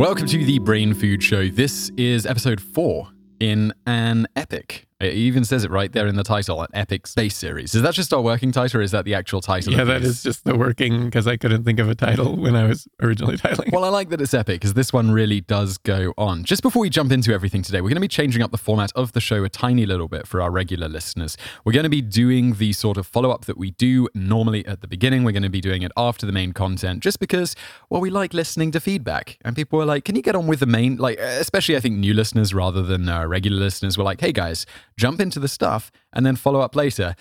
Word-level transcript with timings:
Welcome 0.00 0.28
to 0.28 0.42
the 0.46 0.58
Brain 0.58 0.94
Food 0.94 1.22
Show. 1.22 1.48
This 1.48 1.90
is 1.98 2.24
episode 2.24 2.58
four 2.58 3.10
in 3.38 3.74
an 3.84 4.26
epic. 4.34 4.86
It 5.00 5.14
even 5.14 5.44
says 5.44 5.64
it 5.64 5.70
right 5.70 5.90
there 5.90 6.06
in 6.06 6.16
the 6.16 6.22
title, 6.22 6.60
an 6.60 6.68
epic 6.74 7.06
space 7.06 7.34
series. 7.34 7.74
Is 7.74 7.82
that 7.82 7.94
just 7.94 8.12
our 8.12 8.20
working 8.20 8.52
title 8.52 8.80
or 8.80 8.82
is 8.82 8.90
that 8.90 9.06
the 9.06 9.14
actual 9.14 9.40
title? 9.40 9.72
Yeah, 9.72 9.84
that 9.84 10.02
just 10.02 10.44
the 10.44 10.54
working 10.54 11.06
because 11.06 11.26
I 11.26 11.38
couldn't 11.38 11.64
think 11.64 11.78
of 11.78 11.88
a 11.88 11.94
title 11.94 12.36
when 12.36 12.54
I 12.54 12.66
was 12.68 12.86
originally 13.00 13.36
titling. 13.38 13.72
Well, 13.72 13.84
I 13.84 13.88
like 13.88 14.10
that 14.10 14.20
it's 14.20 14.34
epic 14.34 14.60
because 14.60 14.74
this 14.74 14.92
one 14.92 15.10
really 15.10 15.40
does 15.40 15.78
go 15.78 16.12
on. 16.18 16.44
Just 16.44 16.62
before 16.62 16.82
we 16.82 16.90
jump 16.90 17.12
into 17.12 17.32
everything 17.32 17.62
today, 17.62 17.80
we're 17.80 17.88
going 17.88 17.94
to 17.94 18.00
be 18.00 18.08
changing 18.08 18.42
up 18.42 18.50
the 18.50 18.58
format 18.58 18.92
of 18.94 19.12
the 19.12 19.20
show 19.20 19.42
a 19.42 19.48
tiny 19.48 19.86
little 19.86 20.06
bit 20.06 20.26
for 20.26 20.42
our 20.42 20.50
regular 20.50 20.88
listeners. 20.88 21.38
We're 21.64 21.72
going 21.72 21.84
to 21.84 21.88
be 21.88 22.02
doing 22.02 22.54
the 22.54 22.74
sort 22.74 22.98
of 22.98 23.06
follow 23.06 23.30
up 23.30 23.46
that 23.46 23.56
we 23.56 23.70
do 23.70 24.06
normally 24.14 24.66
at 24.66 24.82
the 24.82 24.88
beginning. 24.88 25.24
We're 25.24 25.32
going 25.32 25.44
to 25.44 25.48
be 25.48 25.62
doing 25.62 25.80
it 25.80 25.92
after 25.96 26.26
the 26.26 26.32
main 26.32 26.52
content 26.52 27.02
just 27.02 27.20
because, 27.20 27.56
well, 27.88 28.02
we 28.02 28.10
like 28.10 28.34
listening 28.34 28.70
to 28.72 28.80
feedback. 28.80 29.38
And 29.46 29.56
people 29.56 29.78
were 29.78 29.86
like, 29.86 30.04
can 30.04 30.14
you 30.14 30.22
get 30.22 30.34
on 30.34 30.46
with 30.46 30.60
the 30.60 30.66
main? 30.66 30.96
Like, 30.96 31.18
especially 31.18 31.76
I 31.76 31.80
think 31.80 31.96
new 31.96 32.12
listeners 32.12 32.52
rather 32.52 32.82
than 32.82 33.08
uh, 33.08 33.24
regular 33.26 33.58
listeners 33.58 33.96
were 33.96 34.04
like, 34.04 34.20
hey 34.20 34.32
guys, 34.32 34.66
jump 35.00 35.20
into 35.20 35.40
the 35.40 35.48
stuff 35.48 35.90
and 36.12 36.24
then 36.24 36.36
follow 36.36 36.60
up 36.60 36.76
later. 36.76 37.16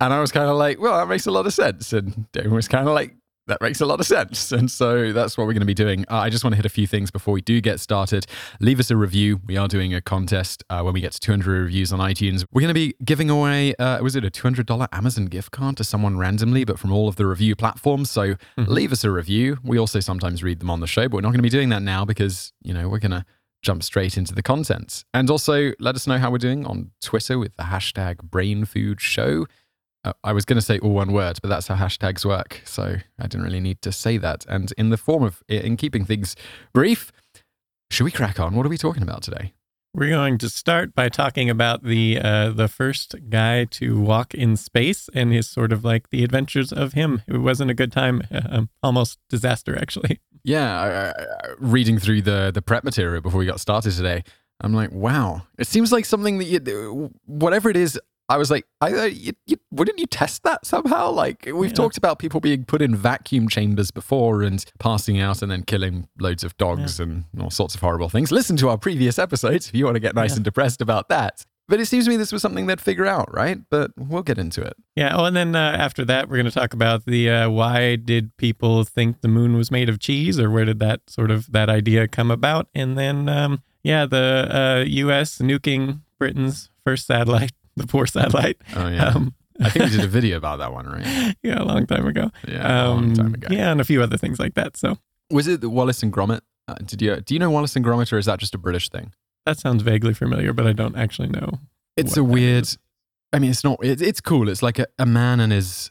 And 0.00 0.12
I 0.12 0.20
was 0.20 0.32
kind 0.32 0.48
of 0.50 0.56
like, 0.56 0.80
well, 0.80 0.98
that 0.98 1.08
makes 1.08 1.26
a 1.26 1.30
lot 1.30 1.46
of 1.46 1.54
sense. 1.54 1.92
And 1.92 2.26
Daven 2.32 2.50
was 2.50 2.68
kind 2.68 2.88
of 2.88 2.94
like, 2.94 3.14
that 3.46 3.60
makes 3.60 3.80
a 3.80 3.86
lot 3.86 4.00
of 4.00 4.06
sense. 4.06 4.52
And 4.52 4.70
so 4.70 5.12
that's 5.12 5.36
what 5.36 5.46
we're 5.46 5.52
going 5.52 5.60
to 5.60 5.66
be 5.66 5.74
doing. 5.74 6.04
Uh, 6.10 6.16
I 6.16 6.30
just 6.30 6.44
want 6.44 6.52
to 6.52 6.56
hit 6.56 6.66
a 6.66 6.70
few 6.70 6.86
things 6.86 7.10
before 7.10 7.34
we 7.34 7.40
do 7.40 7.60
get 7.60 7.80
started. 7.80 8.26
Leave 8.60 8.80
us 8.80 8.90
a 8.90 8.96
review. 8.96 9.40
We 9.44 9.56
are 9.56 9.68
doing 9.68 9.92
a 9.92 10.00
contest 10.00 10.64
uh, 10.70 10.82
when 10.82 10.94
we 10.94 11.00
get 11.00 11.12
to 11.12 11.20
200 11.20 11.62
reviews 11.62 11.92
on 11.92 11.98
iTunes. 11.98 12.44
We're 12.52 12.62
going 12.62 12.68
to 12.68 12.74
be 12.74 12.94
giving 13.04 13.28
away, 13.28 13.74
uh, 13.76 14.02
was 14.02 14.16
it 14.16 14.24
a 14.24 14.30
$200 14.30 14.88
Amazon 14.92 15.26
gift 15.26 15.50
card 15.50 15.76
to 15.78 15.84
someone 15.84 16.16
randomly, 16.16 16.64
but 16.64 16.78
from 16.78 16.92
all 16.92 17.08
of 17.08 17.16
the 17.16 17.26
review 17.26 17.54
platforms. 17.56 18.10
So 18.10 18.36
leave 18.56 18.92
us 18.92 19.04
a 19.04 19.10
review. 19.10 19.58
We 19.62 19.78
also 19.78 20.00
sometimes 20.00 20.42
read 20.42 20.60
them 20.60 20.70
on 20.70 20.80
the 20.80 20.86
show, 20.86 21.02
but 21.08 21.14
we're 21.16 21.22
not 21.22 21.30
going 21.30 21.38
to 21.38 21.42
be 21.42 21.50
doing 21.50 21.68
that 21.70 21.82
now 21.82 22.04
because, 22.04 22.52
you 22.62 22.72
know, 22.72 22.88
we're 22.88 23.00
going 23.00 23.10
to 23.12 23.24
jump 23.62 23.82
straight 23.82 24.16
into 24.16 24.34
the 24.34 24.42
content. 24.42 25.04
And 25.12 25.30
also 25.30 25.72
let 25.78 25.94
us 25.94 26.06
know 26.06 26.18
how 26.18 26.30
we're 26.30 26.38
doing 26.38 26.66
on 26.66 26.90
Twitter 27.02 27.38
with 27.38 27.56
the 27.56 27.64
hashtag 27.64 28.16
BrainFoodShow. 28.28 29.46
Uh, 30.02 30.12
I 30.24 30.32
was 30.32 30.44
going 30.44 30.56
to 30.56 30.62
say 30.62 30.78
all 30.78 30.92
one 30.92 31.12
word, 31.12 31.38
but 31.42 31.48
that's 31.48 31.66
how 31.66 31.74
hashtags 31.74 32.24
work. 32.24 32.62
So 32.64 32.96
I 33.18 33.22
didn't 33.22 33.42
really 33.42 33.60
need 33.60 33.82
to 33.82 33.92
say 33.92 34.16
that. 34.18 34.46
And 34.48 34.72
in 34.78 34.90
the 34.90 34.96
form 34.96 35.22
of, 35.22 35.42
in 35.48 35.76
keeping 35.76 36.04
things 36.04 36.36
brief, 36.72 37.12
should 37.90 38.04
we 38.04 38.10
crack 38.10 38.40
on? 38.40 38.54
What 38.54 38.64
are 38.64 38.70
we 38.70 38.78
talking 38.78 39.02
about 39.02 39.22
today? 39.22 39.52
We're 39.92 40.10
going 40.10 40.38
to 40.38 40.48
start 40.48 40.94
by 40.94 41.08
talking 41.08 41.50
about 41.50 41.82
the 41.82 42.20
uh, 42.22 42.50
the 42.50 42.68
first 42.68 43.16
guy 43.28 43.64
to 43.64 44.00
walk 44.00 44.34
in 44.34 44.56
space 44.56 45.10
and 45.12 45.32
his 45.32 45.48
sort 45.48 45.72
of 45.72 45.84
like 45.84 46.10
the 46.10 46.22
adventures 46.22 46.72
of 46.72 46.92
him. 46.92 47.22
It 47.26 47.38
wasn't 47.38 47.72
a 47.72 47.74
good 47.74 47.90
time, 47.90 48.22
uh, 48.30 48.66
almost 48.84 49.18
disaster 49.28 49.76
actually. 49.76 50.20
Yeah, 50.44 50.80
I, 50.80 50.88
I, 50.88 51.08
I- 51.10 51.54
reading 51.58 51.98
through 51.98 52.22
the 52.22 52.50
the 52.52 52.62
prep 52.62 52.84
material 52.84 53.20
before 53.20 53.38
we 53.38 53.46
got 53.46 53.60
started 53.60 53.92
today, 53.92 54.24
I'm 54.60 54.74
like, 54.74 54.92
wow, 54.92 55.42
it 55.58 55.66
seems 55.66 55.90
like 55.92 56.04
something 56.04 56.38
that 56.38 56.44
you, 56.44 57.10
whatever 57.26 57.70
it 57.70 57.76
is. 57.76 57.98
I 58.28 58.36
was 58.36 58.48
like, 58.48 58.64
I, 58.80 59.06
you, 59.06 59.32
you, 59.46 59.56
wouldn't 59.72 59.98
you 59.98 60.06
test 60.06 60.44
that 60.44 60.64
somehow? 60.64 61.10
Like 61.10 61.46
we've 61.52 61.70
Yeah. 61.70 61.74
talked 61.74 61.96
about 61.96 62.20
people 62.20 62.38
being 62.38 62.64
put 62.64 62.80
in 62.80 62.94
vacuum 62.94 63.48
chambers 63.48 63.90
before 63.90 64.42
and 64.44 64.64
passing 64.78 65.18
out 65.18 65.42
and 65.42 65.50
then 65.50 65.64
killing 65.64 66.06
loads 66.20 66.44
of 66.44 66.56
dogs 66.56 67.00
and 67.00 67.24
all 67.40 67.50
sorts 67.50 67.74
of 67.74 67.80
horrible 67.80 68.08
things. 68.08 68.30
Listen 68.30 68.56
to 68.58 68.68
our 68.68 68.78
previous 68.78 69.18
episodes 69.18 69.66
if 69.68 69.74
you 69.74 69.84
want 69.84 69.96
to 69.96 70.00
get 70.00 70.14
nice 70.14 70.30
Yeah. 70.30 70.36
and 70.36 70.44
depressed 70.44 70.80
about 70.80 71.08
that. 71.08 71.44
But 71.70 71.78
it 71.80 71.86
seems 71.86 72.04
to 72.04 72.10
me 72.10 72.16
this 72.16 72.32
was 72.32 72.42
something 72.42 72.66
they'd 72.66 72.80
figure 72.80 73.06
out, 73.06 73.32
right? 73.32 73.58
But 73.70 73.92
we'll 73.96 74.24
get 74.24 74.38
into 74.38 74.60
it. 74.60 74.74
Yeah. 74.96 75.14
Oh, 75.16 75.24
and 75.24 75.36
then 75.36 75.54
uh, 75.54 75.76
after 75.78 76.04
that, 76.04 76.28
we're 76.28 76.36
going 76.36 76.44
to 76.46 76.50
talk 76.50 76.74
about 76.74 77.06
the 77.06 77.30
uh, 77.30 77.48
why 77.50 77.94
did 77.96 78.36
people 78.38 78.82
think 78.84 79.20
the 79.20 79.28
moon 79.28 79.56
was 79.56 79.70
made 79.70 79.88
of 79.88 80.00
cheese, 80.00 80.38
or 80.40 80.50
where 80.50 80.64
did 80.64 80.80
that 80.80 81.08
sort 81.08 81.30
of 81.30 81.50
that 81.52 81.70
idea 81.70 82.08
come 82.08 82.30
about? 82.30 82.66
And 82.74 82.98
then, 82.98 83.28
um, 83.28 83.62
yeah, 83.84 84.04
the 84.04 84.48
uh, 84.50 84.84
U.S. 84.84 85.38
nuking 85.38 86.00
Britain's 86.18 86.70
first 86.84 87.06
satellite, 87.06 87.52
the 87.76 87.86
poor 87.86 88.04
satellite. 88.06 88.58
Oh 88.74 88.88
yeah, 88.88 89.06
Um, 89.14 89.34
I 89.62 89.70
think 89.70 89.84
we 89.86 89.90
did 89.92 90.04
a 90.04 90.08
video 90.18 90.36
about 90.38 90.58
that 90.58 90.72
one, 90.72 90.86
right? 90.86 91.36
yeah, 91.42 91.62
a 91.62 91.64
long 91.64 91.86
time 91.86 92.06
ago. 92.06 92.32
Yeah, 92.48 92.84
a 92.84 92.88
long 92.88 93.14
time 93.14 93.32
ago. 93.34 93.46
Um, 93.46 93.52
Yeah, 93.56 93.70
and 93.70 93.80
a 93.80 93.84
few 93.84 94.02
other 94.02 94.16
things 94.16 94.40
like 94.40 94.54
that. 94.54 94.76
So 94.76 94.98
Was 95.30 95.46
it 95.46 95.60
the 95.60 95.70
Wallace 95.70 96.02
and 96.02 96.12
Gromit? 96.12 96.40
Uh, 96.66 96.74
did 96.84 97.00
you 97.00 97.16
do 97.20 97.32
you 97.34 97.38
know 97.38 97.50
Wallace 97.50 97.76
and 97.76 97.84
Gromit, 97.84 98.12
or 98.12 98.18
is 98.18 98.26
that 98.26 98.40
just 98.40 98.54
a 98.56 98.58
British 98.58 98.88
thing? 98.88 99.12
That 99.46 99.58
sounds 99.58 99.82
vaguely 99.82 100.14
familiar, 100.14 100.52
but 100.52 100.66
I 100.66 100.72
don't 100.72 100.96
actually 100.96 101.28
know. 101.28 101.58
It's 101.96 102.16
a 102.16 102.24
weird. 102.24 102.62
is. 102.64 102.78
I 103.32 103.38
mean, 103.38 103.50
it's 103.50 103.64
not. 103.64 103.78
It, 103.84 104.00
it's 104.02 104.20
cool. 104.20 104.48
It's 104.48 104.62
like 104.62 104.78
a, 104.78 104.86
a 104.98 105.06
man 105.06 105.40
and 105.40 105.52
his. 105.52 105.90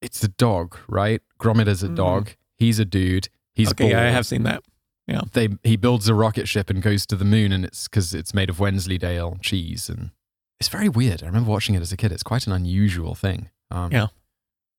It's 0.00 0.22
a 0.24 0.28
dog, 0.28 0.76
right? 0.88 1.20
Gromit 1.40 1.68
is 1.68 1.82
a 1.82 1.88
Mm. 1.88 1.96
dog. 1.96 2.30
He's 2.58 2.78
a 2.78 2.84
dude. 2.84 3.28
He's 3.54 3.70
okay, 3.70 3.90
yeah, 3.90 4.02
I 4.02 4.06
have 4.06 4.26
seen 4.26 4.42
that. 4.44 4.62
Yeah. 5.06 5.20
They 5.32 5.48
he 5.62 5.76
builds 5.76 6.08
a 6.08 6.14
rocket 6.14 6.48
ship 6.48 6.70
and 6.70 6.82
goes 6.82 7.06
to 7.06 7.16
the 7.16 7.24
moon, 7.24 7.52
and 7.52 7.64
it's 7.64 7.88
because 7.88 8.14
it's 8.14 8.32
made 8.34 8.48
of 8.50 8.58
Wensleydale 8.58 9.38
cheese, 9.40 9.88
and 9.88 10.10
it's 10.58 10.68
very 10.68 10.88
weird. 10.88 11.22
I 11.22 11.26
remember 11.26 11.50
watching 11.50 11.74
it 11.74 11.82
as 11.82 11.92
a 11.92 11.96
kid. 11.96 12.12
It's 12.12 12.22
quite 12.22 12.46
an 12.46 12.52
unusual 12.52 13.14
thing. 13.14 13.50
Um, 13.70 13.90
Yeah. 13.92 14.06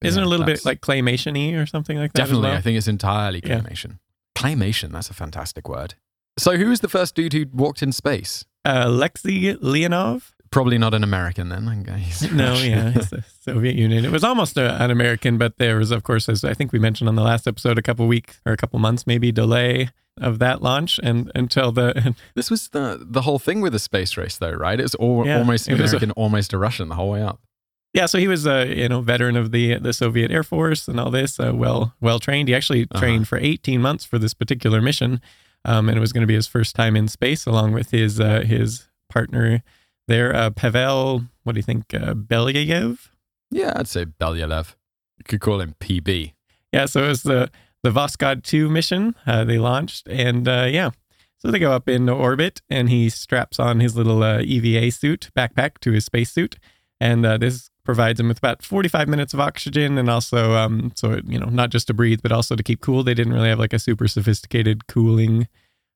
Isn't 0.04 0.20
yeah, 0.20 0.24
it 0.24 0.28
a 0.28 0.30
little 0.30 0.46
bit 0.46 0.66
like 0.66 0.82
claymation 0.82 1.36
y 1.38 1.58
or 1.58 1.66
something 1.66 1.98
like 1.98 2.12
that? 2.14 2.20
Definitely, 2.24 2.50
well? 2.50 2.58
I 2.58 2.62
think 2.62 2.78
it's 2.78 2.88
entirely 2.90 3.42
Yeah. 3.46 3.60
claymation. 3.62 4.00
Claymation, 4.36 4.92
that's 4.92 5.10
a 5.10 5.14
fantastic 5.14 5.70
word. 5.70 5.94
So, 6.38 6.58
who 6.58 6.70
was 6.70 6.80
the 6.80 6.90
first 6.90 7.16
dude 7.16 7.34
who 7.34 7.46
walked 7.54 7.84
in 7.84 7.92
space? 7.92 8.46
Uh, 8.66 8.84
Alexei 8.86 9.54
Leonov? 9.56 10.32
Probably 10.52 10.78
not 10.78 10.94
an 10.94 11.04
American 11.04 11.50
then. 11.50 11.68
I 11.68 11.76
guess. 11.76 12.30
No, 12.32 12.54
yeah, 12.56 12.92
it's 12.96 13.10
the 13.10 13.24
Soviet 13.42 13.76
Union. 13.76 14.06
It 14.06 14.12
was 14.12 14.24
almost 14.24 14.58
a, 14.58 14.82
an 14.84 14.92
American, 14.92 15.38
but 15.38 15.58
there 15.58 15.78
was, 15.78 15.92
of 15.92 16.04
course, 16.04 16.30
as 16.30 16.44
I 16.44 16.54
think 16.54 16.72
we 16.72 16.80
mentioned 16.80 17.08
on 17.10 17.16
the 17.16 17.24
last 17.24 17.48
episode, 17.48 17.78
a 17.78 17.82
couple 17.82 18.08
weeks 18.08 18.40
or 18.46 18.54
a 18.54 18.58
couple 18.58 18.80
months 18.80 19.06
maybe 19.08 19.32
delay 19.32 19.90
of 20.22 20.38
that 20.40 20.62
launch, 20.62 21.00
and 21.02 21.32
until 21.34 21.72
the 21.72 22.16
this 22.36 22.52
was 22.52 22.70
the 22.70 23.04
the 23.04 23.24
whole 23.24 23.40
thing 23.40 23.62
with 23.62 23.74
the 23.74 23.80
space 23.80 24.16
race, 24.16 24.38
though, 24.38 24.52
right? 24.52 24.80
It 24.80 24.84
was 24.84 24.96
all, 24.96 25.26
Yeah, 25.26 25.40
almost 25.40 25.68
it 25.68 25.80
was 25.80 25.92
a- 25.94 25.98
American, 25.98 26.12
almost 26.12 26.54
a 26.54 26.58
Russian 26.60 26.88
the 26.90 26.96
whole 26.96 27.10
way 27.10 27.24
up. 27.24 27.40
yeah, 27.94 28.06
so 28.06 28.20
he 28.20 28.28
was 28.28 28.46
a 28.46 28.68
you 28.68 28.88
know 28.90 29.02
veteran 29.02 29.36
of 29.36 29.52
the 29.52 29.78
the 29.80 29.92
Soviet 29.94 30.30
Air 30.32 30.44
Force 30.44 30.88
and 30.88 31.00
all 31.00 31.10
this, 31.10 31.40
uh, 31.40 31.52
well 31.56 31.96
well 32.00 32.20
trained. 32.20 32.48
He 32.48 32.54
actually 32.56 32.84
Uh-huh. 32.84 33.00
trained 33.00 33.28
for 33.28 33.40
18 33.40 33.82
months 33.82 34.06
for 34.06 34.20
this 34.20 34.36
particular 34.36 34.82
mission, 34.82 35.20
um, 35.66 35.90
and 35.90 35.98
it 35.98 36.02
was 36.02 36.14
going 36.14 36.22
to 36.22 36.28
be 36.28 36.36
his 36.36 36.48
first 36.48 36.76
time 36.76 36.96
in 36.96 37.08
space, 37.08 37.46
along 37.46 37.74
with 37.74 37.92
his 37.92 38.20
uh, 38.20 38.42
his 38.42 38.88
partner 39.10 39.64
there, 40.08 40.36
uh, 40.36 40.50
Pavel. 40.50 41.24
What 41.44 41.54
do 41.54 41.60
you 41.60 41.64
think, 41.64 41.94
uh, 41.94 42.14
Belyayev? 42.14 43.10
Yeah, 43.52 43.74
I'd 43.76 43.88
say 43.88 44.06
Belyalev. 44.06 44.76
You 45.18 45.24
could 45.26 45.42
call 45.42 45.62
him 45.62 45.76
PB. 45.80 46.34
Yeah, 46.72 46.86
so 46.86 47.04
it 47.04 47.10
was 47.10 47.24
the 47.24 47.52
the 47.84 47.92
Voskhod 47.92 48.44
2 48.44 48.70
mission 48.70 49.16
uh, 49.28 49.44
they 49.44 49.60
launched, 49.60 50.08
and 50.08 50.48
uh, 50.48 50.68
yeah, 50.70 50.92
so 51.38 51.52
they 51.52 51.60
go 51.60 51.74
up 51.74 51.90
in 51.90 52.08
orbit, 52.08 52.62
and 52.70 52.90
he 52.90 53.10
straps 53.10 53.60
on 53.60 53.82
his 53.82 53.98
little 53.98 54.24
uh, 54.24 54.40
EVA 54.40 54.92
suit 54.92 55.30
backpack 55.38 55.80
to 55.82 55.92
his 55.92 56.06
spacesuit, 56.06 56.58
and 57.00 57.26
uh, 57.26 57.38
this 57.38 57.70
provides 57.84 58.18
them 58.18 58.28
with 58.30 58.38
about 58.38 58.64
45 58.64 59.08
minutes 59.08 59.34
of 59.34 59.40
oxygen, 59.40 59.98
and 59.98 60.10
also 60.10 60.54
um, 60.54 60.92
so 60.96 61.12
it, 61.12 61.26
you 61.28 61.40
know 61.40 61.48
not 61.48 61.70
just 61.70 61.88
to 61.88 61.94
breathe, 61.94 62.22
but 62.24 62.32
also 62.32 62.56
to 62.56 62.64
keep 62.64 62.82
cool. 62.82 63.04
They 63.04 63.14
didn't 63.14 63.34
really 63.34 63.50
have 63.50 63.60
like 63.60 63.74
a 63.74 63.80
super 63.80 64.08
sophisticated 64.08 64.88
cooling 64.88 65.48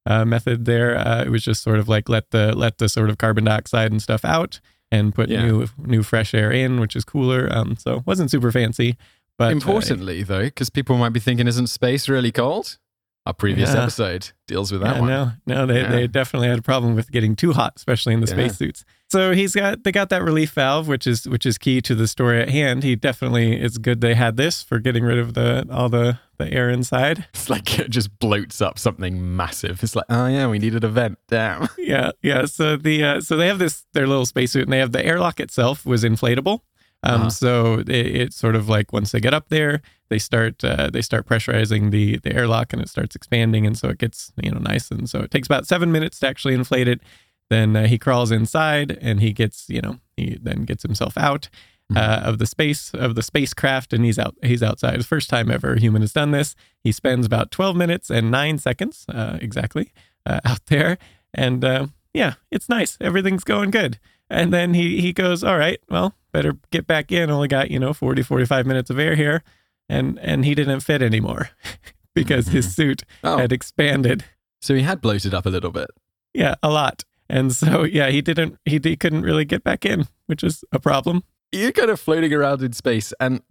uh, 0.06 0.26
method 0.26 0.66
there. 0.66 0.98
Uh, 0.98 1.24
it 1.24 1.30
was 1.30 1.44
just 1.44 1.64
sort 1.64 1.80
of 1.80 1.88
like 1.90 2.10
let 2.10 2.32
the 2.32 2.56
let 2.56 2.78
the 2.78 2.88
sort 2.90 3.10
of 3.10 3.18
carbon 3.18 3.46
dioxide 3.46 3.92
and 3.92 4.02
stuff 4.02 4.24
out. 4.26 4.60
And 4.90 5.14
put 5.14 5.28
Yeah. 5.30 5.46
new 5.46 5.68
new 5.78 6.02
fresh 6.02 6.34
air 6.34 6.50
in, 6.50 6.80
which 6.80 6.96
is 6.96 7.04
cooler. 7.04 7.50
Um, 7.52 7.76
so 7.78 7.98
it 7.98 8.08
wasn't 8.08 8.32
super 8.32 8.54
fancy, 8.54 8.96
but 9.38 9.48
uh, 9.50 9.52
Importantly, 9.52 10.24
though, 10.24 10.44
because 10.46 10.70
people 10.70 10.98
might 10.98 11.10
be 11.10 11.20
thinking, 11.20 11.46
isn't 11.46 11.68
space 11.68 12.08
really 12.08 12.32
cold? 12.32 12.78
Our 13.26 13.34
previous 13.34 13.74
Yeah. 13.74 13.82
episode 13.82 14.32
deals 14.48 14.72
with 14.72 14.80
that 14.80 14.96
yeah, 14.96 15.02
one. 15.02 15.10
no, 15.10 15.32
no, 15.46 15.66
they, 15.66 15.82
Yeah. 15.82 15.92
they 15.92 16.08
definitely 16.08 16.48
had 16.48 16.60
a 16.60 16.62
problem 16.62 16.96
with 16.96 17.12
getting 17.12 17.36
too 17.36 17.52
hot, 17.52 17.74
especially 17.76 18.14
in 18.14 18.22
the 18.22 18.28
spacesuits. 18.28 18.86
So 19.10 19.32
he's 19.32 19.56
got 19.56 19.84
they 19.84 19.92
got 19.94 20.10
that 20.10 20.22
relief 20.22 20.52
valve, 20.52 20.88
which 20.88 21.08
is 21.08 21.28
which 21.28 21.46
is 21.46 21.58
key 21.58 21.80
to 21.82 21.96
the 21.96 22.08
story 22.08 22.42
at 22.42 22.50
hand. 22.50 22.84
He 22.84 22.96
definitely 22.98 23.56
it's 23.56 23.78
good 23.78 24.02
they 24.02 24.16
had 24.16 24.36
this 24.36 24.62
for 24.64 24.80
getting 24.80 25.04
rid 25.04 25.18
of 25.18 25.34
the 25.34 25.66
all 25.72 25.88
the 25.88 26.20
the 26.38 26.52
air 26.52 26.70
inside. 26.70 27.26
It's 27.34 27.50
like 27.50 27.80
it 27.80 27.90
just 27.90 28.20
bloats 28.20 28.62
up 28.62 28.78
something 28.78 29.36
massive. 29.36 29.82
It's 29.82 29.96
like, 29.96 30.06
oh 30.10 30.28
yeah, 30.28 30.48
we 30.48 30.60
needed 30.60 30.84
a 30.84 30.90
vent. 30.90 31.20
Damn. 31.30 31.70
Yeah, 31.78 32.12
yeah. 32.22 32.46
So 32.46 32.76
the 32.76 33.04
uh, 33.04 33.22
so 33.22 33.38
they 33.38 33.48
have 33.48 33.60
this 33.60 33.86
their 33.94 34.08
little 34.08 34.26
spacesuit, 34.26 34.64
and 34.64 34.74
they 34.74 34.80
have 34.80 34.92
the 34.92 35.06
airlock 35.06 35.40
itself 35.40 35.86
was 35.86 36.04
inflatable. 36.04 36.60
Um, 37.04 37.22
Uh-huh. 37.22 37.30
so 37.30 37.74
it, 37.80 37.90
it's 37.90 38.36
sort 38.36 38.56
of 38.56 38.68
like 38.68 38.92
once 38.92 39.12
they 39.14 39.22
get 39.22 39.34
up 39.34 39.48
there, 39.50 39.82
they 40.10 40.20
start 40.20 40.62
uh, 40.66 40.90
they 40.92 41.02
start 41.02 41.26
pressurizing 41.28 41.92
the 41.92 42.18
the 42.18 42.34
airlock, 42.36 42.74
and 42.74 42.82
it 42.82 42.90
starts 42.90 43.16
expanding, 43.16 43.66
and 43.66 43.78
so 43.78 43.88
it 43.88 44.00
gets 44.00 44.34
you 44.44 44.52
know 44.52 44.60
nice, 44.60 44.92
and 44.92 45.10
so 45.10 45.20
it 45.20 45.32
takes 45.32 45.48
about 45.48 45.66
seven 45.66 45.92
minutes 45.94 46.20
to 46.20 46.28
actually 46.28 46.56
inflate 46.56 46.90
it. 46.90 47.00
Then 47.50 47.76
uh, 47.76 47.88
he 47.88 47.98
crawls 47.98 48.32
inside, 48.32 48.98
and 49.02 49.20
he 49.22 49.34
gets 49.34 49.66
you 49.70 49.82
know 49.82 50.00
he 50.16 50.38
then 50.42 50.64
gets 50.66 50.84
himself 50.84 51.18
out. 51.18 51.50
Uh, 51.96 52.20
of 52.22 52.38
the 52.38 52.46
space 52.46 52.92
of 52.94 53.16
the 53.16 53.22
spacecraft, 53.24 53.94
and 53.94 54.04
he's 54.04 54.20
out. 54.20 54.36
He's 54.44 54.62
outside. 54.62 54.96
It's 54.96 55.06
the 55.06 55.08
first 55.08 55.30
time 55.30 55.50
ever 55.50 55.76
a 55.76 55.80
human 55.80 56.02
has 56.02 56.12
done 56.12 56.32
this. 56.32 56.54
He 56.84 56.92
spends 56.92 57.26
about 57.26 57.50
twelve 57.50 57.78
minutes 57.78 58.10
and 58.10 58.30
nine 58.30 58.58
seconds, 58.58 59.06
uh, 59.08 59.38
exactly, 59.42 59.94
uh, 60.26 60.42
out 60.46 60.66
there, 60.66 60.98
and 61.34 61.64
uh, 61.64 61.88
yeah, 62.14 62.34
it's 62.52 62.68
nice. 62.68 62.98
Everything's 63.00 63.46
going 63.46 63.72
good. 63.72 64.00
And 64.30 64.52
then 64.52 64.74
he 64.74 65.00
he 65.00 65.14
goes, 65.14 65.46
all 65.46 65.58
right, 65.58 65.80
well, 65.90 66.14
better 66.34 66.58
get 66.72 66.88
back 66.88 67.10
in. 67.10 67.30
Only 67.30 67.48
got 67.48 67.72
you 67.72 67.80
know 67.80 67.94
40, 67.94 68.22
45 68.22 68.66
minutes 68.66 68.90
of 68.90 69.00
air 69.00 69.16
here, 69.16 69.42
and 69.88 70.20
and 70.20 70.44
he 70.44 70.54
didn't 70.56 70.82
fit 70.82 71.02
anymore 71.02 71.52
because 72.14 72.50
his 72.50 72.76
suit 72.76 73.04
Oh, 73.24 73.38
had 73.38 73.54
expanded. 73.54 74.26
So 74.62 74.76
he 74.76 74.82
had 74.82 75.00
bloated 75.00 75.34
up 75.34 75.46
a 75.46 75.50
little 75.50 75.72
bit. 75.72 75.88
Yeah, 76.34 76.56
a 76.62 76.70
lot. 76.70 77.06
And 77.30 77.54
so 77.54 77.84
yeah, 78.00 78.10
he 78.10 78.22
didn't 78.22 78.58
he, 78.66 78.80
he 78.82 78.96
couldn't 78.96 79.22
really 79.22 79.46
get 79.46 79.64
back 79.64 79.86
in, 79.86 80.08
which 80.28 80.44
is 80.44 80.64
a 80.72 80.80
problem. 80.80 81.24
You're 81.52 81.72
kind 81.72 81.90
of 81.90 82.00
floating 82.00 82.34
around 82.34 82.62
in 82.62 82.74
space, 82.74 83.14
and 83.20 83.42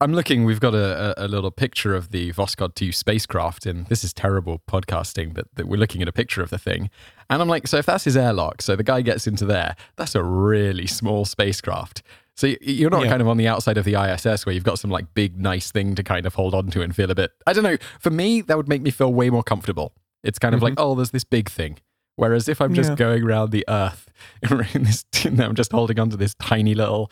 I'm 0.00 0.12
looking. 0.12 0.44
We've 0.44 0.60
got 0.60 0.74
a, 0.74 1.14
a, 1.24 1.26
little 1.26 1.50
picture 1.50 1.94
of 1.94 2.10
the 2.10 2.32
Voskhod 2.32 2.74
2 2.74 2.92
spacecraft, 2.92 3.66
and 3.66 3.86
this 3.86 4.04
is 4.04 4.12
terrible 4.12 4.60
podcasting, 4.68 5.34
but 5.34 5.46
that 5.54 5.66
we're 5.66 5.78
looking 5.78 6.02
at 6.02 6.08
a 6.08 6.12
picture 6.12 6.42
of 6.42 6.50
the 6.50 6.58
thing. 6.58 6.88
And 7.30 7.42
I'm 7.42 7.48
like, 7.48 7.66
so 7.66 7.78
if 7.78 7.86
that's 7.86 8.04
his 8.04 8.16
airlock, 8.16 8.62
so 8.62 8.76
the 8.76 8.84
guy 8.84 9.02
gets 9.02 9.26
into 9.26 9.44
there, 9.44 9.74
that's 9.96 10.14
a 10.14 10.22
really 10.22 10.86
small 10.86 11.24
spacecraft. 11.24 12.02
So 12.36 12.54
you're 12.60 12.90
not 12.90 13.02
Yeah. 13.02 13.08
kind 13.08 13.20
of 13.20 13.26
on 13.26 13.36
the 13.36 13.48
outside 13.48 13.76
of 13.76 13.84
the 13.84 13.96
ISS 13.96 14.46
where 14.46 14.54
you've 14.54 14.62
got 14.62 14.78
some 14.78 14.92
like 14.92 15.12
big 15.14 15.36
nice 15.40 15.72
thing 15.72 15.96
to 15.96 16.04
kind 16.04 16.24
of 16.24 16.34
hold 16.34 16.54
on 16.54 16.68
to 16.70 16.82
and 16.82 16.94
feel 16.94 17.10
a 17.10 17.16
bit. 17.16 17.32
I 17.48 17.52
don't 17.52 17.64
know. 17.64 17.78
For 17.98 18.10
me, 18.10 18.42
that 18.42 18.56
would 18.56 18.68
make 18.68 18.82
me 18.82 18.92
feel 18.92 19.12
way 19.12 19.30
more 19.30 19.42
comfortable. 19.42 19.92
It's 20.22 20.38
kind 20.38 20.54
of 20.54 20.62
like, 20.62 20.74
mm-hmm. 20.74 20.82
oh, 20.82 20.94
there's 20.94 21.10
this 21.10 21.24
big 21.24 21.50
thing. 21.50 21.78
Whereas 22.18 22.48
if 22.48 22.60
I'm 22.60 22.74
just. 22.74 22.90
Yeah. 22.90 22.96
going 22.96 23.22
around 23.22 23.50
the 23.52 23.64
Earth, 23.68 24.08
in 24.74 24.82
this 24.84 25.04
tin, 25.12 25.40
I'm 25.40 25.54
just 25.54 25.70
holding 25.72 25.98
onto 26.00 26.16
this 26.16 26.34
tiny 26.34 26.74
little 26.74 27.10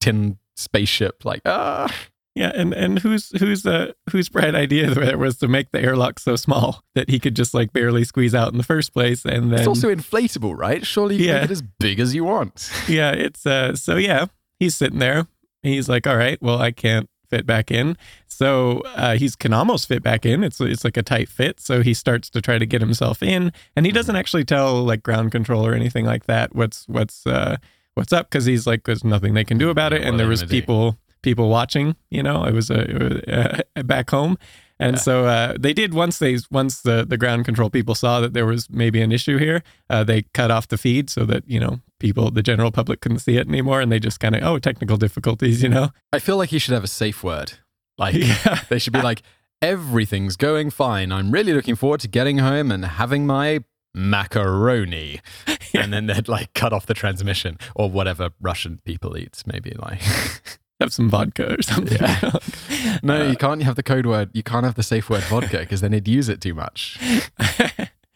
tin 0.00 0.38
spaceship, 0.56 1.24
like 1.24 1.42
ah. 1.44 1.94
Yeah, 2.34 2.52
and 2.54 2.74
and 2.74 2.98
whose 2.98 3.30
whose 3.38 3.64
uh 3.64 3.92
whose 4.10 4.28
bright 4.28 4.54
idea 4.54 4.90
there 4.94 5.16
was 5.16 5.36
to 5.38 5.48
make 5.48 5.70
the 5.72 5.80
airlock 5.80 6.18
so 6.18 6.36
small 6.36 6.82
that 6.94 7.08
he 7.08 7.18
could 7.18 7.34
just 7.36 7.54
like 7.54 7.72
barely 7.72 8.04
squeeze 8.04 8.34
out 8.34 8.52
in 8.52 8.58
the 8.58 8.64
first 8.64 8.92
place, 8.92 9.24
and 9.24 9.50
then 9.52 9.58
It's 9.60 9.68
also 9.68 9.94
inflatable, 9.94 10.56
right? 10.56 10.84
Surely 10.86 11.16
you 11.16 11.26
Yeah. 11.26 11.34
make 11.40 11.44
it 11.44 11.50
as 11.50 11.62
big 11.80 11.98
as 12.00 12.14
you 12.14 12.24
want. 12.24 12.70
yeah, 12.88 13.10
it's 13.12 13.46
uh 13.46 13.74
so 13.76 13.96
yeah, 13.96 14.26
he's 14.58 14.74
sitting 14.76 14.98
there. 14.98 15.26
He's 15.62 15.88
like, 15.88 16.06
all 16.06 16.16
right, 16.16 16.40
well, 16.42 16.58
I 16.60 16.70
can't 16.72 17.08
fit 17.30 17.44
back 17.46 17.70
in, 17.70 17.96
so 18.36 18.80
uh, 18.94 19.16
he's 19.16 19.34
can 19.36 19.52
almost 19.52 19.88
fit 19.88 20.02
back 20.02 20.26
in. 20.26 20.44
It's 20.44 20.60
it's 20.60 20.84
like 20.84 20.96
a 20.96 21.02
tight 21.02 21.28
fit, 21.28 21.60
so 21.60 21.82
he 21.82 21.94
starts 21.94 22.28
to 22.30 22.40
try 22.40 22.58
to 22.58 22.66
get 22.66 22.80
himself 22.80 23.22
in, 23.22 23.52
and 23.74 23.86
he 23.86 23.92
doesn't 23.92 24.16
actually 24.16 24.44
tell 24.44 24.84
like 24.84 25.02
ground 25.02 25.32
control 25.32 25.66
or 25.66 25.74
anything 25.74 26.04
like 26.04 26.26
that. 26.26 26.54
What's 26.54 26.84
what's 26.88 27.26
uh 27.26 27.56
what's 27.94 28.12
up? 28.12 28.28
Because 28.30 28.44
he's 28.44 28.66
like, 28.66 28.84
there's 28.84 29.04
nothing 29.04 29.34
they 29.34 29.44
can 29.44 29.58
do 29.58 29.70
about 29.70 29.92
it, 29.92 30.02
and 30.02 30.18
there 30.20 30.28
was 30.28 30.44
people 30.44 30.98
people 31.22 31.48
watching. 31.48 31.96
You 32.10 32.22
know, 32.22 32.44
it 32.44 32.52
was, 32.54 32.70
uh, 32.70 33.60
back 33.84 34.10
home. 34.10 34.36
And 34.78 34.96
Yeah. 34.96 35.00
so 35.02 35.24
uh, 35.24 35.54
they 35.58 35.72
did 35.72 35.94
once 35.94 36.18
they 36.18 36.36
once 36.50 36.82
the, 36.82 37.06
the 37.08 37.16
ground 37.16 37.46
control 37.46 37.70
people 37.70 37.94
saw 37.94 38.20
that 38.20 38.34
there 38.34 38.44
was 38.44 38.68
maybe 38.68 39.00
an 39.00 39.10
issue 39.10 39.38
here, 39.38 39.62
uh, 39.88 40.04
they 40.04 40.22
cut 40.34 40.50
off 40.50 40.68
the 40.68 40.76
feed 40.76 41.08
so 41.08 41.24
that 41.24 41.44
you 41.46 41.58
know 41.58 41.80
people 41.98 42.30
the 42.30 42.42
general 42.42 42.70
public 42.70 43.00
couldn't 43.00 43.20
see 43.20 43.38
it 43.38 43.48
anymore, 43.48 43.80
and 43.80 43.90
they 43.90 43.98
just 43.98 44.20
kind 44.20 44.36
of 44.36 44.42
oh 44.42 44.58
technical 44.58 44.98
difficulties, 44.98 45.62
you 45.62 45.70
know. 45.70 45.88
I 46.12 46.18
feel 46.18 46.36
like 46.36 46.50
he 46.50 46.58
should 46.58 46.74
have 46.74 46.84
a 46.84 46.88
safe 46.88 47.24
word. 47.24 47.54
Like 47.98 48.14
Yeah. 48.14 48.60
they 48.68 48.78
should 48.78 48.92
be 48.92 49.02
like, 49.02 49.22
everything's 49.62 50.36
going 50.36 50.70
fine. 50.70 51.12
I'm 51.12 51.30
really 51.30 51.52
looking 51.52 51.76
forward 51.76 52.00
to 52.00 52.08
getting 52.08 52.38
home 52.38 52.70
and 52.70 52.84
having 52.84 53.26
my 53.26 53.60
macaroni. 53.94 55.20
And 55.74 55.92
then 55.92 56.06
they'd 56.06 56.26
like 56.26 56.54
cut 56.54 56.72
off 56.72 56.86
the 56.86 56.94
transmission 56.94 57.58
or 57.74 57.90
whatever 57.90 58.30
Russian 58.40 58.80
people 58.86 59.18
eat, 59.18 59.42
maybe 59.46 59.72
like. 59.78 60.00
Have 60.80 60.90
some 60.92 61.10
vodka 61.10 61.54
or 61.58 61.62
something. 61.62 61.98
Yeah. 62.00 62.98
no, 63.02 63.20
Uh, 63.26 63.30
you 63.30 63.36
can't 63.36 63.62
have 63.62 63.76
the 63.76 63.82
code 63.82 64.06
word. 64.06 64.30
You 64.32 64.42
can't 64.42 64.64
have 64.64 64.74
the 64.74 64.82
safe 64.82 65.10
word 65.10 65.22
vodka 65.24 65.58
because 65.58 65.80
then 65.82 65.92
he'd 65.92 66.08
use 66.08 66.28
it 66.30 66.40
too 66.40 66.54
much. 66.54 66.98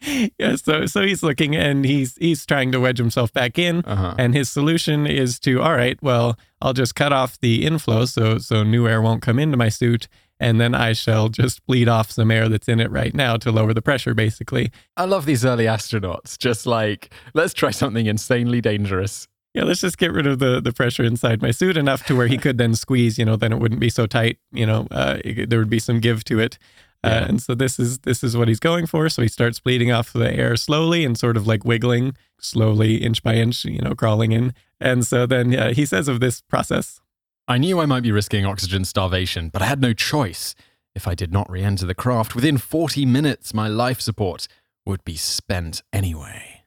yeah. 0.39 0.55
So 0.55 0.85
so 0.85 1.01
he's 1.01 1.23
looking 1.23 1.55
and 1.55 1.85
he's 1.85 2.15
he's 2.17 2.45
trying 2.45 2.71
to 2.71 2.79
wedge 2.79 2.97
himself 2.97 3.31
back 3.33 3.57
in. 3.59 3.83
Uh-huh. 3.85 4.15
And 4.17 4.33
his 4.33 4.49
solution 4.49 5.05
is 5.07 5.39
to, 5.41 5.61
all 5.61 5.75
right, 5.75 5.97
well, 6.01 6.37
I'll 6.61 6.73
just 6.73 6.95
cut 6.95 7.13
off 7.13 7.39
the 7.39 7.65
inflow 7.65 8.05
so 8.05 8.37
so 8.37 8.63
new 8.63 8.87
air 8.87 9.01
won't 9.01 9.21
come 9.21 9.39
into 9.39 9.57
my 9.57 9.69
suit, 9.69 10.07
and 10.39 10.59
then 10.59 10.73
I 10.73 10.93
shall 10.93 11.29
just 11.29 11.65
bleed 11.65 11.87
off 11.87 12.11
some 12.11 12.31
air 12.31 12.49
that's 12.49 12.67
in 12.67 12.79
it 12.79 12.89
right 12.91 13.13
now 13.13 13.37
to 13.37 13.51
lower 13.51 13.73
the 13.73 13.81
pressure, 13.81 14.13
basically. 14.13 14.71
I 14.97 15.05
love 15.05 15.25
these 15.25 15.45
early 15.45 15.65
astronauts. 15.65 16.37
Just 16.37 16.65
like, 16.65 17.13
let's 17.33 17.53
try 17.53 17.71
something 17.71 18.05
insanely 18.07 18.61
dangerous. 18.61 19.27
Yeah, 19.53 19.63
let's 19.65 19.81
just 19.81 19.97
get 19.97 20.13
rid 20.13 20.25
of 20.27 20.39
the 20.39 20.61
the 20.61 20.71
pressure 20.71 21.03
inside 21.03 21.41
my 21.41 21.51
suit 21.51 21.75
enough 21.77 22.05
to 22.05 22.15
where 22.15 22.27
he 22.27 22.37
could 22.37 22.57
then 22.57 22.73
squeeze. 22.73 23.19
You 23.19 23.25
know, 23.25 23.35
then 23.35 23.51
it 23.51 23.59
wouldn't 23.59 23.81
be 23.81 23.89
so 23.89 24.07
tight. 24.07 24.37
You 24.51 24.65
know, 24.65 24.87
uh, 24.91 25.17
it- 25.25 25.49
there 25.49 25.59
would 25.59 25.69
be 25.69 25.79
some 25.79 25.99
give 25.99 26.23
to 26.25 26.39
it. 26.39 26.57
Uh, 27.03 27.09
Yeah. 27.09 27.25
and 27.29 27.41
so 27.41 27.55
this 27.55 27.79
is 27.79 27.99
this 27.99 28.23
is 28.23 28.37
what 28.37 28.47
he's 28.47 28.59
going 28.59 28.85
for. 28.85 29.09
So 29.09 29.21
he 29.21 29.27
starts 29.27 29.59
bleeding 29.59 29.91
off 29.91 30.13
the 30.13 30.31
air 30.31 30.55
slowly 30.55 31.03
and 31.05 31.17
sort 31.17 31.35
of 31.37 31.47
like 31.47 31.65
wiggling 31.65 32.15
slowly, 32.39 32.95
inch 32.97 33.23
by 33.23 33.35
inch. 33.35 33.65
You 33.65 33.79
know, 33.81 33.95
crawling 33.95 34.31
in. 34.31 34.53
And 34.79 35.05
so 35.05 35.25
then 35.25 35.51
yeah, 35.51 35.69
he 35.71 35.85
says 35.85 36.07
of 36.07 36.19
this 36.19 36.41
process, 36.41 37.01
I 37.47 37.57
knew 37.57 37.79
I 37.79 37.85
might 37.85 38.03
be 38.03 38.11
risking 38.11 38.45
oxygen 38.45 38.85
starvation, 38.85 39.49
but 39.49 39.61
I 39.61 39.65
had 39.65 39.81
no 39.81 39.93
choice. 39.93 40.55
If 40.93 41.07
I 41.07 41.15
did 41.15 41.31
not 41.31 41.49
re 41.49 41.63
enter 41.63 41.85
the 41.85 41.95
craft, 41.95 42.35
within 42.35 42.57
40 42.57 43.05
minutes, 43.05 43.53
my 43.53 43.67
life 43.67 44.01
support 44.01 44.47
would 44.85 45.03
be 45.05 45.15
spent 45.15 45.81
anyway. 45.93 46.63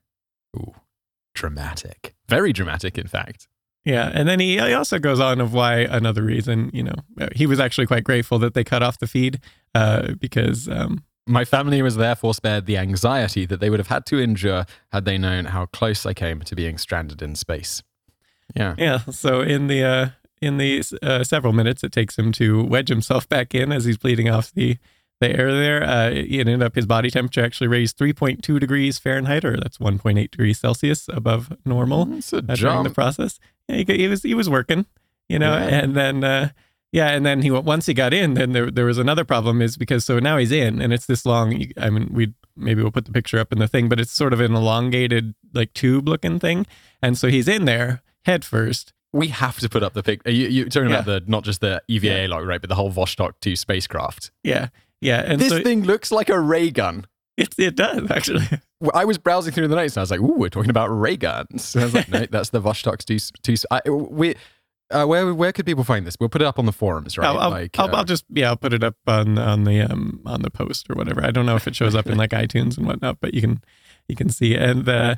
Ooh, 0.57 0.75
dramatic. 1.35 2.15
Very 2.29 2.53
dramatic, 2.53 2.97
in 2.97 3.07
fact. 3.07 3.49
Yeah, 3.85 4.11
and 4.15 4.29
then 4.29 4.41
he, 4.41 4.59
he 4.59 4.73
also 4.73 4.99
goes 4.99 5.21
on 5.21 5.41
of 5.41 5.53
why 5.53 5.81
another 5.81 6.23
reason, 6.23 6.71
you 6.73 6.83
know, 6.83 6.95
uh, 7.21 7.29
he 7.35 7.47
was 7.47 7.61
actually 7.61 7.87
quite 7.87 8.05
grateful 8.05 8.39
that 8.39 8.55
they 8.55 8.65
cut 8.65 8.83
off 8.83 8.99
the 8.99 9.07
feed 9.07 9.41
uh, 9.75 10.13
because, 10.19 10.69
um, 10.69 11.05
My 11.27 11.45
family 11.45 11.81
was 11.83 11.97
therefore 11.97 12.35
spared 12.35 12.67
the 12.67 12.77
anxiety 12.77 13.47
that 13.47 13.59
they 13.61 13.71
would 13.71 13.81
have 13.81 13.89
had 13.89 14.05
to 14.07 14.19
endure 14.19 14.67
had 14.93 15.05
they 15.05 15.17
known 15.19 15.47
how 15.47 15.67
close 15.67 16.05
I 16.05 16.13
came 16.15 16.41
to 16.41 16.55
being 16.55 16.79
stranded 16.79 17.23
in 17.23 17.35
space. 17.35 17.83
Yeah. 18.55 18.75
yeah. 18.77 18.99
So 19.11 19.41
in 19.41 19.69
the 19.69 19.83
uh, 19.85 20.09
in 20.43 20.59
the 20.59 20.83
uh, 21.03 21.25
several 21.25 21.55
minutes 21.55 21.83
it 21.83 21.93
takes 21.93 22.19
him 22.19 22.31
to 22.33 22.63
wedge 22.65 22.91
himself 22.91 23.27
back 23.29 23.55
in 23.55 23.73
as 23.73 23.87
he's 23.87 23.97
bleeding 23.97 24.29
off 24.29 24.53
the 24.53 24.77
the 25.21 25.31
air 25.31 25.53
there, 25.53 25.83
uh, 25.83 26.11
it 26.11 26.41
ended 26.41 26.63
up 26.63 26.75
his 26.75 26.87
body 26.87 27.11
temperature 27.11 27.45
actually 27.45 27.69
raised 27.69 27.97
3.2 27.99 28.59
degrees 28.61 28.99
Fahrenheit, 28.99 29.45
or 29.45 29.57
that's 29.57 29.79
1.8 29.79 30.31
degrees 30.31 30.59
Celsius 30.59 31.09
above 31.09 31.57
normal. 31.65 32.03
A 32.33 32.37
uh, 32.37 32.55
during 32.57 32.83
the 32.83 32.91
process. 32.91 33.39
Yeah, 33.69 33.77
he, 33.77 33.85
he 33.97 34.09
was 34.09 34.23
he 34.23 34.35
was 34.35 34.49
working, 34.51 34.87
you 35.29 35.39
know, 35.39 35.53
Yeah. 35.57 35.65
and 35.83 35.95
then 35.95 36.25
uh, 36.25 36.49
yeah, 36.93 37.09
and 37.11 37.25
then 37.25 37.43
he 37.43 37.51
once 37.51 37.87
he 37.87 37.95
got 37.95 38.13
in, 38.13 38.35
then 38.35 38.53
there 38.53 38.71
there 38.71 38.85
was 38.87 38.99
another 38.99 39.25
problem 39.25 39.63
is 39.63 39.77
because 39.77 40.05
so 40.05 40.19
now 40.19 40.37
he's 40.37 40.53
in, 40.53 40.81
and 40.83 40.93
it's 40.93 41.07
this 41.07 41.25
long. 41.25 41.65
I 41.77 41.91
mean, 41.91 42.11
we 42.13 42.35
maybe 42.57 42.83
we'll 42.83 42.93
put 42.93 43.07
the 43.07 43.13
picture 43.13 43.39
up 43.39 43.53
in 43.53 43.59
the 43.59 43.67
thing, 43.69 43.89
but 43.89 43.99
it's 43.99 44.13
sort 44.13 44.33
of 44.33 44.41
an 44.41 44.55
elongated 44.55 45.35
like 45.53 45.73
tube 45.75 46.09
looking 46.09 46.39
thing, 46.39 46.67
and 47.03 47.17
so 47.19 47.29
he's 47.29 47.49
in 47.49 47.65
there 47.65 48.03
head 48.27 48.45
first. 48.45 48.93
We 49.13 49.29
have 49.29 49.59
to 49.61 49.69
put 49.69 49.83
up 49.85 49.93
the 49.95 50.03
pic. 50.03 50.23
You, 50.27 50.33
you're 50.49 50.69
talking 50.69 50.91
about 50.91 51.05
the 51.07 51.23
not 51.27 51.45
just 51.45 51.61
the 51.61 51.81
EVA 51.89 52.27
log, 52.29 52.47
right, 52.47 52.61
but 52.61 52.69
the 52.69 52.75
whole 52.75 52.91
Vostok 52.93 53.35
2 53.41 53.55
spacecraft. 53.55 54.33
Yeah, 54.43 54.69
yeah, 55.05 55.23
and 55.25 55.41
this 55.41 55.51
so 55.51 55.63
thing 55.63 55.85
looks 55.85 56.11
like 56.11 56.29
a 56.29 56.41
ray 56.41 56.71
gun. 56.71 57.07
it 57.37 57.55
it 57.59 57.77
does 57.77 58.11
actually. 58.11 58.47
I 58.95 59.05
was 59.05 59.19
browsing 59.19 59.53
through 59.53 59.69
the 59.69 59.77
notes 59.77 59.95
and 59.97 60.01
I 60.01 60.03
was 60.03 60.11
like, 60.11 60.21
"Ooh, 60.21 60.35
we're 60.35 60.49
talking 60.49 60.71
about 60.71 60.89
ray 60.89 61.17
guns." 61.17 61.75
And 61.75 61.83
I 61.83 61.87
was 61.87 61.95
like, 61.95 62.09
"No, 62.09 62.27
that's 62.31 62.51
the 62.51 62.61
Vostok 62.61 63.05
2." 63.05 63.19
two 63.43 63.55
I, 63.71 63.81
we, 63.89 64.35
uh, 64.91 65.05
where 65.07 65.35
where 65.35 65.53
could 65.53 65.67
people 65.67 65.85
find 65.85 66.07
this? 66.07 66.17
We'll 66.19 66.29
put 66.29 66.43
it 66.43 66.47
up 66.47 66.59
on 66.59 66.67
the 66.67 66.73
forums, 66.73 67.17
right? 67.17 67.27
I'll, 67.27 67.39
I'll, 67.39 67.51
like, 67.51 67.79
I'll, 67.79 67.87
uh, 67.87 67.99
I'll 67.99 68.05
just 68.05 68.25
yeah, 68.31 68.49
I'll 68.49 68.57
put 68.57 68.73
it 68.73 68.85
up 68.85 68.97
on 69.07 69.39
on 69.39 69.65
the 69.65 69.81
um 69.83 70.21
on 70.27 70.43
the 70.43 70.51
post 70.51 70.91
or 70.91 70.95
whatever. 70.95 71.25
I 71.25 71.31
don't 71.31 71.47
know 71.47 71.57
if 71.57 71.67
it 71.67 71.75
shows 71.75 71.95
up 71.95 72.07
in 72.07 72.17
like 72.19 72.31
iTunes 72.31 72.77
and 72.77 72.87
whatnot, 72.87 73.19
but 73.21 73.35
you 73.35 73.41
can 73.41 73.63
you 74.09 74.17
can 74.17 74.29
see. 74.29 74.55
And 74.55 74.89
uh, 74.89 75.17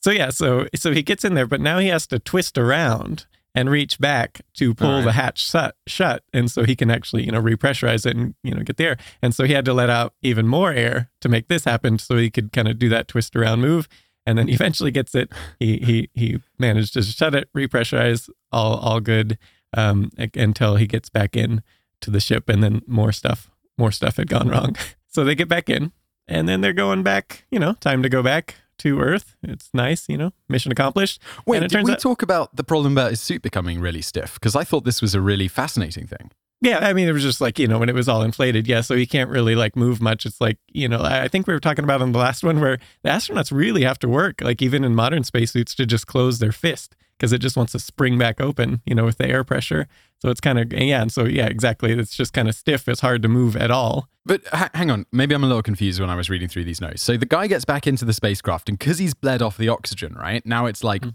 so 0.00 0.10
yeah, 0.10 0.30
so 0.30 0.66
so 0.74 0.92
he 0.92 1.02
gets 1.02 1.24
in 1.24 1.34
there, 1.34 1.46
but 1.46 1.60
now 1.60 1.78
he 1.78 1.88
has 1.88 2.06
to 2.08 2.18
twist 2.18 2.56
around 2.56 3.26
and 3.58 3.68
reach 3.68 3.98
back 3.98 4.40
to 4.54 4.72
pull 4.72 4.88
Alright. 4.88 5.04
the 5.04 5.12
hatch 5.12 5.44
shut, 5.44 5.74
shut, 5.88 6.22
and 6.32 6.48
so 6.48 6.62
he 6.62 6.76
can 6.76 6.92
actually 6.92 7.24
you 7.24 7.32
know 7.32 7.42
repressurize 7.42 8.06
it 8.06 8.16
and 8.16 8.34
you 8.44 8.54
know 8.54 8.62
get 8.62 8.76
the 8.76 8.84
air. 8.84 8.96
And 9.20 9.34
so 9.34 9.42
he 9.42 9.52
had 9.52 9.64
to 9.64 9.74
let 9.74 9.90
out 9.90 10.14
even 10.22 10.46
more 10.46 10.72
air 10.72 11.10
to 11.22 11.28
make 11.28 11.48
this 11.48 11.64
happen, 11.64 11.98
so 11.98 12.16
he 12.16 12.30
could 12.30 12.52
kind 12.52 12.68
of 12.68 12.78
do 12.78 12.88
that 12.90 13.08
twist 13.08 13.34
around 13.34 13.60
move. 13.60 13.88
And 14.24 14.38
then 14.38 14.46
he 14.46 14.54
eventually 14.60 14.92
gets 14.92 15.14
it. 15.16 15.32
He 15.58 15.78
he 15.78 16.10
he 16.14 16.38
managed 16.58 16.94
to 16.94 17.02
shut 17.02 17.34
it, 17.34 17.52
repressurize, 17.52 18.30
all 18.52 18.76
all 18.78 19.00
good 19.00 19.38
um, 19.76 20.12
until 20.34 20.76
he 20.76 20.86
gets 20.86 21.10
back 21.10 21.36
in 21.36 21.64
to 22.00 22.12
the 22.12 22.20
ship, 22.20 22.48
and 22.48 22.62
then 22.62 22.82
more 22.86 23.10
stuff, 23.10 23.50
more 23.76 23.90
stuff 23.90 24.18
had 24.18 24.28
gone 24.28 24.48
wrong. 24.48 24.76
So 25.10 25.24
they 25.24 25.34
get 25.34 25.48
back 25.48 25.70
in, 25.70 25.90
and 26.28 26.46
then 26.46 26.60
they're 26.60 26.74
going 26.74 27.02
back. 27.02 27.46
You 27.50 27.58
know, 27.58 27.72
time 27.72 28.02
to 28.02 28.10
go 28.10 28.22
back 28.22 28.56
to 28.78 29.00
Earth. 29.00 29.36
It's 29.42 29.70
nice, 29.72 30.08
you 30.08 30.16
know, 30.16 30.32
mission 30.48 30.72
accomplished. 30.72 31.20
Wait, 31.46 31.68
did 31.68 31.84
we 31.84 31.92
out- 31.92 32.00
talk 32.00 32.22
about 32.22 32.54
the 32.56 32.64
problem 32.64 32.92
about 32.92 33.10
his 33.10 33.20
suit 33.20 33.42
becoming 33.42 33.80
really 33.80 34.02
stiff? 34.02 34.34
Because 34.34 34.56
I 34.56 34.64
thought 34.64 34.84
this 34.84 35.02
was 35.02 35.14
a 35.14 35.20
really 35.20 35.48
fascinating 35.48 36.06
thing. 36.06 36.30
Yeah, 36.60 36.78
I 36.80 36.92
mean, 36.92 37.08
it 37.08 37.12
was 37.12 37.22
just 37.22 37.40
like 37.40 37.58
you 37.58 37.68
know 37.68 37.78
when 37.78 37.88
it 37.88 37.94
was 37.94 38.08
all 38.08 38.22
inflated. 38.22 38.66
Yeah, 38.66 38.80
so 38.80 38.96
he 38.96 39.06
can't 39.06 39.30
really 39.30 39.54
like 39.54 39.76
move 39.76 40.00
much. 40.00 40.26
It's 40.26 40.40
like 40.40 40.58
you 40.72 40.88
know, 40.88 40.98
I 41.00 41.24
I 41.24 41.28
think 41.28 41.46
we 41.46 41.54
were 41.54 41.60
talking 41.60 41.84
about 41.84 42.02
in 42.02 42.10
the 42.12 42.18
last 42.18 42.42
one 42.42 42.60
where 42.60 42.78
the 43.02 43.10
astronauts 43.10 43.52
really 43.52 43.84
have 43.84 43.98
to 44.00 44.08
work, 44.08 44.40
like 44.40 44.60
even 44.60 44.82
in 44.82 44.94
modern 44.94 45.22
spacesuits, 45.22 45.74
to 45.76 45.86
just 45.86 46.08
close 46.08 46.40
their 46.40 46.52
fist 46.52 46.96
because 47.16 47.32
it 47.32 47.38
just 47.38 47.56
wants 47.56 47.72
to 47.72 47.78
spring 47.78 48.18
back 48.18 48.40
open, 48.40 48.80
you 48.86 48.94
know, 48.94 49.04
with 49.04 49.18
the 49.18 49.26
air 49.28 49.44
pressure. 49.44 49.86
So 50.20 50.30
it's 50.30 50.40
kind 50.40 50.58
of 50.58 50.72
yeah, 50.72 51.00
and 51.00 51.12
so 51.12 51.26
yeah, 51.26 51.46
exactly. 51.46 51.92
It's 51.92 52.16
just 52.16 52.32
kind 52.32 52.48
of 52.48 52.56
stiff. 52.56 52.88
It's 52.88 53.02
hard 53.02 53.22
to 53.22 53.28
move 53.28 53.56
at 53.56 53.70
all. 53.70 54.08
But 54.28 54.46
ha- 54.48 54.70
hang 54.74 54.90
on, 54.92 55.06
maybe 55.10 55.34
I'm 55.34 55.42
a 55.42 55.46
little 55.48 55.62
confused 55.62 56.00
when 56.00 56.10
I 56.10 56.14
was 56.14 56.30
reading 56.30 56.46
through 56.48 56.64
these 56.64 56.80
notes. 56.80 57.02
So 57.02 57.16
the 57.16 57.26
guy 57.26 57.48
gets 57.48 57.64
back 57.64 57.86
into 57.88 58.04
the 58.04 58.12
spacecraft, 58.12 58.68
and 58.68 58.78
because 58.78 58.98
he's 58.98 59.14
bled 59.14 59.42
off 59.42 59.56
the 59.56 59.68
oxygen, 59.68 60.14
right 60.14 60.44
now 60.46 60.66
it's 60.66 60.84
like 60.84 61.02
Mm. 61.02 61.14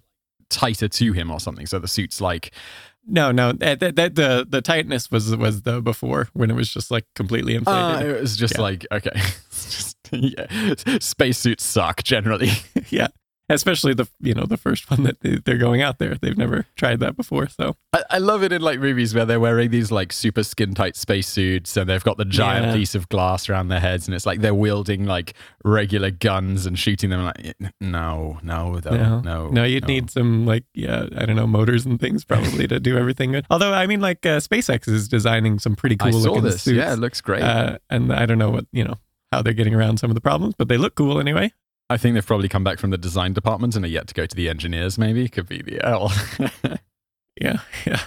tighter 0.50 0.88
to 0.90 1.14
him 1.14 1.32
or 1.32 1.40
something. 1.40 1.66
So 1.66 1.80
the 1.80 1.88
suit's 1.88 2.20
like, 2.20 2.52
No, 3.08 3.32
no, 3.32 3.52
that, 3.54 3.80
that, 3.80 3.96
that 3.98 4.16
the 4.16 4.46
the 4.50 4.62
tightness 4.62 5.10
was 5.12 5.36
was 5.36 5.62
the 5.62 5.82
before 5.82 6.28
when 6.34 6.50
it 6.52 6.56
was 6.56 6.74
just 6.74 6.90
like 6.92 7.06
completely 7.16 7.54
uh, 7.56 7.60
inflated. 7.60 8.16
it 8.18 8.22
was 8.22 8.36
just 8.38 8.56
Yeah. 8.56 8.62
like 8.62 8.88
okay, 8.92 9.12
just 9.52 9.98
yeah. 10.12 10.74
Spacesuits 11.00 11.64
suck 11.66 12.04
generally. 12.04 12.52
yeah. 12.90 13.08
Especially 13.54 13.94
the 13.94 14.08
you 14.20 14.34
know 14.34 14.46
the 14.46 14.58
first 14.58 14.90
one 14.90 15.04
that 15.04 15.22
they- 15.22 15.38
they're 15.44 15.58
going 15.58 15.82
out 15.82 16.00
there. 16.00 16.16
They've 16.16 16.38
never 16.38 16.66
tried 16.76 17.00
that 17.02 17.16
before. 17.16 17.48
So 17.48 17.76
I, 17.94 18.04
I 18.12 18.18
love 18.18 18.44
it 18.44 18.52
in 18.52 18.62
like 18.62 18.80
movies 18.80 19.14
where 19.16 19.26
they're 19.26 19.40
wearing 19.40 19.70
these 19.72 19.92
like 19.92 20.12
super 20.14 20.44
skin 20.44 20.74
tight 20.74 20.96
spacesuits 20.96 21.76
and 21.78 21.90
they've 21.90 22.04
got 22.04 22.18
the 22.18 22.26
giant 22.26 22.68
Yeah. 22.68 22.74
piece 22.76 22.96
of 22.96 23.10
glass 23.10 23.50
around 23.50 23.68
their 23.70 23.80
heads 23.80 24.08
and 24.08 24.16
it's 24.16 24.26
like 24.26 24.42
they're 24.42 24.54
wielding 24.54 25.06
like 25.06 25.34
regular 25.64 26.12
guns 26.12 26.66
and 26.66 26.78
shooting 26.78 27.10
them. 27.10 27.24
Like 27.24 27.56
no, 27.80 28.40
no, 28.44 28.80
though, 28.80 28.96
no, 28.98 29.20
no, 29.22 29.50
no, 29.50 29.64
you'd 29.64 29.88
need 29.88 30.10
some 30.10 30.46
like 30.46 30.66
yeah, 30.74 31.08
I 31.16 31.26
don't 31.26 31.36
know, 31.36 31.48
motors 31.48 31.86
and 31.86 32.00
things 32.00 32.26
probably 32.26 32.68
to 32.68 32.80
do 32.80 32.98
everything 32.98 33.32
good. 33.32 33.46
Although 33.50 33.74
I 33.74 33.88
mean, 33.88 34.02
like 34.02 34.26
uh, 34.26 34.40
SpaceX 34.40 34.88
is 34.88 35.08
designing 35.08 35.60
some 35.60 35.76
pretty 35.76 35.96
cool 35.98 36.10
I 36.10 36.12
saw 36.12 36.18
looking 36.30 36.44
this. 36.44 36.62
suits. 36.64 36.78
Yeah, 36.78 36.94
it 36.94 37.00
looks 37.00 37.22
great. 37.22 37.42
Uh, 37.44 37.78
and 37.90 38.12
I 38.12 38.26
don't 38.26 38.38
know 38.38 38.50
what 38.50 38.66
you 38.72 38.84
know 38.84 38.96
how 39.32 39.42
they're 39.42 39.54
getting 39.54 39.74
around 39.74 39.98
some 39.98 40.10
of 40.12 40.16
the 40.16 40.22
problems, 40.22 40.54
but 40.58 40.68
they 40.68 40.78
look 40.78 40.96
cool 40.96 41.20
anyway. 41.20 41.52
I 41.90 41.98
think 41.98 42.14
they've 42.16 42.26
probably 42.26 42.50
come 42.50 42.64
back 42.64 42.80
from 42.80 42.90
the 42.90 42.98
design 42.98 43.34
department 43.34 43.76
and 43.76 43.86
are 43.86 43.90
yet 43.90 44.08
to 44.08 44.14
go 44.14 44.26
to 44.26 44.36
the 44.36 44.50
engineers. 44.50 44.98
Maybe 44.98 45.28
could 45.30 45.48
be 45.48 45.62
the 45.62 45.86
L. 45.86 46.12
Yeah, 47.42 47.60
yeah. 47.88 48.00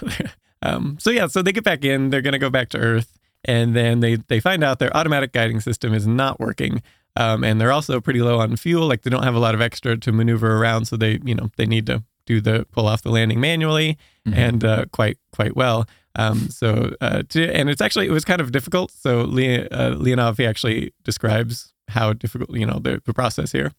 um, 0.61 0.97
so 1.01 1.09
yeah, 1.09 1.27
so 1.27 1.41
they 1.41 1.51
get 1.51 1.65
back 1.65 1.83
in. 1.83 2.09
They're 2.11 2.21
gonna 2.21 2.39
go 2.39 2.49
back 2.49 2.69
to 2.69 2.77
Earth, 2.77 3.19
and 3.43 3.75
then 3.75 3.99
they 3.99 4.15
they 4.15 4.39
find 4.39 4.63
out 4.63 4.79
their 4.79 4.95
automatic 4.95 5.33
guiding 5.33 5.59
system 5.59 5.93
is 5.93 6.07
not 6.07 6.39
working. 6.39 6.81
Um, 7.17 7.43
and 7.43 7.59
they're 7.59 7.71
also 7.73 7.99
pretty 7.99 8.21
low 8.21 8.39
on 8.39 8.55
fuel. 8.55 8.87
Like 8.87 9.01
they 9.01 9.09
don't 9.09 9.23
have 9.23 9.35
a 9.35 9.39
lot 9.39 9.53
of 9.53 9.59
extra 9.61 9.97
to 9.97 10.11
maneuver 10.13 10.55
around, 10.57 10.85
so 10.85 10.95
they 10.95 11.19
you 11.25 11.35
know 11.35 11.51
they 11.57 11.65
need 11.65 11.85
to 11.87 12.03
do 12.25 12.39
the 12.39 12.65
pull 12.71 12.87
off 12.87 13.01
the 13.01 13.11
landing 13.11 13.39
manually 13.41 13.97
Mhm. 14.27 14.37
and 14.37 14.63
uh, 14.63 14.85
quite 14.93 15.17
quite 15.33 15.55
well. 15.57 15.85
Um, 16.15 16.49
so 16.49 16.95
uh, 17.01 17.23
to, 17.29 17.53
and 17.53 17.69
it's 17.69 17.81
actually 17.81 18.07
it 18.07 18.11
was 18.11 18.23
kind 18.23 18.39
of 18.39 18.53
difficult. 18.53 18.91
So 18.91 19.25
Le- 19.27 19.65
uh, 19.65 19.91
Leonov 19.95 20.37
he 20.37 20.45
actually 20.45 20.93
describes 21.03 21.73
how 21.89 22.13
difficult 22.13 22.51
you 22.57 22.65
know 22.65 22.79
the, 22.79 23.01
the 23.05 23.13
process 23.13 23.51
here. 23.51 23.71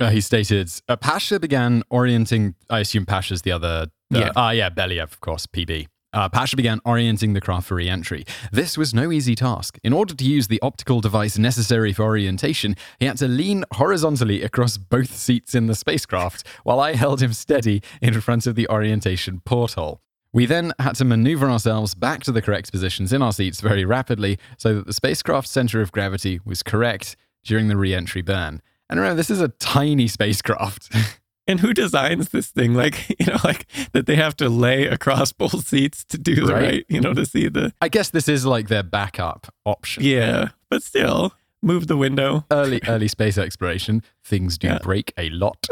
Uh, 0.00 0.10
he 0.10 0.20
stated, 0.20 0.68
uh, 0.88 0.96
Pasha 0.96 1.38
began 1.38 1.82
orienting, 1.88 2.54
I 2.68 2.80
assume 2.80 3.06
Pasha's 3.06 3.42
the 3.42 3.52
other, 3.52 3.86
uh, 4.14 4.18
Yeah. 4.18 4.32
ah, 4.34 4.50
yeah, 4.50 4.68
Believ, 4.68 5.12
of 5.12 5.20
course, 5.20 5.46
PB. 5.46 5.86
Uh, 6.12 6.28
Pasha 6.28 6.56
began 6.56 6.80
orienting 6.84 7.32
the 7.32 7.40
craft 7.40 7.66
for 7.68 7.74
re-entry. 7.76 8.24
This 8.52 8.76
was 8.78 8.94
no 8.94 9.10
easy 9.12 9.34
task. 9.34 9.78
In 9.84 9.92
order 9.92 10.14
to 10.14 10.24
use 10.24 10.46
the 10.48 10.60
optical 10.62 11.00
device 11.00 11.38
necessary 11.38 11.92
for 11.92 12.02
orientation, 12.04 12.76
he 13.00 13.06
had 13.06 13.16
to 13.18 13.26
lean 13.28 13.64
horizontally 13.72 14.42
across 14.42 14.76
both 14.78 15.14
seats 15.14 15.54
in 15.56 15.66
the 15.66 15.74
spacecraft, 15.74 16.46
while 16.62 16.78
I 16.80 16.94
held 16.94 17.20
him 17.20 17.32
steady 17.32 17.82
in 18.00 18.20
front 18.20 18.46
of 18.46 18.54
the 18.54 18.68
orientation 18.68 19.42
porthole. 19.44 20.00
We 20.32 20.46
then 20.46 20.72
had 20.80 20.96
to 20.96 21.04
maneuver 21.04 21.48
ourselves 21.48 21.94
back 21.94 22.24
to 22.24 22.32
the 22.32 22.42
correct 22.42 22.72
positions 22.72 23.12
in 23.12 23.22
our 23.22 23.32
seats 23.32 23.60
very 23.60 23.84
rapidly 23.84 24.38
so 24.58 24.74
that 24.74 24.86
the 24.86 24.92
spacecraft's 24.92 25.50
center 25.52 25.80
of 25.80 25.92
gravity 25.92 26.40
was 26.44 26.62
correct 26.64 27.14
during 27.44 27.68
the 27.68 27.76
re-entry 27.76 28.22
burn. 28.22 28.60
And 28.90 28.98
remember, 29.00 29.16
this 29.16 29.30
is 29.30 29.40
a 29.40 29.48
tiny 29.48 30.08
spacecraft. 30.08 30.90
And 31.46 31.60
who 31.60 31.74
designs 31.74 32.30
this 32.30 32.46
thing? 32.48 32.72
Like, 32.72 33.06
you 33.20 33.26
know, 33.26 33.36
like 33.44 33.66
that 33.92 34.06
they 34.06 34.16
have 34.16 34.34
to 34.36 34.48
lay 34.48 34.86
across 34.86 35.30
both 35.30 35.66
seats 35.68 36.02
to 36.06 36.16
do 36.16 36.36
the 36.36 36.54
Right. 36.54 36.62
right, 36.62 36.86
you 36.88 37.02
know, 37.02 37.12
to 37.12 37.26
see 37.26 37.48
the, 37.50 37.70
I 37.82 37.88
guess 37.90 38.08
this 38.08 38.28
is 38.30 38.46
like 38.46 38.68
their 38.68 38.82
backup 38.82 39.52
option. 39.66 40.02
yeah, 40.04 40.48
but 40.70 40.82
still 40.82 41.34
move 41.60 41.86
the 41.86 41.98
window. 41.98 42.46
Early, 42.50 42.80
early 42.88 43.08
space 43.08 43.36
exploration, 43.36 44.02
things 44.24 44.56
do 44.56 44.68
Yeah. 44.68 44.78
break 44.78 45.12
a 45.18 45.28
lot. 45.28 45.66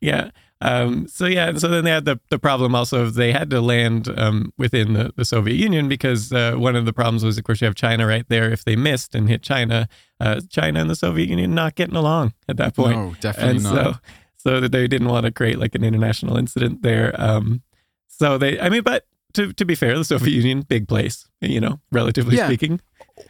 Yeah. 0.00 0.30
Um, 0.62 1.06
so 1.06 1.26
yeah, 1.26 1.48
and 1.48 1.60
so 1.60 1.68
then 1.68 1.84
they 1.84 1.90
had 1.90 2.06
the, 2.06 2.18
the 2.30 2.38
problem 2.38 2.74
also 2.74 3.02
of 3.02 3.14
they 3.14 3.30
had 3.32 3.50
to 3.50 3.60
land 3.60 4.08
um, 4.18 4.52
within 4.56 4.94
the, 4.94 5.12
the 5.14 5.24
Soviet 5.24 5.56
Union 5.56 5.88
because 5.88 6.32
uh, 6.32 6.54
one 6.56 6.76
of 6.76 6.86
the 6.86 6.92
problems 6.94 7.24
was, 7.24 7.36
of 7.36 7.44
course, 7.44 7.60
you 7.60 7.66
have 7.66 7.74
China 7.74 8.06
right 8.06 8.24
there. 8.28 8.50
If 8.50 8.64
they 8.64 8.74
missed 8.74 9.14
and 9.14 9.28
hit 9.28 9.42
China, 9.42 9.86
uh, 10.18 10.40
China 10.48 10.80
and 10.80 10.88
the 10.88 10.96
Soviet 10.96 11.28
Union 11.28 11.54
not 11.54 11.74
getting 11.74 11.96
along 11.96 12.32
at 12.48 12.56
that 12.56 12.74
point. 12.74 12.96
no, 12.96 13.14
definitely 13.20 13.56
and 13.56 13.62
not. 13.64 13.74
so 13.74 14.00
so 14.38 14.60
that 14.60 14.72
they 14.72 14.86
didn't 14.86 15.08
want 15.08 15.26
to 15.26 15.32
create 15.32 15.58
like 15.58 15.74
an 15.74 15.84
international 15.84 16.36
incident 16.36 16.82
there. 16.82 17.14
Um, 17.20 17.62
so 18.06 18.38
they, 18.38 18.58
I 18.58 18.68
mean, 18.70 18.82
but 18.82 19.04
to 19.34 19.52
to 19.52 19.64
be 19.66 19.74
fair, 19.74 19.96
the 19.98 20.04
Soviet 20.04 20.34
Union, 20.34 20.62
big 20.62 20.88
place, 20.88 21.28
you 21.42 21.60
know, 21.60 21.80
relatively 21.92 22.36
Yeah. 22.36 22.46
speaking. 22.46 22.80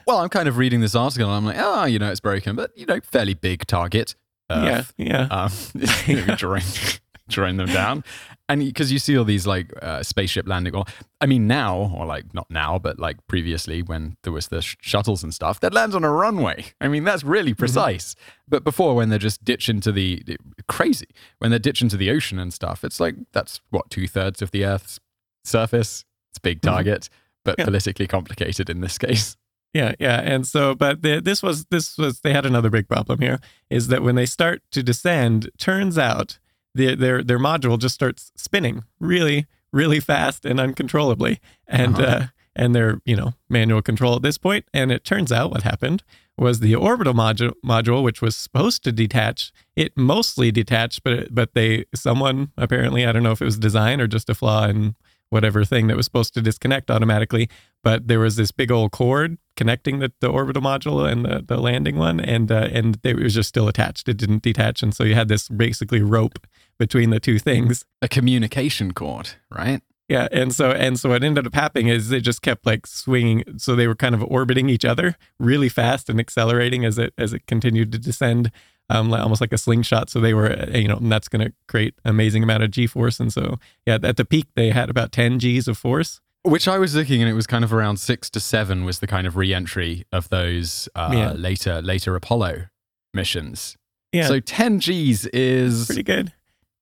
well, 0.07 0.19
I'm 0.19 0.29
kind 0.29 0.49
of 0.49 0.59
reading 0.59 0.81
this 0.81 0.95
article 0.95 1.27
and 1.29 1.37
I'm 1.37 1.45
like, 1.45 1.57
oh, 1.59 1.85
you 1.87 1.99
know, 1.99 2.11
it's 2.11 2.21
broken, 2.21 2.55
but, 2.55 2.71
you 2.77 2.87
know, 2.87 3.01
fairly 3.01 3.35
big 3.35 3.67
target. 3.67 4.15
Earth. 4.49 4.95
Yeah, 4.97 5.27
yeah, 5.29 5.43
um, 5.43 5.51
you 6.07 6.25
drawing 7.29 7.57
them 7.57 7.67
down. 7.69 8.05
And 8.49 8.61
because 8.61 8.93
you 8.93 8.99
see 8.99 9.19
all 9.19 9.25
these 9.25 9.47
like 9.47 9.73
uh, 9.83 10.03
spaceship 10.03 10.47
landing, 10.47 10.75
or 10.75 10.85
I 11.21 11.27
mean 11.27 11.47
now, 11.47 11.93
or 11.97 12.07
like 12.07 12.33
not 12.33 12.49
now, 12.51 12.79
but 12.79 12.99
like 12.99 13.17
previously 13.27 13.83
when 13.83 14.17
there 14.23 14.33
was 14.33 14.49
the 14.49 14.63
sh- 14.63 14.77
shuttles 14.81 15.23
and 15.25 15.35
stuff, 15.35 15.59
that 15.61 15.75
lands 15.75 15.95
on 15.97 16.05
a 16.05 16.11
runway. 16.11 16.67
I 16.81 16.89
mean 16.89 17.03
that's 17.05 17.25
really 17.25 17.55
precise. 17.55 18.15
But 18.49 18.63
before, 18.63 18.95
when 18.95 19.09
they're 19.09 19.19
just 19.19 19.45
ditch 19.45 19.69
into 19.69 19.91
the 19.91 20.23
crazy, 20.69 21.09
when 21.39 21.51
they're 21.51 21.59
ditch 21.59 21.83
into 21.83 21.97
the 21.97 22.11
ocean 22.11 22.39
and 22.39 22.53
stuff, 22.55 22.85
it's 22.85 23.01
like 23.01 23.17
that's 23.33 23.61
what 23.71 23.91
two 23.91 24.07
thirds 24.07 24.41
of 24.43 24.53
the 24.53 24.65
Earth's 24.65 25.01
surface. 25.45 26.05
It's 26.31 26.39
a 26.39 26.41
big 26.43 26.61
Mhm. 26.61 26.71
target, 26.71 27.09
but 27.45 27.57
Yeah. 27.59 27.65
politically 27.65 28.07
complicated 28.07 28.71
in 28.71 28.81
this 28.81 28.99
case. 28.99 29.37
yeah, 29.75 29.95
yeah. 29.99 30.21
And 30.21 30.47
so, 30.47 30.75
but 30.75 31.03
the, 31.03 31.21
this 31.21 31.43
was 31.43 31.65
this 31.67 31.99
was 31.99 32.21
they 32.21 32.33
had 32.33 32.47
another 32.47 32.71
big 32.71 32.89
problem 32.89 33.21
here 33.21 33.41
is 33.71 33.89
that 33.89 34.03
when 34.03 34.15
they 34.15 34.27
start 34.27 34.63
to 34.71 34.83
descend, 34.83 35.51
turns 35.59 35.99
out 35.99 36.39
the, 36.77 36.95
their 36.95 37.23
their 37.23 37.39
module 37.39 37.79
just 37.79 37.95
starts 37.95 38.33
spinning 38.37 38.85
really 39.01 39.47
really 39.73 40.01
fast 40.01 40.45
and 40.47 40.59
uncontrollably, 40.61 41.39
and 41.67 41.97
Uh-huh. 41.97 42.07
uh, 42.07 42.27
and 42.55 42.75
they're 42.75 43.01
you 43.05 43.17
know 43.17 43.35
manual 43.51 43.83
control 43.83 44.17
at 44.17 44.23
this 44.23 44.39
point. 44.39 44.65
And 44.73 44.91
it 44.93 45.05
turns 45.05 45.31
out 45.33 45.51
what 45.51 45.63
happened 45.63 46.03
was 46.39 46.61
the 46.61 46.75
orbital 46.75 47.15
module 47.15 47.53
module, 47.65 48.03
which 48.03 48.21
was 48.23 48.37
supposed 48.37 48.85
to 48.85 48.93
detach, 48.93 49.53
it 49.75 49.93
mostly 49.97 50.51
detached, 50.53 51.03
but 51.03 51.35
but 51.35 51.55
they 51.55 51.85
someone 51.95 52.53
apparently 52.57 53.05
I 53.07 53.13
don't 53.13 53.23
know 53.23 53.33
if 53.33 53.43
it 53.43 53.47
was 53.47 53.59
design 53.59 54.01
or 54.01 54.07
just 54.07 54.31
a 54.31 54.35
flaw 54.35 54.67
in 54.67 54.95
whatever 55.31 55.65
thing 55.65 55.89
that 55.89 55.97
was 55.97 56.07
supposed 56.07 56.35
to 56.35 56.41
disconnect 56.43 56.91
automatically, 56.91 57.49
but 57.83 58.07
there 58.09 58.21
was 58.21 58.37
this 58.37 58.53
big 58.53 58.71
old 58.71 58.93
cord 58.93 59.37
connecting 59.57 59.99
the, 59.99 60.13
the 60.21 60.29
orbital 60.29 60.63
module 60.63 61.11
and 61.11 61.25
the, 61.25 61.45
the 61.47 61.57
landing 61.57 61.97
one, 61.97 62.21
and 62.21 62.53
uh, 62.53 62.69
and 62.73 62.99
it 63.03 63.17
was 63.17 63.35
just 63.35 63.49
still 63.49 63.69
attached. 63.69 64.09
It 64.09 64.17
didn't 64.17 64.43
detach, 64.43 64.83
and 64.83 64.95
so 64.95 65.05
you 65.05 65.15
had 65.15 65.29
this 65.29 65.49
basically 65.49 66.03
rope 66.03 66.47
between 66.79 67.11
the 67.11 67.21
two 67.21 67.39
things. 67.39 67.85
A 68.03 68.09
communication 68.09 68.93
cord, 68.93 69.31
right? 69.51 69.81
Yeah, 70.09 70.29
and 70.31 70.55
so 70.55 70.71
and 70.71 71.01
so 71.01 71.09
what 71.09 71.25
ended 71.25 71.47
up 71.47 71.55
happening 71.55 71.89
is 71.89 72.11
they 72.11 72.21
just 72.21 72.41
kept 72.41 72.65
like 72.65 72.87
swinging. 72.87 73.43
So 73.57 73.75
they 73.75 73.89
were 73.89 73.97
kind 73.97 74.15
of 74.15 74.23
orbiting 74.23 74.69
each 74.69 74.85
other 74.85 75.17
really 75.39 75.69
fast 75.69 76.09
and 76.09 76.21
accelerating 76.21 76.85
as 76.85 76.97
it 76.99 77.13
as 77.19 77.33
it 77.33 77.47
continued 77.47 77.91
to 77.93 77.99
descend, 77.99 78.53
um, 78.89 79.13
almost 79.13 79.41
like 79.41 79.53
a 79.53 79.59
slingshot. 79.59 80.09
So 80.09 80.21
they 80.21 80.33
were, 80.33 80.53
uh, 80.53 80.79
you 80.79 80.87
know, 80.87 80.99
and 80.99 81.11
that's 81.11 81.29
going 81.29 81.45
to 81.45 81.53
create 81.67 81.95
amazing 82.05 82.45
amount 82.45 82.63
of 82.63 82.71
G 82.71 82.87
force. 82.87 83.19
And 83.19 83.33
so 83.33 83.59
yeah, 83.85 83.99
at 84.01 84.17
the 84.17 84.25
peak 84.25 84.47
they 84.55 84.71
had 84.71 84.91
about 84.91 85.11
ten 85.11 85.39
Gs 85.39 85.67
of 85.67 85.77
force. 85.77 86.21
Which 86.47 86.69
I 86.69 86.79
was 86.79 86.95
looking, 86.95 87.21
and 87.23 87.31
it 87.31 87.35
was 87.35 87.47
kind 87.47 87.65
of 87.65 87.73
around 87.73 87.99
six 87.99 88.31
to 88.31 88.41
seven 88.41 88.85
was 88.85 89.01
the 89.01 89.07
kind 89.07 89.27
of 89.27 89.37
re-entry 89.37 90.05
of 90.13 90.29
those 90.31 90.89
uh, 90.95 91.11
Yeah. 91.13 91.33
later 91.33 91.83
later 91.83 92.15
Apollo 92.17 92.67
missions. 93.15 93.77
Yeah, 94.13 94.29
So 94.29 94.41
ten 94.41 94.79
Gs 94.79 95.27
is 95.27 95.87
pretty 95.87 96.03
good. 96.03 96.33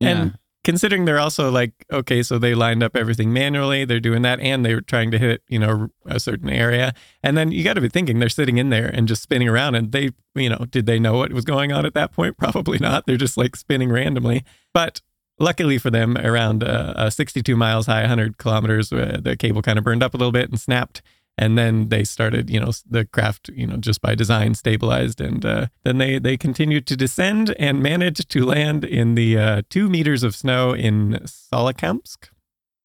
yeah. 0.00 0.09
And 0.09 0.38
considering 0.62 1.04
they're 1.04 1.18
also 1.18 1.50
like, 1.50 1.73
okay, 1.92 2.23
so 2.23 2.38
they 2.38 2.54
lined 2.54 2.83
up 2.83 2.97
everything 2.97 3.33
manually, 3.33 3.85
they're 3.85 4.00
doing 4.00 4.23
that, 4.23 4.40
and 4.40 4.64
they 4.64 4.75
were 4.75 4.80
trying 4.80 5.11
to 5.11 5.18
hit, 5.18 5.42
you 5.49 5.59
know, 5.59 5.88
a 6.06 6.18
certain 6.21 6.49
area. 6.50 6.92
And 7.23 7.37
then 7.37 7.52
you 7.52 7.62
got 7.64 7.75
to 7.75 7.80
be 7.80 7.88
thinking 7.88 8.18
they're 8.18 8.28
sitting 8.28 8.59
in 8.59 8.71
there 8.71 8.87
and 8.88 9.06
just 9.09 9.23
spinning 9.23 9.49
around. 9.49 9.75
And 9.75 9.92
they, 9.92 10.11
you 10.35 10.49
know, 10.49 10.64
did 10.71 10.87
they 10.87 10.99
know 10.99 11.14
what 11.18 11.33
was 11.33 11.44
going 11.44 11.73
on 11.73 11.85
at 11.87 11.94
that 11.94 12.12
point? 12.12 12.37
Probably 12.38 12.78
not. 12.78 13.06
They're 13.06 13.16
just 13.16 13.37
like 13.37 13.56
spinning 13.56 13.90
randomly. 13.90 14.44
But 14.73 15.00
luckily 15.38 15.79
for 15.79 15.91
them, 15.91 16.17
around 16.19 16.62
uh, 16.62 16.95
uh, 16.97 17.11
62 17.11 17.57
miles 17.57 17.87
high, 17.87 18.00
100 18.00 18.38
kilometers, 18.38 18.93
uh, 18.93 19.19
the 19.23 19.37
cable 19.37 19.62
kind 19.62 19.79
of 19.79 19.85
burned 19.85 20.03
up 20.03 20.14
a 20.14 20.17
little 20.17 20.33
bit 20.33 20.50
and 20.50 20.61
snapped. 20.61 21.03
And 21.37 21.59
then 21.59 21.88
they 21.88 22.05
started, 22.05 22.49
you 22.49 22.61
know, 22.61 22.71
the 22.88 23.07
craft, 23.07 23.50
you 23.55 23.67
know, 23.67 23.76
just 23.76 24.00
by 24.00 24.14
design 24.14 24.55
stabilized. 24.55 25.21
And 25.21 25.45
uh, 25.45 25.67
then 25.83 25.99
they, 25.99 26.21
they 26.21 26.37
continued 26.37 26.87
to 26.87 26.97
descend 26.97 27.55
and 27.59 27.83
managed 27.83 28.29
to 28.31 28.45
land 28.45 28.85
in 28.85 29.17
the 29.17 29.37
uh, 29.37 29.62
two 29.69 29.88
meters 29.88 30.23
of 30.23 30.37
snow 30.37 30.73
in 30.73 31.21
Solikamsk, 31.25 32.29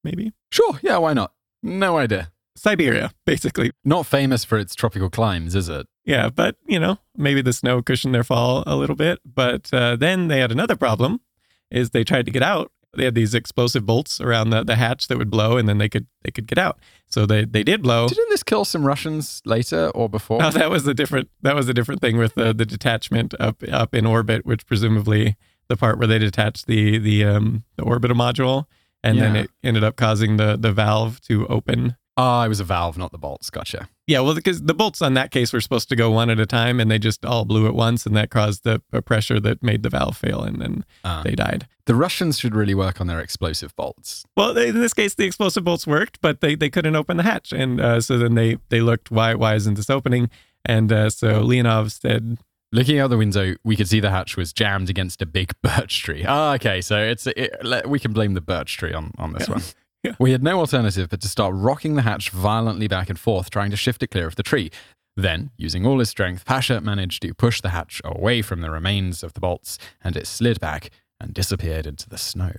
maybe? 0.04 0.34
sure, 0.52 0.80
yeah, 0.82 0.98
why 0.98 1.14
not? 1.14 1.34
No 1.62 1.98
idea. 1.98 2.32
Siberia, 2.56 3.12
basically. 3.26 3.72
Not 3.86 4.08
famous 4.08 4.44
for 4.44 4.58
its 4.58 4.74
tropical 4.74 5.12
climes, 5.12 5.56
is 5.56 5.70
it? 5.70 5.86
Yeah, 6.04 6.30
but, 6.30 6.56
you 6.66 6.80
know, 6.80 6.98
maybe 7.16 7.44
the 7.44 7.54
snow 7.54 7.84
cushioned 7.84 8.16
their 8.16 8.24
fall 8.24 8.64
a 8.66 8.76
little 8.76 8.96
bit. 8.96 9.20
But 9.24 9.72
uh, 9.72 9.96
then 9.96 10.28
they 10.28 10.40
had 10.40 10.52
another 10.52 10.76
problem 10.76 11.22
is 11.72 11.92
they 11.92 12.04
tried 12.04 12.26
to 12.26 12.32
get 12.32 12.44
out. 12.44 12.72
They 12.96 13.06
had 13.06 13.14
these 13.14 13.36
explosive 13.36 13.86
bolts 13.86 14.20
around 14.20 14.50
the, 14.50 14.64
the 14.64 14.76
hatch 14.76 15.08
that 15.08 15.18
would 15.20 15.30
blow 15.30 15.58
and 15.58 15.70
then 15.70 15.78
they 15.78 15.90
could 15.90 16.08
they 16.24 16.32
could 16.32 16.48
get 16.48 16.58
out. 16.58 16.80
So 17.08 17.26
they, 17.28 17.46
they 17.46 17.64
did 17.64 17.84
blow. 17.84 18.08
Didn't 18.08 18.30
this 18.30 18.42
kill 18.42 18.66
some 18.66 18.84
Russians 18.84 19.44
later 19.46 19.90
or 19.90 20.10
before? 20.10 20.44
Oh, 20.44 20.50
that 20.60 20.72
was 20.72 20.88
a 20.88 20.94
different 20.96 21.30
that 21.44 21.56
was 21.56 21.70
a 21.70 21.74
different 21.74 22.02
thing 22.02 22.18
with 22.18 22.34
the, 22.34 22.54
the 22.54 22.66
detachment 22.66 23.36
up 23.40 23.62
up 23.72 23.94
in 23.94 24.06
orbit, 24.08 24.46
which 24.46 24.66
presumably 24.66 25.38
the 25.68 25.78
part 25.78 26.00
where 26.00 26.08
they 26.08 26.18
detached 26.18 26.66
the 26.66 26.98
the 26.98 27.24
um 27.24 27.64
the 27.76 27.84
orbital 27.84 28.18
module, 28.18 28.66
and 29.04 29.20
then 29.20 29.36
it 29.36 29.52
ended 29.64 29.84
up 29.84 29.96
causing 29.96 30.38
the 30.38 30.58
the 30.58 30.72
valve 30.72 31.22
to 31.22 31.46
open. 31.48 31.96
Ah, 32.22 32.44
it 32.44 32.50
was 32.50 32.60
a 32.60 32.66
valve, 32.66 32.98
not 32.98 33.12
the 33.14 33.18
bolts. 33.18 33.50
Gotcha. 33.50 33.88
Yeah, 34.06 34.20
well, 34.20 34.36
because 34.36 34.64
the 34.64 34.74
bolts 34.74 35.02
on 35.02 35.14
that 35.14 35.32
case 35.32 35.54
were 35.54 35.62
supposed 35.62 35.88
to 35.90 35.96
go 35.96 36.12
one 36.12 36.30
at 36.30 36.38
a 36.40 36.46
time, 36.46 36.80
and 36.82 36.92
they 36.92 37.00
just 37.00 37.24
all 37.26 37.46
blew 37.46 37.66
at 37.66 37.74
once, 37.76 38.06
and 38.06 38.14
that 38.18 38.30
caused 38.30 38.64
the 38.66 38.82
a 38.92 39.02
pressure 39.02 39.40
that 39.40 39.64
made 39.64 39.84
the 39.84 39.90
valve 39.90 40.18
fail, 40.18 40.42
and 40.44 40.60
then 40.62 40.84
Ah. 41.06 41.22
they 41.24 41.34
died. 41.36 41.68
The 41.86 41.96
Russians 41.96 42.38
should 42.38 42.56
really 42.56 42.76
work 42.76 43.00
on 43.00 43.08
their 43.08 43.22
explosive 43.22 43.74
bolts. 43.78 44.26
Well, 44.36 44.54
they, 44.54 44.68
in 44.68 44.82
this 44.82 44.94
case, 44.94 45.14
the 45.16 45.24
explosive 45.26 45.64
bolts 45.64 45.88
worked, 45.88 46.20
but 46.22 46.42
they, 46.42 46.56
they 46.56 46.70
couldn't 46.70 46.96
open 46.98 47.16
the 47.18 47.24
hatch, 47.24 47.54
and 47.54 47.80
uh, 47.80 48.02
so 48.02 48.18
then 48.18 48.36
they 48.36 48.58
they 48.70 48.82
looked 48.82 49.12
why 49.12 49.34
why 49.36 49.56
isn't 49.56 49.76
this 49.76 49.90
opening? 49.90 50.30
And 50.66 50.92
uh, 50.92 51.10
so 51.10 51.42
Leonov 51.44 51.92
said, 51.92 52.38
Looking 52.72 53.00
out 53.00 53.10
the 53.10 53.18
window, 53.18 53.56
we 53.64 53.76
could 53.76 53.88
see 53.88 54.00
the 54.00 54.12
hatch 54.12 54.38
was 54.38 54.54
jammed 54.54 54.90
against 54.92 55.22
a 55.24 55.26
big 55.26 55.54
birch 55.64 56.04
tree. 56.04 56.24
Ah, 56.28 56.54
okay. 56.56 56.82
So 56.82 56.98
it's 57.00 57.26
it, 57.28 57.56
let- 57.64 57.90
we 57.90 57.98
can 58.00 58.12
blame 58.14 58.34
the 58.36 58.42
birch 58.42 58.78
tree 58.78 58.94
on, 58.94 59.12
on 59.18 59.34
this 59.34 59.48
Yeah. 59.48 59.54
one. 59.56 59.64
Yeah. 60.04 60.14
We 60.20 60.32
had 60.32 60.42
no 60.44 60.60
alternative 60.60 61.10
but 61.10 61.22
to 61.22 61.28
start 61.28 61.54
rocking 61.56 61.96
the 61.96 62.04
hatch 62.04 62.30
violently 62.30 62.88
back 62.88 63.10
and 63.10 63.20
forth, 63.20 63.50
trying 63.50 63.72
to 63.72 63.78
shift 63.78 64.02
it 64.04 64.08
clear 64.08 64.28
of 64.28 64.36
the 64.36 64.44
tree. 64.44 64.72
Then, 65.18 65.52
using 65.58 65.86
all 65.86 66.00
his 66.00 66.10
strength, 66.10 66.46
Pasha 66.46 66.80
managed 66.80 67.22
to 67.24 67.34
push 67.34 67.60
the 67.60 67.70
hatch 67.70 68.02
away 68.06 68.42
from 68.42 68.62
the 68.62 68.72
remains 68.72 69.24
of 69.24 69.34
the 69.34 69.42
bolts, 69.42 69.78
and 70.02 70.16
it 70.16 70.26
slid 70.28 70.62
back 70.62 70.90
and 71.20 71.34
disappeared 71.34 71.86
into 71.86 72.08
the 72.08 72.18
snow. 72.18 72.52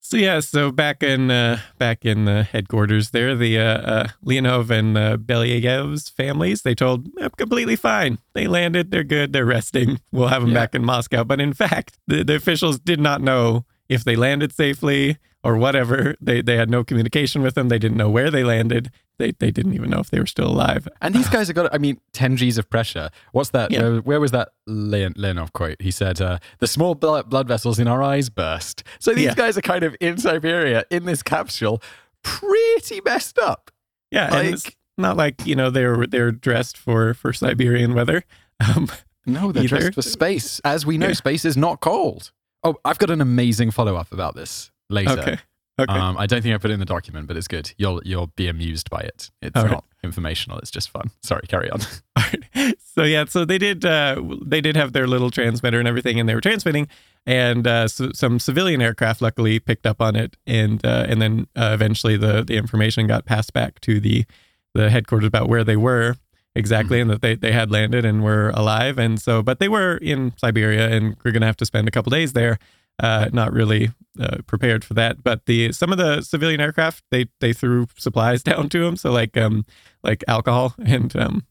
So 0.00 0.16
yeah, 0.16 0.40
so 0.40 0.70
back 0.70 1.02
in 1.02 1.30
uh, 1.30 1.58
back 1.78 2.06
in 2.06 2.24
the 2.24 2.44
headquarters 2.44 3.10
there, 3.10 3.34
the 3.34 3.58
uh, 3.58 3.62
uh, 3.64 4.08
Leonov 4.24 4.70
and 4.70 4.96
uh, 4.96 5.16
Belyayev's 5.18 6.08
families, 6.08 6.62
they 6.62 6.74
told 6.76 7.08
"I'm 7.20 7.30
completely 7.30 7.76
fine. 7.76 8.18
They 8.32 8.46
landed, 8.46 8.90
they're 8.92 9.04
good, 9.04 9.32
they're 9.34 9.44
resting. 9.44 10.00
We'll 10.12 10.28
have 10.28 10.42
them 10.42 10.52
Yeah. 10.52 10.60
back 10.60 10.74
in 10.76 10.84
Moscow. 10.84 11.24
But 11.24 11.40
in 11.40 11.52
fact, 11.52 11.98
the, 12.06 12.22
the 12.24 12.36
officials 12.36 12.78
did 12.78 13.00
not 13.00 13.20
know 13.20 13.66
if 13.88 14.04
they 14.04 14.16
landed 14.16 14.52
safely 14.54 15.18
or 15.46 15.56
whatever. 15.56 16.14
They 16.20 16.42
they 16.42 16.56
had 16.56 16.68
no 16.70 16.82
communication 16.84 17.42
with 17.42 17.54
them. 17.54 17.68
They 17.68 17.78
didn't 17.78 17.96
know 17.96 18.10
where 18.10 18.30
they 18.30 18.44
landed. 18.44 18.90
They 19.18 19.30
they 19.32 19.50
didn't 19.50 19.74
even 19.74 19.88
know 19.90 20.00
if 20.00 20.10
they 20.10 20.18
were 20.20 20.26
still 20.36 20.48
alive. 20.48 20.88
And 21.00 21.14
these 21.14 21.28
guys 21.28 21.46
have 21.48 21.54
got, 21.56 21.72
I 21.74 21.78
mean, 21.78 21.98
10 22.12 22.36
G's 22.36 22.58
of 22.58 22.68
pressure. 22.68 23.08
What's 23.32 23.50
that? 23.50 23.70
Yeah. 23.70 23.82
Where, 23.82 24.00
where 24.08 24.20
was 24.20 24.32
that 24.32 24.48
Leon, 24.66 25.14
Leonov 25.14 25.52
quote? 25.52 25.80
He 25.80 25.90
said, 25.90 26.20
uh, 26.20 26.38
the 26.58 26.66
small 26.66 26.94
blood, 26.94 27.30
blood 27.30 27.48
vessels 27.48 27.78
in 27.78 27.88
our 27.88 28.02
eyes 28.02 28.28
burst. 28.28 28.82
So 28.98 29.14
these 29.14 29.24
Yeah. 29.26 29.34
guys 29.34 29.56
are 29.56 29.62
kind 29.62 29.84
of 29.84 29.96
in 30.00 30.18
Siberia 30.18 30.84
in 30.90 31.04
this 31.06 31.22
capsule, 31.22 31.80
pretty 32.22 33.00
messed 33.04 33.38
up. 33.38 33.70
Yeah, 34.10 34.34
and 34.36 34.48
it's 34.48 34.70
not 34.98 35.16
like 35.16 35.46
you 35.46 35.54
know 35.56 35.70
they're 35.70 36.06
they're 36.06 36.32
dressed 36.32 36.76
for 36.76 37.14
for 37.14 37.32
Siberian 37.32 37.94
weather. 37.94 38.22
Um, 38.74 38.88
No, 39.26 39.52
they're 39.52 39.64
Either. 39.64 39.78
dressed 39.80 39.94
for 39.94 40.02
space. 40.02 40.60
As 40.64 40.86
we 40.86 40.96
know, 40.96 41.08
Yeah. 41.08 41.12
space 41.14 41.44
is 41.44 41.56
not 41.58 41.80
cold. 41.80 42.30
Oh, 42.64 42.76
I've 42.86 42.98
got 42.98 43.10
an 43.10 43.20
amazing 43.20 43.70
follow 43.70 43.96
up 43.96 44.10
about 44.12 44.34
this 44.34 44.70
later. 44.88 45.12
okay, 45.12 45.38
okay. 45.80 45.92
Um, 45.92 46.16
I 46.18 46.26
don't 46.26 46.42
think 46.42 46.54
I 46.54 46.58
put 46.58 46.70
it 46.70 46.74
in 46.74 46.80
the 46.80 46.86
document, 46.86 47.26
but 47.26 47.36
it's 47.36 47.48
good. 47.48 47.72
You'll 47.78 48.00
you'll 48.04 48.28
be 48.28 48.48
amused 48.48 48.90
by 48.90 49.00
it. 49.00 49.30
It's 49.42 49.56
All 49.56 49.64
right. 49.64 49.72
not 49.72 49.84
informational. 50.02 50.58
It's 50.58 50.70
just 50.70 50.90
fun. 50.90 51.10
Sorry, 51.22 51.46
carry 51.48 51.70
on. 51.70 51.80
So 52.96 53.02
yeah, 53.02 53.26
so 53.26 53.44
they 53.44 53.58
did 53.58 53.84
uh, 53.84 54.22
they 54.42 54.62
did 54.62 54.74
have 54.74 54.94
their 54.94 55.06
little 55.06 55.30
transmitter 55.30 55.78
and 55.78 55.86
everything, 55.86 56.18
and 56.18 56.26
they 56.26 56.34
were 56.34 56.40
transmitting, 56.40 56.88
and 57.26 57.66
uh, 57.66 57.88
so, 57.88 58.10
some 58.14 58.38
civilian 58.38 58.80
aircraft 58.80 59.20
luckily 59.20 59.58
picked 59.60 59.84
up 59.84 60.00
on 60.00 60.16
it, 60.16 60.38
and 60.46 60.84
uh, 60.84 61.04
and 61.06 61.20
then 61.20 61.46
uh, 61.54 61.72
eventually 61.74 62.16
the 62.16 62.42
the 62.42 62.56
information 62.56 63.06
got 63.06 63.26
passed 63.26 63.52
back 63.52 63.80
to 63.80 64.00
the 64.00 64.24
the 64.72 64.88
headquarters 64.88 65.26
about 65.26 65.46
where 65.46 65.62
they 65.62 65.76
were 65.76 66.16
exactly, 66.54 66.98
and 66.98 67.10
that 67.10 67.20
they 67.20 67.34
they 67.34 67.52
had 67.52 67.70
landed 67.70 68.06
and 68.06 68.24
were 68.24 68.48
alive, 68.54 68.98
and 68.98 69.20
so 69.20 69.42
but 69.42 69.58
they 69.58 69.68
were 69.68 69.98
in 69.98 70.32
Siberia, 70.38 70.88
and 70.88 71.16
we're 71.22 71.32
gonna 71.32 71.44
have 71.44 71.58
to 71.58 71.66
spend 71.66 71.86
a 71.86 71.90
couple 71.90 72.08
days 72.08 72.32
there. 72.32 72.58
Uh, 72.98 73.28
not 73.32 73.52
really 73.52 73.90
uh, 74.18 74.38
prepared 74.46 74.82
for 74.82 74.94
that, 74.94 75.22
but 75.22 75.44
the 75.44 75.70
some 75.72 75.92
of 75.92 75.98
the 75.98 76.22
civilian 76.22 76.60
aircraft 76.60 77.04
they 77.10 77.26
they 77.40 77.52
threw 77.52 77.86
supplies 77.98 78.42
down 78.50 78.68
to 78.70 78.78
them, 78.80 78.96
so 78.96 79.12
like 79.12 79.36
um 79.36 79.66
like 80.02 80.24
alcohol 80.28 80.74
and 80.82 81.14
um 81.16 81.44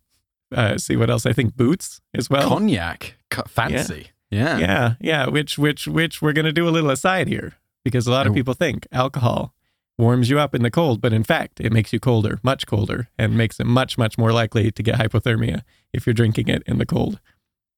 uh, 0.55 0.77
see 0.77 0.95
what 0.95 1.09
else 1.09 1.25
I 1.25 1.33
think 1.33 1.55
boots 1.55 2.01
as 2.15 2.29
well. 2.29 2.49
Cognac, 2.49 3.15
Co- 3.29 3.43
fancy. 3.47 4.07
Yeah. 4.31 4.57
yeah, 4.57 4.93
yeah. 4.99 5.27
Which 5.27 5.57
which 5.57 5.87
which 5.87 6.21
we're 6.21 6.33
gonna 6.33 6.51
do 6.51 6.67
a 6.67 6.71
little 6.71 6.89
aside 6.89 7.27
here 7.27 7.53
because 7.83 8.07
a 8.07 8.11
lot 8.11 8.25
of 8.25 8.31
Oh. 8.31 8.35
people 8.35 8.53
think 8.55 8.87
alcohol 8.91 9.53
warms 9.97 10.29
you 10.29 10.39
up 10.39 10.53
in 10.55 10.63
the 10.63 10.71
cold, 10.71 10.99
but 11.01 11.13
in 11.13 11.23
fact 11.23 11.59
it 11.61 11.71
makes 11.71 11.93
you 11.93 11.99
colder, 11.99 12.39
much 12.43 12.65
colder, 12.65 13.07
and 13.19 13.37
makes 13.37 13.59
it 13.59 13.65
much 13.67 13.97
much 13.97 14.17
more 14.17 14.31
likely 14.33 14.71
to 14.71 14.81
get 14.83 14.95
hypothermia 14.95 15.61
if 15.93 16.07
you're 16.07 16.13
drinking 16.13 16.47
it 16.47 16.63
in 16.65 16.79
the 16.79 16.85
cold. 16.87 17.19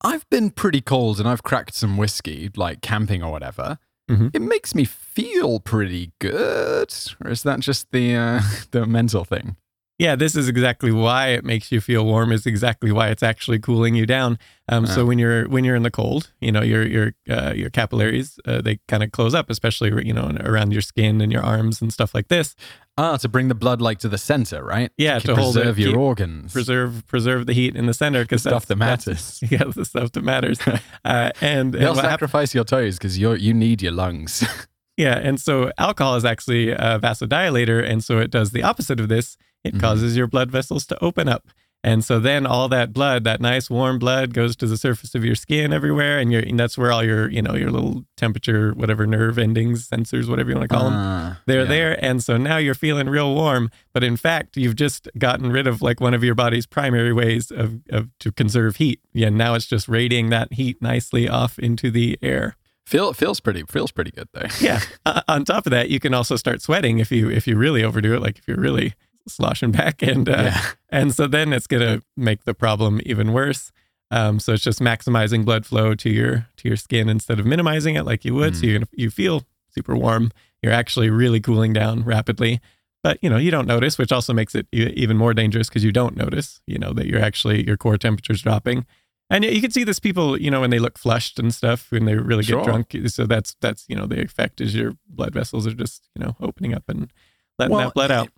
I've 0.02 0.28
been 0.30 0.50
pretty 0.50 0.80
cold 0.80 1.18
and 1.18 1.28
I've 1.28 1.42
cracked 1.42 1.74
some 1.74 1.96
whiskey, 1.96 2.50
like 2.56 2.80
camping 2.82 3.22
or 3.22 3.30
whatever. 3.32 3.78
Mhm. 4.08 4.30
It 4.34 4.40
makes 4.42 4.74
me 4.74 4.84
feel 4.84 5.60
pretty 5.60 6.12
good. 6.18 6.94
Or 7.24 7.30
is 7.30 7.42
that 7.42 7.60
just 7.60 7.90
the 7.92 8.14
uh, 8.16 8.40
the 8.70 8.86
mental 8.86 9.24
thing? 9.24 9.56
Yeah, 9.98 10.14
this 10.14 10.36
is 10.36 10.48
exactly 10.48 10.92
why 10.92 11.28
it 11.30 11.44
makes 11.44 11.72
you 11.72 11.80
feel 11.80 12.04
warm. 12.06 12.30
Is 12.30 12.46
exactly 12.46 12.92
why 12.92 13.08
it's 13.08 13.22
actually 13.22 13.58
cooling 13.58 13.96
you 13.96 14.06
down. 14.06 14.38
Um, 14.68 14.84
Ah. 14.84 14.88
So 14.94 15.04
when 15.04 15.18
you're 15.18 15.48
when 15.48 15.64
you're 15.64 15.74
in 15.74 15.82
the 15.82 15.90
cold, 15.90 16.30
you 16.40 16.52
know 16.52 16.62
your 16.62 16.86
your 16.86 17.12
uh, 17.28 17.52
your 17.56 17.68
capillaries 17.70 18.38
uh, 18.46 18.60
they 18.60 18.78
kind 18.86 19.02
of 19.02 19.10
close 19.10 19.34
up, 19.34 19.50
especially 19.50 19.90
you 20.06 20.12
know 20.12 20.36
around 20.40 20.70
your 20.72 20.82
skin 20.82 21.20
and 21.20 21.32
your 21.32 21.42
arms 21.42 21.82
and 21.82 21.92
stuff 21.92 22.14
like 22.14 22.28
this. 22.28 22.54
Ah, 22.96 23.16
to 23.16 23.28
bring 23.28 23.48
the 23.48 23.54
blood 23.56 23.80
like 23.80 23.98
to 24.00 24.08
the 24.08 24.18
center, 24.18 24.62
right? 24.64 24.90
Yeah, 24.96 25.18
to, 25.20 25.26
to 25.28 25.34
hold 25.36 25.56
it, 25.56 25.60
preserve 25.60 25.78
your 25.80 25.90
keep- 25.92 25.98
organs. 25.98 26.52
Preserve 26.52 27.04
preserve 27.08 27.46
the 27.46 27.52
heat 27.52 27.74
in 27.74 27.86
the 27.86 27.94
center 27.94 28.22
because 28.22 28.42
stuff 28.42 28.66
that 28.66 28.76
matters. 28.76 29.40
Yeah, 29.50 29.64
the 29.64 29.84
stuff 29.84 30.12
that 30.12 30.22
matters. 30.22 30.60
Uh, 31.04 31.30
and, 31.40 31.74
and 31.74 31.74
They'll 31.74 31.94
hap- 31.94 32.04
sacrifice 32.04 32.54
your 32.54 32.64
toes 32.64 32.98
because 32.98 33.18
you 33.18 33.32
you 33.34 33.52
need 33.54 33.82
your 33.82 33.92
lungs. 33.92 34.44
yeah, 34.96 35.18
and 35.18 35.40
so 35.40 35.72
alcohol 35.78 36.16
is 36.16 36.24
actually 36.24 36.70
a 36.70 36.98
vasodilator, 37.00 37.82
and 37.84 38.04
so 38.04 38.18
it 38.18 38.30
does 38.30 38.50
the 38.52 38.62
opposite 38.62 39.00
of 39.00 39.08
this. 39.08 39.36
It 39.64 39.74
Mhm. 39.74 39.80
causes 39.80 40.16
your 40.16 40.26
blood 40.26 40.50
vessels 40.50 40.86
to 40.86 41.04
open 41.04 41.28
up. 41.28 41.48
And 41.84 42.04
so 42.04 42.18
then 42.18 42.44
all 42.44 42.68
that 42.70 42.92
blood, 42.92 43.22
that 43.22 43.40
nice 43.40 43.70
warm 43.70 44.00
blood, 44.00 44.34
goes 44.34 44.56
to 44.56 44.66
the 44.66 44.76
surface 44.76 45.14
of 45.14 45.24
your 45.24 45.36
skin 45.36 45.72
everywhere, 45.72 46.18
and, 46.18 46.58
that's 46.58 46.76
where 46.76 46.90
all 46.90 47.04
your, 47.04 47.30
you 47.30 47.40
know, 47.40 47.54
your 47.54 47.70
little 47.70 48.04
temperature, 48.16 48.72
whatever 48.72 49.06
nerve 49.06 49.38
endings, 49.38 49.88
sensors, 49.88 50.28
whatever 50.28 50.50
you 50.50 50.56
want 50.56 50.68
to 50.68 50.74
call 50.74 50.84
them, 50.86 50.94
Ah, 50.96 51.38
they're 51.46 51.60
yeah. 51.62 51.68
there. 51.68 52.04
And 52.04 52.22
so 52.22 52.36
now 52.36 52.56
you're 52.56 52.74
feeling 52.74 53.08
real 53.08 53.32
warm, 53.32 53.70
but 53.94 54.02
in 54.02 54.16
fact, 54.16 54.56
you've 54.56 54.74
just 54.74 55.08
gotten 55.18 55.52
rid 55.52 55.68
of 55.68 55.80
like 55.80 56.00
one 56.00 56.14
of 56.14 56.24
your 56.24 56.34
body's 56.34 56.66
primary 56.66 57.12
ways 57.12 57.52
of, 57.52 57.78
of 57.90 58.08
to 58.18 58.32
conserve 58.32 58.76
heat. 58.76 58.98
Yeah, 59.12 59.28
now 59.28 59.54
it's 59.54 59.66
just 59.66 59.86
radiating 59.86 60.30
that 60.30 60.54
heat 60.54 60.82
nicely 60.82 61.28
off 61.28 61.60
into 61.60 61.92
the 61.92 62.18
air. 62.22 62.56
Feel 62.86 63.12
feels 63.12 63.38
pretty 63.38 63.62
feels 63.68 63.92
pretty 63.92 64.10
good 64.10 64.28
though. 64.32 64.46
Yeah. 64.60 64.80
uh, 65.06 65.20
on 65.28 65.44
top 65.44 65.66
of 65.66 65.70
that, 65.70 65.90
you 65.90 66.00
can 66.00 66.12
also 66.12 66.34
start 66.36 66.60
sweating 66.60 66.98
if 66.98 67.12
you 67.12 67.30
if 67.30 67.46
you 67.46 67.54
really 67.56 67.84
overdo 67.84 68.14
it, 68.14 68.20
like 68.20 68.38
if 68.38 68.48
you're 68.48 68.56
really 68.60 68.94
sloshing 69.28 69.70
back, 69.72 70.02
and 70.02 70.28
uh, 70.28 70.42
Yeah. 70.44 70.60
and 70.90 71.14
so 71.14 71.26
then 71.26 71.52
it's 71.52 71.66
gonna 71.66 72.02
make 72.16 72.44
the 72.44 72.54
problem 72.54 73.00
even 73.04 73.32
worse. 73.32 73.70
Um, 74.10 74.40
so 74.40 74.54
it's 74.54 74.62
just 74.64 74.80
maximizing 74.80 75.44
blood 75.44 75.66
flow 75.66 75.94
to 75.94 76.08
your 76.10 76.46
to 76.56 76.68
your 76.68 76.76
skin 76.76 77.08
instead 77.08 77.38
of 77.38 77.46
minimizing 77.46 77.94
it 77.94 78.04
like 78.04 78.24
you 78.24 78.34
would. 78.34 78.56
So 78.56 78.66
you 78.66 78.82
you 78.92 79.10
feel 79.10 79.44
super 79.70 79.94
warm. 79.96 80.30
You're 80.62 80.72
actually 80.72 81.10
really 81.10 81.40
cooling 81.40 81.72
down 81.74 82.02
rapidly, 82.04 82.60
but 83.02 83.18
you 83.22 83.28
know 83.30 83.36
you 83.36 83.50
don't 83.50 83.66
notice, 83.66 83.98
which 83.98 84.10
also 84.12 84.32
makes 84.32 84.54
it 84.54 84.66
even 84.72 85.16
more 85.16 85.34
dangerous 85.34 85.68
because 85.68 85.84
you 85.84 85.92
don't 85.92 86.16
notice. 86.16 86.60
You 86.66 86.78
know 86.78 86.92
that 86.94 87.06
you're 87.06 87.20
actually 87.22 87.66
your 87.66 87.76
core 87.76 87.98
temperature's 87.98 88.42
dropping. 88.42 88.86
And 89.30 89.44
you 89.44 89.60
can 89.60 89.70
see 89.70 89.84
this 89.84 90.00
people, 90.00 90.40
you 90.40 90.50
know, 90.50 90.62
when 90.62 90.70
they 90.70 90.78
look 90.78 90.96
flushed 90.96 91.38
and 91.38 91.52
stuff, 91.54 91.90
when 91.92 92.06
they 92.06 92.14
really 92.14 92.44
get 92.44 92.52
Sure. 92.54 92.64
drunk. 92.64 92.96
So 93.08 93.26
that's 93.26 93.56
that's 93.60 93.84
you 93.86 93.94
know 93.94 94.06
the 94.06 94.22
effect 94.22 94.58
is 94.62 94.74
your 94.74 94.94
blood 95.06 95.34
vessels 95.34 95.66
are 95.66 95.74
just 95.74 96.08
you 96.16 96.24
know 96.24 96.34
opening 96.40 96.72
up 96.72 96.84
and 96.88 97.12
letting 97.58 97.76
Well, 97.76 97.88
that 97.88 97.94
blood 97.94 98.10
out. 98.10 98.30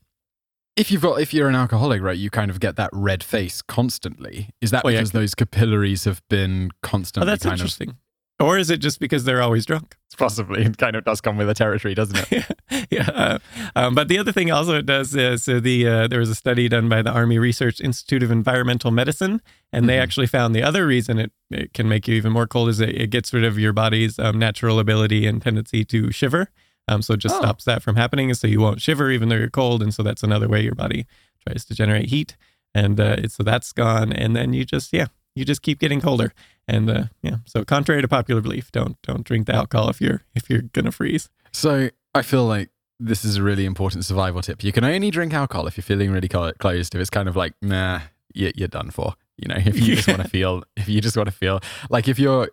If 0.76 0.90
you've 0.90 1.02
got 1.02 1.20
if 1.20 1.35
you're 1.35 1.48
an 1.48 1.54
alcoholic, 1.56 2.00
right, 2.00 2.16
you 2.16 2.30
kind 2.30 2.50
of 2.50 2.61
get 2.61 2.76
that 2.76 2.90
red 2.92 3.22
face 3.22 3.61
constantly. 3.62 4.50
Is 4.61 4.70
that 4.70 4.83
yeah. 4.85 4.92
because 4.92 5.11
those 5.12 5.35
capillaries 5.35 6.04
have 6.04 6.22
been 6.28 6.70
constantly 6.83 7.26
Oh, 7.28 7.30
constantly 7.30 7.30
that's 7.33 7.42
kind 7.44 7.52
of 7.54 7.61
interesting. 7.61 7.96
Or 8.38 8.56
is 8.56 8.70
it 8.70 8.78
just 8.78 9.00
because 9.00 9.24
they're 9.24 9.42
always 9.42 9.66
drunk? 9.66 9.96
possibly 10.18 10.62
it 10.62 10.76
kind 10.76 10.96
of 10.96 11.04
does 11.04 11.20
come 11.22 11.38
with 11.38 11.46
the 11.46 11.54
territory, 11.54 11.94
doesn't 11.94 12.30
it? 12.30 12.44
yeah. 12.90 13.09
Uh, 13.11 13.38
um, 13.74 13.94
but 13.94 14.09
the 14.09 14.18
other 14.18 14.33
thing 14.33 14.50
also 14.50 14.76
it 14.76 14.85
does 14.85 15.14
is 15.14 15.44
so 15.44 15.61
the 15.61 15.87
uh, 15.87 16.09
there 16.09 16.18
was 16.20 16.28
a 16.28 16.35
study 16.35 16.68
done 16.68 16.88
by 16.90 17.00
the 17.00 17.11
Army 17.11 17.38
Research 17.38 17.80
Institute 17.80 18.22
of 18.22 18.30
Environmental 18.30 18.90
Medicine, 18.90 19.40
and 19.72 19.88
they 19.88 19.96
Mhm. 19.96 20.02
actually 20.02 20.26
found 20.26 20.54
the 20.54 20.62
other 20.62 20.87
reason 20.87 21.18
it, 21.18 21.33
it 21.50 21.72
can 21.72 21.88
make 21.88 22.06
you 22.09 22.14
even 22.16 22.33
more 22.33 22.46
cold 22.46 22.68
is 22.68 22.80
it, 22.80 22.90
it 22.90 23.09
gets 23.11 23.33
rid 23.33 23.44
of 23.44 23.59
your 23.59 23.72
body's 23.72 24.18
um, 24.18 24.38
natural 24.38 24.78
ability 24.78 25.26
and 25.26 25.40
tendency 25.42 25.85
to 25.87 26.11
shiver. 26.11 26.50
Um, 26.88 27.03
so 27.03 27.14
it 27.14 27.19
just 27.21 27.37
Oh. 27.37 27.38
stops 27.38 27.64
that 27.64 27.83
from 27.83 27.97
happening, 27.97 28.31
and 28.31 28.38
so 28.38 28.47
you 28.47 28.61
won't 28.61 28.81
shiver 28.81 29.11
even 29.11 29.29
though 29.29 29.37
you're 29.37 29.51
cold, 29.51 29.83
and 29.83 29.93
so 29.95 30.03
that's 30.03 30.23
another 30.23 30.49
way 30.49 30.62
your 30.62 30.75
body 30.75 31.07
tries 31.47 31.64
to 31.66 31.75
generate 31.75 32.11
heat, 32.11 32.37
and 32.75 32.99
uh, 33.01 33.16
it's, 33.19 33.35
so 33.37 33.43
that's 33.43 33.73
gone, 33.73 34.12
and 34.12 34.35
then 34.35 34.53
you 34.53 34.64
just 34.64 34.93
yeah 34.93 35.07
you 35.37 35.45
just 35.45 35.62
keep 35.62 35.79
getting 35.79 36.01
colder, 36.01 36.33
and 36.66 36.90
uh, 36.90 37.05
yeah. 37.23 37.37
So 37.47 37.64
contrary 37.64 38.03
to 38.03 38.09
popular 38.09 38.40
belief, 38.40 38.73
don't 38.73 39.01
don't 39.03 39.25
drink 39.25 39.47
the 39.47 39.55
alcohol 39.55 39.88
if 39.88 40.01
you're 40.01 40.23
if 40.35 40.51
you're 40.51 40.62
gonna 40.62 40.90
freeze. 40.93 41.29
So 41.53 41.90
I 42.14 42.23
feel 42.23 42.45
like 42.47 42.71
this 42.99 43.25
is 43.25 43.37
a 43.37 43.43
really 43.43 43.64
important 43.64 44.05
survival 44.05 44.43
tip. 44.43 44.62
You 44.64 44.73
can 44.73 44.85
only 44.85 45.11
drink 45.11 45.33
alcohol 45.33 45.66
if 45.69 45.77
you're 45.77 45.83
feeling 45.83 46.11
really 46.11 46.29
co- 46.29 46.53
closed. 46.59 46.95
If 46.95 47.01
it's 47.01 47.09
kind 47.11 47.29
of 47.29 47.37
like, 47.37 47.55
nah, 47.62 48.01
you- 48.35 48.53
you're 48.57 48.69
done 48.69 48.90
for. 48.90 49.14
You 49.38 49.49
know, 49.49 49.55
if 49.64 49.79
you 49.81 49.95
just 49.97 50.09
want 50.12 50.21
to 50.23 50.29
feel, 50.29 50.64
if 50.77 50.88
you 50.88 51.01
just 51.01 51.16
want 51.16 51.29
to 51.29 51.35
feel 51.35 51.61
like 51.88 52.09
if 52.09 52.19
you're, 52.19 52.51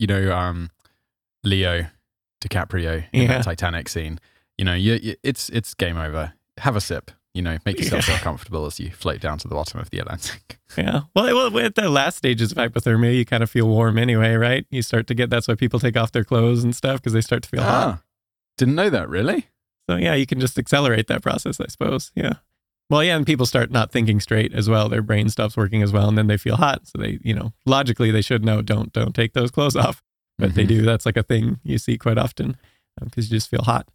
you 0.00 0.06
know, 0.08 0.32
um, 0.36 0.70
Leo 1.44 1.86
DiCaprio 2.48 3.04
in 3.12 3.22
Yeah. 3.22 3.28
that 3.28 3.44
Titanic 3.44 3.88
scene, 3.88 4.18
you 4.58 4.64
know, 4.64 4.74
you, 4.74 4.94
you, 5.02 5.14
it's 5.22 5.48
it's 5.50 5.74
game 5.74 5.96
over. 5.96 6.34
Have 6.58 6.76
a 6.76 6.80
sip. 6.80 7.10
you 7.34 7.42
know, 7.42 7.58
make 7.66 7.78
yourself 7.80 8.04
feel 8.04 8.16
comfortable 8.28 8.64
as 8.66 8.78
you 8.78 8.90
float 8.92 9.20
down 9.20 9.38
to 9.38 9.48
the 9.48 9.54
bottom 9.56 9.80
of 9.80 9.90
the 9.90 9.98
Atlantic. 9.98 10.58
Yeah. 10.76 11.02
Well, 11.14 11.52
well, 11.52 11.64
at 11.64 11.76
the 11.76 11.88
last 11.88 12.16
stages 12.16 12.50
of 12.50 12.58
hypothermia, 12.58 13.16
you 13.16 13.24
kind 13.24 13.44
of 13.44 13.50
feel 13.50 13.68
warm 13.68 13.96
anyway, 13.96 14.34
right? 14.34 14.66
You 14.70 14.82
start 14.82 15.06
to 15.06 15.14
get 15.14 15.30
that's 15.30 15.46
why 15.46 15.54
people 15.54 15.78
take 15.78 15.96
off 15.96 16.10
their 16.10 16.24
clothes 16.24 16.64
and 16.64 16.74
stuff 16.74 16.96
because 17.00 17.12
they 17.12 17.20
start 17.20 17.44
to 17.44 17.48
feel 17.48 17.62
hot. 17.62 17.86
Ah, 17.86 18.02
didn't 18.58 18.74
know 18.74 18.90
that, 18.90 19.08
really? 19.08 19.46
So 19.88 19.94
yeah, 19.96 20.14
you 20.14 20.26
can 20.26 20.40
just 20.40 20.58
accelerate 20.58 21.06
that 21.06 21.22
process, 21.22 21.60
I 21.60 21.66
suppose. 21.68 22.10
Yeah. 22.16 22.34
Well, 22.90 23.04
yeah, 23.04 23.14
and 23.16 23.24
people 23.24 23.46
start 23.46 23.70
not 23.70 23.92
thinking 23.92 24.18
straight 24.18 24.52
as 24.52 24.68
well. 24.68 24.88
Their 24.88 25.00
brain 25.02 25.28
stops 25.28 25.56
working 25.56 25.80
as 25.80 25.92
well, 25.92 26.08
and 26.08 26.18
then 26.18 26.26
they 26.26 26.36
feel 26.38 26.56
hot. 26.56 26.88
So 26.88 26.98
they, 26.98 27.20
you 27.22 27.34
know, 27.34 27.52
logically 27.66 28.10
they 28.10 28.22
should 28.22 28.44
know 28.44 28.60
don't 28.60 28.92
don't 28.92 29.14
take 29.14 29.32
those 29.34 29.52
clothes 29.52 29.76
off, 29.76 30.02
but 30.38 30.54
they 30.54 30.64
Mhm. 30.64 30.68
do. 30.68 30.82
That's 30.82 31.06
like 31.06 31.16
a 31.16 31.22
thing 31.22 31.60
you 31.62 31.78
see 31.78 31.96
quite 31.98 32.18
often 32.18 32.56
because 33.02 33.30
you 33.30 33.36
just 33.36 33.50
feel 33.50 33.62
hot. 33.62 33.88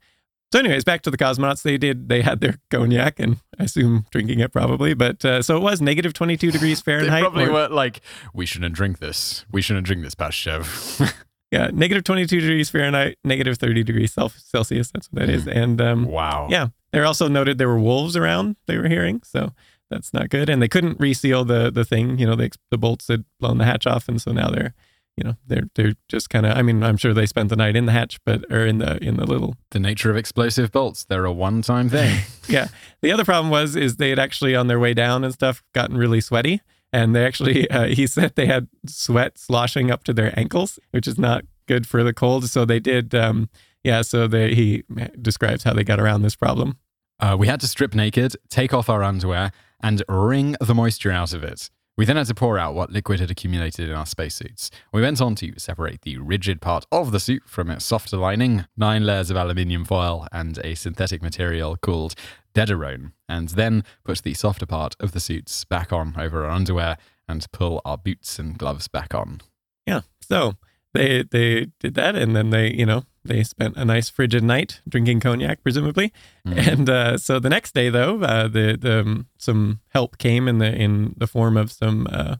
So, 0.51 0.57
anyways, 0.59 0.83
back 0.83 1.03
to 1.03 1.11
the 1.11 1.17
cosmonauts. 1.17 1.61
They 1.61 1.77
did. 1.77 2.09
They 2.09 2.21
had 2.23 2.41
their 2.41 2.55
cognac, 2.71 3.19
and 3.19 3.37
I 3.59 3.65
assume 3.65 4.05
drinking 4.09 4.39
it 4.39 4.51
probably. 4.51 4.95
But 4.95 5.23
uh, 5.23 5.41
so 5.43 5.55
it 5.57 5.59
was 5.61 5.79
negative 5.79 6.13
twenty 6.13 6.37
two 6.37 6.49
degrees 6.51 6.81
They 6.83 6.91
Fahrenheit. 6.91 7.21
probably 7.21 7.45
or- 7.45 7.51
were 7.51 7.67
like, 7.69 8.01
we 8.33 8.45
shouldn't 8.47 8.73
drink 8.73 8.97
this. 8.99 9.45
We 9.51 9.61
shouldn't 9.61 9.85
drink 9.85 10.01
this 10.03 10.15
past 10.15 10.37
Chev. 10.37 11.13
Yeah, 11.51 11.71
negative 11.73 12.03
twenty 12.03 12.27
two 12.27 12.41
degrees 12.41 12.69
Fahrenheit, 12.69 13.17
negative 13.23 13.57
thirty 13.57 13.83
degrees 13.83 14.13
Celsius. 14.13 14.91
That's 14.91 15.11
what 15.11 15.19
that 15.21 15.29
is. 15.29 15.47
And 15.47 15.81
um, 15.81 16.05
wow. 16.05 16.47
Yeah. 16.47 16.67
They 16.91 16.99
also 17.01 17.27
noted 17.27 17.57
there 17.57 17.67
were 17.67 17.79
wolves 17.79 18.15
around 18.15 18.55
they 18.67 18.77
were 18.77 18.87
hearing. 18.87 19.21
So 19.23 19.53
that's 19.89 20.13
not 20.13 20.29
good. 20.29 20.47
And 20.47 20.61
they 20.61 20.67
couldn't 20.67 20.99
reseal 20.99 21.43
the 21.45 21.71
the 21.71 21.83
thing. 21.83 22.19
You 22.19 22.27
know, 22.27 22.35
the, 22.35 22.51
the 22.69 22.77
bolts 22.77 23.07
had 23.07 23.25
blown 23.39 23.57
the 23.57 23.65
hatch 23.65 23.87
off. 23.87 24.07
And 24.07 24.21
so 24.21 24.31
now 24.31 24.51
they're, 24.51 24.75
you 25.19 25.23
know, 25.25 25.35
they're 25.45 25.69
they're 25.75 25.93
just 26.07 26.29
kind 26.29 26.45
of 26.45 26.57
I 26.57 26.61
mean, 26.61 26.81
I'm 26.81 26.95
sure 26.95 27.13
they 27.13 27.25
spent 27.25 27.49
the 27.49 27.57
night 27.57 27.75
in 27.75 27.85
the 27.85 27.91
hatch, 27.91 28.19
but 28.25 28.45
or 28.49 28.65
in 28.65 28.77
the 28.77 29.03
in 29.03 29.17
the 29.17 29.25
little 29.25 29.55
The 29.71 29.79
nature 29.79 30.09
of 30.09 30.15
explosive 30.15 30.71
bolts. 30.71 31.03
They're 31.03 31.25
a 31.25 31.33
one 31.33 31.61
time 31.61 31.89
thing. 31.89 32.21
yeah. 32.47 32.69
The 33.01 33.11
other 33.11 33.25
problem 33.25 33.51
was 33.51 33.75
is 33.75 33.97
they 33.97 34.09
had 34.09 34.19
actually 34.19 34.55
on 34.55 34.67
their 34.67 34.79
way 34.79 34.93
down 34.93 35.25
and 35.25 35.33
stuff 35.33 35.61
gotten 35.73 35.97
really 35.97 36.21
sweaty. 36.21 36.61
And 36.93 37.13
they 37.13 37.25
actually, 37.25 37.69
uh, 37.71 37.87
he 37.87 38.07
said 38.07 38.35
they 38.35 38.45
had 38.45 38.67
sweat 38.87 39.37
sloshing 39.37 39.91
up 39.91 40.03
to 40.05 40.13
their 40.13 40.37
ankles, 40.39 40.79
which 40.91 41.07
is 41.07 41.19
not 41.19 41.43
good 41.67 41.85
for 41.85 42.03
the 42.03 42.13
cold. 42.13 42.49
So 42.49 42.63
they 42.63 42.79
did, 42.79 43.13
um, 43.13 43.49
yeah. 43.83 44.01
So 44.01 44.27
they, 44.27 44.55
he 44.55 44.83
describes 45.21 45.63
how 45.63 45.73
they 45.73 45.83
got 45.83 45.99
around 45.99 46.21
this 46.21 46.35
problem. 46.35 46.77
Uh, 47.19 47.35
we 47.37 47.47
had 47.47 47.59
to 47.59 47.67
strip 47.67 47.93
naked, 47.93 48.35
take 48.49 48.73
off 48.73 48.89
our 48.89 49.03
underwear, 49.03 49.51
and 49.81 50.01
wring 50.07 50.55
the 50.61 50.73
moisture 50.73 51.11
out 51.11 51.33
of 51.33 51.43
it. 51.43 51.69
We 51.99 52.05
then 52.05 52.15
had 52.15 52.27
to 52.27 52.33
pour 52.33 52.57
out 52.57 52.75
what 52.75 52.93
liquid 52.93 53.19
had 53.19 53.29
accumulated 53.29 53.89
in 53.89 53.93
our 53.93 54.05
spacesuits. 54.05 54.71
We 54.93 55.01
went 55.01 55.19
on 55.19 55.35
to 55.35 55.59
separate 55.59 56.03
the 56.03 56.17
rigid 56.17 56.61
part 56.61 56.85
of 56.93 57.11
the 57.11 57.19
suit 57.19 57.43
from 57.45 57.69
its 57.69 57.83
softer 57.83 58.15
lining, 58.15 58.63
nine 58.77 59.05
layers 59.05 59.29
of 59.29 59.35
aluminium 59.35 59.83
foil, 59.83 60.25
and 60.31 60.57
a 60.59 60.75
synthetic 60.75 61.21
material 61.21 61.75
called 61.75 62.15
Dederon, 62.55 63.11
and 63.27 63.49
then 63.49 63.83
put 64.05 64.23
the 64.23 64.33
softer 64.33 64.65
part 64.65 64.95
of 65.01 65.11
the 65.11 65.19
suits 65.19 65.65
back 65.65 65.91
on 65.91 66.15
over 66.17 66.45
our 66.45 66.51
underwear 66.51 66.97
and 67.27 67.45
pull 67.51 67.81
our 67.83 67.97
boots 67.97 68.39
and 68.39 68.57
gloves 68.57 68.87
back 68.87 69.13
on. 69.13 69.41
Yeah. 69.85 70.03
So 70.21 70.53
they 70.93 71.23
they 71.23 71.67
did 71.81 71.95
that, 71.95 72.15
and 72.15 72.33
then 72.33 72.49
they 72.51 72.71
you 72.71 72.85
know 72.85 73.03
they 73.29 73.43
spent 73.43 73.77
a 73.77 73.85
nice 73.85 74.09
frigid 74.09 74.43
night 74.43 74.81
drinking 74.89 75.21
cognac, 75.21 75.63
presumably. 75.63 76.11
Mhm. 76.45 76.67
And 76.73 76.89
uh, 76.89 77.17
so 77.17 77.39
the 77.39 77.49
next 77.49 77.73
day, 77.73 77.89
though, 77.89 78.19
uh, 78.21 78.47
the 78.49 78.77
the 78.79 78.99
um, 78.99 79.27
some 79.37 79.79
help 79.89 80.17
came 80.17 80.49
in 80.49 80.57
the 80.57 80.75
in 80.75 81.13
the 81.17 81.27
form 81.27 81.55
of 81.55 81.71
some 81.71 82.07
uh, 82.11 82.35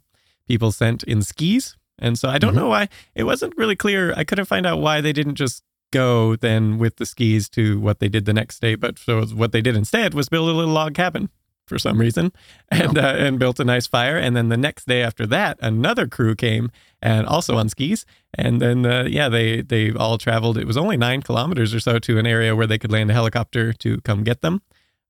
people 0.47 0.71
sent 0.73 1.03
in 1.03 1.21
skis. 1.21 1.77
And 2.01 2.17
so 2.19 2.27
I 2.29 2.37
don't 2.37 2.53
Mhm. 2.53 2.61
know 2.61 2.69
why 2.69 2.89
it 3.15 3.23
wasn't 3.23 3.53
really 3.57 3.75
clear. 3.77 4.13
I 4.17 4.23
couldn't 4.25 4.45
find 4.45 4.65
out 4.65 4.79
why 4.81 4.99
they 5.01 5.13
didn't 5.13 5.35
just 5.35 5.63
go 5.91 6.35
then 6.35 6.77
with 6.77 6.95
the 6.97 7.05
skis 7.05 7.49
to 7.49 7.79
what 7.79 7.99
they 7.99 8.09
did 8.09 8.25
the 8.25 8.33
next 8.33 8.59
day. 8.61 8.75
But 8.75 8.99
so 8.99 9.25
what 9.41 9.51
they 9.51 9.61
did 9.61 9.75
instead 9.75 10.13
was 10.13 10.29
build 10.29 10.49
a 10.49 10.53
little 10.53 10.73
log 10.73 10.93
cabin 10.93 11.29
for 11.69 11.79
some 11.79 11.97
reason, 11.99 12.33
and 12.69 12.97
uh, 12.97 13.13
and 13.17 13.39
built 13.39 13.59
a 13.59 13.63
nice 13.63 13.87
fire. 13.87 14.17
And 14.17 14.35
then 14.35 14.49
the 14.49 14.57
next 14.57 14.85
day 14.87 15.01
after 15.01 15.25
that, 15.27 15.57
another 15.61 16.07
crew 16.07 16.35
came 16.35 16.71
and 17.01 17.25
also 17.25 17.55
on 17.55 17.69
skis. 17.69 18.05
And 18.33 18.61
then 18.61 18.85
uh, 18.85 19.03
yeah, 19.07 19.29
they 19.29 19.61
they 19.61 19.93
all 19.93 20.17
traveled. 20.17 20.57
It 20.57 20.67
was 20.67 20.75
only 20.77 20.97
nine 20.97 21.21
kilometers 21.21 21.73
or 21.73 21.79
so 21.79 21.99
to 21.99 22.17
an 22.19 22.27
area 22.27 22.55
where 22.55 22.67
they 22.67 22.77
could 22.77 22.91
land 22.91 23.09
a 23.09 23.13
helicopter 23.13 23.71
to 23.73 24.01
come 24.01 24.23
get 24.25 24.41
them. 24.41 24.61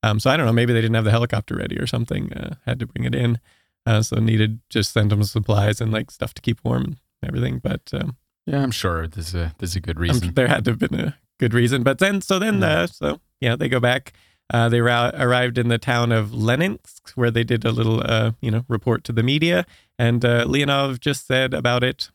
Um, 0.03 0.19
so 0.19 0.29
I 0.29 0.37
don't 0.37 0.45
know. 0.45 0.53
Maybe 0.53 0.71
they 0.73 0.81
didn't 0.81 0.95
have 0.95 1.03
the 1.05 1.11
helicopter 1.11 1.55
ready 1.55 1.77
or 1.79 1.87
something. 1.87 2.31
Uh, 2.33 2.55
had 2.65 2.79
to 2.79 2.85
bring 2.87 3.05
it 3.05 3.15
in. 3.15 3.39
Uh, 3.85 4.01
so 4.01 4.17
needed 4.17 4.59
just 4.69 4.91
send 4.93 5.09
them 5.11 5.23
supplies 5.23 5.81
and 5.81 5.91
like 5.91 6.11
stuff 6.11 6.33
to 6.35 6.41
keep 6.41 6.59
warm 6.63 6.83
and 6.83 6.97
everything. 7.23 7.59
But 7.59 7.89
um, 7.93 8.15
Yeah, 8.45 8.61
I'm 8.61 8.71
sure 8.71 9.07
there's 9.07 9.33
a 9.33 9.53
there's 9.57 9.75
a 9.75 9.81
good 9.81 9.97
I'm- 9.97 10.03
reason. 10.03 10.33
there 10.35 10.47
had 10.47 10.63
to 10.65 10.71
have 10.71 10.79
been 10.79 10.99
a 10.99 11.17
good 11.39 11.53
reason. 11.53 11.83
But 11.83 11.97
then, 11.99 12.21
so 12.21 12.39
then, 12.39 12.61
uh, 12.63 12.87
so 12.87 13.19
yeah, 13.41 13.55
they 13.55 13.67
go 13.69 13.79
back. 13.79 14.13
Uh, 14.51 14.67
they 14.69 14.81
ra- 14.81 15.11
arrived 15.13 15.57
in 15.57 15.67
the 15.67 15.77
town 15.77 16.11
of 16.11 16.29
Leninsk, 16.29 17.11
where 17.15 17.29
they 17.31 17.43
did 17.43 17.65
a 17.65 17.71
little, 17.71 18.01
uh, 18.03 18.31
you 18.41 18.49
know, 18.51 18.65
report 18.67 19.03
to 19.05 19.11
the 19.11 19.23
media. 19.23 19.65
And 19.97 20.25
uh, 20.25 20.45
Leonov 20.45 20.99
just 20.99 21.27
said 21.27 21.53
about 21.53 21.83
it. 21.83 22.09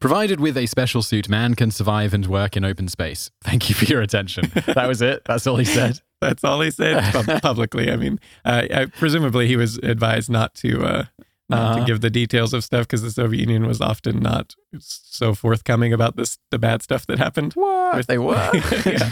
Provided 0.00 0.38
with 0.38 0.56
a 0.56 0.66
special 0.66 1.02
suit, 1.02 1.28
man 1.28 1.54
can 1.56 1.70
survive 1.72 2.14
and 2.14 2.24
work 2.26 2.56
in 2.56 2.64
open 2.64 2.86
space. 2.88 3.30
Thank 3.42 3.68
you 3.68 3.74
for 3.74 3.84
your 3.86 4.00
attention. 4.02 4.52
That 4.66 4.86
was 4.86 5.02
it. 5.02 5.22
That's 5.24 5.46
all 5.46 5.56
he 5.56 5.64
said. 5.64 6.00
That's 6.20 6.44
all 6.44 6.60
he 6.60 6.70
said 6.70 7.02
pub- 7.12 7.42
publicly. 7.42 7.90
I 7.90 7.96
mean, 7.96 8.18
uh, 8.44 8.66
I, 8.72 8.86
presumably 8.86 9.46
he 9.48 9.56
was 9.56 9.78
advised 9.78 10.28
not 10.30 10.54
to 10.56 10.84
uh, 10.84 11.04
not 11.48 11.58
Uh-huh. 11.60 11.78
to 11.80 11.84
give 11.86 12.00
the 12.02 12.10
details 12.10 12.52
of 12.52 12.62
stuff 12.62 12.86
because 12.86 13.02
the 13.02 13.10
Soviet 13.10 13.40
Union 13.40 13.66
was 13.66 13.80
often 13.80 14.20
not 14.20 14.54
so 14.80 15.34
forthcoming 15.34 15.92
about 15.94 16.16
this 16.16 16.38
the 16.50 16.58
bad 16.58 16.82
stuff 16.82 17.06
that 17.06 17.18
happened. 17.18 17.54
What? 17.54 18.06
They 18.06 18.18
were. 18.18 18.50
yeah. 18.84 19.10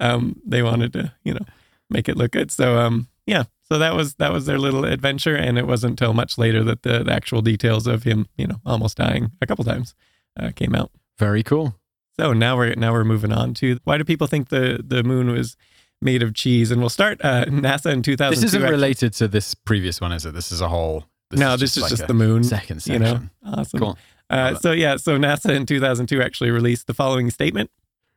Um, 0.00 0.40
they 0.46 0.62
wanted 0.62 0.92
to, 0.94 1.12
you 1.24 1.34
know, 1.34 1.44
make 1.94 2.08
it 2.10 2.16
look 2.18 2.32
good. 2.32 2.50
So, 2.50 2.78
um, 2.78 3.08
yeah. 3.26 3.44
So 3.62 3.78
that 3.78 3.94
was 3.94 4.16
that 4.16 4.30
was 4.30 4.44
their 4.44 4.58
little 4.58 4.84
adventure, 4.84 5.34
and 5.34 5.56
it 5.56 5.66
wasn't 5.66 5.92
until 5.92 6.12
much 6.12 6.36
later 6.36 6.62
that 6.64 6.82
the, 6.82 7.02
the 7.02 7.12
actual 7.12 7.40
details 7.40 7.86
of 7.86 8.02
him, 8.02 8.26
you 8.36 8.46
know, 8.46 8.56
almost 8.66 8.98
dying 8.98 9.30
a 9.40 9.46
couple 9.46 9.64
times, 9.64 9.94
uh, 10.38 10.50
came 10.54 10.74
out. 10.74 10.90
Very 11.18 11.42
cool. 11.42 11.74
So 12.20 12.34
now 12.34 12.56
we're 12.58 12.74
now 12.74 12.92
we're 12.92 13.04
moving 13.04 13.32
on 13.32 13.54
to 13.54 13.78
why 13.84 13.96
do 13.96 14.04
people 14.04 14.26
think 14.26 14.50
the 14.50 14.80
the 14.86 15.02
moon 15.02 15.30
was 15.30 15.56
made 16.02 16.22
of 16.22 16.34
cheese? 16.34 16.70
And 16.70 16.80
we'll 16.82 16.90
start 16.90 17.20
uh, 17.24 17.44
NASA 17.48 17.90
in 17.90 18.02
2002. 18.02 18.40
This 18.40 18.44
isn't 18.54 18.70
related 18.70 19.14
to 19.14 19.28
this 19.28 19.54
previous 19.54 19.98
one, 20.00 20.12
is 20.12 20.26
it? 20.26 20.34
This 20.34 20.52
is 20.52 20.60
a 20.60 20.68
whole. 20.68 21.06
This 21.30 21.40
no, 21.40 21.56
this 21.56 21.76
is 21.78 21.82
like 21.84 21.90
just 21.90 22.06
the 22.06 22.14
moon. 22.14 22.44
second 22.44 22.76
You 22.86 22.98
section. 22.98 23.30
know, 23.42 23.52
awesome. 23.52 23.80
Cool. 23.80 23.98
Uh, 24.28 24.54
so 24.56 24.72
yeah, 24.72 24.96
so 24.96 25.18
NASA 25.18 25.54
in 25.54 25.64
2002 25.64 26.20
actually 26.20 26.50
released 26.50 26.86
the 26.86 26.94
following 26.94 27.30
statement. 27.30 27.70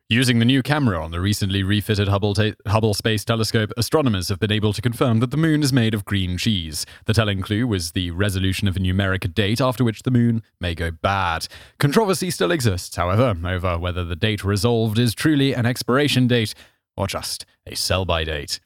Using 0.09 0.39
the 0.39 0.45
new 0.45 0.63
camera 0.63 1.03
on 1.03 1.11
the 1.11 1.19
recently 1.19 1.63
refitted 1.63 2.07
Hubble, 2.07 2.33
ta- 2.33 2.53
Hubble 2.65 2.93
Space 2.93 3.25
Telescope, 3.25 3.73
astronomers 3.75 4.29
have 4.29 4.39
been 4.39 4.53
able 4.53 4.71
to 4.71 4.81
confirm 4.81 5.19
that 5.19 5.31
the 5.31 5.37
moon 5.37 5.61
is 5.61 5.73
made 5.73 5.93
of 5.93 6.05
green 6.05 6.37
cheese. 6.37 6.85
The 7.07 7.13
telling 7.13 7.41
clue 7.41 7.67
was 7.67 7.91
the 7.91 8.11
resolution 8.11 8.69
of 8.69 8.77
a 8.77 8.79
numeric 8.79 9.33
date 9.33 9.59
after 9.59 9.83
which 9.83 10.03
the 10.03 10.11
moon 10.11 10.43
may 10.61 10.75
go 10.75 10.91
bad. 10.91 11.49
Controversy 11.77 12.31
still 12.31 12.51
exists, 12.51 12.95
however, 12.95 13.35
over 13.43 13.77
whether 13.77 14.05
the 14.05 14.15
date 14.15 14.45
resolved 14.45 14.97
is 14.97 15.13
truly 15.13 15.53
an 15.53 15.65
expiration 15.65 16.25
date 16.25 16.53
or 16.95 17.05
just 17.07 17.45
a 17.65 17.75
sell 17.75 18.05
by 18.05 18.23
date. 18.23 18.61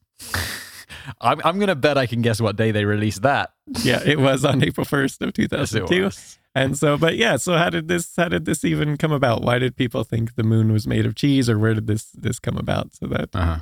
I'm, 1.19 1.39
I'm 1.43 1.57
going 1.57 1.67
to 1.67 1.75
bet 1.75 1.97
I 1.97 2.05
can 2.05 2.21
guess 2.21 2.39
what 2.41 2.55
day 2.55 2.71
they 2.71 2.85
released 2.85 3.21
that. 3.23 3.53
Yeah, 3.83 4.01
it 4.05 4.19
was 4.19 4.43
on 4.45 4.63
April 4.63 4.85
1st 4.85 5.27
of 5.27 5.33
2002. 5.33 6.03
was. 6.03 6.37
And 6.53 6.77
so, 6.77 6.97
but 6.97 7.15
yeah, 7.15 7.37
so 7.37 7.53
how 7.57 7.69
did 7.69 7.87
this 7.87 8.13
how 8.17 8.27
did 8.27 8.43
this 8.43 8.65
even 8.65 8.97
come 8.97 9.13
about? 9.13 9.41
Why 9.41 9.57
did 9.57 9.77
people 9.77 10.03
think 10.03 10.35
the 10.35 10.43
moon 10.43 10.73
was 10.73 10.85
made 10.85 11.05
of 11.05 11.15
cheese, 11.15 11.49
or 11.49 11.57
where 11.57 11.73
did 11.73 11.87
this 11.87 12.11
this 12.11 12.39
come 12.39 12.57
about? 12.57 12.93
So 12.93 13.07
that 13.07 13.29
Uh-huh. 13.33 13.59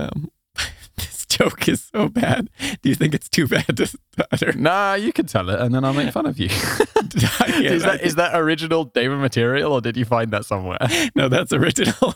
um, 0.00 0.28
this 0.96 1.24
joke 1.26 1.68
is 1.68 1.84
so 1.94 2.08
bad. 2.08 2.50
Do 2.82 2.88
you 2.88 2.96
think 2.96 3.14
it's 3.14 3.28
too 3.28 3.46
bad 3.46 3.76
to 3.76 3.96
utter? 4.32 4.52
Nah, 4.54 4.94
you 4.94 5.12
can 5.12 5.26
tell 5.26 5.50
it, 5.50 5.60
and 5.60 5.72
then 5.72 5.84
I'll 5.84 5.94
make 5.94 6.12
fun 6.12 6.26
of 6.26 6.40
you. 6.40 6.48
is, 6.52 7.84
that, 7.84 8.00
is 8.02 8.14
that 8.16 8.32
original 8.34 8.86
Daven 8.90 9.20
material, 9.20 9.72
or 9.72 9.80
did 9.80 9.96
you 9.96 10.04
find 10.04 10.32
that 10.32 10.44
somewhere? 10.44 10.78
no, 11.14 11.28
that's 11.28 11.52
original. 11.52 12.14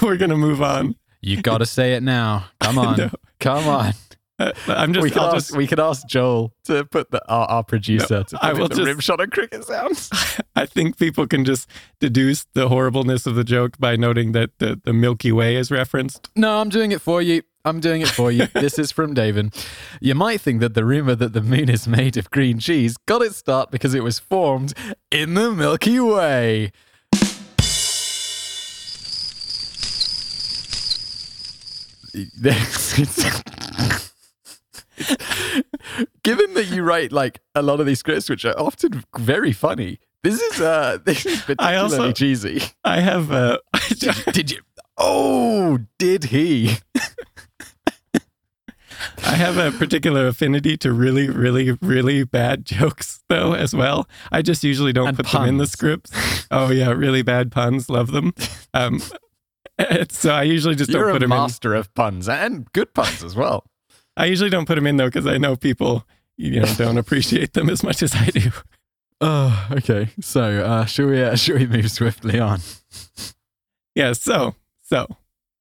We're 0.00 0.16
gonna 0.16 0.36
move 0.36 0.62
on. 0.62 0.94
You 1.22 1.40
got 1.40 1.58
to 1.58 1.66
say 1.66 1.94
it 1.94 2.02
now. 2.02 2.46
Come 2.60 2.78
on, 2.78 2.96
No. 2.98 3.10
come 3.40 3.66
on. 3.68 3.92
Uh, 4.38 4.50
I'm 4.66 4.92
just. 4.92 5.02
we 5.04 5.10
could 5.10 5.22
ask 5.22 5.34
just. 5.36 5.56
we 5.56 5.66
could 5.66 5.78
ask 5.78 6.06
Joel 6.08 6.52
to 6.64 6.84
put 6.84 7.10
the 7.12 7.22
our, 7.30 7.46
our 7.46 7.62
producer 7.64 8.24
to 8.24 8.36
put 8.36 8.42
I 8.44 8.52
will 8.54 8.66
the 8.68 8.74
just- 8.76 8.86
rim 8.86 8.98
shot 9.00 9.20
of 9.20 9.30
cricket 9.30 9.62
sounds. 9.64 10.10
I 10.56 10.66
think 10.66 10.98
people 10.98 11.26
can 11.26 11.44
just 11.44 11.68
deduce 12.00 12.44
the 12.54 12.68
horribleness 12.68 13.26
of 13.26 13.34
the 13.36 13.44
joke 13.44 13.78
by 13.78 13.94
noting 13.96 14.32
that 14.32 14.50
the, 14.58 14.80
the 14.82 14.92
Milky 14.92 15.30
Way 15.32 15.56
is 15.56 15.70
referenced. 15.70 16.28
No, 16.34 16.60
I'm 16.60 16.70
doing 16.70 16.92
it 16.92 17.00
for 17.00 17.22
you. 17.22 17.42
I'm 17.64 17.78
doing 17.78 18.00
it 18.00 18.08
for 18.08 18.32
you. 18.32 18.46
this 18.54 18.78
is 18.78 18.90
from 18.90 19.14
Daven. 19.14 19.54
You 20.00 20.14
might 20.16 20.40
think 20.40 20.60
that 20.60 20.74
the 20.74 20.84
rumor 20.84 21.14
that 21.14 21.32
the 21.34 21.42
moon 21.42 21.68
is 21.68 21.86
made 21.86 22.16
of 22.16 22.28
green 22.30 22.58
cheese 22.58 22.96
got 23.06 23.22
its 23.22 23.36
start 23.36 23.70
because 23.70 23.94
it 23.94 24.02
was 24.02 24.18
formed 24.18 24.72
in 25.12 25.34
the 25.34 25.52
Milky 25.52 26.00
Way. 26.00 26.72
Given 36.22 36.54
that 36.54 36.68
you 36.70 36.82
write 36.82 37.12
like 37.12 37.40
a 37.54 37.62
lot 37.62 37.80
of 37.80 37.86
these 37.86 37.98
scripts, 37.98 38.28
which 38.28 38.44
are 38.44 38.58
often 38.58 39.04
very 39.16 39.52
funny, 39.52 39.98
this 40.22 40.40
is 40.40 40.60
uh 40.60 40.98
this 41.04 41.26
is 41.26 41.40
particularly 41.42 41.76
also- 41.78 42.12
cheesy. 42.12 42.62
I 42.84 43.00
have 43.00 43.32
uh, 43.32 43.58
Did 43.88 44.02
you, 44.02 44.12
did 44.32 44.50
you? 44.52 44.60
Oh, 44.98 45.78
did 45.98 46.24
he? 46.24 46.76
I 49.24 49.34
have 49.34 49.56
a 49.56 49.72
particular 49.76 50.28
affinity 50.28 50.76
to 50.78 50.92
really, 50.92 51.28
really, 51.28 51.76
really 51.80 52.22
bad 52.24 52.64
jokes, 52.64 53.22
though, 53.28 53.52
as 53.54 53.74
well. 53.74 54.08
I 54.30 54.42
just 54.42 54.62
usually 54.62 54.92
don't 54.92 55.08
And 55.08 55.16
put 55.16 55.26
them 55.28 55.48
in 55.48 55.56
the 55.56 55.66
scripts. 55.66 56.12
Oh, 56.50 56.70
yeah, 56.70 56.90
really 56.90 57.22
bad 57.22 57.50
puns. 57.50 57.88
Love 57.88 58.12
them. 58.12 58.32
Um, 58.74 59.00
so 60.10 60.32
I 60.32 60.42
usually 60.44 60.74
just 60.74 60.90
You're 60.90 61.02
don't 61.02 61.10
a 61.10 61.12
put 61.14 61.20
them 61.20 61.32
in. 61.32 61.38
master 61.38 61.74
of 61.74 61.92
puns 61.94 62.28
and 62.28 62.70
good 62.72 62.94
puns 62.94 63.22
as 63.24 63.34
well. 63.34 63.64
I 64.16 64.26
usually 64.26 64.50
don't 64.50 64.66
put 64.66 64.74
them 64.74 64.86
in, 64.86 64.96
though, 64.98 65.06
because 65.06 65.26
I 65.26 65.38
know 65.38 65.56
people, 65.56 66.06
you 66.36 66.60
know, 66.60 66.66
don't 66.76 66.98
appreciate 66.98 67.54
them 67.54 67.70
as 67.70 67.82
much 67.82 68.02
as 68.02 68.14
I 68.14 68.26
do. 68.26 68.50
Oh, 69.24 69.68
okay. 69.70 70.08
So, 70.20 70.42
uh, 70.64 70.84
should 70.84 71.08
we 71.08 71.22
uh, 71.22 71.36
should 71.36 71.56
we 71.56 71.66
move 71.68 71.88
swiftly 71.92 72.40
on? 72.40 72.58
Yeah, 73.94 74.14
so, 74.14 74.56
so 74.82 75.06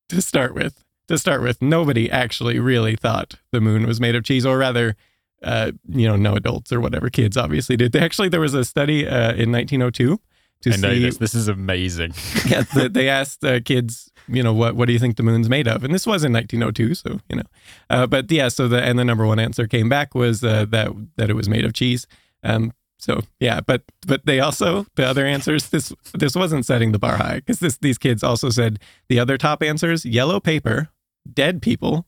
to 0.10 0.20
start 0.20 0.56
with, 0.56 0.84
to 1.08 1.20
start 1.20 1.44
with, 1.44 1.62
nobody 1.62 2.10
actually 2.10 2.58
really 2.58 2.96
thought 2.96 3.36
the 3.52 3.62
moon 3.62 3.86
was 3.86 4.02
made 4.02 4.16
of 4.16 4.24
cheese, 4.24 4.48
or 4.48 4.58
rather, 4.58 4.96
uh, 5.44 5.74
you 5.88 6.08
know, 6.08 6.16
no 6.16 6.36
adults 6.36 6.72
or 6.72 6.80
whatever 6.80 7.12
kids 7.12 7.38
obviously 7.38 7.78
did. 7.78 7.92
They 7.92 8.00
actually, 8.00 8.30
there 8.30 8.42
was 8.42 8.56
a 8.56 8.66
study 8.66 9.06
uh, 9.08 9.34
in 9.34 9.52
1902 9.52 10.20
to 10.62 10.74
I 10.74 10.76
know 10.78 10.94
see 10.94 11.00
this. 11.00 11.18
This 11.18 11.36
is 11.36 11.48
amazing. 11.48 12.14
yeah, 12.48 12.62
the, 12.74 12.90
they 12.90 13.10
asked 13.10 13.44
uh, 13.44 13.60
kids, 13.62 14.12
you 14.28 14.44
know, 14.44 14.54
what 14.54 14.76
what 14.76 14.88
do 14.88 14.94
you 14.94 15.00
think 15.00 15.18
the 15.18 15.24
moon's 15.24 15.50
made 15.50 15.68
of? 15.68 15.84
And 15.84 15.94
this 15.94 16.06
was 16.06 16.24
in 16.24 16.34
1902, 16.34 16.96
so 16.96 17.20
you 17.30 17.38
know, 17.38 17.44
uh, 17.90 18.08
but 18.08 18.32
yeah, 18.32 18.48
so 18.48 18.68
the 18.68 18.82
and 18.82 18.98
the 18.98 19.06
number 19.06 19.26
one 19.26 19.40
answer 19.40 19.68
came 19.68 19.90
back 19.90 20.16
was 20.16 20.44
uh, 20.44 20.66
that 20.70 20.92
that 21.18 21.30
it 21.30 21.36
was 21.36 21.50
made 21.50 21.66
of 21.66 21.74
cheese. 21.74 22.08
Um, 22.44 22.74
so 23.02 23.22
yeah, 23.40 23.62
but 23.62 23.84
but 24.06 24.26
they 24.26 24.40
also 24.40 24.86
the 24.96 25.06
other 25.06 25.26
answers 25.26 25.70
this 25.70 25.92
this 26.14 26.36
wasn't 26.36 26.66
setting 26.66 26.92
the 26.92 27.00
bar 27.00 27.18
high 27.18 27.38
because 27.38 27.60
this 27.60 27.78
these 27.78 27.98
kids 27.98 28.24
also 28.24 28.50
said 28.50 28.80
the 29.10 29.20
other 29.20 29.38
top 29.38 29.64
answers 29.64 30.06
yellow 30.06 30.40
paper, 30.40 30.90
dead 31.32 31.62
people, 31.62 32.06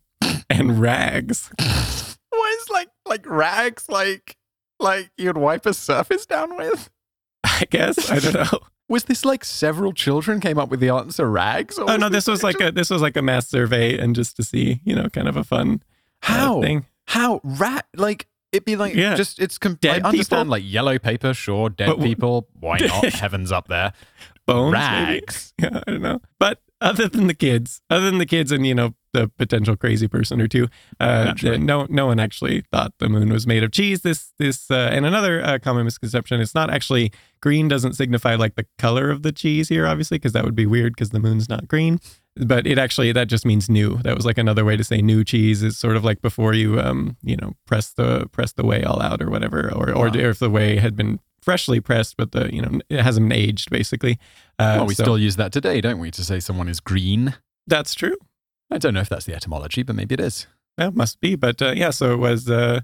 and 0.49 0.79
rags. 0.79 1.51
What 2.35 2.51
is 2.61 2.69
like 2.69 2.89
like 3.05 3.29
rags 3.29 3.85
like 3.89 4.37
like 4.79 5.11
you'd 5.17 5.37
wipe 5.37 5.67
a 5.67 5.73
surface 5.73 6.25
down 6.25 6.57
with? 6.57 6.89
I 7.61 7.65
guess 7.69 8.09
I 8.09 8.19
don't 8.19 8.33
know. 8.33 8.59
Was 8.89 9.05
this 9.05 9.23
like 9.25 9.45
several 9.45 9.93
children 9.93 10.39
came 10.39 10.57
up 10.59 10.69
with 10.69 10.79
the 10.79 10.89
answer 10.89 11.29
rags? 11.29 11.79
Or 11.79 11.89
Oh 11.89 11.95
no, 11.97 12.09
this 12.09 12.27
was 12.27 12.43
like 12.43 12.59
a 12.59 12.71
this 12.71 12.89
was 12.89 13.01
like 13.01 13.15
a 13.17 13.21
mass 13.21 13.47
survey 13.47 13.97
and 13.97 14.15
just 14.15 14.35
to 14.37 14.43
see 14.43 14.81
you 14.83 14.95
know 14.95 15.07
kind 15.09 15.27
of 15.27 15.37
a 15.37 15.43
fun 15.43 15.81
uh, 16.21 16.27
how 16.27 16.61
thing. 16.61 16.85
how 17.07 17.39
rat 17.43 17.85
like 17.95 18.27
it'd 18.51 18.65
be 18.65 18.75
like 18.75 18.93
Yeah. 18.93 19.15
just 19.15 19.39
it's 19.39 19.57
com- 19.57 19.77
Dead 19.81 20.03
I 20.03 20.09
understand 20.09 20.41
people? 20.47 20.51
like 20.51 20.63
yellow 20.65 20.99
paper, 20.99 21.33
sure, 21.33 21.69
dead 21.69 21.87
But- 21.87 22.01
people, 22.01 22.47
why 22.59 22.77
not? 22.81 23.05
Heavens 23.05 23.51
up 23.51 23.67
there. 23.67 23.93
Bones, 24.45 24.73
maybe? 24.73 24.83
rags. 24.83 25.53
yeah, 25.61 25.79
I 25.87 25.91
don't 25.91 26.01
know. 26.01 26.21
But 26.37 26.61
other 26.81 27.07
than 27.07 27.27
the 27.27 27.33
kids, 27.33 27.81
other 27.89 28.05
than 28.09 28.17
the 28.19 28.25
kids 28.25 28.51
and 28.51 28.67
you 28.67 28.75
know 28.75 28.93
the 29.13 29.29
potential 29.37 29.75
crazy 29.77 30.07
person 30.07 30.41
or 30.41 30.47
two, 30.47 30.67
uh, 30.99 31.33
no 31.41 31.85
no 31.89 32.07
one 32.07 32.19
actually 32.19 32.63
thought 32.71 32.93
the 32.99 33.07
moon 33.09 33.29
was 33.31 33.47
made 33.47 33.63
of 33.63 33.71
cheese. 33.71 34.01
This 34.01 34.33
this 34.39 34.69
uh, 34.69 34.89
and 34.91 35.05
another 35.05 35.43
uh, 35.43 35.59
common 35.59 35.85
misconception: 35.85 36.41
it's 36.41 36.53
not 36.55 36.69
actually 36.69 37.11
green. 37.41 37.67
Doesn't 37.67 37.93
signify 37.93 38.35
like 38.35 38.55
the 38.55 38.65
color 38.77 39.09
of 39.09 39.23
the 39.23 39.31
cheese 39.31 39.69
here, 39.69 39.87
obviously, 39.87 40.15
because 40.17 40.33
that 40.33 40.43
would 40.43 40.55
be 40.55 40.65
weird 40.65 40.93
because 40.93 41.11
the 41.11 41.19
moon's 41.19 41.47
not 41.47 41.67
green. 41.67 41.99
But 42.35 42.65
it 42.65 42.79
actually 42.79 43.11
that 43.11 43.27
just 43.27 43.45
means 43.45 43.69
new. 43.69 43.97
That 44.03 44.15
was 44.15 44.25
like 44.25 44.37
another 44.39 44.65
way 44.65 44.75
to 44.75 44.83
say 44.83 45.01
new 45.01 45.23
cheese 45.23 45.61
is 45.63 45.77
sort 45.77 45.95
of 45.95 46.03
like 46.03 46.21
before 46.21 46.53
you 46.53 46.79
um 46.79 47.15
you 47.23 47.35
know 47.37 47.53
press 47.67 47.93
the 47.93 48.27
press 48.31 48.53
the 48.53 48.65
whey 48.65 48.83
all 48.83 49.01
out 49.01 49.21
or 49.21 49.29
whatever, 49.29 49.71
or 49.73 49.91
or 49.91 50.07
Wow. 50.09 50.13
if 50.15 50.39
the 50.39 50.49
whey 50.49 50.77
had 50.77 50.95
been 50.95 51.19
freshly 51.43 51.79
pressed, 51.81 52.15
but 52.17 52.31
the 52.31 52.51
you 52.51 52.61
know 52.61 52.79
it 52.89 53.01
hasn't 53.01 53.29
been 53.29 53.37
aged 53.37 53.69
basically. 53.69 54.13
Uh, 54.57 54.75
well, 54.77 54.87
we 54.87 54.95
so- 54.95 55.03
still 55.03 55.19
use 55.19 55.35
that 55.35 55.51
today, 55.51 55.79
don't 55.81 55.99
we, 55.99 56.09
to 56.09 56.23
say 56.23 56.39
someone 56.39 56.67
is 56.69 56.79
green? 56.79 57.35
That's 57.67 57.93
true. 57.93 58.15
I 58.73 58.77
don't 58.77 58.93
know 58.93 59.01
if 59.01 59.09
that's 59.09 59.25
the 59.25 59.35
etymology, 59.35 59.83
but 59.83 59.95
maybe 59.95 60.13
it 60.13 60.19
is. 60.19 60.47
Well, 60.77 60.91
must 60.91 61.19
be. 61.21 61.35
But 61.35 61.61
uh, 61.61 61.73
yeah, 61.75 61.91
so 61.91 62.13
it 62.13 62.17
was, 62.17 62.49
uh, 62.49 62.81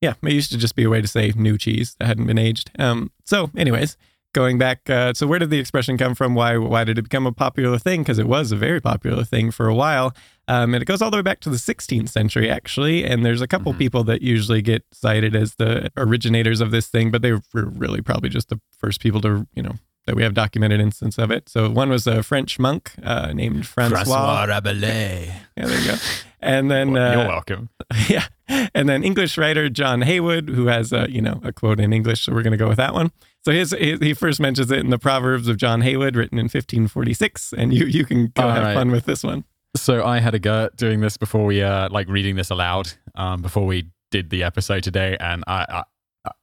yeah, 0.00 0.14
it 0.22 0.32
used 0.32 0.52
to 0.52 0.58
just 0.58 0.76
be 0.76 0.84
a 0.84 0.90
way 0.90 1.00
to 1.00 1.08
say 1.08 1.32
new 1.34 1.56
cheese 1.56 1.96
that 1.98 2.06
hadn't 2.06 2.26
been 2.26 2.38
aged. 2.38 2.70
Um, 2.78 3.10
so, 3.24 3.50
anyways, 3.56 3.96
going 4.34 4.58
back, 4.58 4.90
uh, 4.90 5.14
so 5.14 5.26
where 5.26 5.38
did 5.38 5.48
the 5.50 5.58
expression 5.58 5.96
come 5.96 6.14
from? 6.14 6.34
Why 6.34 6.56
why 6.58 6.84
did 6.84 6.98
it 6.98 7.02
become 7.02 7.26
a 7.26 7.32
popular 7.32 7.78
thing? 7.78 8.02
Because 8.02 8.18
it 8.18 8.28
was 8.28 8.52
a 8.52 8.56
very 8.56 8.80
popular 8.80 9.24
thing 9.24 9.50
for 9.50 9.68
a 9.68 9.74
while. 9.74 10.14
Um, 10.48 10.74
and 10.74 10.82
it 10.82 10.86
goes 10.86 11.00
all 11.00 11.10
the 11.10 11.16
way 11.16 11.22
back 11.22 11.40
to 11.40 11.50
the 11.50 11.56
16th 11.56 12.08
century, 12.10 12.50
actually. 12.50 13.04
And 13.04 13.24
there's 13.24 13.40
a 13.40 13.46
couple 13.46 13.72
Mhm. 13.72 13.78
people 13.78 14.04
that 14.04 14.20
usually 14.22 14.60
get 14.60 14.84
cited 14.92 15.34
as 15.36 15.54
the 15.54 15.90
originators 15.96 16.60
of 16.60 16.72
this 16.72 16.88
thing, 16.88 17.10
but 17.10 17.22
they 17.22 17.32
were 17.32 17.42
really 17.54 18.02
probably 18.02 18.28
just 18.28 18.48
the 18.50 18.60
first 18.76 19.00
people 19.00 19.20
to, 19.22 19.46
you 19.54 19.62
know, 19.62 19.76
that 20.06 20.16
we 20.16 20.22
have 20.22 20.34
documented 20.34 20.80
instance 20.80 21.18
of 21.18 21.30
it. 21.30 21.48
So 21.48 21.70
one 21.70 21.88
was 21.88 22.06
a 22.06 22.22
French 22.22 22.58
monk 22.58 22.92
uh, 23.02 23.32
named 23.32 23.66
Francois. 23.66 24.46
Rabelais. 24.48 25.32
Yeah, 25.56 25.66
there 25.66 25.80
you 25.80 25.90
go. 25.92 25.96
And 26.40 26.70
then 26.70 26.90
Well, 26.92 27.12
uh, 27.12 27.22
You're 27.22 27.28
welcome. 27.28 27.68
yeah. 28.08 28.26
And 28.74 28.88
then 28.88 29.04
English 29.04 29.38
writer 29.38 29.68
John 29.68 30.02
Heywood, 30.02 30.48
who 30.48 30.66
has 30.66 30.92
a, 30.92 31.10
you 31.10 31.22
know, 31.22 31.40
a 31.44 31.52
quote 31.52 31.78
in 31.80 31.92
English. 31.92 32.24
So 32.24 32.32
we're 32.32 32.42
going 32.42 32.52
to 32.52 32.56
go 32.56 32.68
with 32.68 32.78
that 32.78 32.94
one. 32.94 33.12
So 33.44 33.52
his, 33.52 33.74
his, 33.78 34.00
he 34.00 34.14
first 34.14 34.40
mentions 34.40 34.70
it 34.70 34.78
in 34.80 34.90
the 34.90 34.98
Proverbs 34.98 35.48
of 35.48 35.56
John 35.56 35.80
Heywood, 35.82 36.16
written 36.16 36.38
in 36.38 36.44
1546. 36.44 37.54
And 37.56 37.72
you, 37.72 37.86
you 37.86 38.04
can 38.04 38.28
go 38.34 38.42
All 38.42 38.50
have 38.50 38.62
right. 38.62 38.74
fun 38.74 38.90
with 38.90 39.04
this 39.04 39.22
one. 39.22 39.44
So 39.76 40.04
I 40.04 40.18
had 40.18 40.34
a 40.34 40.38
go 40.38 40.68
doing 40.76 41.00
this 41.00 41.16
before 41.16 41.46
we, 41.46 41.62
uh, 41.62 41.88
like 41.90 42.08
reading 42.08 42.36
this 42.36 42.50
aloud, 42.50 42.92
um, 43.14 43.40
before 43.40 43.66
we 43.66 43.86
did 44.12 44.30
the 44.30 44.44
episode 44.44 44.84
today, 44.84 45.16
and 45.18 45.42
I, 45.48 45.66
I, 45.68 45.82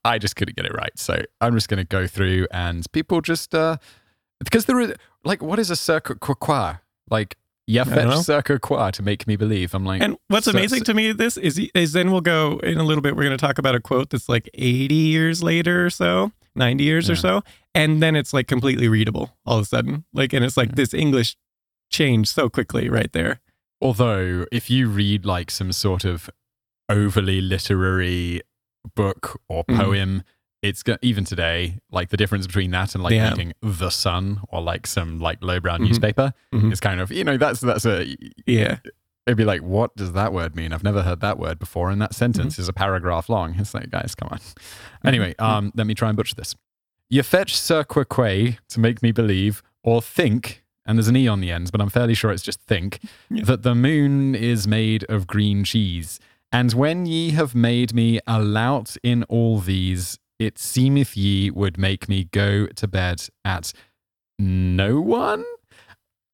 I 0.03 0.17
just 0.17 0.35
couldn't 0.35 0.55
get 0.57 0.65
it 0.65 0.73
right. 0.73 0.91
So 0.97 1.23
I'm 1.41 1.53
just 1.53 1.69
going 1.69 1.77
to 1.77 1.83
go 1.85 2.05
through, 2.07 2.47
and 2.51 2.85
people 2.91 3.21
just, 3.21 3.55
uh, 3.55 3.77
because 4.39 4.65
there 4.65 4.79
is 4.79 4.93
like, 5.23 5.41
what 5.41 5.59
is 5.59 5.69
a 5.69 5.75
circuit 5.75 6.19
quoi? 6.19 6.75
Like, 7.09 7.35
yeah, 7.67 7.81
I 7.83 7.85
don't 7.85 7.95
know. 8.09 8.15
fetch 8.17 8.25
circuit 8.25 8.61
quoi 8.61 8.89
to 8.91 9.03
make 9.03 9.27
me 9.27 9.35
believe. 9.35 9.73
I'm 9.75 9.85
like, 9.85 10.01
And 10.01 10.17
what's 10.27 10.45
So- 10.45 10.51
amazing 10.51 10.79
so- 10.79 10.85
to 10.85 10.93
me, 10.95 11.11
this 11.11 11.37
is, 11.37 11.59
is 11.75 11.93
then 11.93 12.11
we'll 12.11 12.21
go 12.21 12.57
in 12.63 12.77
a 12.79 12.83
little 12.83 13.01
bit. 13.01 13.15
We're 13.15 13.23
going 13.25 13.37
to 13.37 13.45
talk 13.45 13.57
about 13.59 13.75
a 13.75 13.79
quote 13.79 14.09
that's 14.09 14.27
like 14.27 14.49
80 14.55 14.95
years 14.95 15.43
later 15.43 15.85
or 15.85 15.89
so, 15.91 16.31
90 16.55 16.83
years 16.83 17.09
or 17.09 17.15
so. 17.15 17.41
And 17.75 18.01
then 18.01 18.15
it's 18.15 18.33
like 18.33 18.47
completely 18.47 18.87
readable 18.87 19.37
all 19.45 19.57
of 19.59 19.63
a 19.63 19.65
sudden. 19.67 20.03
Like, 20.13 20.33
and 20.33 20.43
it's 20.43 20.57
like 20.57 20.69
Yeah. 20.69 20.75
this 20.75 20.93
English 20.95 21.35
changed 21.91 22.29
so 22.33 22.49
quickly 22.49 22.89
right 22.89 23.11
there. 23.13 23.39
Although, 23.81 24.45
if 24.51 24.69
you 24.69 24.89
read 24.89 25.25
like 25.25 25.49
some 25.51 25.71
sort 25.71 26.03
of 26.05 26.29
overly 26.89 27.39
literary 27.39 28.41
book 28.95 29.39
or 29.47 29.63
Mhm. 29.65 29.77
poem, 29.77 30.23
it's 30.61 30.83
go- 30.83 30.97
even 31.01 31.23
today, 31.23 31.79
like 31.91 32.09
the 32.09 32.17
difference 32.17 32.45
between 32.47 32.71
that 32.71 32.93
and 32.95 33.03
like 33.03 33.13
Yeah. 33.13 33.29
reading 33.29 33.53
The 33.61 33.89
Sun 33.89 34.41
or 34.49 34.61
like 34.61 34.85
some 34.87 35.19
like 35.19 35.39
lowbrow 35.41 35.77
Mhm. 35.77 35.87
newspaper 35.87 36.33
Mhm. 36.53 36.71
is 36.71 36.79
kind 36.79 36.99
of, 36.99 37.11
you 37.11 37.23
know, 37.23 37.37
that's, 37.37 37.61
that's 37.61 37.85
a, 37.85 38.15
Yeah. 38.45 38.79
it'd 39.25 39.37
be 39.37 39.45
like, 39.45 39.61
what 39.61 39.95
does 39.95 40.11
that 40.13 40.33
word 40.33 40.55
mean? 40.55 40.73
I've 40.73 40.83
never 40.83 41.03
heard 41.03 41.21
that 41.21 41.39
word 41.39 41.59
before. 41.59 41.89
And 41.89 42.01
that 42.01 42.13
sentence 42.13 42.53
Mm-hmm. 42.55 42.61
is 42.63 42.67
a 42.67 42.73
paragraph 42.73 43.29
long. 43.29 43.55
It's 43.57 43.73
like, 43.73 43.89
guys, 43.89 44.15
come 44.15 44.29
on. 44.31 44.39
Anyway, 45.05 45.33
um, 45.39 45.71
let 45.75 45.87
me 45.87 45.93
try 45.93 46.09
and 46.09 46.17
butcher 46.17 46.35
this. 46.35 46.55
You 47.09 47.23
fetch 47.23 47.55
cirque 47.55 47.93
to 47.93 48.79
make 48.79 49.01
me 49.01 49.11
believe 49.11 49.63
or 49.83 50.01
think, 50.01 50.63
and 50.85 50.97
there's 50.97 51.07
an 51.07 51.15
E 51.15 51.27
on 51.27 51.39
the 51.39 51.51
end, 51.51 51.71
but 51.71 51.79
I'm 51.79 51.89
fairly 51.89 52.13
sure 52.13 52.31
it's 52.31 52.43
just 52.43 52.59
think, 52.61 52.99
Yeah. 53.29 53.45
that 53.45 53.63
the 53.63 53.73
moon 53.75 54.35
is 54.35 54.67
made 54.67 55.05
of 55.05 55.25
green 55.25 55.63
cheese. 55.63 56.19
And 56.51 56.73
when 56.73 57.05
ye 57.05 57.31
have 57.31 57.53
made 57.53 57.93
me 57.93 58.19
a 58.25 58.41
lout 58.41 58.97
in 59.03 59.23
all 59.23 59.59
these, 59.59 60.17
it 60.39 60.57
seemeth 60.57 61.15
ye 61.15 61.51
would 61.51 61.77
make 61.77 62.09
me 62.09 62.25
go 62.25 62.65
to 62.67 62.88
bed 62.88 63.27
at 63.45 63.71
no 64.39 64.99
one? 64.99 65.45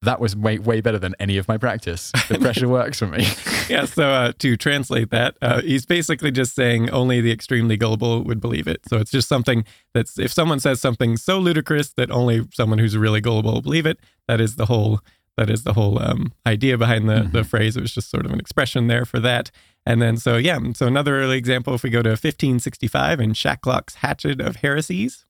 That 0.02 0.20
was 0.20 0.36
way, 0.36 0.58
way 0.58 0.80
better 0.80 0.98
than 0.98 1.14
any 1.18 1.36
of 1.36 1.48
my 1.48 1.58
practice. 1.58 2.12
The 2.28 2.38
pressure 2.40 2.68
works 2.68 2.98
for 2.98 3.08
me. 3.08 3.26
yeah, 3.68 3.86
so 3.86 4.08
uh, 4.08 4.32
to 4.38 4.56
translate 4.56 5.10
that, 5.10 5.36
uh, 5.42 5.62
he's 5.62 5.84
basically 5.84 6.30
just 6.30 6.54
saying 6.54 6.88
only 6.90 7.20
the 7.20 7.32
extremely 7.32 7.76
gullible 7.76 8.22
would 8.22 8.40
believe 8.40 8.68
it. 8.68 8.82
So 8.88 8.98
it's 8.98 9.10
just 9.10 9.28
something 9.28 9.64
that's 9.94 10.18
if 10.18 10.32
someone 10.32 10.60
says 10.60 10.80
something 10.80 11.16
so 11.16 11.38
ludicrous 11.38 11.92
that 11.94 12.10
only 12.10 12.46
someone 12.52 12.78
who's 12.78 12.96
really 12.96 13.20
gullible 13.20 13.54
will 13.54 13.62
believe 13.62 13.86
it. 13.86 13.98
That 14.28 14.40
is 14.40 14.56
the 14.56 14.66
whole 14.66 15.00
that 15.36 15.50
is 15.50 15.64
the 15.64 15.72
whole 15.72 16.00
um, 16.00 16.32
idea 16.46 16.78
behind 16.78 17.08
the 17.08 17.28
the 17.30 17.42
phrase. 17.42 17.76
It 17.76 17.80
was 17.80 17.92
just 17.92 18.10
sort 18.10 18.26
of 18.26 18.32
an 18.32 18.38
expression 18.38 18.86
there 18.86 19.04
for 19.04 19.18
that. 19.20 19.50
And 19.86 20.02
then 20.02 20.16
so 20.16 20.36
yeah, 20.36 20.58
so 20.74 20.86
another 20.86 21.20
early 21.20 21.38
example. 21.38 21.74
If 21.74 21.84
we 21.84 21.90
go 21.90 22.02
to 22.02 22.10
1565 22.10 23.20
in 23.20 23.32
Shacklock's 23.32 23.96
Hatchet 23.96 24.40
of 24.40 24.56
Heresies. 24.56 25.24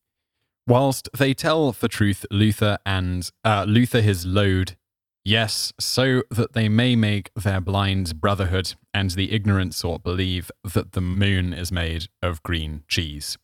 Whilst 0.68 1.08
they 1.16 1.32
tell 1.32 1.72
for 1.72 1.86
truth 1.86 2.26
Luther 2.30 2.78
and 2.84 3.30
uh, 3.44 3.64
Luther 3.68 4.00
his 4.00 4.26
load, 4.26 4.76
yes, 5.24 5.72
so 5.78 6.22
that 6.28 6.54
they 6.54 6.68
may 6.68 6.96
make 6.96 7.30
their 7.36 7.60
blind 7.60 8.20
brotherhood 8.20 8.74
and 8.92 9.10
the 9.10 9.32
ignorant 9.32 9.74
sort 9.74 10.02
believe 10.02 10.50
that 10.64 10.90
the 10.90 11.00
moon 11.00 11.52
is 11.52 11.70
made 11.70 12.08
of 12.20 12.42
green 12.42 12.82
cheese. 12.88 13.38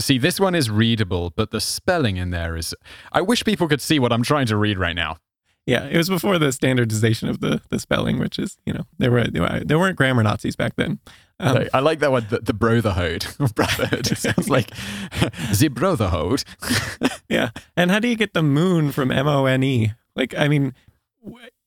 See, 0.00 0.18
this 0.18 0.40
one 0.40 0.56
is 0.56 0.68
readable, 0.68 1.30
but 1.30 1.52
the 1.52 1.60
spelling 1.60 2.16
in 2.16 2.30
there 2.30 2.56
is. 2.56 2.74
I 3.12 3.20
wish 3.20 3.44
people 3.44 3.68
could 3.68 3.80
see 3.80 4.00
what 4.00 4.12
I'm 4.12 4.24
trying 4.24 4.46
to 4.46 4.56
read 4.56 4.76
right 4.76 4.96
now. 4.96 5.18
Yeah, 5.66 5.86
it 5.86 5.96
was 5.96 6.10
before 6.10 6.38
the 6.38 6.52
standardization 6.52 7.28
of 7.28 7.40
the 7.40 7.62
the 7.70 7.78
spelling, 7.78 8.18
which 8.18 8.38
is 8.38 8.58
you 8.66 8.72
know 8.72 8.84
there 8.98 9.10
were 9.10 9.24
there 9.24 9.78
weren't 9.78 9.96
grammar 9.96 10.22
Nazis 10.22 10.56
back 10.56 10.76
then. 10.76 10.98
Um, 11.40 11.66
I 11.74 11.80
like 11.80 11.98
that 11.98 12.12
one, 12.12 12.26
the, 12.30 12.38
the 12.38 12.54
brotherhood. 12.54 13.26
brotherhood. 13.54 14.10
It 14.10 14.18
sounds 14.18 14.48
like 14.48 14.70
the 15.58 15.68
brotherhood. 15.72 16.44
Yeah. 17.28 17.50
And 17.76 17.90
how 17.90 17.98
do 18.00 18.06
you 18.06 18.16
get 18.16 18.34
the 18.34 18.42
moon 18.42 18.92
from 18.92 19.10
M 19.10 19.26
O 19.26 19.46
N 19.46 19.62
E? 19.62 19.92
Like, 20.14 20.34
I 20.36 20.46
mean, 20.46 20.74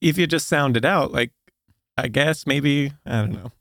if 0.00 0.16
you 0.16 0.26
just 0.26 0.46
sound 0.48 0.76
it 0.76 0.84
out, 0.84 1.12
like, 1.12 1.32
I 1.96 2.08
guess 2.08 2.46
maybe, 2.46 2.92
I 3.04 3.18
don't 3.18 3.32
know. 3.32 3.52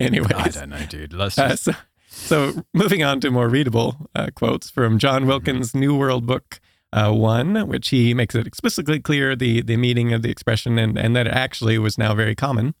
Anyway, 0.00 0.30
I 0.34 0.48
don't 0.48 0.70
know, 0.70 0.84
dude. 0.86 1.12
Let's 1.12 1.38
uh, 1.38 1.50
just. 1.50 1.64
so, 1.64 1.72
so 2.08 2.64
moving 2.74 3.02
on 3.02 3.20
to 3.20 3.30
more 3.30 3.48
readable 3.48 4.10
uh, 4.14 4.28
quotes 4.34 4.68
from 4.68 4.98
John 4.98 5.26
Wilkins' 5.26 5.74
New 5.74 5.96
World 5.96 6.26
Book 6.26 6.60
uh, 6.92 7.12
One, 7.12 7.66
which 7.68 7.88
he 7.88 8.14
makes 8.14 8.34
it 8.34 8.46
explicitly 8.46 9.00
clear 9.00 9.36
the 9.36 9.62
the 9.62 9.76
meaning 9.76 10.12
of 10.12 10.22
the 10.22 10.30
expression 10.30 10.78
and 10.78 10.98
and 10.98 11.14
that 11.16 11.26
it 11.26 11.32
actually 11.34 11.78
was 11.78 11.98
now 11.98 12.14
very 12.14 12.34
common. 12.34 12.74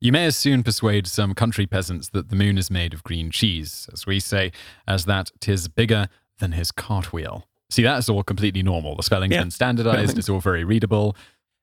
You 0.00 0.10
may 0.12 0.24
as 0.26 0.36
soon 0.36 0.62
persuade 0.64 1.06
some 1.06 1.32
country 1.34 1.66
peasants 1.66 2.08
that 2.10 2.28
the 2.28 2.36
moon 2.36 2.58
is 2.58 2.70
made 2.70 2.92
of 2.92 3.04
green 3.04 3.30
cheese, 3.30 3.88
as 3.92 4.04
we 4.06 4.18
say, 4.20 4.50
as 4.86 5.04
that 5.04 5.30
'tis 5.40 5.68
bigger 5.68 6.08
than 6.38 6.52
his 6.52 6.72
cartwheel. 6.72 7.46
See, 7.70 7.82
that's 7.84 8.08
all 8.08 8.22
completely 8.22 8.62
normal. 8.62 8.96
The 8.96 9.02
spelling's 9.04 9.32
Yeah. 9.34 9.42
been 9.42 9.50
standardized, 9.50 10.18
it's 10.18 10.28
all 10.28 10.40
very 10.40 10.64
readable. 10.64 11.16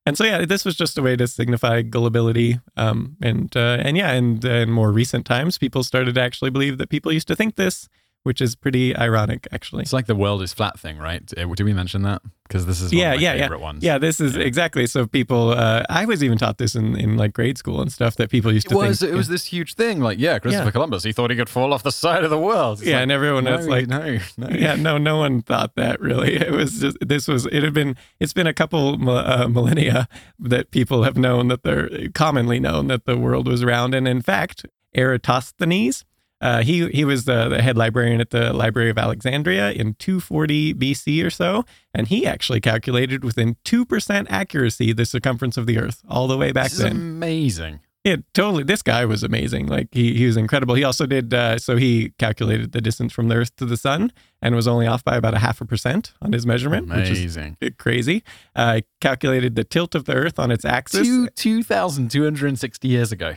And 0.05 0.17
so 0.17 0.23
yeah, 0.23 0.45
this 0.45 0.65
was 0.65 0.75
just 0.75 0.97
a 0.97 1.01
way 1.01 1.15
to 1.17 1.27
signify 1.27 1.81
gullibility. 1.83 2.59
Um, 2.77 3.17
and 3.21 3.55
uh, 3.55 3.77
and 3.81 3.95
yeah, 3.97 4.11
and 4.13 4.43
uh, 4.43 4.49
in 4.49 4.71
more 4.71 4.91
recent 4.91 5.25
times, 5.25 5.57
people 5.57 5.83
started 5.83 6.15
to 6.15 6.21
actually 6.21 6.49
believe 6.49 6.77
that 6.77 6.89
people 6.89 7.11
used 7.11 7.27
to 7.27 7.35
think 7.35 7.55
this, 7.55 7.89
which 8.23 8.41
is 8.41 8.55
pretty 8.55 8.95
ironic, 8.95 9.47
actually. 9.51 9.82
It's 9.84 9.93
like 9.93 10.05
the 10.08 10.15
world 10.15 10.41
is 10.41 10.53
flat 10.53 10.77
thing, 10.79 10.97
right? 10.97 11.23
Uh, 11.38 11.45
Did 11.55 11.63
we 11.63 11.73
mention 11.73 12.01
that? 12.03 12.21
Because 12.47 12.65
this 12.65 12.82
is 12.82 12.91
one 12.91 12.99
Yeah, 12.99 13.12
of 13.13 13.17
my 13.17 13.21
yeah, 13.23 13.34
yeah. 13.36 13.55
ones. 13.55 13.84
Yeah, 13.84 13.97
this 13.97 14.19
is 14.19 14.36
Yeah. 14.36 14.43
exactly. 14.43 14.88
So 14.88 15.05
people, 15.08 15.51
uh, 15.51 15.84
I 15.89 16.05
was 16.05 16.23
even 16.23 16.38
taught 16.38 16.58
this 16.58 16.75
in, 16.75 16.95
in 16.97 17.15
like 17.15 17.32
grade 17.32 17.58
school 17.58 17.79
and 17.82 17.91
stuff 17.91 18.15
that 18.17 18.29
people 18.29 18.51
used 18.51 18.65
It 18.65 18.69
to 18.69 18.75
was 18.75 18.99
think. 18.99 19.13
it 19.13 19.15
was 19.15 19.27
this 19.29 19.45
huge 19.45 19.75
thing, 19.75 19.99
like 20.01 20.19
yeah, 20.19 20.38
Christopher 20.39 20.65
Yeah. 20.65 20.71
Columbus. 20.71 21.03
He 21.03 21.12
thought 21.13 21.29
he 21.29 21.38
could 21.38 21.47
fall 21.49 21.73
off 21.73 21.84
the 21.84 21.91
side 21.91 22.23
of 22.23 22.29
the 22.29 22.39
world. 22.39 22.79
It's 22.79 22.88
yeah, 22.88 22.95
like, 22.95 23.03
and 23.03 23.12
everyone 23.12 23.43
no, 23.45 23.55
was 23.55 23.67
like, 23.67 23.88
no, 23.88 24.17
no. 24.38 24.49
yeah, 24.51 24.75
no, 24.75 24.97
no 24.97 25.17
one 25.17 25.41
thought 25.41 25.75
that 25.75 26.01
really. 26.01 26.36
It 26.36 26.51
was 26.51 26.79
just 26.82 26.97
this 27.01 27.27
was 27.27 27.45
it 27.45 27.63
had 27.63 27.73
been 27.73 27.95
it's 28.19 28.34
been 28.34 28.47
a 28.47 28.53
couple 28.53 29.10
uh, 29.10 29.47
millennia 29.47 30.08
that 30.39 30.71
people 30.71 31.03
have 31.03 31.17
known 31.17 31.47
that 31.49 31.63
they're 31.63 31.89
commonly 32.13 32.60
known 32.60 32.88
that 32.88 33.05
the 33.05 33.15
world 33.17 33.47
was 33.47 33.63
round, 33.63 33.93
and 33.95 34.08
in 34.08 34.21
fact, 34.21 34.65
Eratosthenes. 34.93 36.03
Uh, 36.41 36.62
he 36.63 36.88
he 36.89 37.04
was 37.06 37.25
the, 37.25 37.49
the 37.49 37.62
head 37.62 37.78
librarian 37.78 38.21
at 38.21 38.30
the 38.30 38.54
Library 38.54 38.89
of 38.89 38.97
Alexandria 38.97 39.71
in 39.71 39.93
240 39.95 40.73
BC 40.73 41.25
or 41.25 41.30
so, 41.30 41.65
and 41.93 42.08
he 42.08 42.25
actually 42.25 42.62
calculated 42.62 43.23
within 43.23 43.58
two 43.63 43.86
percent 43.86 44.28
accuracy 44.32 44.93
the 44.93 45.06
circumference 45.06 45.58
of 45.58 45.65
the 45.65 45.78
Earth 45.78 46.02
all 46.08 46.28
the 46.28 46.38
way 46.38 46.52
back 46.52 46.65
This 46.65 46.73
is 46.73 46.80
then. 46.80 46.91
amazing. 46.93 47.80
Yeah, 48.06 48.15
totally. 48.34 48.63
This 48.63 48.82
guy 48.82 49.04
was 49.04 49.23
amazing. 49.23 49.67
Like 49.67 49.89
he, 49.91 50.13
he 50.15 50.25
was 50.25 50.38
incredible. 50.38 50.73
He 50.75 50.86
also 50.86 51.06
did 51.06 51.34
uh, 51.34 51.58
so 51.60 51.75
he 51.75 52.13
calculated 52.17 52.71
the 52.71 52.80
distance 52.80 53.12
from 53.12 53.28
the 53.28 53.36
Earth 53.36 53.54
to 53.58 53.65
the 53.65 53.75
Sun 53.75 54.13
and 54.41 54.56
was 54.56 54.69
only 54.69 54.88
off 54.88 55.04
by 55.04 55.17
about 55.17 55.34
a 55.34 55.39
half 55.39 55.60
a 55.60 55.65
percent 55.65 56.13
on 56.21 56.32
his 56.32 56.45
measurement, 56.45 56.88
which 56.88 57.10
is 57.10 57.36
Amazing. 57.36 57.58
crazy. 57.78 58.23
Uh, 58.56 58.80
calculated 59.02 59.56
the 59.56 59.65
tilt 59.65 59.93
of 59.95 60.06
the 60.06 60.13
Earth 60.13 60.39
on 60.39 60.49
its 60.49 60.63
axis. 60.63 61.06
Two 61.06 61.28
two 61.36 61.62
thousand 61.63 62.10
two 62.10 62.23
hundred 62.23 62.47
and 62.47 62.58
sixty 62.58 62.88
years 62.88 63.12
ago. 63.12 63.36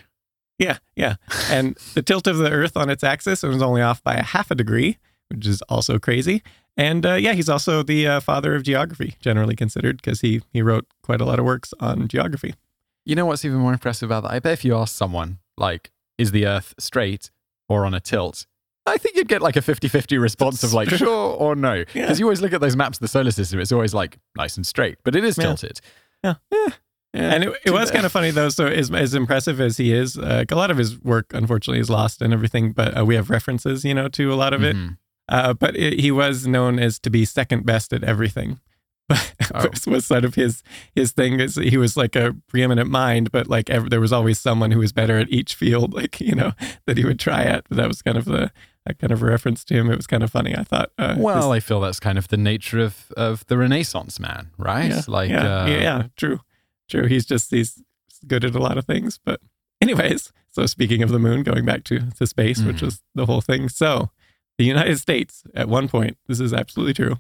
Yeah, 0.63 0.79
yeah. 0.97 1.17
And 1.51 1.77
the 1.95 2.03
tilt 2.03 2.27
of 2.27 2.37
the 2.39 2.51
Earth 2.51 2.77
on 2.77 2.89
its 2.91 3.03
axis 3.03 3.43
was 3.43 3.61
only 3.63 3.83
off 3.83 4.03
by 4.03 4.15
a 4.15 4.23
half 4.23 4.51
a 4.51 4.55
degree, 4.55 4.99
which 5.29 5.47
is 5.47 5.61
also 5.63 5.99
crazy. 5.99 6.43
And 6.77 7.05
uh, 7.05 7.15
yeah, 7.15 7.33
he's 7.33 7.49
also 7.49 7.83
the 7.83 8.07
uh, 8.07 8.21
father 8.21 8.55
of 8.55 8.63
geography, 8.63 9.17
generally 9.21 9.57
considered, 9.57 9.97
because 9.97 10.21
he 10.21 10.41
he 10.53 10.63
wrote 10.63 10.87
quite 11.03 11.21
a 11.21 11.25
lot 11.25 11.39
of 11.39 11.45
works 11.45 11.75
on 11.81 12.07
geography. 12.09 12.55
You 13.05 13.17
know 13.17 13.27
what's 13.27 13.45
even 13.45 13.59
more 13.59 13.73
impressive 13.73 14.09
about 14.09 14.23
that? 14.23 14.33
I 14.33 14.39
bet 14.39 14.53
if 14.53 14.65
you 14.65 14.77
ask 14.77 14.95
someone, 14.95 15.39
like, 15.59 15.91
is 16.19 16.31
the 16.31 16.47
Earth 16.47 16.75
straight 16.79 17.31
or 17.69 17.85
on 17.85 17.93
a 17.95 18.01
tilt? 18.01 18.47
I 18.87 18.97
think 18.99 19.17
you'd 19.17 19.29
get 19.29 19.43
like 19.43 19.57
a 19.57 19.63
50 19.63 19.89
50 19.89 20.19
response 20.19 20.63
of 20.65 20.73
like, 20.73 20.89
sure 20.91 21.09
or 21.37 21.55
no. 21.55 21.85
Because 21.85 21.95
Yeah. 21.95 22.15
you 22.17 22.25
always 22.27 22.41
look 22.41 22.53
at 22.53 22.61
those 22.61 22.77
maps 22.77 22.97
of 22.99 23.01
the 23.01 23.09
solar 23.09 23.31
system, 23.31 23.61
it's 23.61 23.71
always 23.73 23.93
like 23.95 24.19
nice 24.37 24.57
and 24.57 24.67
straight, 24.67 24.99
but 25.05 25.15
it 25.17 25.25
is 25.25 25.37
tilted. 25.37 25.81
Yeah. 26.25 26.35
Yeah. 26.53 26.59
Yeah. 26.67 26.73
And 27.15 27.45
it, 27.45 27.53
it 27.65 27.71
was 27.71 27.91
bad. 27.91 27.95
kind 27.97 28.07
of 28.07 28.13
funny 28.13 28.31
though. 28.31 28.49
So 28.49 28.67
as, 28.67 28.91
as 28.91 29.15
impressive 29.15 29.61
as 29.61 29.77
he 29.77 29.93
is, 29.93 30.17
uh, 30.17 30.45
a 30.49 30.55
lot 30.55 30.71
of 30.71 30.79
his 30.79 31.01
work 31.03 31.33
unfortunately 31.35 31.81
is 31.81 31.91
lost 31.91 32.23
and 32.23 32.33
everything. 32.33 32.73
But 32.73 32.99
uh, 32.99 33.05
we 33.05 33.15
have 33.17 33.31
references, 33.31 33.85
you 33.85 33.95
know, 33.95 34.09
to 34.09 34.33
a 34.33 34.37
lot 34.37 34.53
of 34.55 34.63
it. 34.63 34.77
Mhm. 34.77 34.97
Uh, 35.29 35.53
but 35.55 35.77
it, 35.77 36.01
he 36.01 36.11
was 36.11 36.47
known 36.47 36.79
as 36.79 36.99
to 36.99 37.09
be 37.11 37.25
second 37.25 37.65
best 37.65 37.93
at 37.93 38.03
everything. 38.05 38.61
But 39.09 39.35
oh. 39.55 39.69
was, 39.69 39.87
was 39.87 40.07
sort 40.07 40.25
of 40.25 40.37
his 40.37 40.63
his 40.95 41.11
thing. 41.13 41.39
Is 41.41 41.57
he 41.57 41.77
was 41.77 41.97
like 41.97 42.17
a 42.17 42.35
preeminent 42.47 42.89
mind, 42.89 43.31
but 43.33 43.47
like 43.49 43.69
ev- 43.69 43.91
there 43.91 44.01
was 44.01 44.13
always 44.13 44.39
someone 44.41 44.71
who 44.71 44.79
was 44.79 44.93
better 44.93 45.19
at 45.19 45.29
each 45.29 45.55
field, 45.55 45.93
like 46.01 46.21
you 46.21 46.35
know 46.35 46.53
that 46.87 46.97
he 46.97 47.05
would 47.05 47.19
try 47.19 47.43
at. 47.43 47.69
But 47.69 47.77
that 47.79 47.89
was 47.89 48.01
kind 48.01 48.17
of 48.17 48.25
the 48.25 48.53
that 48.87 48.99
kind 48.99 49.13
of 49.13 49.23
a 49.23 49.27
reference 49.27 49.65
to 49.67 49.75
him. 49.75 49.91
It 49.91 49.97
was 49.97 50.07
kind 50.07 50.23
of 50.23 50.31
funny. 50.31 50.57
I 50.57 50.63
thought. 50.65 50.93
Uh, 50.99 51.17
Well, 51.19 51.53
I 51.53 51.61
feel 51.61 51.81
that's 51.81 52.01
kind 52.01 52.17
of 52.17 52.29
the 52.29 52.37
nature 52.37 52.79
of, 52.79 53.13
of 53.17 53.45
the 53.49 53.59
Renaissance 53.59 54.19
man, 54.21 54.51
right? 54.57 54.91
yeah, 54.91 55.03
like, 55.09 55.31
yeah, 55.31 55.63
uh, 55.63 55.67
yeah, 55.67 55.81
yeah, 55.81 56.03
true, 56.17 56.41
true. 56.93 57.07
He's 57.07 57.27
just 57.27 57.51
he's 57.51 57.83
good 58.27 58.45
at 58.45 58.55
a 58.55 58.61
lot 58.61 58.79
of 58.79 58.85
things. 58.85 59.19
But 59.25 59.41
anyways, 59.81 60.33
so 60.51 60.67
speaking 60.67 61.03
of 61.03 61.11
the 61.11 61.19
moon, 61.19 61.43
going 61.43 61.65
back 61.65 61.83
to 61.85 61.99
to 62.19 62.27
space, 62.27 62.63
which 62.63 62.77
Mhm. 62.77 62.83
was 62.83 63.03
the 63.15 63.27
whole 63.27 63.41
thing. 63.41 63.69
So 63.69 64.11
the 64.59 64.65
United 64.65 64.99
States 64.99 65.43
at 65.55 65.69
one 65.69 65.89
point, 65.89 66.17
this 66.29 66.39
is 66.39 66.53
absolutely 66.53 66.95
true, 66.95 67.17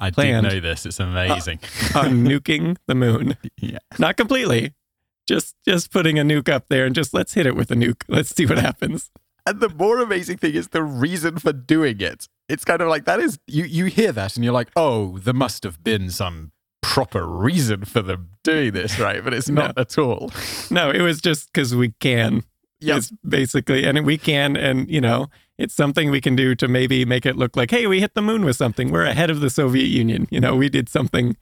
I 0.00 0.10
planned. 0.10 0.48
did 0.48 0.54
know 0.54 0.60
this. 0.70 0.86
It's 0.86 1.00
amazing. 1.00 1.58
on 1.94 2.24
nuking 2.24 2.76
the 2.86 2.94
moon. 2.94 3.36
yeah. 3.60 3.78
Not 3.98 4.16
completely. 4.16 4.72
Just 5.26 5.54
just 5.66 5.90
putting 5.90 6.18
a 6.18 6.22
nuke 6.22 6.48
up 6.48 6.68
there 6.70 6.86
and 6.86 6.94
just 6.94 7.12
let's 7.12 7.34
hit 7.34 7.44
it 7.46 7.54
with 7.54 7.70
a 7.70 7.74
nuke. 7.74 8.02
Let's 8.08 8.34
see 8.34 8.46
what 8.46 8.58
happens. 8.58 9.10
And 9.44 9.60
the 9.60 9.68
more 9.68 9.98
amazing 10.00 10.38
thing 10.38 10.54
is 10.54 10.68
the 10.68 10.82
reason 10.82 11.38
for 11.38 11.52
doing 11.52 12.00
it. 12.00 12.28
It's 12.48 12.64
kind 12.64 12.80
of 12.80 12.88
like 12.88 13.04
that 13.04 13.20
is 13.20 13.38
you 13.46 13.64
you 13.64 13.84
hear 13.86 14.12
that 14.12 14.36
and 14.36 14.44
you're 14.44 14.54
like, 14.54 14.70
oh, 14.76 15.18
there 15.18 15.34
must 15.34 15.64
have 15.64 15.82
been 15.84 16.10
some 16.10 16.52
proper 16.88 17.26
reason 17.26 17.84
for 17.84 18.00
them 18.00 18.30
doing 18.42 18.72
this, 18.72 18.98
right? 18.98 19.22
But 19.22 19.34
it's 19.34 19.50
not 19.50 19.76
at 19.76 19.98
all. 19.98 20.32
No, 20.70 20.90
it 20.90 21.02
was 21.02 21.20
just 21.20 21.52
because 21.52 21.76
we 21.76 21.92
can. 22.00 22.44
Yes, 22.80 23.12
basically, 23.28 23.84
and 23.84 24.06
we 24.06 24.16
can, 24.16 24.56
and 24.56 24.88
you 24.88 25.00
know, 25.00 25.26
it's 25.58 25.74
something 25.74 26.10
we 26.10 26.22
can 26.22 26.34
do 26.34 26.54
to 26.54 26.66
maybe 26.66 27.04
make 27.04 27.26
it 27.26 27.36
look 27.36 27.56
like, 27.56 27.70
hey, 27.70 27.86
we 27.86 28.00
hit 28.00 28.14
the 28.14 28.22
moon 28.22 28.42
with 28.44 28.56
something. 28.56 28.90
We're 28.90 29.04
ahead 29.04 29.28
of 29.28 29.40
the 29.40 29.50
Soviet 29.50 29.88
Union. 29.88 30.28
You 30.30 30.40
know, 30.40 30.56
we 30.56 30.70
did 30.70 30.88
something. 30.88 31.36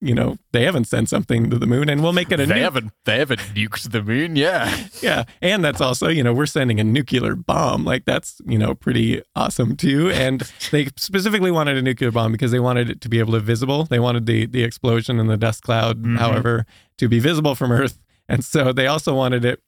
You 0.00 0.14
know, 0.14 0.38
they 0.52 0.62
haven't 0.64 0.84
sent 0.86 1.08
something 1.08 1.50
to 1.50 1.58
the 1.58 1.66
moon, 1.66 1.88
and 1.88 2.02
we'll 2.04 2.12
make 2.12 2.30
it 2.30 2.38
a 2.38 2.46
They 2.46 2.54
nuke. 2.54 2.60
haven't 2.62 2.92
they 3.04 3.18
haven't 3.18 3.40
nuked 3.40 3.90
the 3.90 4.00
moon, 4.02 4.36
yeah. 4.36 4.84
Yeah, 5.02 5.24
and 5.42 5.64
that's 5.64 5.80
also, 5.80 6.06
you 6.08 6.22
know, 6.22 6.32
we're 6.32 6.46
sending 6.46 6.78
a 6.78 6.84
nuclear 6.84 7.34
bomb. 7.34 7.84
Like 7.84 8.04
that's, 8.04 8.40
you 8.46 8.58
know, 8.58 8.76
pretty 8.76 9.20
awesome 9.34 9.76
too. 9.76 10.10
And 10.10 10.42
they 10.70 10.86
specifically 10.96 11.50
wanted 11.50 11.76
a 11.78 11.82
nuclear 11.82 12.12
bomb 12.12 12.30
because 12.30 12.52
they 12.52 12.60
wanted 12.60 12.88
it 12.90 13.00
to 13.00 13.08
be 13.08 13.18
able 13.18 13.32
to 13.32 13.40
visible. 13.40 13.84
They 13.84 13.98
wanted 13.98 14.26
the 14.26 14.46
the 14.46 14.62
explosion 14.62 15.18
and 15.18 15.28
the 15.28 15.36
dust 15.36 15.62
cloud, 15.64 16.02
Mhm. 16.04 16.18
however, 16.18 16.64
to 16.98 17.08
be 17.08 17.18
visible 17.18 17.56
from 17.56 17.72
Earth. 17.72 17.98
And 18.28 18.44
so 18.44 18.72
they 18.72 18.86
also 18.86 19.14
wanted 19.14 19.44
it 19.44 19.60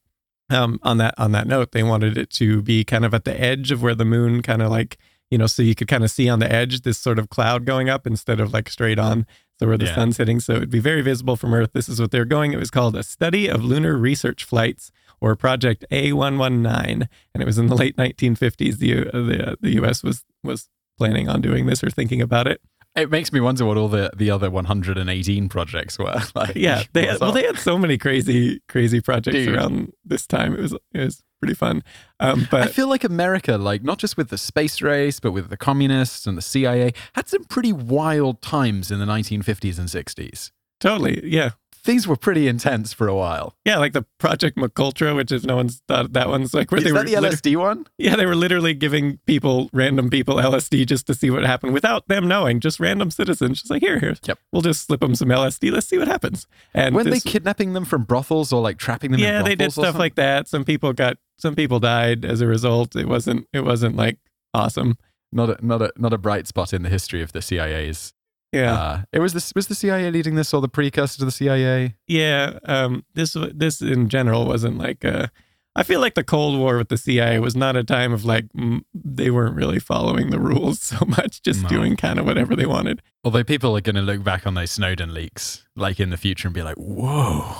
um 0.48 0.78
on 0.84 0.98
that 0.98 1.14
on 1.18 1.32
that 1.32 1.48
note, 1.48 1.72
they 1.72 1.82
wanted 1.82 2.16
it 2.16 2.30
to 2.34 2.62
be 2.62 2.84
kind 2.84 3.04
of 3.04 3.14
at 3.14 3.24
the 3.24 3.40
edge 3.40 3.72
of 3.72 3.82
where 3.82 3.96
the 3.96 4.04
moon 4.04 4.42
kind 4.42 4.62
of 4.62 4.70
like, 4.70 4.96
you 5.28 5.38
know, 5.38 5.48
so 5.48 5.60
you 5.62 5.74
could 5.74 5.88
kind 5.88 6.04
of 6.04 6.10
see 6.12 6.28
on 6.28 6.38
the 6.38 6.50
edge 6.52 6.82
this 6.82 6.98
sort 6.98 7.18
of 7.18 7.30
cloud 7.30 7.64
going 7.64 7.88
up 7.88 8.06
instead 8.06 8.38
of 8.38 8.52
like 8.52 8.68
straight 8.70 8.98
on. 9.00 9.26
So 9.60 9.66
where 9.66 9.76
the 9.76 9.84
Yeah. 9.84 9.94
sun's 9.94 10.16
hitting, 10.16 10.40
so 10.40 10.54
it'd 10.54 10.70
be 10.70 10.78
very 10.80 11.02
visible 11.02 11.36
from 11.36 11.52
Earth. 11.52 11.72
This 11.74 11.86
is 11.86 12.00
what 12.00 12.10
they're 12.12 12.24
going. 12.24 12.54
It 12.54 12.58
was 12.58 12.70
called 12.70 12.96
a 12.96 13.02
study 13.02 13.46
of 13.46 13.62
lunar 13.62 13.98
research 13.98 14.42
flights, 14.42 14.90
or 15.20 15.36
Project 15.36 15.84
A119, 15.90 17.06
and 17.34 17.42
it 17.42 17.44
was 17.44 17.58
in 17.58 17.66
the 17.66 17.74
late 17.74 17.94
1950s. 17.98 18.78
The 18.78 18.94
the 19.12 19.50
uh, 19.52 19.56
the 19.60 19.74
U.S. 19.74 20.02
was 20.02 20.24
was 20.42 20.70
planning 20.96 21.28
on 21.28 21.42
doing 21.42 21.66
this 21.66 21.84
or 21.84 21.90
thinking 21.90 22.22
about 22.22 22.46
it. 22.46 22.62
It 23.00 23.10
makes 23.10 23.32
me 23.32 23.40
wonder 23.40 23.64
what 23.64 23.76
all 23.76 23.88
the, 23.88 24.10
the 24.16 24.30
other 24.30 24.50
118 24.50 25.48
projects 25.48 25.98
were. 25.98 26.14
Like, 26.34 26.54
Yeah, 26.54 26.82
they 26.92 27.06
what's 27.06 27.20
well 27.20 27.32
they 27.32 27.44
had 27.44 27.58
so 27.58 27.76
many 27.78 27.98
crazy 27.98 28.60
crazy 28.68 29.00
projects 29.00 29.36
Dude. 29.36 29.54
around 29.54 29.92
this 30.04 30.26
time. 30.26 30.54
It 30.54 30.60
was 30.60 30.72
it 30.72 31.00
was 31.00 31.22
pretty 31.40 31.54
fun. 31.54 31.82
Um, 32.20 32.46
I 32.52 32.66
feel 32.66 32.88
like 32.88 33.02
America, 33.02 33.56
like 33.56 33.82
not 33.82 33.98
just 33.98 34.16
with 34.16 34.28
the 34.28 34.38
space 34.38 34.82
race, 34.82 35.20
but 35.20 35.32
with 35.32 35.48
the 35.48 35.56
communists 35.56 36.26
and 36.26 36.36
the 36.36 36.42
CIA, 36.42 36.92
had 37.14 37.28
some 37.28 37.44
pretty 37.44 37.72
wild 37.72 38.42
times 38.42 38.90
in 38.90 38.98
the 38.98 39.06
1950s 39.06 39.78
and 39.78 39.88
60s. 39.88 40.50
totally, 40.78 41.20
yeah, 41.26 41.50
Things 41.82 42.06
were 42.06 42.16
pretty 42.16 42.46
intense 42.46 42.92
for 42.92 43.08
a 43.08 43.14
while. 43.14 43.56
yeah, 43.64 43.78
like 43.78 43.94
the 43.94 44.04
Project 44.18 44.58
MKUltra, 44.58 45.16
which 45.16 45.32
is 45.32 45.44
no 45.44 45.56
one's 45.56 45.82
thought 45.88 46.12
that 46.12 46.28
one's 46.28 46.52
like 46.52 46.70
where 46.70 46.78
Is 46.78 46.84
they 46.84 46.90
that 46.90 46.98
were 46.98 47.04
the 47.04 47.14
LSD 47.28 47.56
one? 47.56 47.86
Yeah, 47.96 48.16
they 48.16 48.26
were 48.26 48.34
literally 48.36 48.74
giving 48.74 49.18
people, 49.26 49.70
random 49.72 50.10
people, 50.10 50.36
LSD 50.36 50.86
just 50.86 51.06
to 51.06 51.14
see 51.14 51.30
what 51.30 51.44
happened 51.44 51.72
without 51.72 52.06
them 52.08 52.28
knowing. 52.28 52.60
Just 52.60 52.80
random 52.80 53.10
citizens, 53.10 53.60
just 53.60 53.70
like 53.70 53.80
here, 53.82 53.98
here. 53.98 54.14
Yep. 54.26 54.38
We'll 54.52 54.62
just 54.62 54.86
slip 54.86 55.00
them 55.00 55.14
some 55.14 55.28
LSD. 55.28 55.72
Let's 55.72 55.86
see 55.86 55.96
what 55.96 56.08
happens. 56.08 56.46
And 56.74 56.94
Weren't 56.94 57.08
this- 57.10 57.22
they 57.24 57.30
kidnapping 57.30 57.72
them 57.72 57.84
from 57.86 58.04
brothels 58.04 58.52
or 58.52 58.60
like 58.60 58.76
trapping 58.76 59.12
them? 59.12 59.20
in 59.20 59.26
yeah, 59.26 59.42
they 59.42 59.54
did 59.54 59.72
stuff 59.72 59.96
like 59.98 60.16
that. 60.16 60.48
Some 60.48 60.64
people 60.64 60.92
got, 60.92 61.16
some 61.38 61.54
people 61.54 61.80
died 61.80 62.24
as 62.26 62.42
a 62.42 62.46
result. 62.46 62.94
It 62.94 63.08
wasn't, 63.08 63.46
it 63.52 63.60
wasn't 63.64 63.96
like 63.96 64.18
awesome. 64.52 64.98
Not 65.32 65.48
a, 65.48 65.64
not 65.64 65.80
a 65.80 65.92
not 65.96 66.12
a 66.12 66.18
bright 66.18 66.48
spot 66.48 66.72
in 66.72 66.82
the 66.82 66.88
history 66.88 67.22
of 67.22 67.30
the 67.32 67.40
CIA's. 67.40 68.12
Yeah, 68.52 68.72
Uh, 68.74 69.02
it 69.12 69.20
was 69.20 69.32
this 69.32 69.52
was 69.54 69.68
the 69.68 69.74
CIA 69.74 70.10
leading 70.10 70.34
this 70.34 70.52
or 70.52 70.60
the 70.60 70.68
precursor 70.68 71.18
to 71.18 71.24
the 71.24 71.30
CIA? 71.30 71.94
yeah. 72.06 72.58
Um, 72.64 73.04
this, 73.14 73.36
this 73.54 73.80
in 73.80 74.08
general 74.08 74.46
wasn't 74.46 74.78
like. 74.78 75.04
Uh, 75.04 75.28
I 75.76 75.84
feel 75.84 76.00
like 76.00 76.14
the 76.14 76.24
Cold 76.24 76.58
War 76.58 76.76
with 76.78 76.88
the 76.88 76.98
CIA 76.98 77.38
was 77.38 77.54
not 77.54 77.76
a 77.76 77.84
time 77.84 78.12
of 78.12 78.24
like 78.24 78.46
mm, 78.56 78.80
they 78.92 79.30
weren't 79.30 79.54
really 79.54 79.78
following 79.78 80.30
the 80.30 80.40
rules 80.40 80.80
so 80.92 81.04
much, 81.06 81.42
just 81.42 81.62
No. 81.62 81.68
doing 81.68 81.96
kind 81.96 82.18
of 82.18 82.26
whatever 82.26 82.56
they 82.56 82.66
wanted. 82.66 83.02
Although 83.22 83.44
people 83.44 83.76
are 83.76 83.80
going 83.80 83.94
to 83.94 84.02
look 84.02 84.24
back 84.24 84.46
on 84.48 84.54
those 84.54 84.72
Snowden 84.72 85.14
leaks 85.14 85.64
like 85.76 86.00
in 86.00 86.10
the 86.10 86.16
future 86.16 86.48
and 86.48 86.54
be 86.54 86.62
like, 86.62 86.76
"Whoa, 86.76 87.54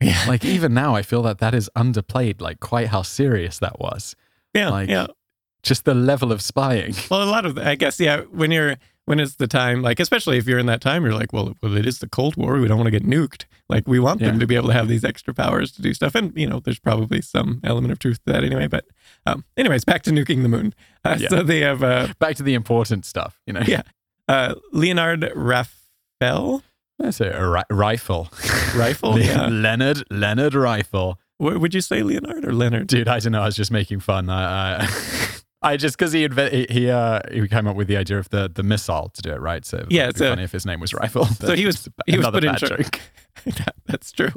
Yeah. 0.00 0.22
Like 0.28 0.44
even 0.44 0.74
now, 0.74 0.94
I 0.94 1.02
feel 1.02 1.22
that 1.22 1.38
that 1.38 1.54
is 1.54 1.68
underplayed. 1.76 2.40
Like 2.40 2.60
quite 2.60 2.86
how 2.88 3.02
serious 3.02 3.58
that 3.58 3.80
was. 3.80 4.14
Yeah. 4.54 4.68
Like- 4.70 4.88
yeah. 4.88 5.08
Just 5.64 5.84
the 5.84 5.94
level 5.94 6.30
of 6.30 6.40
spying. 6.42 6.94
Well, 7.10 7.24
a 7.24 7.30
lot 7.30 7.44
of, 7.44 7.58
I 7.58 7.74
guess, 7.74 7.98
yeah, 7.98 8.20
when 8.30 8.52
you're, 8.52 8.76
when 9.06 9.18
it's 9.18 9.36
the 9.36 9.46
time, 9.46 9.82
like, 9.82 9.98
especially 9.98 10.36
if 10.38 10.46
you're 10.46 10.58
in 10.58 10.66
that 10.66 10.80
time, 10.80 11.04
you're 11.04 11.14
like, 11.14 11.32
well, 11.32 11.54
well, 11.62 11.76
it 11.76 11.86
is 11.86 12.00
the 12.00 12.08
Cold 12.08 12.36
War. 12.36 12.58
We 12.58 12.68
don't 12.68 12.76
want 12.76 12.86
to 12.88 12.90
get 12.90 13.04
nuked. 13.04 13.44
Like, 13.68 13.88
we 13.88 13.98
want 13.98 14.20
them 14.20 14.38
to 14.38 14.46
be 14.46 14.54
able 14.56 14.68
to 14.68 14.74
have 14.74 14.86
these 14.88 15.04
extra 15.04 15.32
powers 15.32 15.72
to 15.72 15.82
do 15.82 15.94
stuff. 15.94 16.14
And, 16.14 16.32
you 16.36 16.46
know, 16.46 16.60
there's 16.60 16.78
probably 16.78 17.20
some 17.22 17.60
element 17.64 17.90
of 17.92 17.98
truth 17.98 18.22
to 18.26 18.32
that 18.32 18.44
anyway. 18.44 18.66
But, 18.68 18.84
um, 19.26 19.44
anyways, 19.56 19.84
back 19.84 20.02
to 20.02 20.10
nuking 20.10 20.42
the 20.42 20.48
moon. 20.48 20.74
Uh, 21.04 21.16
Yeah. 21.18 21.28
So 21.28 21.42
they 21.42 21.60
have, 21.60 21.82
uh, 21.82 22.08
Back 22.18 22.36
to 22.36 22.42
the 22.42 22.54
important 22.54 23.04
stuff. 23.06 23.40
You 23.46 23.54
know. 23.54 23.62
Yeah. 23.66 23.82
uh, 24.28 24.54
Leonard 24.72 25.22
Reiffel 25.34 26.62
it. 26.98 27.20
A 27.20 27.48
ri- 27.48 27.62
rifle. 27.70 28.28
rifle. 28.76 29.10
Le- 29.12 29.20
yeah. 29.20 29.46
Leonard. 29.48 30.04
Leonard 30.10 30.54
rifle. 30.54 31.18
What, 31.38 31.58
would 31.60 31.74
you 31.74 31.80
say 31.82 32.02
Leonard 32.02 32.44
or 32.44 32.52
Leonard? 32.52 32.86
Dude, 32.86 33.08
I 33.08 33.18
don't 33.18 33.32
know. 33.32 33.42
I 33.42 33.46
was 33.46 33.56
just 33.56 33.70
making 33.70 34.00
fun. 34.00 34.30
I, 34.30 34.78
I, 34.84 34.86
I 35.66 35.76
just 35.76 35.98
because 35.98 36.12
he 36.12 36.28
he 36.70 36.90
uh, 36.90 37.20
he 37.32 37.46
came 37.48 37.66
up 37.66 37.76
with 37.76 37.88
the 37.88 37.96
idea 37.96 38.18
of 38.18 38.28
the 38.30 38.50
the 38.52 38.62
missile 38.62 39.10
to 39.14 39.22
do 39.22 39.30
it, 39.32 39.40
right? 39.40 39.64
So 39.64 39.84
Yeah, 39.88 40.04
be 40.06 40.10
it's 40.10 40.20
a- 40.20 40.28
funny 40.30 40.44
if 40.44 40.52
his 40.52 40.64
name 40.66 40.80
was 40.80 40.92
Rifle. 40.94 41.26
So 41.40 41.54
he 41.54 41.66
was- 41.66 41.88
he 42.06 42.16
was 42.18 42.26
put 42.28 42.44
in 42.44 42.52
bad 42.52 42.58
char- 42.60 42.78
That's 43.86 44.12
true. 44.12 44.32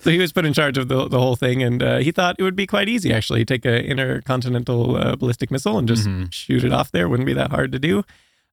So 0.00 0.10
he 0.10 0.18
was 0.18 0.32
put 0.32 0.44
in 0.44 0.52
charge 0.52 0.76
of 0.76 0.88
the, 0.88 1.08
the 1.08 1.18
whole 1.20 1.36
thing, 1.36 1.62
and 1.62 1.82
uh, 1.82 1.98
he 1.98 2.10
thought 2.10 2.36
it 2.38 2.42
would 2.42 2.56
be 2.56 2.66
quite 2.66 2.88
easy 2.88 3.12
actually. 3.12 3.44
Take 3.44 3.64
a 3.64 3.82
intercontinental 3.84 4.96
uh, 4.96 5.16
ballistic 5.16 5.50
missile 5.50 5.78
and 5.78 5.88
just 5.88 6.06
Mhm. 6.06 6.32
shoot 6.32 6.64
it 6.64 6.72
off 6.72 6.90
there. 6.90 7.08
Wouldn't 7.08 7.26
be 7.26 7.32
that 7.34 7.50
hard 7.50 7.72
to 7.72 7.78
do. 7.78 8.02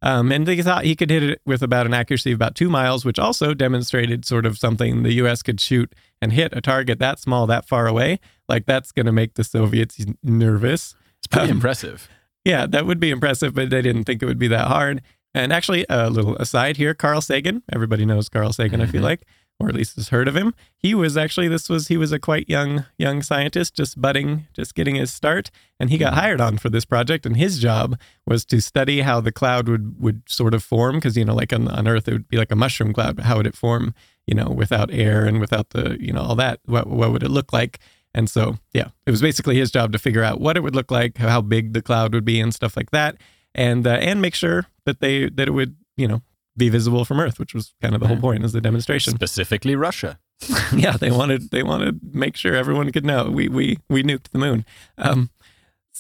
Um, 0.04 0.32
and 0.32 0.48
he 0.48 0.62
thought 0.64 0.84
he 0.86 0.96
could 0.96 1.12
hit 1.12 1.22
it 1.24 1.42
with 1.46 1.62
about 1.62 1.86
an 1.86 1.94
accuracy 1.94 2.32
of 2.32 2.38
about 2.38 2.56
two 2.56 2.70
miles, 2.70 3.06
which 3.06 3.20
also 3.20 3.54
demonstrated 3.54 4.26
sort 4.26 4.46
of 4.48 4.58
something 4.58 5.04
the 5.04 5.14
U.S. 5.14 5.44
could 5.44 5.60
shoot 5.62 5.94
and 6.22 6.34
hit 6.34 6.54
a 6.56 6.62
target 6.62 6.98
that 7.00 7.20
small, 7.20 7.46
that 7.48 7.68
far 7.68 7.86
away. 7.88 8.20
Like 8.50 8.66
that's 8.66 8.92
going 8.92 9.06
to 9.06 9.12
make 9.12 9.36
the 9.36 9.44
Soviets 9.44 10.04
nervous. 10.24 10.96
It's 11.20 11.28
pretty 11.28 11.50
Um, 11.52 11.58
impressive. 11.58 12.10
Yeah, 12.46 12.66
that 12.68 12.86
would 12.86 13.00
be 13.00 13.12
impressive, 13.12 13.54
but 13.54 13.70
they 13.70 13.82
didn't 13.82 14.06
think 14.06 14.22
it 14.22 14.26
would 14.26 14.40
be 14.40 14.48
that 14.48 14.68
hard. 14.68 15.02
And 15.34 15.54
actually, 15.54 15.86
a 15.90 16.10
little 16.10 16.36
aside 16.38 16.78
here 16.78 16.94
Carl 16.94 17.22
Sagan, 17.22 17.64
everybody 17.72 18.06
knows 18.06 18.30
Carl 18.30 18.52
Sagan, 18.52 18.82
I 18.82 18.86
feel 18.86 19.02
Mhm. 19.02 19.06
like, 19.06 19.22
or 19.60 19.70
at 19.70 19.76
least 19.76 19.96
has 19.96 20.10
heard 20.10 20.28
of 20.28 20.36
him. 20.36 20.54
He 20.76 20.94
was 20.96 21.16
actually, 21.16 21.48
this 21.48 21.70
was, 21.70 21.88
he 21.88 21.96
was 21.96 22.12
a 22.12 22.20
quite 22.20 22.50
young, 22.50 22.86
young 22.98 23.22
scientist, 23.22 23.76
just 23.76 24.02
budding, 24.02 24.48
just 24.54 24.74
getting 24.76 24.96
his 24.96 25.14
start. 25.14 25.52
And 25.80 25.90
he 25.92 25.98
got 26.00 26.14
Mhm. 26.14 26.18
hired 26.18 26.42
on 26.42 26.58
for 26.58 26.70
this 26.70 26.84
project. 26.84 27.26
And 27.26 27.38
his 27.38 27.60
job 27.60 27.98
was 28.26 28.44
to 28.46 28.60
study 28.60 29.02
how 29.02 29.22
the 29.22 29.32
cloud 29.32 29.70
would, 29.70 30.02
would 30.02 30.24
sort 30.28 30.54
of 30.56 30.64
form. 30.64 31.00
Cause, 31.00 31.16
you 31.16 31.24
know, 31.24 31.36
like 31.36 31.54
on, 31.54 31.68
on 31.68 31.88
Earth, 31.88 32.08
it 32.08 32.14
would 32.14 32.28
be 32.28 32.38
like 32.38 32.52
a 32.52 32.56
mushroom 32.56 32.92
cloud, 32.92 33.16
but 33.16 33.26
how 33.26 33.38
would 33.38 33.48
it 33.48 33.56
form, 33.56 33.94
you 34.28 34.34
know, 34.34 34.50
without 34.50 34.90
air 34.92 35.26
and 35.26 35.40
without 35.40 35.70
the, 35.70 35.96
you 36.00 36.12
know, 36.12 36.22
all 36.22 36.36
that? 36.36 36.60
What, 36.66 36.88
what 36.88 37.12
would 37.12 37.24
it 37.24 37.30
look 37.32 37.54
like? 37.54 37.80
And 38.14 38.30
so, 38.30 38.58
yeah, 38.74 38.90
it 39.06 39.12
was 39.12 39.22
basically 39.22 39.56
his 39.56 39.72
job 39.72 39.92
to 39.94 40.00
figure 40.00 40.24
out 40.24 40.42
what 40.42 40.58
it 40.58 40.62
would 40.62 40.76
look 40.76 40.92
like, 40.92 41.18
how 41.18 41.42
big 41.42 41.74
the 41.74 41.82
cloud 41.82 42.14
would 42.14 42.26
be, 42.26 42.40
and 42.40 42.54
stuff 42.54 42.76
like 42.76 42.92
that, 42.92 43.18
and 43.56 43.88
uh, 43.88 43.92
and 43.92 44.22
make 44.22 44.36
sure 44.36 44.68
that 44.86 45.00
they 45.00 45.30
that 45.30 45.48
it 45.48 45.52
would 45.52 45.76
you 45.96 46.08
know 46.08 46.22
be 46.58 46.70
visible 46.70 47.06
from 47.06 47.20
Earth, 47.20 47.40
which 47.40 47.54
was 47.54 47.74
kind 47.82 47.96
of 47.96 48.02
the 48.02 48.08
whole 48.08 48.20
point 48.20 48.44
is 48.44 48.52
the 48.52 48.62
demonstration. 48.62 49.16
Specifically, 49.16 49.76
Russia. 49.76 50.20
yeah, 50.76 50.98
they 50.98 51.12
wanted 51.12 51.52
they 51.52 51.64
wanted 51.64 52.02
to 52.02 52.18
make 52.18 52.36
sure 52.36 52.56
everyone 52.56 52.92
could 52.92 53.06
know 53.06 53.30
we 53.30 53.48
we 53.48 53.78
we 53.90 54.04
nuked 54.04 54.30
the 54.32 54.40
moon. 54.40 54.66
Um, 54.98 55.30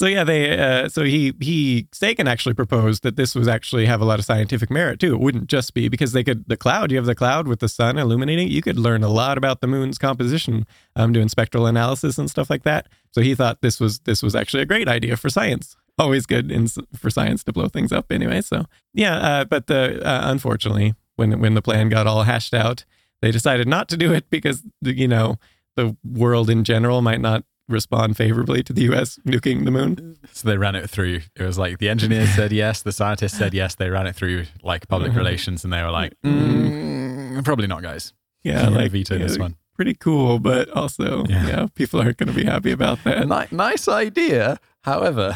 so 0.01 0.07
yeah, 0.07 0.23
they 0.23 0.57
uh, 0.57 0.89
so 0.89 1.03
he 1.03 1.31
he 1.39 1.87
Sagan 1.91 2.27
actually 2.27 2.55
proposed 2.55 3.03
that 3.03 3.17
this 3.17 3.35
was 3.35 3.47
actually 3.47 3.85
have 3.85 4.01
a 4.01 4.03
lot 4.03 4.17
of 4.17 4.25
scientific 4.25 4.71
merit 4.71 4.99
too. 4.99 5.13
It 5.13 5.19
wouldn't 5.19 5.45
just 5.45 5.75
be 5.75 5.89
because 5.89 6.11
they 6.11 6.23
could 6.23 6.43
the 6.47 6.57
cloud. 6.57 6.89
You 6.89 6.97
have 6.97 7.05
the 7.05 7.13
cloud 7.13 7.47
with 7.47 7.59
the 7.59 7.69
sun 7.69 7.99
illuminating. 7.99 8.47
You 8.47 8.63
could 8.63 8.79
learn 8.79 9.03
a 9.03 9.09
lot 9.09 9.37
about 9.37 9.61
the 9.61 9.67
moon's 9.67 9.99
composition, 9.99 10.65
um, 10.95 11.13
doing 11.13 11.29
spectral 11.29 11.67
analysis 11.67 12.17
and 12.17 12.31
stuff 12.31 12.49
like 12.49 12.63
that. 12.63 12.89
So 13.11 13.21
he 13.21 13.35
thought 13.35 13.61
this 13.61 13.79
was 13.79 13.99
this 13.99 14.23
was 14.23 14.35
actually 14.35 14.63
a 14.63 14.65
great 14.65 14.87
idea 14.87 15.17
for 15.17 15.29
science. 15.29 15.75
Always 15.99 16.25
good 16.25 16.51
in, 16.51 16.67
for 16.97 17.11
science 17.11 17.43
to 17.43 17.53
blow 17.53 17.67
things 17.67 17.91
up 17.91 18.11
anyway. 18.11 18.41
So 18.41 18.65
yeah, 18.95 19.17
uh, 19.17 19.45
but 19.45 19.67
the 19.67 20.03
uh, 20.03 20.31
unfortunately 20.31 20.95
when 21.15 21.39
when 21.39 21.53
the 21.53 21.61
plan 21.61 21.89
got 21.89 22.07
all 22.07 22.23
hashed 22.23 22.55
out, 22.55 22.85
they 23.21 23.29
decided 23.29 23.67
not 23.67 23.87
to 23.89 23.97
do 23.97 24.11
it 24.13 24.31
because 24.31 24.63
you 24.81 25.07
know 25.07 25.37
the 25.75 25.95
world 26.03 26.49
in 26.49 26.63
general 26.63 27.03
might 27.03 27.21
not 27.21 27.43
respond 27.71 28.17
favorably 28.17 28.61
to 28.63 28.73
the 28.73 28.83
U.S. 28.83 29.17
nuking 29.25 29.65
the 29.65 29.71
moon. 29.71 30.17
So 30.31 30.47
they 30.47 30.57
ran 30.57 30.75
it 30.75 30.89
through. 30.89 31.21
It 31.35 31.43
was 31.43 31.57
like 31.57 31.79
the 31.79 31.89
engineers 31.89 32.29
said 32.35 32.51
yes, 32.51 32.81
the 32.83 32.91
scientists 32.91 33.37
said 33.37 33.53
yes. 33.53 33.75
They 33.75 33.89
ran 33.89 34.07
it 34.07 34.15
through 34.15 34.45
like 34.63 34.87
public 34.87 35.11
Mhm. 35.13 35.17
relations, 35.17 35.63
and 35.63 35.71
they 35.73 35.81
were 35.81 35.91
like, 35.91 36.13
Mm. 36.23 37.37
mm, 37.37 37.45
probably 37.45 37.67
not, 37.67 37.81
guys. 37.81 38.13
Yeah, 38.43 38.67
like 38.69 38.91
veto 38.91 39.15
yeah, 39.15 39.23
this 39.27 39.37
one. 39.37 39.55
Pretty 39.75 39.93
cool, 39.95 40.37
but 40.39 40.69
also 40.71 41.25
Yeah. 41.27 41.47
yeah, 41.47 41.67
people 41.73 42.01
aren't 42.01 42.17
going 42.17 42.29
to 42.29 42.35
be 42.35 42.45
happy 42.45 42.71
about 42.71 43.03
that. 43.03 43.27
Ni- 43.27 43.55
nice 43.57 43.87
idea. 43.87 44.59
However, 44.83 45.35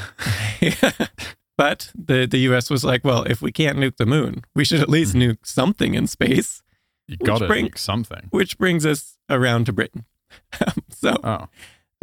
but 1.58 1.92
the 1.96 2.26
the 2.26 2.40
U.S. 2.50 2.70
was 2.70 2.84
like, 2.84 3.04
well, 3.04 3.24
if 3.24 3.42
we 3.42 3.52
can't 3.52 3.78
nuke 3.78 3.98
the 3.98 4.06
moon, 4.06 4.44
we 4.56 4.66
should 4.66 4.82
at 4.82 4.90
least 4.90 5.16
Mhm. 5.16 5.22
nuke 5.32 5.38
something 5.46 5.94
in 5.94 6.08
space. 6.08 6.62
you 7.08 7.18
got 7.18 7.38
to 7.38 7.46
bring- 7.48 7.68
nuke 7.70 7.78
something. 7.78 8.28
Which 8.32 8.58
brings 8.58 8.84
us 8.84 9.18
around 9.30 9.66
to 9.68 9.72
Britain. 9.74 10.06
so, 10.90 11.16
Oh, 11.24 11.48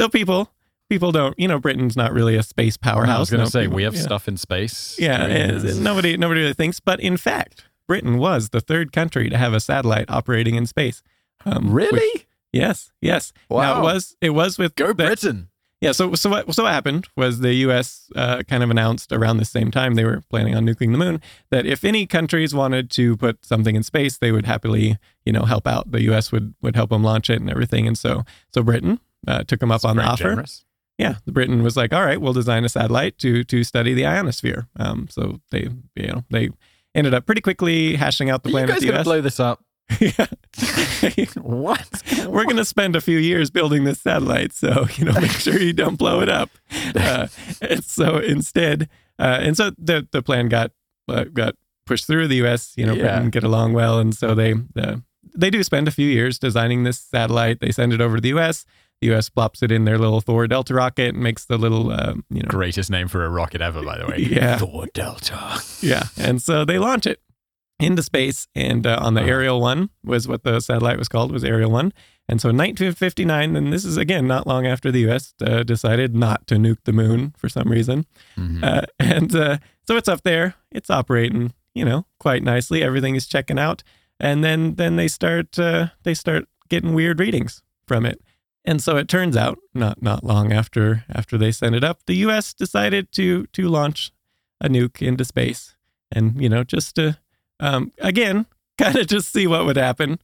so 0.03 0.09
people 0.09 0.51
people 0.91 1.11
don't, 1.13 1.39
you 1.39 1.49
know, 1.49 1.59
Britain's 1.59 1.97
not 1.97 2.13
really 2.13 2.37
a 2.37 2.43
space 2.43 2.77
powerhouse. 2.77 3.17
I 3.17 3.21
was 3.21 3.31
going 3.31 3.39
to 3.41 3.45
No, 3.47 3.49
say 3.51 3.63
people- 3.63 3.77
we 3.77 3.83
have 3.85 3.95
yeah. 3.95 4.03
stuff 4.03 4.29
in 4.29 4.37
space. 4.37 4.97
Yeah, 4.99 5.27
it- 5.27 5.77
nobody 5.79 6.17
nobody 6.17 6.41
really 6.43 6.53
thinks, 6.55 6.81
but 6.81 7.01
in 7.01 7.17
fact, 7.17 7.65
Britain 7.89 8.19
was 8.19 8.51
the 8.51 8.61
third 8.61 8.93
country 8.93 9.31
to 9.31 9.37
have 9.39 9.55
a 9.55 9.61
satellite 9.61 10.11
operating 10.11 10.55
in 10.55 10.67
space. 10.67 11.03
Um, 11.47 11.73
which- 11.73 11.91
really? 11.91 12.27
yes, 12.53 12.93
yes. 13.01 13.33
Now 13.51 13.57
Wow. 13.57 13.79
it 13.81 13.83
was 13.83 14.17
it 14.21 14.31
was 14.31 14.59
with 14.59 14.75
Go 14.75 14.89
the- 14.89 14.95
Britain. 14.95 15.49
Yeah, 15.81 15.91
so 15.91 16.15
so 16.15 16.31
what 16.31 16.55
so 16.55 16.63
what 16.63 16.73
happened 16.73 17.09
was 17.17 17.41
the 17.41 17.55
U.S. 17.67 18.09
Uh, 18.15 18.45
kind 18.45 18.63
of 18.63 18.71
announced 18.71 19.11
around 19.11 19.39
the 19.39 19.45
same 19.45 19.73
time 19.73 19.95
they 19.95 20.05
were 20.05 20.21
planning 20.31 20.55
on 20.55 20.65
nuking 20.65 20.93
the 20.93 20.99
moon 20.99 21.21
that 21.51 21.67
if 21.67 21.83
any 21.85 22.07
countries 22.07 22.55
wanted 22.55 22.89
to 22.93 23.17
put 23.17 23.45
something 23.45 23.75
in 23.75 23.83
space, 23.83 24.17
they 24.17 24.31
would 24.31 24.47
happily 24.47 24.97
you 25.27 25.33
know 25.33 25.43
help 25.43 25.67
out. 25.67 25.91
The 25.91 26.03
U.S. 26.03 26.31
would 26.31 26.55
would 26.63 26.77
help 26.77 26.91
them 26.91 27.03
launch 27.03 27.29
it 27.31 27.41
and 27.41 27.51
everything. 27.51 27.89
And 27.89 27.99
so 27.99 28.25
so 28.55 28.63
Britain 28.63 29.01
uh, 29.27 29.45
took 29.45 29.61
them 29.61 29.71
up 29.71 29.77
It's 29.77 29.85
on 29.85 29.97
the 29.97 30.03
offer. 30.05 30.25
generous. 30.25 30.65
Yeah, 30.99 31.17
Britain 31.27 31.63
was 31.63 31.77
like, 31.77 31.93
all 31.93 32.05
right, 32.05 32.21
we'll 32.21 32.33
design 32.35 32.65
a 32.65 32.69
satellite 32.69 33.19
to 33.19 33.43
to 33.45 33.65
study 33.65 33.95
the 33.95 34.07
ionosphere. 34.07 34.69
Um, 34.79 35.09
so 35.11 35.41
they 35.51 35.69
you 35.97 36.07
know 36.09 36.25
they 36.31 36.51
ended 36.95 37.15
up 37.15 37.25
pretty 37.27 37.41
quickly 37.41 37.97
hashing 37.97 38.29
out 38.31 38.43
the 38.43 38.51
plan 38.51 38.69
you 38.69 38.75
with 38.75 38.83
guys 38.83 38.89
to 38.89 38.95
U.S. 38.95 39.05
blow 39.05 39.21
this 39.21 39.41
up? 39.41 39.65
yeah. 40.01 40.27
What? 41.41 42.03
We're 42.29 42.45
going 42.45 42.57
to 42.57 42.65
spend 42.65 42.95
a 42.97 43.01
few 43.01 43.19
years 43.19 43.51
building 43.51 43.85
this 43.85 44.01
satellite, 44.01 44.53
so 44.53 44.87
you 44.97 45.05
know, 45.07 45.13
make 45.21 45.31
sure 45.33 45.59
you 45.59 45.73
don't 45.73 45.97
blow 45.97 46.21
it 46.21 46.29
up. 46.29 46.51
Uh, 46.95 47.27
and 47.61 47.83
so 47.85 48.19
instead, 48.19 48.89
uh, 49.19 49.39
and 49.41 49.57
so 49.57 49.71
the 49.79 50.07
the 50.13 50.23
plan 50.23 50.49
got 50.49 50.71
uh, 51.09 51.25
got 51.25 51.57
pushed 51.87 52.07
through. 52.07 52.29
The 52.29 52.37
U.S. 52.37 52.75
You 52.77 52.87
know, 52.87 52.95
Yeah. 52.95 53.03
Britain 53.15 53.31
get 53.31 53.45
along 53.45 53.73
well, 53.73 53.99
and 53.99 54.15
so 54.15 54.35
they 54.35 54.55
uh, 54.77 54.97
they 55.35 55.51
do 55.51 55.63
spend 55.63 55.89
a 55.89 55.93
few 55.93 56.09
years 56.09 56.39
designing 56.39 56.85
this 56.85 56.99
satellite. 56.99 57.61
They 57.61 57.73
send 57.73 57.93
it 57.93 58.01
over 58.01 58.17
to 58.17 58.21
the 58.21 58.29
U.S. 58.31 58.65
The 59.03 59.09
U.S. 59.09 59.29
plops 59.29 59.65
it 59.65 59.73
in 59.73 59.85
their 59.85 59.99
little 59.99 60.21
Thor 60.21 60.47
Delta 60.47 60.75
rocket 60.75 61.15
and 61.15 61.23
makes 61.25 61.45
the 61.45 61.59
little 61.59 61.91
uh, 61.91 62.15
you 62.31 62.41
know 62.43 62.49
Greatest 62.49 62.89
name 62.89 63.09
for 63.09 63.25
a 63.25 63.29
rocket 63.29 63.61
ever, 63.61 63.83
by 63.83 63.99
the 63.99 64.07
way. 64.07 64.19
Yeah. 64.31 64.59
Thor 64.59 64.87
Delta. 64.95 65.61
Yeah, 65.81 66.05
and 66.17 66.41
so 66.41 66.65
they 66.65 66.79
launch 66.79 67.07
it 67.07 67.21
into 67.81 68.01
space, 68.05 68.47
and 68.55 68.87
uh, 68.87 68.99
on 69.03 69.15
the 69.15 69.23
Oh. 69.23 69.27
Ariel 69.27 69.61
one 69.61 69.91
was 70.05 70.29
what 70.29 70.45
the 70.45 70.61
satellite 70.61 70.99
was 70.99 71.09
called 71.09 71.33
was 71.33 71.43
Ariel 71.43 71.73
one, 71.73 71.93
and 72.29 72.41
so 72.41 72.49
in 72.51 72.57
1959, 72.57 73.57
and 73.57 73.73
this 73.73 73.85
is 73.85 73.97
again 73.97 74.29
not 74.29 74.47
long 74.47 74.69
after 74.69 74.93
the 74.93 75.01
U.S. 75.01 75.35
Uh, 75.45 75.65
decided 75.65 76.15
not 76.15 76.47
to 76.47 76.55
nuke 76.55 76.85
the 76.85 76.93
moon 76.93 77.35
for 77.37 77.49
some 77.49 77.69
reason, 77.69 78.07
Mhm. 78.39 78.63
uh, 78.63 78.83
and 79.01 79.35
uh, 79.35 79.59
so 79.85 79.97
it's 79.97 80.09
up 80.09 80.23
there, 80.23 80.55
it's 80.71 80.91
operating, 80.91 81.55
you 81.75 81.85
know, 81.85 82.07
quite 82.21 82.45
nicely. 82.45 82.85
Everything 82.85 83.17
is 83.17 83.27
checking 83.27 83.59
out, 83.59 83.83
and 84.21 84.45
then 84.45 84.77
then 84.77 84.95
they 84.95 85.09
start 85.09 85.59
uh, 85.59 85.89
they 86.05 86.15
start 86.15 86.45
getting 86.69 86.95
weird 86.95 87.19
readings 87.19 87.65
from 87.89 88.07
it. 88.07 88.23
And 88.65 88.83
so 88.83 88.97
it 88.97 89.09
turns 89.09 89.37
out, 89.37 89.59
not 89.75 90.03
not 90.03 90.23
long 90.23 90.53
after 90.53 91.05
after 91.09 91.37
they 91.37 91.51
sent 91.51 91.75
it 91.75 91.83
up, 91.83 92.01
the 92.07 92.17
U.S. 92.17 92.55
decided 92.55 93.11
to 93.13 93.47
to 93.47 93.69
launch 93.69 94.13
a 94.61 94.69
nuke 94.69 95.03
into 95.03 95.25
space, 95.25 95.75
and 96.13 96.41
you 96.41 96.49
know, 96.49 96.63
just 96.63 96.95
to 96.97 97.19
um, 97.59 97.93
again, 97.99 98.47
kind 98.79 98.97
of 98.97 99.07
just 99.09 99.33
see 99.33 99.47
what 99.47 99.65
would 99.65 99.77
happen. 99.77 100.21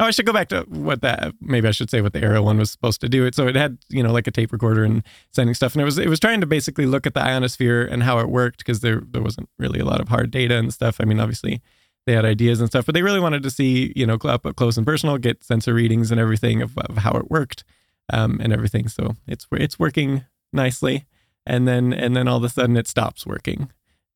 Oh, 0.00 0.06
I 0.06 0.10
should 0.10 0.26
go 0.26 0.32
back 0.32 0.48
to 0.48 0.62
what 0.62 1.02
that. 1.02 1.34
Maybe 1.40 1.68
I 1.68 1.70
should 1.70 1.90
say 1.90 2.00
what 2.00 2.14
the 2.14 2.22
Ariel 2.22 2.44
one 2.44 2.58
was 2.58 2.70
supposed 2.70 3.00
to 3.02 3.08
do. 3.08 3.26
It 3.26 3.34
so 3.34 3.46
it 3.46 3.54
had 3.54 3.78
you 3.90 4.02
know 4.02 4.12
like 4.12 4.26
a 4.26 4.32
tape 4.32 4.52
recorder 4.52 4.82
and 4.82 5.02
sending 5.30 5.54
stuff, 5.54 5.74
and 5.74 5.82
it 5.82 5.84
was 5.84 5.98
it 5.98 6.08
was 6.08 6.18
trying 6.18 6.40
to 6.40 6.46
basically 6.46 6.86
look 6.86 7.06
at 7.06 7.12
the 7.12 7.22
ionosphere 7.22 7.84
and 7.84 8.02
how 8.02 8.18
it 8.18 8.30
worked 8.30 8.58
because 8.58 8.80
there 8.80 9.02
there 9.10 9.22
wasn't 9.22 9.50
really 9.58 9.78
a 9.78 9.84
lot 9.84 10.00
of 10.00 10.08
hard 10.08 10.30
data 10.30 10.56
and 10.56 10.72
stuff. 10.72 10.96
I 11.00 11.04
mean, 11.04 11.20
obviously 11.20 11.60
they 12.06 12.12
had 12.12 12.24
ideas 12.24 12.60
and 12.60 12.68
stuff, 12.68 12.86
but 12.86 12.94
they 12.94 13.02
really 13.02 13.20
wanted 13.20 13.42
to 13.42 13.50
see 13.50 13.92
you 13.96 14.06
know 14.06 14.16
up 14.24 14.46
close 14.56 14.76
and 14.76 14.86
personal, 14.86 15.18
get 15.18 15.42
sensor 15.44 15.74
readings 15.74 16.10
and 16.10 16.20
everything 16.20 16.62
of, 16.62 16.76
of 16.78 16.98
how 16.98 17.12
it 17.12 17.30
worked 17.30 17.64
um, 18.12 18.38
and 18.42 18.52
everything. 18.52 18.88
So 18.88 19.16
it's 19.26 19.46
it's 19.52 19.78
working 19.78 20.24
nicely, 20.52 21.06
and 21.46 21.66
then 21.66 21.92
and 21.92 22.14
then 22.14 22.28
all 22.28 22.36
of 22.38 22.44
a 22.44 22.48
sudden 22.48 22.76
it 22.76 22.86
stops 22.88 23.26
working, 23.26 23.70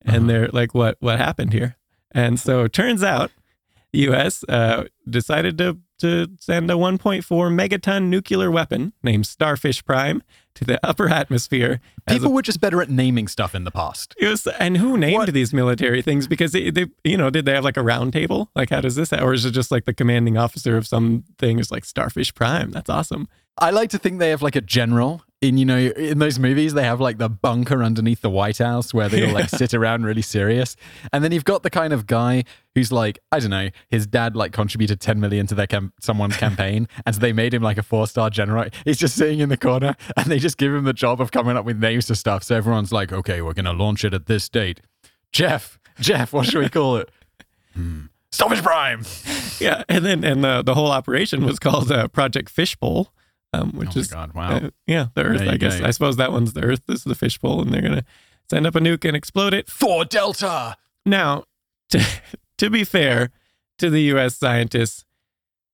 Uh-huh. 0.05 0.15
and 0.17 0.29
they're 0.29 0.49
like, 0.49 0.73
what 0.73 0.97
what 0.99 1.17
happened 1.17 1.53
here? 1.53 1.75
And 2.11 2.39
so 2.39 2.63
it 2.63 2.73
turns 2.73 3.03
out, 3.03 3.31
the 3.91 3.99
U.S. 3.99 4.43
Uh, 4.49 4.85
decided 5.09 5.57
to 5.59 5.77
to 5.99 6.27
send 6.39 6.69
a 6.71 6.73
1.4 6.73 7.23
megaton 7.23 8.05
nuclear 8.09 8.49
weapon 8.51 8.93
named 9.03 9.25
Starfish 9.27 9.83
Prime 9.85 10.23
to 10.55 10.65
the 10.65 10.79
upper 10.85 11.07
atmosphere. 11.09 11.79
People 12.07 12.27
a- 12.27 12.33
were 12.33 12.41
just 12.41 12.59
better 12.59 12.81
at 12.81 12.89
naming 12.89 13.27
stuff 13.27 13.53
in 13.55 13.63
the 13.63 13.71
past. 13.71 14.15
it 14.19 14.27
was, 14.27 14.45
and 14.59 14.77
who 14.77 14.97
named 14.97 15.13
What? 15.17 15.33
these 15.33 15.53
military 15.53 16.01
things? 16.01 16.27
Because 16.27 16.51
they, 16.51 16.69
they, 16.71 16.87
you 17.03 17.17
know, 17.17 17.29
did 17.29 17.45
they 17.45 17.53
have 17.53 17.63
like 17.63 17.77
a 17.77 17.83
round 17.83 18.13
table? 18.13 18.49
Like, 18.55 18.69
how 18.71 18.81
does 18.81 18.95
this, 18.95 19.13
or 19.13 19.33
is 19.33 19.45
it 19.45 19.51
just 19.51 19.71
like 19.71 19.85
the 19.85 19.93
commanding 19.93 20.37
officer 20.37 20.75
of 20.77 20.87
something 20.87 21.59
is 21.59 21.71
like 21.71 21.85
Starfish 21.85 22.33
Prime? 22.33 22.71
That's 22.71 22.89
awesome. 22.89 23.27
I 23.59 23.71
like 23.71 23.89
to 23.91 23.97
think 23.97 24.19
they 24.19 24.29
have 24.29 24.41
like 24.41 24.55
a 24.55 24.61
general 24.61 25.23
in 25.41 25.57
you 25.57 25.65
know 25.65 25.77
in 25.77 26.19
those 26.19 26.37
movies 26.37 26.73
they 26.73 26.83
have 26.83 26.99
like 26.99 27.17
the 27.17 27.29
bunker 27.29 27.81
underneath 27.81 28.21
the 28.21 28.29
White 28.29 28.57
House 28.57 28.93
where 28.93 29.07
they 29.07 29.25
all 29.25 29.33
like 29.33 29.49
sit 29.49 29.73
around 29.73 30.03
really 30.05 30.21
serious, 30.21 30.75
and 31.13 31.23
then 31.23 31.31
you've 31.31 31.45
got 31.45 31.63
the 31.63 31.69
kind 31.69 31.93
of 31.93 32.07
guy 32.07 32.43
who's 32.75 32.91
like 32.91 33.19
I 33.31 33.39
don't 33.39 33.49
know 33.49 33.69
his 33.89 34.05
dad 34.05 34.35
like 34.35 34.51
contributed 34.51 34.99
ten 34.99 35.19
million 35.19 35.47
to 35.47 35.55
their 35.55 35.67
cam- 35.67 35.93
someone's 36.01 36.37
campaign, 36.37 36.87
and 37.05 37.15
so 37.15 37.21
they 37.21 37.33
made 37.33 37.53
him 37.53 37.63
like 37.63 37.77
a 37.77 37.83
four 37.83 38.07
star 38.07 38.29
general. 38.29 38.65
He's 38.85 38.97
just 38.97 39.15
sitting 39.15 39.39
in 39.39 39.49
the 39.49 39.57
corner, 39.57 39.95
and 40.17 40.25
they 40.27 40.39
just 40.39 40.57
give 40.57 40.73
him 40.73 40.83
the 40.83 40.93
job 40.93 41.21
of 41.21 41.31
coming 41.31 41.55
up 41.55 41.65
with 41.65 41.79
names 41.79 42.07
to 42.07 42.15
stuff. 42.15 42.43
So 42.43 42.55
everyone's 42.55 42.91
like, 42.91 43.13
okay, 43.13 43.41
we're 43.41 43.53
gonna 43.53 43.73
launch 43.73 44.03
it 44.03 44.13
at 44.13 44.25
this 44.25 44.49
date. 44.49 44.81
Jeff, 45.31 45.79
Jeff, 45.99 46.33
what 46.33 46.47
should 46.47 46.59
we 46.61 46.69
call 46.69 46.97
it? 46.97 47.09
Hmm. 47.75 48.05
Starfish 48.31 48.63
Prime. 48.63 49.03
Yeah, 49.59 49.83
and 49.87 50.03
then 50.03 50.23
and 50.23 50.43
the 50.43 50.63
the 50.63 50.73
whole 50.73 50.91
operation 50.91 51.45
was 51.45 51.59
called 51.59 51.91
uh, 51.91 52.07
Project 52.07 52.49
Fishbowl, 52.49 53.13
um, 53.53 53.71
which 53.71 53.89
Oh 53.89 53.93
my 53.95 54.01
is 54.01 54.07
god! 54.07 54.33
Wow. 54.33 54.49
uh, 54.51 54.69
yeah, 54.87 55.07
the 55.15 55.23
Earth. 55.23 55.41
I 55.41 55.57
guess. 55.57 55.81
I 55.81 55.91
suppose 55.91 56.17
that 56.17 56.31
one's 56.31 56.53
the 56.53 56.63
Earth. 56.63 56.81
This 56.87 56.99
is 56.99 57.03
the 57.05 57.15
fishbowl, 57.15 57.61
and 57.61 57.73
they're 57.73 57.81
gonna 57.81 58.05
send 58.49 58.67
up 58.67 58.75
a 58.75 58.79
nuke 58.79 59.05
and 59.05 59.15
explode 59.15 59.53
it. 59.53 59.69
for 59.69 60.05
Delta. 60.05 60.75
Now, 61.05 61.43
to, 61.89 62.05
to 62.57 62.69
be 62.69 62.83
fair 62.83 63.31
to 63.79 63.89
the 63.89 64.01
U.S. 64.03 64.35
scientists, 64.35 65.05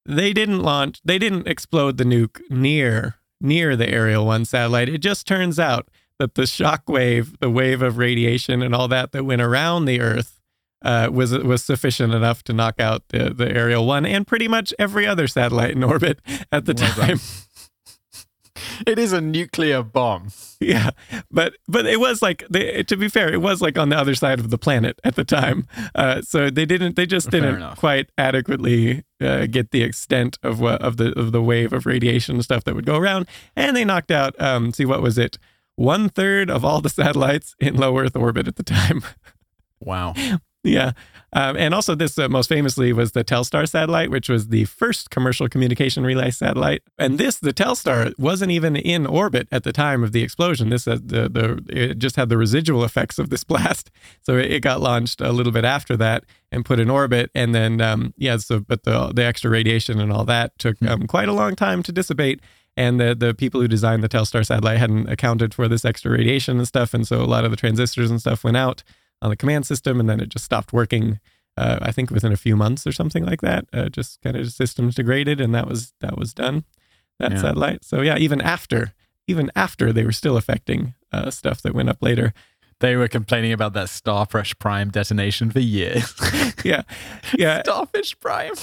they 0.05 0.32
didn't 0.34 0.59
launch, 0.61 1.01
they 1.03 1.17
didn't 1.17 1.47
explode 1.47 1.97
the 1.97 2.03
nuke 2.03 2.39
near 2.49 3.15
near 3.41 3.76
the 3.76 3.89
Ariel 3.89 4.26
One 4.26 4.45
satellite. 4.45 4.88
It 4.89 4.99
just 4.99 5.28
turns 5.28 5.59
out 5.59 5.89
that 6.19 6.36
the 6.36 6.47
shock 6.47 6.88
wave, 6.88 7.38
the 7.39 7.49
wave 7.49 7.82
of 7.82 7.97
radiation, 7.97 8.61
and 8.61 8.73
all 8.73 8.88
that 8.88 9.11
that 9.11 9.26
went 9.26 9.41
around 9.41 9.86
the 9.86 9.99
Earth. 9.99 10.32
Uh, 10.84 11.09
was 11.11 11.32
was 11.39 11.63
sufficient 11.63 12.13
enough 12.13 12.43
to 12.43 12.53
knock 12.53 12.80
out 12.80 13.01
the, 13.07 13.34
the 13.34 13.49
Ariel 13.49 13.88
one 13.88 14.05
and 14.05 14.28
pretty 14.28 14.47
much 14.47 14.71
every 14.78 15.07
other 15.07 15.28
satellite 15.28 15.71
in 15.71 15.84
orbit 15.84 16.19
at 16.51 16.65
the 16.65 16.76
Well 16.78 16.93
time. 16.93 17.19
It 18.87 18.99
is 18.99 19.13
a 19.13 19.21
nuclear 19.21 19.83
bomb. 19.83 20.29
Yeah, 20.59 20.91
but 21.31 21.55
but 21.67 21.85
it 21.85 21.99
was 21.99 22.21
like 22.21 22.45
they, 22.49 22.83
to 22.83 22.97
be 22.97 23.09
fair, 23.09 23.31
it 23.31 23.41
was 23.41 23.61
like 23.61 23.77
on 23.77 23.89
the 23.89 23.97
other 23.97 24.15
side 24.15 24.39
of 24.39 24.49
the 24.49 24.57
planet 24.57 24.99
at 25.03 25.15
the 25.15 25.23
time. 25.23 25.67
Uh, 25.93 26.21
so 26.21 26.49
they 26.49 26.65
didn't, 26.65 26.95
they 26.95 27.05
just 27.05 27.29
didn't 27.29 27.75
quite 27.75 28.09
adequately 28.17 29.03
uh, 29.21 29.45
get 29.47 29.71
the 29.71 29.83
extent 29.83 30.37
of 30.43 30.59
what 30.59 30.81
of 30.81 30.97
the 30.97 31.17
of 31.17 31.31
the 31.31 31.41
wave 31.41 31.73
of 31.73 31.85
radiation 31.85 32.35
and 32.35 32.43
stuff 32.43 32.63
that 32.63 32.75
would 32.75 32.85
go 32.85 32.97
around, 32.97 33.27
and 33.55 33.75
they 33.75 33.85
knocked 33.85 34.11
out. 34.11 34.39
Um, 34.41 34.73
see 34.73 34.85
what 34.85 35.01
was 35.01 35.17
it? 35.17 35.37
One 35.75 36.09
third 36.09 36.49
of 36.49 36.63
all 36.63 36.81
the 36.81 36.89
satellites 36.89 37.55
in 37.59 37.75
low 37.75 37.97
Earth 37.97 38.15
orbit 38.15 38.47
at 38.47 38.55
the 38.55 38.63
time. 38.63 39.03
Wow. 39.79 40.13
Yeah. 40.65 40.93
Um, 41.36 41.57
and 41.57 41.73
also, 41.73 41.95
this 41.95 42.17
uh, 42.17 42.29
most 42.29 42.47
famously 42.47 42.93
was 42.93 43.11
the 43.11 43.23
Telstar 43.23 43.67
satellite, 43.67 44.09
which 44.09 44.29
was 44.29 44.47
the 44.47 44.63
first 44.63 45.09
commercial 45.09 45.49
communication 45.49 46.05
relay 46.05 46.31
satellite. 46.31 46.81
And 46.97 47.17
this, 47.17 47.39
the 47.39 47.51
Telstar, 47.51 48.17
wasn't 48.17 48.51
even 48.51 48.77
in 48.77 49.05
orbit 49.05 49.49
at 49.51 49.65
the 49.65 49.73
time 49.73 50.01
of 50.01 50.13
the 50.13 50.23
explosion. 50.23 50.69
This 50.69 50.86
the, 50.86 50.95
the 50.95 51.61
it 51.67 51.99
just 51.99 52.15
had 52.15 52.29
the 52.29 52.38
residual 52.38 52.86
effects 52.86 53.19
of 53.19 53.31
this 53.31 53.43
blast. 53.49 53.91
So 54.21 54.38
it, 54.38 54.49
it 54.49 54.59
got 54.61 54.79
launched 54.79 55.19
a 55.19 55.33
little 55.33 55.51
bit 55.51 55.65
after 55.65 55.97
that 55.97 56.23
and 56.53 56.63
put 56.63 56.79
in 56.79 56.89
orbit. 56.89 57.31
And 57.36 57.53
then, 57.53 57.81
um, 57.81 58.13
yeah, 58.17 58.38
so, 58.38 58.61
but 58.61 58.83
the, 58.83 59.11
the 59.13 59.25
extra 59.25 59.51
radiation 59.51 59.99
and 59.99 60.13
all 60.13 60.23
that 60.23 60.57
took 60.57 60.81
um, 60.83 61.05
quite 61.05 61.27
a 61.27 61.33
long 61.33 61.57
time 61.57 61.83
to 61.83 61.91
dissipate. 61.91 62.39
And 62.77 62.97
the, 62.97 63.13
the 63.13 63.33
people 63.33 63.59
who 63.59 63.67
designed 63.67 64.03
the 64.03 64.09
Telstar 64.09 64.45
satellite 64.45 64.77
hadn't 64.77 65.09
accounted 65.09 65.53
for 65.53 65.67
this 65.67 65.83
extra 65.83 66.11
radiation 66.11 66.57
and 66.59 66.67
stuff. 66.67 66.93
And 66.93 67.05
so 67.05 67.21
a 67.21 67.25
lot 67.25 67.43
of 67.43 67.51
the 67.51 67.57
transistors 67.57 68.09
and 68.09 68.21
stuff 68.21 68.45
went 68.45 68.55
out 68.55 68.83
on 69.22 69.30
the 69.30 69.36
command 69.36 69.66
system, 69.66 69.99
and 69.99 70.09
then 70.09 70.20
it 70.20 70.30
just 70.30 70.45
stopped 70.45 70.74
working. 70.74 71.20
Uh, 71.57 71.80
I 71.82 71.91
think 71.91 72.11
within 72.11 72.34
a 72.34 72.38
few 72.38 72.55
months 72.57 72.86
or 72.86 72.91
something 72.91 73.26
like 73.26 73.41
that. 73.41 73.66
Uh, 73.72 73.88
just 73.89 74.22
kind 74.22 74.36
of 74.36 74.51
systems 74.51 74.95
degraded, 74.95 75.39
and 75.39 75.55
that 75.55 75.68
was 75.68 75.93
that 76.01 76.18
was 76.18 76.34
done. 76.34 76.66
That 77.20 77.32
Yeah. 77.32 77.41
satellite. 77.41 77.86
So 77.86 78.01
yeah, 78.01 78.18
even 78.18 78.41
after 78.41 78.93
even 79.28 79.51
after 79.55 79.91
they 79.93 80.03
were 80.03 80.11
still 80.11 80.38
affecting 80.38 80.93
uh, 81.11 81.32
stuff 81.32 81.61
that 81.61 81.74
went 81.74 81.89
up 81.89 81.97
later. 82.01 82.34
They 82.82 82.97
were 82.97 83.07
complaining 83.07 83.53
about 83.53 83.72
that 83.74 83.88
Starfish 83.89 84.59
Prime 84.59 84.89
detonation 84.91 85.49
for 85.49 85.61
years. 85.61 86.13
Yeah, 86.66 86.82
yeah. 87.38 87.61
Starfish 87.63 88.20
Prime. 88.20 88.53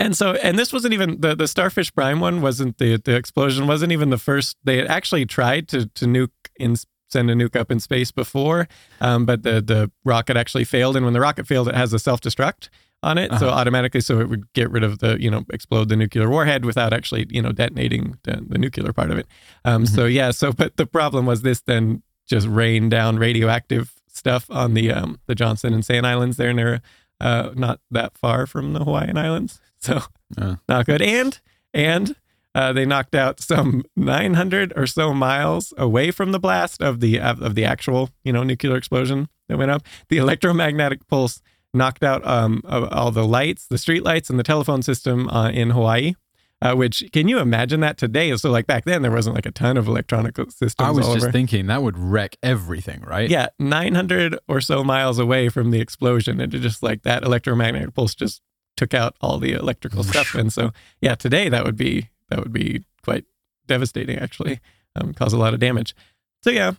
And 0.00 0.16
so, 0.16 0.32
and 0.32 0.58
this 0.58 0.72
wasn't 0.72 0.92
even 0.92 1.20
the 1.20 1.36
the 1.36 1.46
Starfish 1.46 1.94
Prime 1.94 2.18
one. 2.18 2.40
Wasn't 2.42 2.78
the 2.78 2.96
the 2.96 3.14
explosion? 3.14 3.68
Wasn't 3.68 3.92
even 3.92 4.10
the 4.10 4.18
first. 4.18 4.56
They 4.64 4.76
had 4.78 4.88
actually 4.88 5.24
tried 5.24 5.68
to 5.68 5.86
to 5.86 6.06
nuke 6.06 6.30
in 6.56 6.74
send 7.14 7.30
a 7.30 7.34
nuke 7.34 7.56
up 7.62 7.70
in 7.70 7.78
space 7.80 8.10
before, 8.12 8.60
um, 9.00 9.24
but 9.26 9.42
the 9.42 9.60
the 9.72 9.90
rocket 10.04 10.36
actually 10.36 10.64
failed. 10.64 10.94
And 10.96 11.04
when 11.06 11.14
the 11.14 11.20
rocket 11.28 11.46
failed, 11.46 11.68
it 11.68 11.74
has 11.82 11.92
a 11.92 11.98
self 11.98 12.20
destruct 12.20 12.68
on 13.02 13.18
it, 13.18 13.30
so 13.32 13.36
Uh-huh. 13.48 13.58
automatically, 13.60 14.00
so 14.00 14.18
it 14.22 14.28
would 14.30 14.44
get 14.54 14.70
rid 14.70 14.82
of 14.82 14.98
the 14.98 15.10
you 15.24 15.30
know 15.30 15.42
explode 15.52 15.88
the 15.88 15.96
nuclear 15.96 16.28
warhead 16.28 16.64
without 16.64 16.92
actually 16.92 17.26
you 17.36 17.42
know 17.42 17.52
detonating 17.52 18.04
the, 18.24 18.34
the 18.52 18.58
nuclear 18.58 18.92
part 18.92 19.10
of 19.10 19.18
it. 19.18 19.26
Um, 19.64 19.86
So 19.86 20.06
yeah, 20.06 20.30
so 20.32 20.52
but 20.52 20.76
the 20.76 20.86
problem 20.86 21.26
was 21.26 21.42
this 21.42 21.60
then 21.62 22.02
just 22.26 22.46
rained 22.48 22.90
down 22.90 23.18
radioactive 23.18 23.86
stuff 24.08 24.44
on 24.50 24.74
the 24.74 24.90
um 24.98 25.18
the 25.26 25.34
Johnston 25.34 25.74
and 25.74 25.84
Sand 25.84 26.06
Islands 26.06 26.36
there, 26.36 26.54
they're 26.54 26.80
uh, 27.20 27.50
not 27.54 27.80
that 27.90 28.16
far 28.18 28.46
from 28.46 28.72
the 28.74 28.80
Hawaiian 28.84 29.18
Islands. 29.18 29.60
So 29.84 30.00
Uh. 30.40 30.56
not 30.68 30.86
good. 30.86 31.02
And 31.02 31.32
and 31.74 32.16
uh, 32.54 32.72
they 32.72 32.86
knocked 32.86 33.14
out 33.14 33.40
some 33.40 33.84
900 33.96 34.72
or 34.76 34.86
so 34.86 35.12
miles 35.12 35.72
away 35.76 36.10
from 36.10 36.32
the 36.32 36.38
blast 36.38 36.82
of 36.82 37.00
the 37.00 37.20
of, 37.20 37.42
of 37.42 37.54
the 37.54 37.64
actual 37.64 38.10
you 38.22 38.32
know 38.32 38.42
nuclear 38.42 38.76
explosion 38.76 39.28
that 39.48 39.58
went 39.58 39.70
up. 39.70 39.82
The 40.08 40.18
electromagnetic 40.18 41.06
pulse 41.08 41.42
knocked 41.72 42.04
out 42.04 42.26
um 42.26 42.62
all 42.66 43.10
the 43.10 43.26
lights, 43.26 43.66
the 43.66 43.78
street 43.78 44.02
lights, 44.02 44.30
and 44.30 44.38
the 44.38 44.44
telephone 44.44 44.82
system 44.82 45.28
uh, 45.28 45.50
in 45.50 45.70
Hawaii. 45.70 46.14
Uh, 46.62 46.74
which 46.74 47.04
can 47.12 47.28
you 47.28 47.40
imagine 47.40 47.80
that 47.80 47.98
today? 47.98 48.34
So 48.36 48.50
like 48.50 48.66
back 48.66 48.86
then 48.86 49.02
there 49.02 49.10
wasn't 49.10 49.34
like 49.34 49.44
a 49.44 49.50
ton 49.50 49.76
of 49.76 49.86
electronic 49.86 50.36
systems. 50.50 50.74
I 50.78 50.90
was 50.92 51.06
just 51.06 51.24
over. 51.24 51.32
thinking 51.32 51.66
that 51.66 51.82
would 51.82 51.98
wreck 51.98 52.36
everything, 52.42 53.02
right? 53.02 53.28
Yeah, 53.28 53.48
900 53.58 54.38
or 54.48 54.62
so 54.62 54.82
miles 54.82 55.18
away 55.18 55.50
from 55.50 55.72
the 55.72 55.80
explosion. 55.80 56.40
And 56.40 56.54
it 56.54 56.60
just 56.60 56.82
like 56.82 57.02
that 57.02 57.22
electromagnetic 57.22 57.92
pulse 57.92 58.14
just 58.14 58.40
took 58.78 58.94
out 58.94 59.14
all 59.20 59.38
the 59.38 59.52
electrical 59.52 60.04
stuff. 60.04 60.34
And 60.34 60.50
so, 60.50 60.72
yeah, 61.02 61.14
today 61.14 61.50
that 61.50 61.64
would 61.64 61.76
be, 61.76 62.08
that 62.28 62.38
would 62.40 62.52
be 62.52 62.84
quite 63.02 63.24
devastating 63.66 64.18
actually, 64.18 64.60
um, 64.96 65.12
cause 65.14 65.32
a 65.32 65.38
lot 65.38 65.54
of 65.54 65.60
damage. 65.60 65.94
So 66.42 66.50
yeah, 66.50 66.72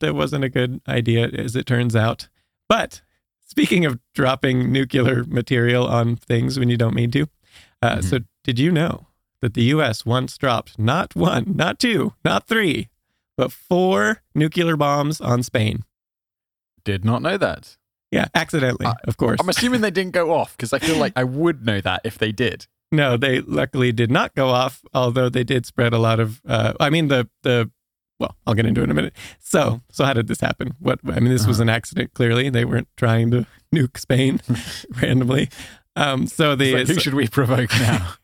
that 0.00 0.14
wasn't 0.14 0.44
a 0.44 0.48
good 0.48 0.80
idea 0.88 1.26
as 1.28 1.56
it 1.56 1.66
turns 1.66 1.96
out. 1.96 2.28
But 2.68 3.00
speaking 3.46 3.84
of 3.84 3.98
dropping 4.14 4.70
nuclear 4.72 5.24
material 5.24 5.86
on 5.86 6.16
things 6.16 6.58
when 6.58 6.68
you 6.68 6.76
don't 6.76 6.94
mean 6.94 7.10
to, 7.12 7.26
uh, 7.82 8.00
so 8.02 8.18
did 8.44 8.58
you 8.58 8.70
know 8.70 9.06
that 9.40 9.54
the 9.54 9.62
U.S. 9.64 10.04
once 10.06 10.36
dropped 10.36 10.78
not 10.78 11.14
one, 11.16 11.52
not 11.56 11.78
two, 11.78 12.12
not 12.24 12.46
three, 12.46 12.88
but 13.36 13.52
four 13.52 14.22
nuclear 14.34 14.76
bombs 14.76 15.20
on 15.20 15.42
Spain? 15.42 15.84
Did 16.84 17.04
not 17.04 17.22
know 17.22 17.36
that. 17.38 17.76
Yeah, 18.10 18.26
accidentally, 18.34 18.86
I- 18.86 18.94
of 19.04 19.16
course. 19.16 19.38
I'm 19.40 19.48
assuming 19.48 19.80
they 19.82 19.90
didn't 19.90 20.12
go 20.12 20.32
off 20.32 20.56
because 20.56 20.72
I 20.72 20.78
feel 20.78 20.96
like 20.96 21.12
I 21.16 21.24
would 21.24 21.64
know 21.66 21.80
that 21.80 22.00
if 22.04 22.18
they 22.18 22.32
did. 22.32 22.66
No, 22.90 23.16
they 23.16 23.40
luckily 23.40 23.92
did 23.92 24.10
not 24.10 24.34
go 24.34 24.48
off, 24.48 24.82
although 24.94 25.28
they 25.28 25.44
did 25.44 25.66
spread 25.66 25.92
a 25.92 25.98
lot 25.98 26.20
of. 26.20 26.40
Uh, 26.46 26.74
I 26.80 26.90
mean, 26.90 27.08
the 27.08 27.28
the. 27.42 27.70
Well, 28.20 28.34
I'll 28.46 28.54
get 28.54 28.66
into 28.66 28.80
it 28.80 28.84
in 28.84 28.90
a 28.90 28.94
minute. 28.94 29.14
So, 29.38 29.80
so 29.92 30.04
how 30.04 30.12
did 30.12 30.26
this 30.26 30.40
happen? 30.40 30.74
What 30.80 30.98
I 31.06 31.20
mean, 31.20 31.32
this 31.32 31.46
was 31.46 31.60
an 31.60 31.68
accident. 31.68 32.14
Clearly, 32.14 32.50
they 32.50 32.64
weren't 32.64 32.88
trying 32.96 33.30
to 33.30 33.46
nuke 33.72 33.96
Spain 33.98 34.40
randomly. 35.02 35.50
Um, 35.94 36.26
so 36.26 36.56
the 36.56 36.74
like, 36.74 36.86
who 36.88 36.98
should 36.98 37.14
we 37.14 37.28
provoke 37.28 37.70
now? 37.78 38.14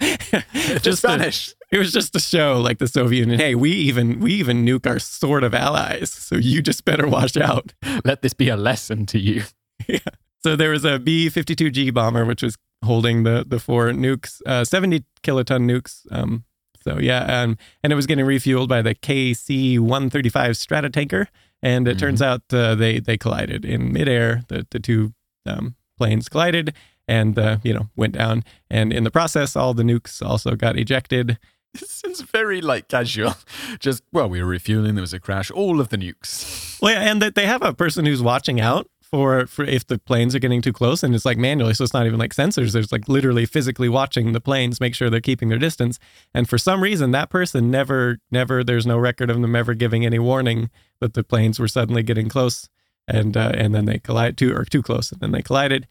just 0.00 0.84
to- 0.84 0.96
Spanish. 0.96 1.54
it 1.70 1.78
was 1.78 1.92
just 1.92 2.12
to 2.14 2.18
show 2.18 2.60
like 2.60 2.78
the 2.78 2.88
Soviet 2.88 3.20
Union, 3.20 3.38
hey, 3.38 3.54
we 3.54 3.70
even 3.70 4.18
we 4.20 4.32
even 4.34 4.64
nuke 4.64 4.86
our 4.86 4.98
sort 4.98 5.44
of 5.44 5.54
allies, 5.54 6.10
so 6.10 6.36
you 6.36 6.60
just 6.60 6.84
better 6.84 7.06
watch 7.06 7.36
out. 7.36 7.72
Let 8.04 8.22
this 8.22 8.34
be 8.34 8.48
a 8.48 8.56
lesson 8.56 9.06
to 9.06 9.18
you. 9.18 9.44
So 10.44 10.56
there 10.56 10.68
was 10.68 10.84
a 10.84 10.98
B 10.98 11.28
52G 11.28 11.94
bomber, 11.94 12.26
which 12.26 12.42
was 12.42 12.58
holding 12.84 13.22
the 13.22 13.46
the 13.48 13.58
four 13.58 13.92
nukes, 13.92 14.42
uh, 14.44 14.62
70 14.62 15.02
kiloton 15.22 15.64
nukes. 15.64 16.06
Um, 16.10 16.44
so 16.82 16.98
yeah, 16.98 17.40
um, 17.40 17.56
and 17.82 17.94
it 17.94 17.96
was 17.96 18.06
getting 18.06 18.26
refueled 18.26 18.68
by 18.68 18.82
the 18.82 18.94
KC 18.94 19.78
135 19.78 20.52
Stratotanker, 20.52 21.28
and 21.62 21.88
it 21.88 21.98
turns 21.98 22.20
out 22.20 22.42
uh, 22.52 22.74
they 22.74 23.00
they 23.00 23.16
collided 23.16 23.64
in 23.64 23.90
midair. 23.90 24.42
The 24.48 24.66
the 24.70 24.80
two 24.80 25.14
um, 25.46 25.76
planes 25.96 26.28
collided, 26.28 26.74
and 27.08 27.38
uh, 27.38 27.56
you 27.62 27.72
know 27.72 27.88
went 27.96 28.12
down. 28.12 28.44
And 28.68 28.92
in 28.92 29.04
the 29.04 29.10
process, 29.10 29.56
all 29.56 29.72
the 29.72 29.82
nukes 29.82 30.20
also 30.20 30.56
got 30.56 30.76
ejected. 30.76 31.38
This 31.72 32.04
is 32.04 32.20
very 32.20 32.60
like 32.60 32.88
casual. 32.88 33.34
Just 33.80 34.02
well, 34.12 34.28
we 34.28 34.42
were 34.42 34.48
refueling. 34.48 34.94
There 34.94 35.00
was 35.00 35.14
a 35.14 35.20
crash. 35.20 35.50
All 35.50 35.80
of 35.80 35.88
the 35.88 35.96
nukes. 35.96 36.78
Well, 36.82 36.92
yeah, 36.92 37.10
and 37.10 37.22
that 37.22 37.34
they 37.34 37.46
have 37.46 37.62
a 37.62 37.72
person 37.72 38.04
who's 38.04 38.22
watching 38.22 38.60
out 38.60 38.90
for 39.14 39.46
for 39.46 39.64
if 39.64 39.86
the 39.86 39.98
planes 39.98 40.34
are 40.34 40.38
getting 40.40 40.60
too 40.62 40.72
close, 40.72 41.02
and 41.02 41.14
it's 41.14 41.24
like 41.24 41.38
manually, 41.38 41.74
so 41.74 41.84
it's 41.84 41.94
not 41.94 42.06
even 42.06 42.18
like 42.18 42.34
sensors. 42.34 42.72
There's 42.72 42.90
like 42.90 43.08
literally 43.08 43.46
physically 43.46 43.88
watching 43.88 44.32
the 44.32 44.40
planes, 44.40 44.80
make 44.80 44.94
sure 44.94 45.08
they're 45.08 45.20
keeping 45.20 45.48
their 45.50 45.58
distance. 45.58 45.98
And 46.34 46.48
for 46.48 46.58
some 46.58 46.82
reason, 46.82 47.12
that 47.12 47.30
person 47.30 47.70
never, 47.70 48.18
never, 48.30 48.64
there's 48.64 48.86
no 48.86 48.98
record 48.98 49.30
of 49.30 49.40
them 49.40 49.54
ever 49.54 49.74
giving 49.74 50.04
any 50.04 50.18
warning 50.18 50.68
that 51.00 51.14
the 51.14 51.22
planes 51.22 51.60
were 51.60 51.68
suddenly 51.68 52.02
getting 52.02 52.28
close, 52.28 52.68
and 53.06 53.36
uh, 53.36 53.52
and 53.54 53.74
then 53.74 53.84
they 53.84 53.98
collide 53.98 54.36
too 54.36 54.52
or 54.54 54.64
too 54.64 54.82
close, 54.82 55.12
and 55.12 55.20
then 55.20 55.30
they 55.32 55.42
collided. 55.42 55.86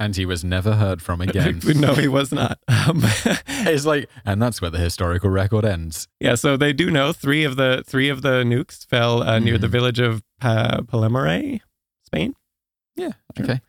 And 0.00 0.14
he 0.14 0.24
was 0.24 0.44
never 0.44 0.76
heard 0.76 1.02
from 1.02 1.20
again. 1.20 1.60
no, 1.74 1.94
he 1.94 2.06
was 2.06 2.30
not. 2.30 2.60
Um, 2.68 3.02
it's 3.66 3.84
like, 3.84 4.08
and 4.24 4.40
that's 4.40 4.62
where 4.62 4.70
the 4.70 4.78
historical 4.78 5.28
record 5.30 5.64
ends. 5.64 6.06
yeah, 6.20 6.36
so 6.36 6.56
they 6.56 6.72
do 6.72 6.90
know 6.90 7.12
three 7.12 7.42
of 7.44 7.56
the 7.56 7.82
three 7.86 8.08
of 8.08 8.22
the 8.22 8.44
nukes 8.44 8.86
fell 8.86 9.22
uh, 9.24 9.38
near 9.40 9.58
the 9.58 9.66
Mhm. 9.66 9.70
village 9.72 9.98
of 9.98 10.22
pa- 10.40 10.80
Spain. 12.06 12.34
Yeah. 12.98 13.12
Sure. 13.36 13.44
Okay. 13.44 13.60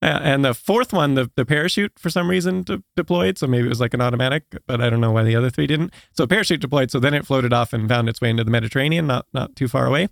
Uh, 0.00 0.20
and 0.22 0.44
the 0.44 0.54
fourth 0.54 0.92
one, 0.92 1.14
the, 1.14 1.28
the 1.34 1.44
parachute 1.44 1.92
for 1.98 2.08
some 2.08 2.30
reason 2.30 2.62
de- 2.62 2.82
deployed. 2.94 3.36
So 3.36 3.46
maybe 3.48 3.66
it 3.66 3.68
was 3.68 3.80
like 3.80 3.94
an 3.94 4.00
automatic, 4.00 4.44
but 4.66 4.80
I 4.80 4.88
don't 4.90 5.00
know 5.00 5.10
why 5.10 5.24
the 5.24 5.34
other 5.34 5.50
three 5.50 5.66
didn't. 5.66 5.92
So 6.12 6.24
parachute 6.26 6.60
deployed. 6.60 6.90
So 6.92 7.00
then 7.00 7.14
it 7.14 7.26
floated 7.26 7.52
off 7.52 7.72
and 7.72 7.88
found 7.88 8.08
its 8.08 8.20
way 8.20 8.30
into 8.30 8.44
the 8.44 8.50
Mediterranean, 8.50 9.06
not 9.08 9.26
not 9.32 9.56
too 9.56 9.66
far 9.68 9.86
away, 9.86 10.04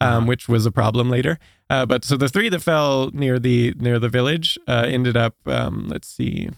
um, 0.00 0.08
Uh-huh. 0.08 0.26
which 0.26 0.48
was 0.48 0.66
a 0.66 0.70
problem 0.70 1.10
later. 1.10 1.38
Uh, 1.68 1.84
but 1.84 2.04
so 2.04 2.16
the 2.16 2.28
three 2.28 2.48
that 2.48 2.60
fell 2.60 3.10
near 3.12 3.38
the 3.40 3.74
near 3.76 3.98
the 3.98 4.08
village 4.08 4.56
uh, 4.68 4.84
ended 4.86 5.16
up. 5.16 5.34
Um, 5.46 5.88
let's 5.88 6.06
see. 6.08 6.50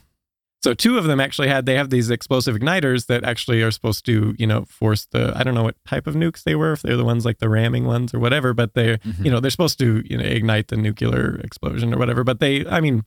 So 0.67 0.75
two 0.75 0.99
of 0.99 1.05
them 1.05 1.21
actually 1.21 1.47
had 1.47 1.64
they 1.64 1.77
have 1.77 1.91
these 1.91 2.11
explosive 2.11 2.57
igniters 2.57 3.07
that 3.07 3.23
actually 3.23 3.62
are 3.62 3.71
supposed 3.71 4.05
to 4.07 4.35
you 4.37 4.49
know 4.49 4.64
force 4.64 5.07
the 5.12 5.33
I 5.37 5.45
don't 5.45 5.55
know 5.55 5.62
what 5.62 5.77
type 5.87 6.09
of 6.09 6.17
nukes 6.17 6.43
they 6.43 6.57
were 6.57 6.73
if 6.73 6.83
they're 6.83 6.97
the 6.97 7.05
ones 7.05 7.25
like 7.25 7.39
the 7.39 7.49
ramming 7.49 7.85
ones 7.85 8.12
or 8.12 8.19
whatever 8.19 8.53
but 8.53 8.75
they're 8.75 8.99
Mhm. 8.99 9.25
you 9.27 9.31
know 9.31 9.39
they're 9.39 9.53
supposed 9.53 9.79
to 9.79 10.03
you 10.05 10.19
know 10.19 10.25
ignite 10.25 10.67
the 10.67 10.77
nuclear 10.77 11.37
explosion 11.45 11.95
or 11.95 11.99
whatever 11.99 12.25
but 12.25 12.41
they 12.41 12.67
I 12.67 12.81
mean 12.81 13.05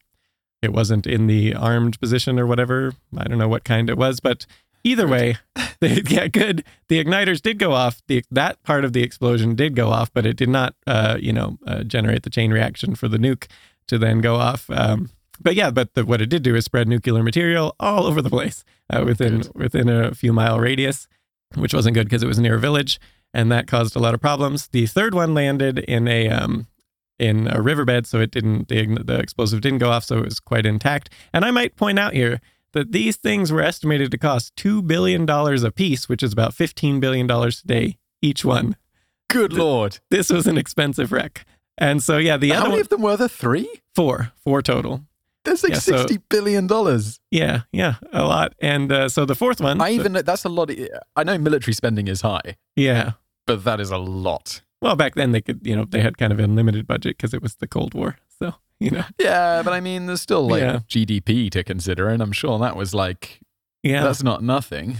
it 0.61 0.71
wasn't 0.71 1.05
in 1.05 1.27
the 1.27 1.53
armed 1.53 1.99
position 1.99 2.39
or 2.39 2.47
whatever. 2.47 2.93
I 3.17 3.25
don't 3.25 3.37
know 3.37 3.49
what 3.49 3.65
kind 3.65 3.89
it 3.89 3.97
was 3.97 4.21
but 4.21 4.45
either 4.85 5.05
way 5.05 5.35
they, 5.81 6.01
yeah 6.07 6.27
good. 6.27 6.63
The 6.87 7.03
igniters 7.03 7.41
did 7.41 7.59
go 7.59 7.73
off. 7.73 8.01
The 8.07 8.23
that 8.31 8.63
part 8.63 8.85
of 8.85 8.93
the 8.93 9.03
explosion 9.03 9.55
did 9.55 9.75
go 9.75 9.89
off 9.89 10.09
but 10.13 10.25
it 10.25 10.37
did 10.37 10.47
not 10.49 10.75
uh, 10.87 11.17
you 11.19 11.33
know 11.33 11.57
uh, 11.67 11.83
generate 11.83 12.23
the 12.23 12.29
chain 12.29 12.51
reaction 12.51 12.95
for 12.95 13.09
the 13.09 13.17
nuke 13.17 13.47
to 13.87 13.97
then 13.97 14.21
go 14.21 14.35
off. 14.35 14.69
Um, 14.69 15.09
but 15.41 15.55
yeah, 15.55 15.71
but 15.71 15.93
the, 15.93 16.05
what 16.05 16.21
it 16.21 16.27
did 16.27 16.43
do 16.43 16.55
is 16.55 16.65
spread 16.65 16.87
nuclear 16.87 17.23
material 17.23 17.75
all 17.79 18.05
over 18.05 18.21
the 18.21 18.29
place 18.29 18.63
uh, 18.89 19.03
within 19.05 19.39
Good. 19.41 19.51
within 19.55 19.89
a 19.89 20.13
few 20.13 20.33
mile 20.33 20.59
radius, 20.59 21.07
which 21.55 21.73
wasn't 21.73 21.95
good 21.95 22.05
because 22.05 22.23
it 22.23 22.27
was 22.27 22.39
near 22.39 22.55
a 22.55 22.59
village, 22.59 22.99
and 23.33 23.51
that 23.51 23.67
caused 23.67 23.95
a 23.95 23.99
lot 23.99 24.13
of 24.13 24.21
problems. 24.21 24.67
The 24.67 24.85
third 24.85 25.13
one 25.13 25.33
landed 25.33 25.79
in 25.79 26.07
a 26.07 26.29
um, 26.29 26.67
in 27.17 27.47
a 27.47 27.61
riverbed, 27.61 28.07
so 28.07 28.19
it 28.19 28.31
didn't 28.31 28.67
the, 28.67 28.85
the 29.03 29.19
explosive 29.19 29.61
didn't 29.61 29.79
go 29.79 29.91
off, 29.91 30.03
so 30.03 30.19
it 30.19 30.25
was 30.25 30.39
quite 30.39 30.65
intact. 30.65 31.09
And 31.33 31.45
I 31.45 31.51
might 31.51 31.75
point 31.75 31.99
out 31.99 32.13
here 32.13 32.39
that 32.73 32.91
these 32.91 33.17
things 33.17 33.51
were 33.51 33.61
estimated 33.61 34.11
to 34.11 34.17
cost 34.17 34.55
two 34.55 34.81
billion 34.81 35.25
dollars 35.25 35.63
a 35.63 35.71
piece, 35.71 36.07
which 36.07 36.23
is 36.23 36.33
about 36.33 36.53
fifteen 36.53 36.99
billion 36.99 37.27
dollars 37.27 37.61
today 37.61 37.97
each 38.21 38.43
one. 38.45 38.75
Good 39.29 39.53
lord. 39.53 39.99
This 40.09 40.29
was 40.29 40.47
an 40.47 40.57
expensive 40.57 41.11
wreck. 41.11 41.45
And 41.77 42.03
so 42.03 42.17
yeah, 42.17 42.35
the 42.35 42.49
How 42.49 42.55
other 42.55 42.63
many 42.63 42.73
one, 42.73 42.81
of 42.81 42.89
them 42.89 43.01
were 43.01 43.17
there? 43.17 43.29
Three? 43.29 43.69
four 43.95 44.31
four 44.43 44.61
total. 44.61 45.05
There's 45.49 45.63
like 45.63 45.73
Yeah, 45.73 45.79
so- 45.79 45.97
sixty 45.97 46.19
billion 46.29 46.67
dollars. 46.67 47.19
Yeah, 47.31 47.61
yeah, 47.71 47.95
a 48.13 48.23
lot. 48.23 48.53
And 48.61 48.91
uh, 48.91 49.09
so 49.09 49.25
the 49.25 49.35
fourth 49.35 49.59
one, 49.61 49.81
I 49.81 49.91
even 49.91 50.13
that's 50.13 50.45
a 50.45 50.49
lot. 50.49 50.69
Of, 50.69 50.77
I 51.15 51.23
know 51.23 51.37
military 51.37 51.73
spending 51.73 52.07
is 52.07 52.21
high, 52.21 52.55
yeah. 52.75 53.11
but 53.47 53.63
that 53.63 53.79
is 53.79 53.91
a 53.91 53.97
lot. 53.97 54.61
Well, 54.81 54.95
back 54.95 55.15
then 55.15 55.31
they 55.33 55.41
could, 55.41 55.59
you 55.67 55.75
know, 55.75 55.85
they 55.85 56.01
had 56.01 56.17
kind 56.17 56.31
of 56.31 56.39
unlimited 56.39 56.87
budget 56.87 57.17
because 57.17 57.33
it 57.33 57.41
was 57.41 57.55
the 57.55 57.67
Cold 57.67 57.93
War. 57.93 58.17
So 58.39 58.53
you 58.79 58.91
know, 58.91 59.03
Yeah, 59.19 59.61
but 59.63 59.73
I 59.73 59.81
mean, 59.81 60.05
there's 60.05 60.21
still 60.21 60.47
like 60.47 60.61
Yeah. 60.61 60.79
GDP 60.87 61.49
to 61.51 61.63
consider, 61.63 62.07
and 62.07 62.21
I'm 62.21 62.31
sure 62.31 62.57
that 62.59 62.75
was 62.75 62.93
like 62.93 63.39
yeah, 63.83 64.03
that's 64.03 64.23
not 64.23 64.43
nothing. 64.43 64.97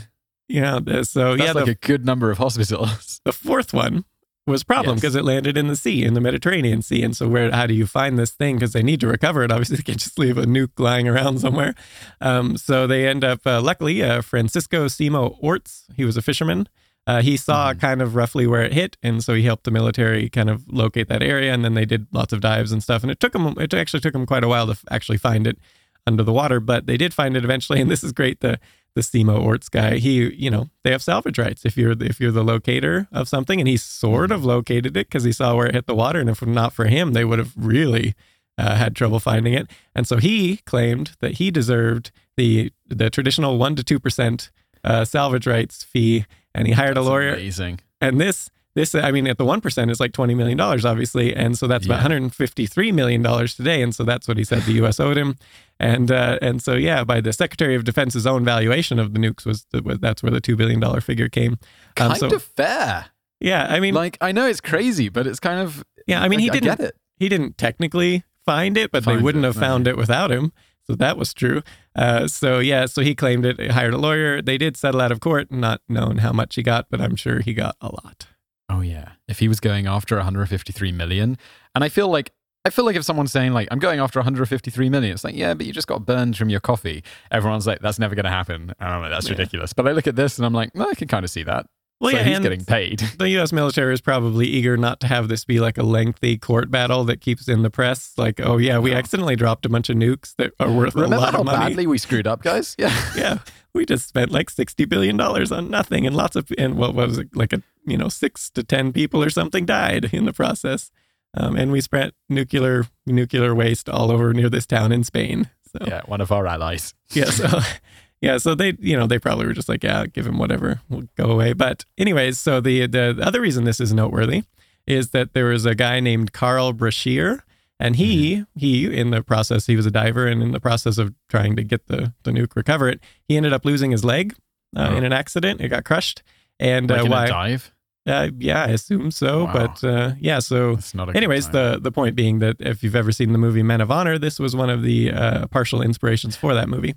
yeah. 0.48 0.80
So 0.80 0.82
That's 0.82 1.16
yeah, 1.16 1.52
like 1.54 1.66
the, 1.66 1.72
a 1.72 1.76
good 1.76 2.06
number 2.06 2.32
of 2.32 2.38
hospitals. 2.40 3.22
the 3.26 3.32
fourth 3.34 3.74
one 3.74 4.04
was 4.50 4.64
a 4.64 4.66
problem 4.66 4.96
Yes. 4.96 5.02
because 5.02 5.16
it 5.16 5.24
landed 5.24 5.58
in 5.58 5.68
the 5.68 5.76
sea, 5.76 6.04
in 6.04 6.14
the 6.14 6.22
Mediterranean 6.22 6.82
Sea. 6.82 7.04
And 7.04 7.16
so 7.16 7.28
where, 7.28 7.52
how 7.52 7.66
do 7.68 7.74
you 7.74 7.86
find 7.88 8.18
this 8.20 8.32
thing? 8.32 8.56
Because 8.58 8.74
they 8.74 8.84
need 8.84 9.00
to 9.02 9.08
recover 9.08 9.44
it. 9.44 9.52
Obviously, 9.54 9.78
they 9.78 9.84
can't 9.84 10.00
just 10.00 10.20
leave 10.20 10.38
a 10.38 10.44
nuke 10.46 10.78
lying 10.80 11.08
around 11.08 11.40
somewhere. 11.40 11.76
Um, 12.22 12.58
so 12.58 12.88
they 12.88 13.08
end 13.08 13.24
up, 13.24 13.46
uh, 13.46 13.62
luckily, 13.62 14.04
uh, 14.04 14.22
Francisco 14.22 14.86
Simo 14.88 15.38
Orts, 15.40 15.86
he 15.96 16.04
was 16.04 16.18
a 16.18 16.22
fisherman. 16.22 16.68
Uh, 17.08 17.22
he 17.22 17.38
saw 17.38 17.74
Mhm. 17.74 17.80
kind 17.80 18.02
of 18.02 18.14
roughly 18.16 18.46
where 18.46 18.62
it 18.62 18.74
hit, 18.74 18.98
and 19.02 19.24
so 19.24 19.34
he 19.34 19.42
helped 19.44 19.64
the 19.64 19.72
military 19.72 20.30
kind 20.30 20.50
of 20.50 20.64
locate 20.68 21.08
that 21.08 21.24
area. 21.24 21.52
And 21.54 21.64
then 21.66 21.74
they 21.74 21.86
did 21.86 22.06
lots 22.12 22.34
of 22.34 22.42
dives 22.42 22.72
and 22.72 22.84
stuff. 22.84 23.02
And 23.04 23.12
it 23.12 23.20
took 23.20 23.34
them, 23.34 23.56
it 23.60 23.74
actually 23.74 24.02
took 24.02 24.14
them 24.14 24.26
quite 24.28 24.44
a 24.44 24.48
while 24.48 24.66
to 24.68 24.74
f- 24.74 24.86
actually 24.92 25.18
find 25.18 25.48
it 25.48 25.58
under 26.06 26.24
the 26.24 26.34
water, 26.34 26.60
but 26.60 26.86
they 26.86 26.98
did 26.98 27.14
find 27.14 27.36
it 27.38 27.44
eventually. 27.44 27.80
And 27.82 27.90
this 27.90 28.04
is 28.04 28.12
great. 28.12 28.42
The 28.42 28.60
the 28.96 29.02
Simo 29.02 29.42
Orts 29.42 29.70
guy, 29.70 29.98
he, 29.98 30.34
you 30.34 30.50
know, 30.50 30.70
they 30.84 30.92
have 30.92 31.02
salvage 31.02 31.38
rights 31.38 31.66
if 31.66 31.78
you're 31.78 31.96
if 32.02 32.20
you're 32.20 32.32
the 32.32 32.44
locator 32.44 33.08
of 33.12 33.28
something, 33.28 33.60
and 33.60 33.68
he 33.68 33.78
sort 33.78 34.32
of 34.32 34.44
located 34.44 34.98
it 34.98 35.08
because 35.08 35.24
he 35.24 35.32
saw 35.32 35.56
where 35.56 35.68
it 35.68 35.76
hit 35.76 35.88
the 35.88 35.96
water, 35.96 36.20
and 36.20 36.30
if 36.30 36.46
not 36.46 36.74
for 36.74 36.86
him, 36.86 37.14
they 37.14 37.26
would 37.26 37.40
have 37.40 37.54
really 37.56 38.16
uh, 38.58 38.76
had 38.76 38.96
trouble 38.96 39.20
finding 39.20 39.54
it. 39.54 39.70
And 39.96 40.08
so 40.08 40.18
he 40.18 40.58
claimed 40.58 41.12
that 41.20 41.34
he 41.34 41.52
deserved 41.52 42.12
the 42.36 42.72
the 42.88 43.10
traditional 43.10 43.58
one 43.58 43.76
to 43.76 43.84
two 43.84 44.00
percent 44.00 44.52
uh, 44.84 45.06
salvage 45.06 45.48
rights 45.48 45.84
fee, 45.84 46.26
and 46.54 46.68
he 46.68 46.74
hired 46.74 46.98
That's 46.98 47.06
a 47.06 47.10
lawyer. 47.10 47.34
Amazing. 47.34 47.80
And 48.02 48.20
this 48.20 48.50
this 48.76 48.94
I 48.96 49.12
mean, 49.12 49.28
at 49.28 49.38
the 49.38 49.46
one 49.46 49.62
percent 49.62 49.90
is 49.92 50.00
like 50.00 50.12
twenty 50.14 50.36
million 50.36 50.58
dollars, 50.58 50.86
obviously, 50.86 51.36
and 51.36 51.58
so 51.58 51.68
that's 51.68 51.86
about 51.86 51.96
Yeah. 51.96 51.98
one 51.98 52.02
hundred 52.04 52.22
and 52.24 52.36
fifty 52.36 52.66
three 52.66 52.92
million 52.92 53.22
dollars 53.22 53.56
today, 53.56 53.82
and 53.82 53.94
so 53.96 54.04
that's 54.04 54.28
what 54.28 54.38
he 54.38 54.44
said 54.44 54.64
the 54.64 54.74
U.S. 54.74 55.00
owed 55.00 55.18
him, 55.18 55.36
and 55.80 56.12
uh, 56.12 56.38
and 56.42 56.62
so 56.62 56.76
yeah, 56.76 57.04
by 57.04 57.20
the 57.22 57.34
Secretary 57.34 57.76
of 57.76 57.84
Defense's 57.84 58.28
own 58.28 58.46
valuation 58.46 59.00
of 59.00 59.14
the 59.14 59.20
nukes 59.20 59.46
was, 59.46 59.66
the, 59.72 59.82
was 59.82 60.00
that's 60.00 60.22
where 60.22 60.32
the 60.32 60.40
two 60.42 60.56
billion 60.56 60.80
dollar 60.80 61.02
figure 61.02 61.30
came. 61.30 61.54
Um, 61.54 61.58
Kind 61.96 62.18
so 62.18 62.28
of 62.28 62.44
fair. 62.44 63.08
yeah, 63.40 63.66
I 63.70 63.80
mean, 63.80 63.94
Like 63.96 64.18
I 64.22 64.32
know 64.32 64.46
it's 64.48 64.62
crazy, 64.62 65.10
but 65.10 65.26
it's 65.28 65.40
kind 65.40 65.60
of 65.60 65.84
yeah, 66.08 66.22
I 66.22 66.28
mean, 66.30 66.40
he 66.40 66.50
didn't 66.50 66.78
get 66.78 66.80
it. 66.80 66.96
he 67.18 67.28
didn't 67.30 67.58
technically 67.58 68.24
find 68.46 68.78
it, 68.78 68.92
but 68.92 69.04
they 69.06 69.18
wouldn't 69.18 69.44
it, 69.46 69.48
have 69.48 69.56
no. 69.56 69.62
found 69.62 69.88
it 69.88 69.98
without 69.98 70.32
him. 70.32 70.52
So 70.88 70.96
that 70.96 71.18
was 71.18 71.34
true. 71.36 71.62
Uh, 71.96 72.28
so 72.28 72.58
yeah, 72.60 72.86
so 72.88 73.02
he 73.04 73.14
claimed 73.14 73.46
it, 73.46 73.72
hired 73.72 73.94
a 73.94 73.98
lawyer. 73.98 74.42
They 74.42 74.58
did 74.58 74.76
settle 74.78 75.02
out 75.02 75.12
of 75.12 75.20
court, 75.20 75.52
not 75.52 75.82
knowing 75.88 76.18
how 76.20 76.32
much 76.32 76.56
he 76.56 76.64
got, 76.64 76.88
but 76.90 77.00
I'm 77.00 77.16
sure 77.16 77.42
he 77.42 77.54
got 77.54 77.76
a 77.80 77.88
lot. 77.88 78.26
Oh 78.70 78.82
yeah. 78.82 79.14
If 79.28 79.40
he 79.40 79.48
was 79.48 79.60
going 79.60 79.88
after 79.88 80.16
153 80.16 80.92
million, 80.92 81.38
and 81.76 81.84
I 81.84 81.90
feel 81.90 82.08
like 82.10 82.32
I 82.66 82.70
feel 82.72 82.86
like 82.86 82.96
if 82.96 83.04
someone's 83.04 83.32
saying 83.32 83.54
like 83.54 83.68
I'm 83.72 83.80
going 83.80 84.00
after 84.00 84.20
153 84.20 84.90
million, 84.90 85.14
it's 85.14 85.24
like 85.24 85.36
yeah, 85.36 85.54
but 85.54 85.66
you 85.66 85.74
just 85.74 85.88
got 85.88 86.06
burned 86.06 86.38
from 86.38 86.50
your 86.50 86.60
coffee. 86.60 87.04
Everyone's 87.32 87.66
like 87.66 87.80
that's 87.80 88.00
never 88.00 88.16
going 88.16 88.26
to 88.26 88.30
happen. 88.32 88.74
And 88.80 88.90
I'm 88.90 89.02
like 89.02 89.12
that's 89.12 89.26
Yeah. 89.28 89.32
ridiculous. 89.32 89.74
But 89.74 89.88
I 89.88 89.92
look 89.94 90.08
at 90.08 90.16
this 90.16 90.38
and 90.38 90.46
I'm 90.46 90.54
like, 90.54 90.76
no, 90.76 90.88
I 90.90 90.94
can 90.94 91.08
kind 91.08 91.24
of 91.24 91.32
see 91.32 91.44
that. 91.44 91.66
Well, 92.02 92.12
so 92.12 92.18
yeah, 92.18 92.24
he's 92.24 92.40
getting 92.40 92.64
paid. 92.64 93.00
the 93.18 93.30
U.S. 93.32 93.52
military 93.52 93.94
is 93.94 94.00
probably 94.00 94.48
eager 94.48 94.78
not 94.78 95.02
to 95.02 95.08
have 95.08 95.28
this 95.28 95.44
be 95.44 95.60
like 95.60 95.78
a 95.78 95.84
lengthy 95.84 96.38
court 96.38 96.72
battle 96.72 97.04
that 97.06 97.20
keeps 97.20 97.50
in 97.50 97.62
the 97.62 97.70
press. 97.70 98.14
Like, 98.18 98.40
oh 98.40 98.58
yeah, 98.58 98.80
we 98.80 98.92
No. 98.92 98.98
accidentally 98.98 99.36
dropped 99.36 99.66
a 99.66 99.70
bunch 99.70 99.90
of 99.90 99.98
nukes 99.98 100.34
that 100.38 100.54
are 100.62 100.72
worth 100.72 100.96
a 100.96 101.00
lot 101.00 101.06
of 101.06 101.10
money. 101.12 101.32
Remember 101.32 101.52
how 101.52 101.68
badly 101.70 101.88
we 101.88 101.98
screwed 101.98 102.26
up, 102.26 102.42
guys? 102.42 102.76
Yeah. 102.80 102.96
yeah, 103.18 103.38
we 103.74 103.86
just 103.86 104.08
spent 104.08 104.32
like 104.32 104.50
sixty 104.50 104.86
billion 104.86 105.18
dollars 105.18 105.52
on 105.52 105.70
nothing, 105.70 106.08
and 106.08 106.16
lots 106.16 106.38
of 106.38 106.50
and 106.58 106.76
what 106.78 106.94
was 106.96 107.18
it 107.18 107.36
like 107.36 107.52
a 107.52 107.62
you 107.86 107.98
know 107.98 108.08
six 108.08 108.50
to 108.52 108.64
ten 108.64 108.94
people 108.94 109.22
or 109.22 109.30
something 109.30 109.66
died 109.66 110.14
in 110.14 110.24
the 110.24 110.34
process, 110.34 110.92
um, 111.36 111.58
and 111.58 111.70
we 111.72 111.82
spread 111.82 112.14
nuclear 112.30 112.86
nuclear 113.06 113.54
waste 113.54 113.90
all 113.90 114.10
over 114.10 114.34
near 114.34 114.50
this 114.50 114.66
town 114.66 114.94
in 114.94 115.04
Spain. 115.04 115.50
So 115.78 115.84
Yeah, 115.86 116.02
one 116.06 116.22
of 116.22 116.32
our 116.32 116.48
allies. 116.48 116.94
yeah, 117.12 117.26
so 117.30 117.60
yeah, 118.22 118.38
so 118.38 118.56
they 118.56 118.74
you 118.80 118.98
know 118.98 119.08
they 119.08 119.20
probably 119.20 119.46
were 119.46 119.54
just 119.54 119.70
like 119.70 119.84
yeah, 119.84 120.06
give 120.06 120.26
him 120.28 120.38
whatever, 120.38 120.82
we'll 120.90 121.08
go 121.18 121.32
away. 121.32 121.54
But 121.54 121.86
anyways, 121.98 122.38
so 122.40 122.60
the 122.62 122.86
the 122.88 123.18
other 123.22 123.42
reason 123.42 123.64
this 123.64 123.80
is 123.80 123.94
noteworthy 123.94 124.44
is 124.88 125.10
that 125.12 125.34
there 125.34 125.46
was 125.46 125.66
a 125.66 125.76
guy 125.76 126.00
named 126.00 126.34
Carl 126.34 126.74
Brashear. 126.74 127.44
And 127.82 127.96
he, 127.96 128.44
he, 128.58 128.94
in 128.94 129.12
the 129.12 129.24
process, 129.24 129.66
he 129.66 129.78
was 129.78 129.86
a 129.86 129.92
diver, 129.92 130.28
and 130.28 130.44
in 130.44 130.52
the 130.52 130.60
process 130.60 130.98
of 130.98 131.14
trying 131.30 131.56
to 131.56 131.64
get 131.64 131.88
the, 131.88 132.14
the 132.24 132.32
nuke, 132.32 132.54
recover 132.58 132.90
it, 132.90 133.00
he 133.26 133.38
ended 133.38 133.54
up 133.54 133.64
losing 133.64 133.92
his 133.92 134.04
leg 134.04 134.36
uh, 134.76 134.90
Oh. 134.92 134.98
in 134.98 135.06
an 135.06 135.14
accident. 135.14 135.62
It 135.62 135.70
got 135.70 135.86
crushed, 135.86 136.22
and 136.60 136.90
Like 136.90 137.04
uh, 137.04 137.06
why? 137.06 137.28
dive. 137.28 137.72
Uh, 138.06 138.32
yeah, 138.38 138.66
I 138.66 138.68
assume 138.72 139.12
so. 139.12 139.46
Wow. 139.46 139.54
But 139.54 139.88
uh, 139.88 140.12
yeah, 140.20 140.40
so 140.40 140.72
It's 140.72 140.94
not 140.94 141.08
a 141.08 141.16
anyways, 141.16 141.52
the 141.52 141.80
the 141.82 141.90
point 141.90 142.18
being 142.18 142.40
that 142.40 142.58
if 142.60 142.84
you've 142.84 142.98
ever 142.98 143.14
seen 143.14 143.32
the 143.32 143.38
movie 143.38 143.64
Men 143.64 143.80
of 143.80 143.90
Honor, 143.92 144.18
this 144.18 144.40
was 144.40 144.58
one 144.58 144.70
of 144.70 144.82
the 144.82 145.14
uh, 145.14 145.48
partial 145.48 145.82
inspirations 145.82 146.36
for 146.36 146.54
that 146.54 146.68
movie. 146.68 146.96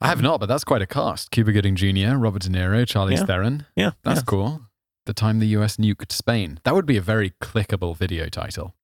I 0.00 0.08
have 0.08 0.22
not, 0.22 0.38
but 0.40 0.46
that's 0.46 0.64
quite 0.64 0.82
a 0.82 0.86
cast. 0.86 1.30
Cuba 1.30 1.52
Gooding 1.52 1.74
Jr., 1.74 2.16
Robert 2.16 2.42
De 2.42 2.48
Niro, 2.48 2.86
Charlie 2.86 3.14
Yeah. 3.14 3.24
Theron. 3.24 3.66
Yeah, 3.74 3.90
That's 4.04 4.20
yeah. 4.20 4.24
cool. 4.26 4.62
The 5.06 5.12
time 5.14 5.38
the 5.40 5.46
US 5.58 5.76
nuked 5.76 6.12
Spain. 6.12 6.60
That 6.64 6.74
would 6.74 6.86
be 6.86 6.96
a 6.96 7.00
very 7.02 7.30
clickable 7.42 7.96
video 7.96 8.28
title. 8.28 8.74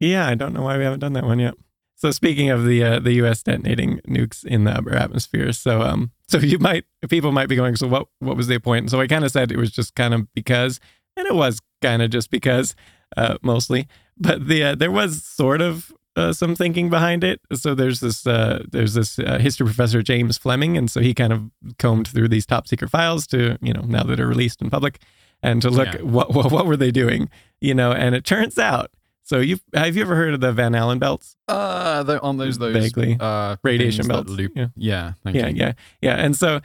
Yeah, 0.00 0.26
I 0.26 0.34
don't 0.34 0.52
know 0.52 0.62
why 0.62 0.76
we 0.78 0.84
haven't 0.84 1.00
done 1.00 1.12
that 1.12 1.24
one 1.24 1.38
yet. 1.38 1.54
So 1.96 2.10
speaking 2.10 2.50
of 2.50 2.64
the 2.64 2.82
uh, 2.82 2.98
the 2.98 3.12
U.S. 3.14 3.42
detonating 3.42 4.00
nukes 4.08 4.44
in 4.44 4.64
the 4.64 4.72
upper 4.72 4.94
atmosphere, 4.94 5.52
so 5.52 5.80
um, 5.82 6.10
so 6.28 6.38
you 6.38 6.58
might 6.58 6.84
people 7.08 7.30
might 7.30 7.48
be 7.48 7.54
going, 7.56 7.76
so 7.76 7.86
what 7.86 8.08
what 8.18 8.36
was 8.36 8.48
the 8.48 8.58
point? 8.58 8.90
So 8.90 9.00
I 9.00 9.06
kind 9.06 9.24
of 9.24 9.30
said 9.30 9.52
it 9.52 9.56
was 9.58 9.70
just 9.70 9.94
kind 9.94 10.12
of 10.12 10.32
because, 10.34 10.80
and 11.16 11.26
it 11.26 11.34
was 11.34 11.60
kind 11.82 12.02
of 12.02 12.10
just 12.10 12.30
because, 12.30 12.74
uh, 13.16 13.38
mostly. 13.42 13.86
But 14.18 14.48
the 14.48 14.64
uh, 14.64 14.74
there 14.74 14.90
was 14.90 15.22
sort 15.22 15.60
of 15.60 15.92
uh, 16.16 16.32
some 16.32 16.54
thinking 16.54 16.90
behind 16.90 17.24
it. 17.24 17.40
So 17.54 17.74
there's 17.74 18.00
this 18.00 18.26
uh, 18.26 18.64
there's 18.70 18.94
this 18.94 19.18
uh, 19.18 19.38
history 19.38 19.66
professor 19.66 20.02
James 20.02 20.38
Fleming, 20.38 20.76
and 20.76 20.90
so 20.90 21.00
he 21.00 21.14
kind 21.14 21.32
of 21.32 21.50
combed 21.78 22.08
through 22.08 22.28
these 22.28 22.46
top 22.46 22.66
secret 22.68 22.90
files 22.90 23.26
to 23.28 23.58
you 23.60 23.72
know 23.72 23.82
now 23.82 24.02
that 24.04 24.20
are 24.20 24.26
released 24.28 24.62
in 24.62 24.70
public, 24.70 25.00
and 25.42 25.60
to 25.62 25.70
look 25.70 25.92
Yeah. 25.94 26.00
what, 26.02 26.32
what 26.34 26.50
what 26.52 26.66
were 26.66 26.76
they 26.76 26.90
doing, 26.90 27.28
you 27.60 27.74
know. 27.74 27.92
And 27.92 28.14
it 28.14 28.24
turns 28.24 28.58
out, 28.58 28.90
so 29.22 29.38
you 29.40 29.58
have 29.74 29.96
you 29.96 30.02
ever 30.02 30.14
heard 30.16 30.34
of 30.34 30.40
the 30.40 30.52
Van 30.52 30.74
Allen 30.74 30.98
belts? 30.98 31.36
Uh, 31.48 32.02
the, 32.02 32.20
on 32.20 32.36
those 32.36 32.58
those 32.58 32.74
Vaguely. 32.74 33.16
uh, 33.18 33.56
Radiation 33.62 34.06
belts, 34.06 34.30
Loop. 34.30 34.52
yeah. 34.54 34.68
Yeah, 34.76 35.12
thank 35.24 35.36
yeah, 35.36 35.48
you. 35.48 35.56
yeah, 35.56 35.72
yeah. 36.00 36.14
And 36.16 36.36
so, 36.36 36.60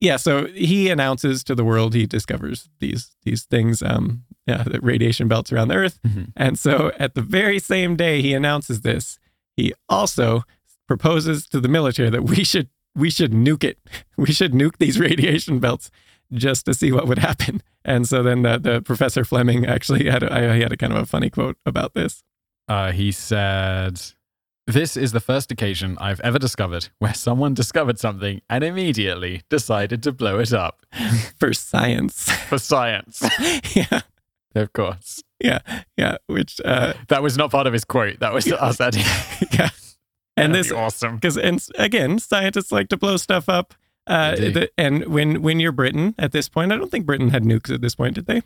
yeah, 0.00 0.16
so 0.16 0.46
he 0.46 0.88
announces 0.90 1.42
to 1.44 1.54
the 1.54 1.64
world 1.64 1.94
he 1.94 2.06
discovers 2.06 2.68
these 2.80 3.16
these 3.24 3.44
things, 3.44 3.82
um, 3.82 4.24
yeah, 4.46 4.62
the 4.62 4.80
radiation 4.80 5.28
belts 5.28 5.52
around 5.52 5.68
the 5.68 5.74
Earth. 5.76 5.98
Mhm. 6.06 6.32
And 6.36 6.58
so, 6.58 6.92
at 6.98 7.14
the 7.14 7.22
very 7.22 7.58
same 7.58 7.96
day 7.96 8.22
he 8.22 8.32
announces 8.34 8.82
this, 8.82 9.18
he 9.56 9.72
also 9.88 10.44
proposes 10.86 11.46
to 11.48 11.60
the 11.60 11.68
military 11.68 12.10
that 12.10 12.22
we 12.24 12.44
should 12.44 12.68
we 12.94 13.10
should 13.10 13.32
nuke 13.32 13.64
it. 13.64 13.78
We 14.16 14.32
should 14.32 14.52
nuke 14.52 14.78
these 14.78 14.98
radiation 15.08 15.58
belts 15.58 15.90
just 16.32 16.64
to 16.66 16.74
see 16.74 16.90
what 16.92 17.06
would 17.06 17.18
happen. 17.18 17.62
And 17.84 18.08
so 18.08 18.22
then 18.22 18.42
the, 18.42 18.58
the 18.58 18.80
professor 18.82 19.24
Fleming 19.24 19.66
actually 19.66 20.08
had 20.10 20.22
a, 20.22 20.32
I- 20.32 20.54
he 20.56 20.60
had 20.62 20.72
a 20.72 20.76
kind 20.76 20.92
of 20.92 20.98
a 20.98 21.06
funny 21.06 21.28
quote 21.30 21.56
about 21.66 21.94
this. 21.94 22.22
Uh, 22.68 22.90
he 22.92 23.12
said, 23.12 24.00
This 24.66 24.96
is 24.96 25.12
the 25.12 25.20
first 25.20 25.52
occasion 25.52 25.96
I've 26.00 26.18
ever 26.20 26.38
discovered 26.38 26.88
where 26.98 27.14
someone 27.14 27.54
discovered 27.54 27.98
something 28.00 28.40
and 28.48 28.64
immediately 28.64 29.42
decided 29.50 30.02
to 30.04 30.12
blow 30.12 30.38
it 30.40 30.52
up 30.52 30.84
For 31.38 31.52
science, 31.52 32.28
for 32.48 32.58
science. 32.58 33.22
yeah, 33.76 34.00
of 34.56 34.72
course. 34.72 35.22
yeah, 35.40 35.60
yeah. 35.96 36.16
Which, 36.26 36.60
uh, 36.64 36.94
That 37.08 37.22
was 37.22 37.36
not 37.36 37.50
part 37.50 37.66
of 37.66 37.72
his 37.72 37.84
quote. 37.84 38.20
That 38.20 38.32
was 38.32 38.50
us 38.50 38.80
adding. 38.80 39.02
yeah, 39.52 39.68
and 40.36 40.52
That'd 40.52 40.54
this 40.54 40.68
be 40.70 40.76
awesome. 40.76 41.14
because 41.20 41.36
and 41.38 41.64
again 41.78 42.18
scientists 42.18 42.70
like 42.72 42.88
to 42.88 42.96
blow 42.96 43.16
stuff 43.16 43.48
up 43.48 43.74
uh, 44.06 44.36
the, 44.36 44.70
and 44.78 45.06
when 45.06 45.42
when 45.42 45.58
you're 45.58 45.72
britain 45.72 46.14
at 46.18 46.30
this 46.30 46.48
point 46.48 46.70
i 46.72 46.76
don't 46.76 46.90
think 46.92 47.04
britain 47.06 47.30
had 47.30 47.42
nukes 47.42 47.72
at 47.74 47.80
this 47.80 47.94
point 47.96 48.14
did 48.14 48.26
they 48.26 48.42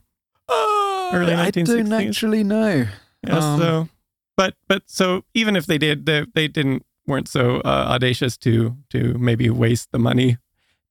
Early 1.13 1.35
I 1.35 1.51
don't 1.51 1.93
actually 1.93 2.45
know. 2.45 2.87
yeah, 3.27 3.37
Um, 3.39 3.61
so 3.61 3.89
but 4.37 4.55
but 4.69 4.85
so 4.87 5.25
even 5.35 5.57
if 5.57 5.67
they 5.67 5.77
did 5.79 6.07
they, 6.07 6.25
they 6.35 6.47
didn't 6.49 6.85
weren't 7.07 7.29
so 7.29 7.57
uh, 7.65 7.87
audacious 7.89 8.37
to 8.39 8.77
to 8.91 9.19
maybe 9.19 9.51
waste 9.51 9.91
the 9.91 9.99
money 9.99 10.39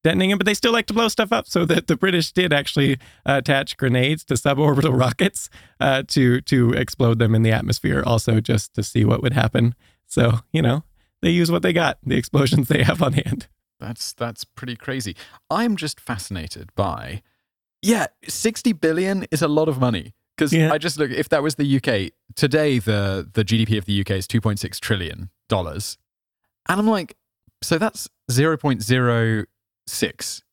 detonating 0.04 0.32
it 0.32 0.38
but 0.38 0.46
they 0.46 0.54
still 0.54 0.72
like 0.72 0.86
to 0.88 0.94
blow 0.94 1.08
stuff 1.08 1.32
up. 1.32 1.48
So 1.48 1.66
that 1.66 1.88
the 1.88 1.96
british 1.98 2.32
did 2.32 2.54
actually 2.54 2.94
uh, 3.26 3.38
attach 3.40 3.78
grenades 3.78 4.24
to 4.26 4.36
suborbital 4.36 4.98
rockets 5.06 5.50
uh, 5.80 6.04
to 6.08 6.42
to 6.42 6.72
explode 6.74 7.20
them 7.20 7.36
in 7.36 7.44
the 7.44 7.52
atmosphere 7.52 8.04
also 8.06 8.40
just 8.40 8.74
to 8.76 8.84
see 8.84 9.06
what 9.06 9.22
would 9.22 9.34
happen. 9.34 9.76
So 10.08 10.40
you 10.54 10.62
know 10.62 10.84
they 11.22 11.30
use 11.32 11.52
what 11.52 11.62
they 11.64 11.74
got 11.74 11.98
the 12.04 12.16
explosions 12.16 12.68
they 12.68 12.84
have 12.84 13.02
on 13.02 13.14
hand. 13.14 13.48
That's 13.80 14.14
that's 14.14 14.44
pretty 14.44 14.76
crazy. 14.76 15.16
I'm 15.50 15.76
just 15.78 16.00
fascinated 16.02 16.70
by, 16.76 17.22
yeah, 17.82 18.08
sixty 18.28 18.74
billion 18.74 19.26
is 19.32 19.42
a 19.42 19.48
lot 19.48 19.70
of 19.70 19.80
money. 19.80 20.14
Because 20.36 20.54
Yeah. 20.54 20.72
I 20.72 20.78
just 20.78 20.98
look 20.98 21.12
if 21.12 21.28
that 21.30 21.44
was 21.44 21.56
the 21.56 21.76
UK 21.78 22.14
today, 22.36 22.80
the 22.80 23.30
the 23.34 23.44
GDP 23.44 23.78
of 23.78 23.86
the 23.86 24.00
UK 24.02 24.12
is 24.12 24.28
two 24.28 24.42
point 24.42 24.60
six 24.60 24.80
trillion 24.80 25.30
dollars, 25.50 25.98
and 26.68 26.80
I'm 26.80 26.88
like, 26.88 27.16
so 27.62 27.78
that's 27.78 28.10
zero 28.32 28.58
point 28.58 28.82
zero 28.82 29.44
six. 29.90 30.44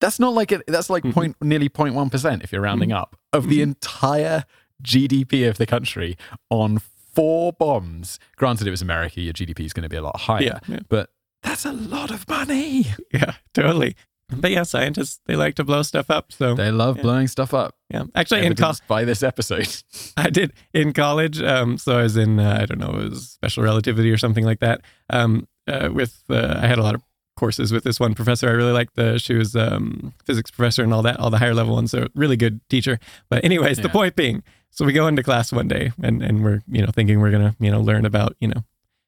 That's 0.00 0.20
not 0.20 0.34
like 0.34 0.52
it. 0.52 0.62
That's 0.66 0.90
like 0.90 1.04
Mhm. 1.04 1.12
point 1.14 1.36
nearly 1.40 1.68
0.1 1.68 2.10
percent 2.10 2.42
if 2.42 2.52
you're 2.52 2.60
rounding 2.60 2.92
up 2.92 3.16
of 3.32 3.48
the 3.48 3.58
Mhm. 3.60 3.62
entire 3.62 4.44
GDP 4.82 5.44
of 5.44 5.56
the 5.58 5.66
country 5.66 6.16
on 6.50 6.78
four 7.14 7.52
bombs. 7.52 8.18
Granted, 8.36 8.66
it 8.66 8.70
was 8.70 8.82
America. 8.82 9.20
Your 9.22 9.32
GDP 9.32 9.64
is 9.64 9.72
going 9.72 9.84
to 9.84 9.88
be 9.88 9.96
a 9.96 10.02
lot 10.02 10.20
higher, 10.20 10.42
yeah, 10.42 10.58
yeah. 10.68 10.80
but 10.90 11.10
that's 11.42 11.64
a 11.64 11.72
lot 11.72 12.10
of 12.10 12.28
money. 12.28 12.86
Yeah, 13.12 13.34
totally. 13.54 13.96
But 14.28 14.50
yeah, 14.50 14.64
scientists 14.64 15.20
they 15.26 15.36
like 15.36 15.54
to 15.54 15.64
blow 15.64 15.82
stuff 15.82 16.10
up. 16.10 16.32
So 16.32 16.54
They 16.54 16.70
love 16.72 16.96
Yeah. 16.96 17.02
blowing 17.04 17.28
stuff 17.28 17.54
up. 17.54 17.76
yeah, 17.88 18.02
actually 18.14 18.44
in 18.44 18.54
college 18.56 18.80
by 18.88 19.04
this 19.04 19.22
episode. 19.22 19.68
I 20.16 20.28
did 20.30 20.52
in 20.74 20.92
college. 20.92 21.40
Um, 21.40 21.78
so 21.78 21.96
I 21.98 22.02
was 22.02 22.16
in 22.16 22.38
uh, 22.40 22.58
I 22.60 22.66
don't 22.66 22.80
know, 22.80 22.98
it 23.00 23.10
was 23.10 23.30
special 23.30 23.62
relativity 23.62 24.10
or 24.10 24.18
something 24.18 24.44
like 24.44 24.58
that. 24.60 24.82
Um, 25.08 25.46
uh, 25.68 25.88
with 25.92 26.22
uh, 26.28 26.58
I 26.60 26.66
had 26.66 26.78
a 26.78 26.82
lot 26.82 26.94
of 26.96 27.02
courses 27.36 27.72
with 27.72 27.84
this 27.84 28.00
one 28.00 28.14
professor. 28.14 28.48
I 28.48 28.52
really 28.52 28.72
liked 28.72 28.96
the 28.96 29.18
she 29.18 29.34
was 29.34 29.54
um 29.54 30.14
physics 30.24 30.50
professor 30.50 30.82
and 30.82 30.92
all 30.92 31.02
that, 31.02 31.20
all 31.20 31.30
the 31.30 31.38
higher 31.38 31.54
level 31.54 31.74
ones. 31.74 31.90
So 31.92 32.08
really 32.14 32.36
good 32.36 32.60
teacher. 32.68 32.98
But 33.28 33.44
anyways, 33.44 33.78
the 33.78 33.88
point 33.88 34.16
being, 34.16 34.42
so 34.70 34.84
we 34.84 34.92
go 34.92 35.06
into 35.06 35.22
class 35.22 35.52
one 35.52 35.68
day 35.68 35.92
and 36.02 36.22
and 36.22 36.42
we're 36.44 36.62
you 36.68 36.82
know 36.82 36.90
thinking 36.92 37.20
we're 37.20 37.30
gonna 37.30 37.54
you 37.60 37.70
know 37.70 37.80
learn 37.80 38.04
about 38.04 38.36
you 38.40 38.48
know 38.48 38.64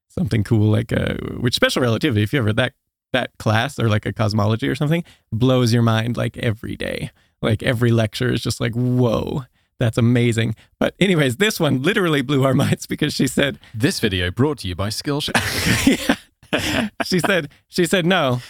something 0.08 0.42
cool 0.42 0.70
like 0.70 0.92
uh 0.92 1.14
which 1.38 1.54
special 1.54 1.82
relativity 1.82 2.22
if 2.22 2.32
you 2.32 2.38
ever 2.38 2.52
that 2.52 2.72
that 3.12 3.30
class 3.38 3.78
or 3.78 3.88
like 3.88 4.06
a 4.06 4.12
cosmology 4.12 4.68
or 4.68 4.74
something 4.74 5.04
blows 5.32 5.72
your 5.72 5.82
mind 5.82 6.16
like 6.16 6.36
every 6.38 6.76
day 6.76 7.10
like 7.40 7.62
every 7.62 7.90
lecture 7.90 8.32
is 8.32 8.40
just 8.40 8.60
like 8.60 8.74
whoa 8.74 9.44
that's 9.78 9.96
amazing 9.96 10.54
but 10.78 10.94
anyways 10.98 11.36
this 11.36 11.60
one 11.60 11.82
literally 11.82 12.22
blew 12.22 12.44
our 12.44 12.54
minds 12.64 12.86
because 12.86 13.14
she 13.14 13.26
said 13.26 13.58
this 13.74 14.00
video 14.00 14.30
brought 14.30 14.58
to 14.58 14.68
you 14.68 14.74
by 14.74 14.88
Skillshare. 14.88 16.18
she 17.04 17.18
said 17.20 17.50
she 17.68 17.84
said 17.84 18.06
no 18.06 18.40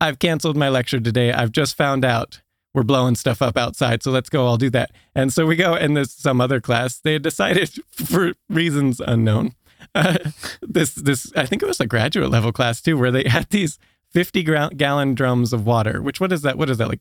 i've 0.00 0.18
canceled 0.18 0.56
my 0.56 0.68
lecture 0.68 1.00
today. 1.00 1.32
I've 1.32 1.52
just 1.52 1.76
found 1.76 2.04
out 2.04 2.40
we're 2.74 2.82
blowing 2.84 3.16
stuff 3.16 3.42
up 3.42 3.56
outside 3.56 4.02
so 4.02 4.10
let's 4.10 4.28
go 4.28 4.46
i'll 4.46 4.56
do 4.56 4.70
that. 4.70 4.90
And 5.14 5.32
so 5.32 5.46
we 5.46 5.56
go 5.56 5.74
and 5.74 5.96
there's 5.96 6.12
some 6.12 6.40
other 6.40 6.60
class. 6.60 6.98
They 7.00 7.14
had 7.14 7.22
decided 7.22 7.70
for 7.90 8.34
reasons 8.48 9.00
unknown 9.00 9.54
uh, 9.94 10.18
this 10.60 10.94
this 10.94 11.32
i 11.36 11.46
think 11.46 11.62
it 11.62 11.66
was 11.66 11.80
a 11.80 11.86
graduate 11.86 12.30
level 12.30 12.52
class 12.52 12.80
too 12.80 12.98
where 12.98 13.10
they 13.12 13.24
had 13.28 13.48
these 13.50 13.78
50 14.12 14.42
gra- 14.42 14.70
gallon 14.76 15.14
drums 15.14 15.52
of 15.52 15.66
water 15.66 16.02
which 16.02 16.20
what 16.20 16.32
is 16.32 16.42
that 16.42 16.58
what 16.58 16.68
is 16.68 16.78
that 16.78 16.88
like 16.88 17.00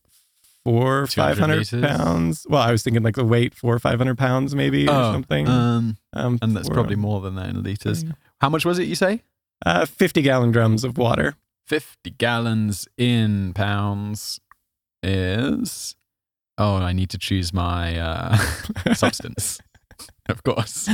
four 0.63 1.07
500 1.07 1.57
liters? 1.57 1.81
pounds? 1.81 2.45
Well 2.49 2.61
i 2.61 2.71
was 2.71 2.83
thinking 2.83 3.01
like 3.03 3.15
the 3.15 3.25
weight 3.25 3.53
four 3.55 3.73
or 3.75 3.79
500 3.79 4.17
pounds 4.17 4.53
maybe 4.55 4.83
or 4.87 5.13
something. 5.13 5.47
Um, 5.47 5.97
um, 6.13 6.39
and 6.41 6.55
that's 6.55 6.67
for- 6.67 6.73
probably 6.73 6.95
more 6.97 7.21
than 7.21 7.35
that 7.35 7.49
in 7.49 7.63
liters. 7.63 8.03
How 8.41 8.49
much 8.49 8.65
was 8.65 8.77
it, 8.79 8.87
you 8.87 8.95
say? 8.95 9.21
Uh, 9.65 9.85
50 9.85 10.21
gallon 10.21 10.51
drums 10.51 10.83
of 10.83 10.97
water 10.97 11.35
50 11.67 12.11
gallons 12.11 12.87
in 12.97 13.53
pounds 13.53 14.39
is. 15.03 15.95
Oh, 16.57 16.75
I 16.77 16.93
need 16.93 17.09
to 17.11 17.17
choose 17.17 17.53
my 17.53 17.99
uh, 17.99 18.37
substance. 18.93 19.59
Of 20.29 20.43
course. 20.43 20.89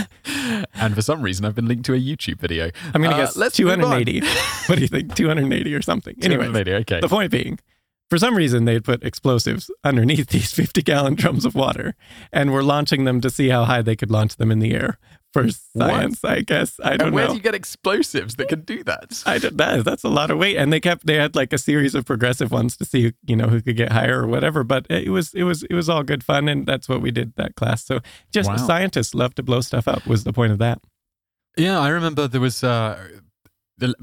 And 0.73 0.93
for 0.95 1.01
some 1.01 1.21
reason, 1.21 1.45
I've 1.45 1.55
been 1.55 1.67
linked 1.67 1.85
to 1.85 1.93
a 1.93 1.99
YouTube 1.99 2.39
video. 2.39 2.69
i'm 2.93 3.01
gonna 3.01 3.15
Uh, 3.15 3.17
guess 3.19 3.35
let's 3.37 3.59
move 3.59 3.75
280 3.75 4.21
what 4.67 4.75
do 4.75 4.81
you 4.81 4.87
think 4.87 5.15
280 5.15 5.73
or 5.75 5.81
something 5.81 6.15
anyway 6.21 6.45
Anyway, 6.47 6.73
okay. 6.81 6.99
The 7.01 7.07
point 7.07 7.31
being, 7.31 7.59
for 8.09 8.17
some 8.17 8.35
reason, 8.35 8.65
they'd 8.65 8.83
put 8.83 9.03
explosives 9.03 9.71
underneath 9.83 10.27
these 10.35 10.51
50 10.51 10.81
gallon 10.81 11.15
drums 11.15 11.45
of 11.45 11.55
water 11.55 11.95
and 12.31 12.51
were 12.51 12.63
launching 12.63 13.05
them 13.05 13.21
to 13.21 13.29
see 13.29 13.49
how 13.49 13.63
high 13.65 13.81
they 13.81 13.95
could 13.95 14.11
launch 14.11 14.35
them 14.35 14.51
in 14.51 14.59
the 14.59 14.73
air 14.73 14.97
for 15.33 15.49
science, 15.49 16.23
I 16.23 16.41
guess. 16.41 16.79
I 16.83 16.91
don't 16.91 16.99
know. 16.99 17.05
and 17.07 17.15
where 17.15 17.23
know. 17.25 17.31
do 17.31 17.37
you 17.37 17.41
get 17.41 17.55
explosives 17.55 18.35
that 18.35 18.47
can 18.47 18.61
do 18.61 18.83
that? 18.83 19.23
I 19.25 19.39
don't, 19.39 19.57
that, 19.57 19.83
that's 19.83 20.03
a 20.03 20.09
lot 20.09 20.31
of 20.31 20.37
weight, 20.37 20.55
and 20.57 20.71
they 20.71 20.79
kept 20.79 21.05
they 21.05 21.15
had 21.15 21.35
like 21.35 21.51
a 21.51 21.57
series 21.57 21.95
of 21.95 22.05
progressive 22.05 22.51
ones 22.51 22.77
to 22.77 22.85
see 22.85 23.13
you 23.25 23.35
know 23.35 23.47
who 23.47 23.61
could 23.61 23.75
get 23.75 23.91
higher 23.91 24.21
or 24.21 24.27
whatever. 24.27 24.63
But 24.63 24.85
it 24.89 25.09
was 25.09 25.33
it 25.33 25.43
was 25.43 25.63
it 25.63 25.73
was 25.73 25.89
all 25.89 26.03
good 26.03 26.23
fun, 26.23 26.47
and 26.47 26.65
that's 26.65 26.87
what 26.87 27.01
we 27.01 27.11
did 27.11 27.33
that 27.35 27.55
class. 27.55 27.83
So 27.83 27.99
just 28.31 28.49
Wow. 28.49 28.57
scientists 28.57 29.13
love 29.15 29.33
to 29.35 29.43
blow 29.43 29.61
stuff 29.61 29.87
up 29.87 30.05
was 30.05 30.23
the 30.23 30.33
point 30.33 30.51
of 30.51 30.59
that. 30.59 30.79
Yeah, 31.57 31.79
I 31.79 31.89
remember 31.89 32.27
there 32.27 32.41
was. 32.41 32.63
Uh, 32.63 33.07
the, 33.77 33.93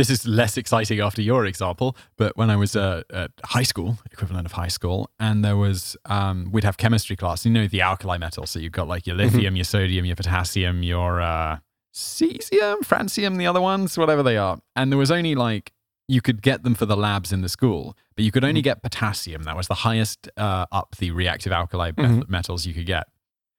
this 0.00 0.08
is 0.10 0.26
less 0.26 0.56
exciting 0.56 0.98
after 1.00 1.20
your 1.30 1.44
example, 1.52 1.88
but 2.16 2.30
when 2.38 2.48
I 2.48 2.56
was 2.56 2.74
uh, 2.74 3.02
at 3.12 3.30
high 3.44 3.64
school, 3.72 3.98
equivalent 4.10 4.46
of 4.46 4.52
high 4.52 4.68
school, 4.78 4.98
and 5.18 5.44
there 5.44 5.56
was, 5.66 5.96
um, 6.06 6.36
we'd 6.52 6.64
have 6.64 6.76
chemistry 6.84 7.16
class. 7.16 7.44
You 7.44 7.52
know, 7.52 7.66
the 7.66 7.82
alkali 7.82 8.16
metals. 8.18 8.48
So 8.50 8.58
you've 8.58 8.72
got 8.80 8.88
like 8.88 9.06
your 9.06 9.16
lithium, 9.16 9.56
your 9.56 9.64
sodium, 9.76 10.04
your 10.06 10.16
potassium, 10.16 10.82
your 10.82 11.20
uh, 11.20 11.58
cesium, 11.92 12.78
francium, 12.90 13.36
the 13.36 13.46
other 13.46 13.60
ones, 13.60 13.98
whatever 13.98 14.22
they 14.22 14.36
are. 14.36 14.58
And 14.74 14.90
there 14.90 14.98
was 14.98 15.10
only 15.10 15.34
like, 15.34 15.72
you 16.08 16.20
could 16.20 16.40
get 16.42 16.62
them 16.64 16.74
for 16.74 16.86
the 16.86 16.96
labs 16.96 17.30
in 17.32 17.42
the 17.42 17.48
school, 17.48 17.96
but 18.16 18.24
you 18.24 18.32
could 18.32 18.44
only 18.44 18.62
get 18.62 18.82
potassium. 18.82 19.42
That 19.44 19.56
was 19.56 19.68
the 19.68 19.74
highest 19.88 20.28
uh, 20.36 20.66
up 20.72 20.96
the 20.96 21.10
reactive 21.10 21.52
alkali 21.52 21.92
Mhm. 21.92 22.28
metals 22.28 22.66
you 22.66 22.74
could 22.74 22.86
get. 22.86 23.06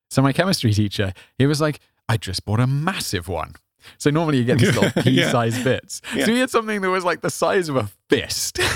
So 0.10 0.22
my 0.22 0.34
chemistry 0.34 0.74
teacher, 0.74 1.14
he 1.38 1.46
was 1.46 1.62
like, 1.62 1.80
I 2.10 2.18
just 2.18 2.44
bought 2.46 2.60
a 2.60 2.68
massive 2.68 3.28
one. 3.30 3.54
So 3.98 4.10
normally 4.10 4.38
you 4.40 4.44
get 4.44 4.58
these 4.60 4.76
little 4.76 4.84
Yeah. 4.96 5.26
pea-sized 5.26 5.64
bits. 5.64 6.02
Yeah. 6.16 6.26
So 6.26 6.34
he 6.34 6.40
had 6.40 6.50
something 6.50 6.82
that 6.82 6.90
was 6.90 7.04
like 7.06 7.22
the 7.22 7.30
size 7.30 7.70
of 7.70 7.76
a 7.76 7.90
fist. 8.10 8.60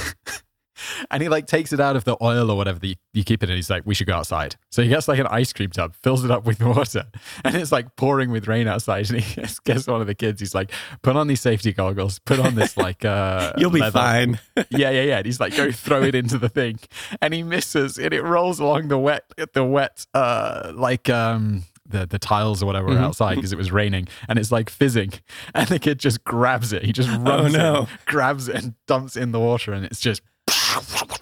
and 1.09 1.23
he 1.23 1.29
like 1.29 1.47
takes 1.47 1.71
it 1.71 1.79
out 1.79 1.95
of 1.95 2.03
the 2.03 2.17
oil 2.21 2.51
or 2.51 2.57
whatever 2.57 2.77
that 2.79 2.87
you, 2.87 2.95
you 3.13 3.23
keep 3.23 3.41
it 3.43 3.49
in. 3.49 3.55
He's 3.55 3.69
like, 3.69 3.83
we 3.85 3.95
should 3.95 4.07
go 4.07 4.13
outside. 4.15 4.55
So 4.71 4.83
he 4.83 4.89
gets 4.89 5.07
like 5.07 5.19
an 5.19 5.27
ice 5.27 5.53
cream 5.53 5.69
tub, 5.69 5.95
fills 5.95 6.23
it 6.25 6.31
up 6.31 6.45
with 6.45 6.59
water, 6.61 7.05
and 7.43 7.55
it's 7.55 7.71
like 7.71 7.95
pouring 7.95 8.29
with 8.29 8.47
rain 8.47 8.67
outside. 8.67 9.09
And 9.09 9.21
he 9.21 9.41
gets 9.63 9.87
one 9.87 10.01
of 10.01 10.07
the 10.07 10.15
kids. 10.15 10.39
He's 10.41 10.53
like, 10.53 10.71
put 11.01 11.15
on 11.15 11.27
these 11.27 11.41
safety 11.41 11.71
goggles, 11.71 12.19
put 12.19 12.39
on 12.39 12.55
this 12.55 12.75
like 12.77 13.05
uh 13.05 13.53
You'll 13.57 13.71
be 13.71 13.79
leather- 13.79 13.99
fine. 13.99 14.39
yeah, 14.69 14.89
yeah, 14.89 15.01
yeah. 15.03 15.17
And 15.17 15.25
he's 15.25 15.39
like, 15.39 15.55
go 15.55 15.71
throw 15.71 16.03
it 16.03 16.13
into 16.13 16.37
the 16.37 16.49
thing. 16.49 16.79
And 17.21 17.33
he 17.33 17.41
misses 17.43 17.97
and 17.97 18.13
it 18.13 18.21
rolls 18.21 18.59
along 18.59 18.89
the 18.89 18.97
wet 18.99 19.23
the 19.53 19.63
wet 19.63 20.05
uh 20.13 20.71
like 20.75 21.09
um 21.09 21.63
the 21.87 22.05
the 22.05 22.17
tiles 22.19 22.63
or 22.63 22.65
whatever 22.65 22.89
Mhm. 22.89 22.97
outside 22.99 23.35
because 23.35 23.51
it 23.53 23.57
was 23.57 23.71
raining, 23.71 24.07
and 24.27 24.39
it's 24.39 24.51
like 24.51 24.69
fizzing, 24.69 25.11
and 25.53 25.67
the 25.69 25.79
kid 25.79 25.99
just 25.99 26.23
grabs 26.23 26.73
it. 26.73 26.83
He 26.83 26.91
just 26.93 27.09
runs 27.09 27.55
Oh, 27.55 27.57
no. 27.57 27.79
in, 27.81 27.87
grabs 28.05 28.47
it, 28.49 28.55
and 28.55 28.73
dumps 28.87 29.15
it 29.15 29.21
in 29.23 29.31
the 29.31 29.39
water, 29.39 29.73
and 29.73 29.85
it's 29.85 29.99
just. 29.99 30.21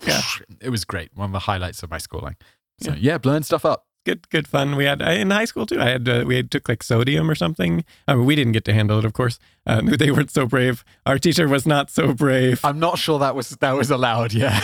Yeah. 0.05 0.21
It 0.59 0.69
was 0.69 0.83
great. 0.83 1.11
One 1.15 1.27
of 1.27 1.31
the 1.31 1.39
highlights 1.39 1.81
of 1.83 1.89
my 1.89 1.97
schooling. 1.97 2.35
So 2.81 2.91
Yeah. 2.91 2.97
yeah, 2.99 3.17
blowing 3.17 3.43
stuff 3.43 3.63
up. 3.65 3.85
good 4.05 4.29
good 4.29 4.47
fun. 4.49 4.75
We 4.75 4.83
had 4.83 5.01
in 5.01 5.29
high 5.31 5.45
school 5.45 5.65
too. 5.65 5.79
I 5.79 5.87
had 5.89 6.09
uh, 6.09 6.23
we 6.27 6.35
had 6.35 6.51
took 6.51 6.67
like 6.67 6.83
sodium 6.83 7.29
or 7.31 7.35
something. 7.35 7.85
I 8.05 8.15
mean, 8.15 8.25
we 8.25 8.35
didn't 8.35 8.51
get 8.51 8.65
to 8.65 8.73
handle 8.73 8.99
it, 8.99 9.05
of 9.05 9.13
course. 9.13 9.39
Uh, 9.65 9.79
they 9.97 10.11
weren't 10.11 10.29
so 10.31 10.45
brave. 10.45 10.83
Our 11.05 11.17
teacher 11.17 11.47
was 11.47 11.65
not 11.65 11.89
so 11.89 12.13
brave. 12.13 12.59
I'm 12.65 12.79
not 12.79 12.97
sure 12.99 13.17
that 13.19 13.33
was 13.35 13.51
that 13.51 13.77
was 13.77 13.89
allowed. 13.91 14.33
Yeah, 14.33 14.59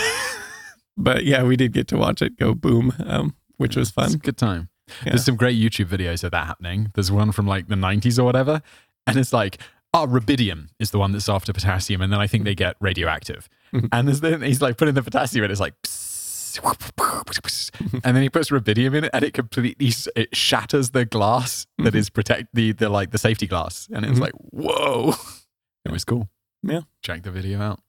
But 0.98 1.24
yeah, 1.24 1.44
we 1.44 1.56
did 1.56 1.72
get 1.72 1.88
to 1.90 1.98
watch 1.98 2.22
it 2.22 2.38
go 2.38 2.54
boom, 2.54 2.92
um, 3.06 3.34
which 3.58 3.78
was 3.78 3.92
fun. 3.92 4.12
good 4.18 4.38
time. 4.38 4.68
Yeah. 5.06 5.12
There's 5.12 5.26
some 5.26 5.36
great 5.36 5.60
YouTube 5.60 5.88
videos 5.88 6.24
of 6.24 6.32
that 6.32 6.46
happening. 6.48 6.92
There's 6.96 7.12
one 7.12 7.32
from 7.32 7.48
like 7.48 7.68
the 7.68 7.76
90s 7.76 8.18
or 8.20 8.24
whatever, 8.24 8.62
and 9.08 9.18
it's 9.18 9.34
like, 9.34 9.60
oh, 9.94 10.06
rubidium 10.08 10.70
is 10.80 10.92
the 10.92 11.00
one 11.00 11.12
that's 11.12 11.30
after 11.30 11.52
potassium, 11.54 12.02
and 12.02 12.12
then 12.14 12.20
I 12.20 12.28
think 12.28 12.44
they 12.44 12.56
get 12.56 12.76
radioactive. 12.80 13.50
And 13.92 14.08
there's 14.08 14.22
then 14.22 14.42
he's 14.42 14.62
like 14.62 14.78
putting 14.78 14.96
the 14.96 15.04
potassium 15.04 15.46
in, 15.46 15.52
it's 15.52 15.60
like, 15.60 15.74
and 18.04 18.16
then 18.16 18.24
he 18.24 18.30
puts 18.30 18.50
rubidium 18.50 18.96
in 18.96 19.04
it, 19.06 19.12
and 19.14 19.24
it 19.24 19.34
completely 19.34 19.92
it 20.16 20.36
shatters 20.36 20.92
the 20.92 21.06
glass 21.06 21.66
that 21.78 21.94
Mhm. 21.94 22.14
protect 22.14 22.50
the 22.54 22.72
the 22.72 22.90
like 22.90 23.12
the 23.12 23.18
safety 23.18 23.48
glass, 23.48 23.88
and 23.94 24.06
it's 24.06 24.20
Mhm. 24.20 24.22
like, 24.22 24.34
whoa, 24.34 25.14
it 25.86 25.92
was 25.92 26.06
cool. 26.06 26.30
Yeah. 26.64 26.82
check 27.04 27.24
the 27.24 27.32
video 27.32 27.62
out. 27.62 27.82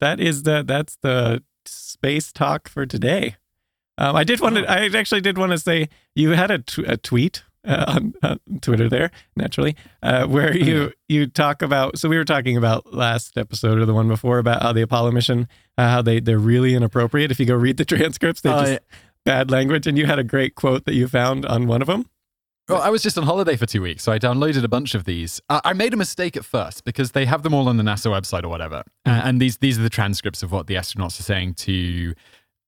That 0.00 0.20
is 0.20 0.44
the 0.44 0.62
that's 0.66 0.96
the 1.02 1.42
space 1.66 2.32
talk 2.32 2.68
for 2.68 2.86
today. 2.86 3.36
Um, 3.98 4.16
I 4.16 4.24
did 4.24 4.40
want 4.40 4.56
to. 4.56 4.70
I 4.70 4.86
actually 4.98 5.20
did 5.20 5.38
want 5.38 5.52
to 5.52 5.58
say 5.58 5.88
you 6.14 6.30
had 6.30 6.50
a, 6.50 6.58
tw- 6.58 6.78
a 6.86 6.96
tweet 6.96 7.44
uh, 7.64 7.84
on, 7.86 8.14
on 8.22 8.40
Twitter 8.60 8.88
there, 8.88 9.10
naturally, 9.36 9.76
uh, 10.02 10.26
where 10.26 10.56
you 10.56 10.92
you 11.08 11.26
talk 11.26 11.62
about. 11.62 11.98
So 11.98 12.08
we 12.08 12.16
were 12.16 12.24
talking 12.24 12.56
about 12.56 12.92
last 12.92 13.38
episode 13.38 13.78
or 13.78 13.86
the 13.86 13.94
one 13.94 14.08
before 14.08 14.38
about 14.38 14.62
how 14.62 14.72
the 14.72 14.82
Apollo 14.82 15.12
mission, 15.12 15.48
uh, 15.78 15.88
how 15.88 16.02
they 16.02 16.18
they're 16.20 16.38
really 16.38 16.74
inappropriate. 16.74 17.30
If 17.30 17.38
you 17.38 17.46
go 17.46 17.54
read 17.54 17.76
the 17.76 17.84
transcripts, 17.94 18.40
they 18.40 18.50
Oh, 18.50 18.60
just 18.60 18.72
yeah. 18.72 18.78
bad 19.24 19.50
language. 19.50 19.86
And 19.86 19.96
you 19.96 20.06
had 20.06 20.18
a 20.18 20.24
great 20.24 20.54
quote 20.56 20.84
that 20.86 20.94
you 20.94 21.06
found 21.08 21.46
on 21.46 21.66
one 21.68 21.80
of 21.80 21.86
them. 21.86 22.06
Well, 22.68 22.80
I 22.80 22.88
was 22.88 23.02
just 23.02 23.18
on 23.18 23.24
holiday 23.24 23.56
for 23.56 23.66
two 23.66 23.82
weeks, 23.82 24.02
so 24.02 24.10
I 24.10 24.18
downloaded 24.18 24.64
a 24.64 24.68
bunch 24.68 24.94
of 24.94 25.04
these. 25.04 25.40
I 25.50 25.60
I 25.66 25.72
made 25.74 25.94
a 25.94 25.98
mistake 25.98 26.36
at 26.36 26.44
first 26.44 26.84
because 26.84 27.12
they 27.12 27.26
have 27.26 27.42
them 27.44 27.54
all 27.54 27.68
on 27.68 27.76
the 27.76 27.82
NASA 27.84 28.10
website 28.10 28.42
or 28.42 28.48
whatever. 28.48 28.82
Uh, 29.06 29.20
and 29.22 29.40
these 29.40 29.58
these 29.58 29.78
are 29.78 29.82
the 29.82 29.90
transcripts 29.90 30.42
of 30.42 30.50
what 30.50 30.66
the 30.66 30.74
astronauts 30.74 31.20
are 31.20 31.24
saying 31.24 31.54
to. 31.54 32.14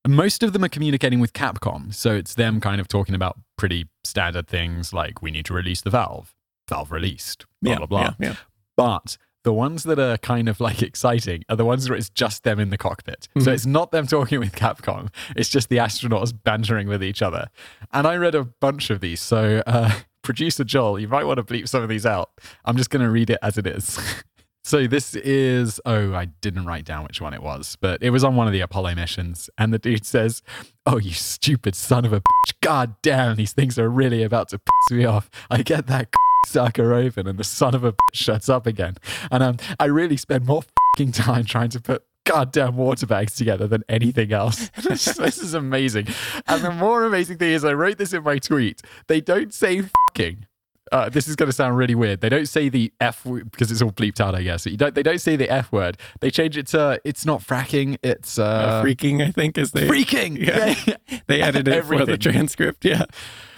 Most 0.06 0.42
of 0.42 0.52
them 0.52 0.64
are 0.64 0.68
communicating 0.68 1.20
with 1.20 1.32
Capcom, 1.32 1.92
so 1.94 2.14
it's 2.14 2.34
them 2.34 2.60
kind 2.60 2.80
of 2.80 2.88
talking 2.88 3.14
about 3.14 3.38
pretty 3.58 3.86
standard 4.04 4.46
things 4.48 4.92
like 4.92 5.22
we 5.22 5.30
need 5.30 5.44
to 5.46 5.54
release 5.54 5.80
the 5.80 5.90
valve, 5.90 6.34
valve 6.68 6.92
released, 6.92 7.44
blah 7.62 7.72
yeah, 7.72 7.78
blah 7.78 7.86
blah. 7.86 8.00
Yeah, 8.00 8.12
yeah. 8.20 8.34
But 8.76 9.16
the 9.44 9.52
ones 9.52 9.84
that 9.84 9.98
are 9.98 10.16
kind 10.18 10.48
of 10.48 10.60
like 10.60 10.82
exciting 10.82 11.44
are 11.48 11.56
the 11.56 11.64
ones 11.64 11.88
where 11.88 11.96
it's 11.96 12.10
just 12.10 12.42
them 12.42 12.58
in 12.58 12.70
the 12.70 12.76
cockpit. 12.78 13.28
So 13.38 13.50
Mhm. 13.50 13.54
it's 13.54 13.66
not 13.66 13.90
them 13.92 14.06
talking 14.06 14.40
with 14.40 14.52
Capcom. 14.52 15.08
It's 15.36 15.48
just 15.48 15.68
the 15.68 15.76
astronauts 15.76 16.32
bantering 16.44 16.88
with 16.88 17.02
each 17.02 17.22
other. 17.22 17.46
And 17.92 18.06
I 18.08 18.16
read 18.16 18.34
a 18.34 18.44
bunch 18.44 18.90
of 18.90 19.00
these. 19.00 19.20
So, 19.20 19.62
uh, 19.66 19.92
producer 20.22 20.64
Joel, 20.64 20.98
you 20.98 21.06
might 21.06 21.24
want 21.24 21.36
to 21.36 21.44
bleep 21.44 21.68
some 21.68 21.82
of 21.84 21.88
these 21.88 22.04
out. 22.04 22.30
I'm 22.64 22.76
just 22.76 22.90
going 22.90 23.04
to 23.04 23.10
read 23.10 23.30
it 23.30 23.38
as 23.40 23.56
it 23.56 23.66
is. 23.68 23.98
so 24.66 24.88
this 24.88 25.14
is, 25.14 25.80
oh, 25.86 26.12
I 26.12 26.24
didn't 26.24 26.66
write 26.66 26.84
down 26.84 27.04
which 27.04 27.20
one 27.20 27.32
it 27.32 27.40
was, 27.40 27.78
but 27.80 28.02
it 28.02 28.10
was 28.10 28.24
on 28.24 28.34
one 28.34 28.48
of 28.48 28.52
the 28.52 28.62
Apollo 28.62 28.96
missions. 28.96 29.48
And 29.56 29.72
the 29.72 29.78
dude 29.78 30.04
says, 30.04 30.42
Oh, 30.84 30.98
you 30.98 31.12
stupid 31.12 31.76
son 31.76 32.04
of 32.04 32.12
a 32.12 32.20
bitch. 32.20 32.52
God 32.62 32.96
damn, 33.00 33.36
these 33.36 33.52
things 33.52 33.78
are 33.78 33.88
really 33.88 34.24
about 34.24 34.48
to 34.48 34.58
piss 34.58 34.98
me 34.98 35.04
off. 35.04 35.30
I 35.48 35.62
get 35.62 35.86
that 35.86 36.12
sucker 36.46 36.94
open 36.94 37.28
and 37.28 37.38
the 37.38 37.44
son 37.44 37.76
of 37.76 37.84
a 37.84 37.92
bitch 37.92 38.14
shuts 38.14 38.48
up 38.48 38.66
again. 38.66 38.96
And 39.30 39.44
um, 39.44 39.56
I 39.78 39.84
really 39.84 40.16
spend 40.16 40.46
more 40.46 40.62
fucking 40.96 41.12
time 41.12 41.44
trying 41.44 41.70
to 41.70 41.80
put 41.80 42.02
goddamn 42.24 42.76
water 42.76 43.06
bags 43.06 43.36
together 43.36 43.68
than 43.68 43.84
anything 43.88 44.32
else. 44.32 44.72
this, 44.82 45.04
this 45.04 45.38
is 45.38 45.54
amazing. 45.54 46.08
And 46.48 46.64
the 46.64 46.72
more 46.72 47.04
amazing 47.04 47.38
thing 47.38 47.52
is, 47.52 47.64
I 47.64 47.72
wrote 47.72 47.98
this 47.98 48.12
in 48.12 48.24
my 48.24 48.38
tweet. 48.38 48.82
They 49.06 49.20
don't 49.20 49.54
say 49.54 49.82
fucking. 49.82 50.46
Uh, 50.92 51.08
this 51.08 51.26
is 51.26 51.36
going 51.36 51.48
to 51.48 51.52
sound 51.52 51.76
really 51.76 51.94
weird. 51.94 52.20
They 52.20 52.28
don't 52.28 52.46
say 52.46 52.68
the 52.68 52.92
F 53.00 53.24
because 53.24 53.70
it's 53.72 53.82
all 53.82 53.90
bleeped 53.92 54.20
out, 54.20 54.34
I 54.34 54.42
guess. 54.42 54.66
You 54.66 54.76
don't, 54.76 54.94
they 54.94 55.02
don't 55.02 55.20
say 55.20 55.36
the 55.36 55.50
F 55.50 55.72
word. 55.72 55.96
They 56.20 56.30
change 56.30 56.56
it 56.56 56.68
to 56.68 57.00
it's 57.04 57.26
not 57.26 57.40
fracking, 57.40 57.98
it's 58.02 58.38
Uh, 58.38 58.44
uh, 58.44 58.82
freaking, 58.84 59.26
I 59.26 59.30
think, 59.32 59.58
is 59.58 59.70
they 59.72 59.88
freaking. 59.88 60.38
Yeah. 60.38 60.74
yeah. 60.86 61.18
they 61.26 61.42
edited 61.42 61.68
it 61.68 61.84
for 61.84 62.04
the 62.06 62.16
transcript. 62.18 62.84
Yeah. 62.84 63.04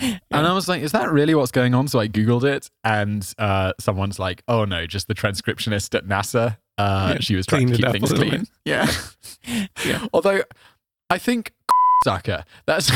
And 0.00 0.46
I 0.46 0.52
was 0.52 0.68
like, 0.68 0.82
is 0.82 0.92
that 0.92 1.10
really 1.10 1.34
what's 1.34 1.50
going 1.50 1.74
on? 1.74 1.88
So 1.88 1.98
I 1.98 2.08
Googled 2.08 2.44
it, 2.44 2.70
and 2.84 3.30
uh, 3.38 3.72
someone's 3.80 4.18
like, 4.18 4.42
oh 4.48 4.64
no, 4.64 4.86
just 4.86 5.08
the 5.08 5.14
transcriptionist 5.14 5.94
at 5.94 6.06
NASA. 6.06 6.56
Uh, 6.78 7.14
Yeah, 7.14 7.20
she 7.20 7.34
was 7.34 7.44
trying 7.46 7.66
to 7.66 7.76
keep 7.76 7.90
things 7.90 8.12
clean. 8.12 8.46
Yeah. 8.64 8.90
Yeah. 9.84 10.06
Although 10.12 10.42
I 11.10 11.18
think 11.18 11.52
sucker, 12.04 12.44
that's 12.66 12.90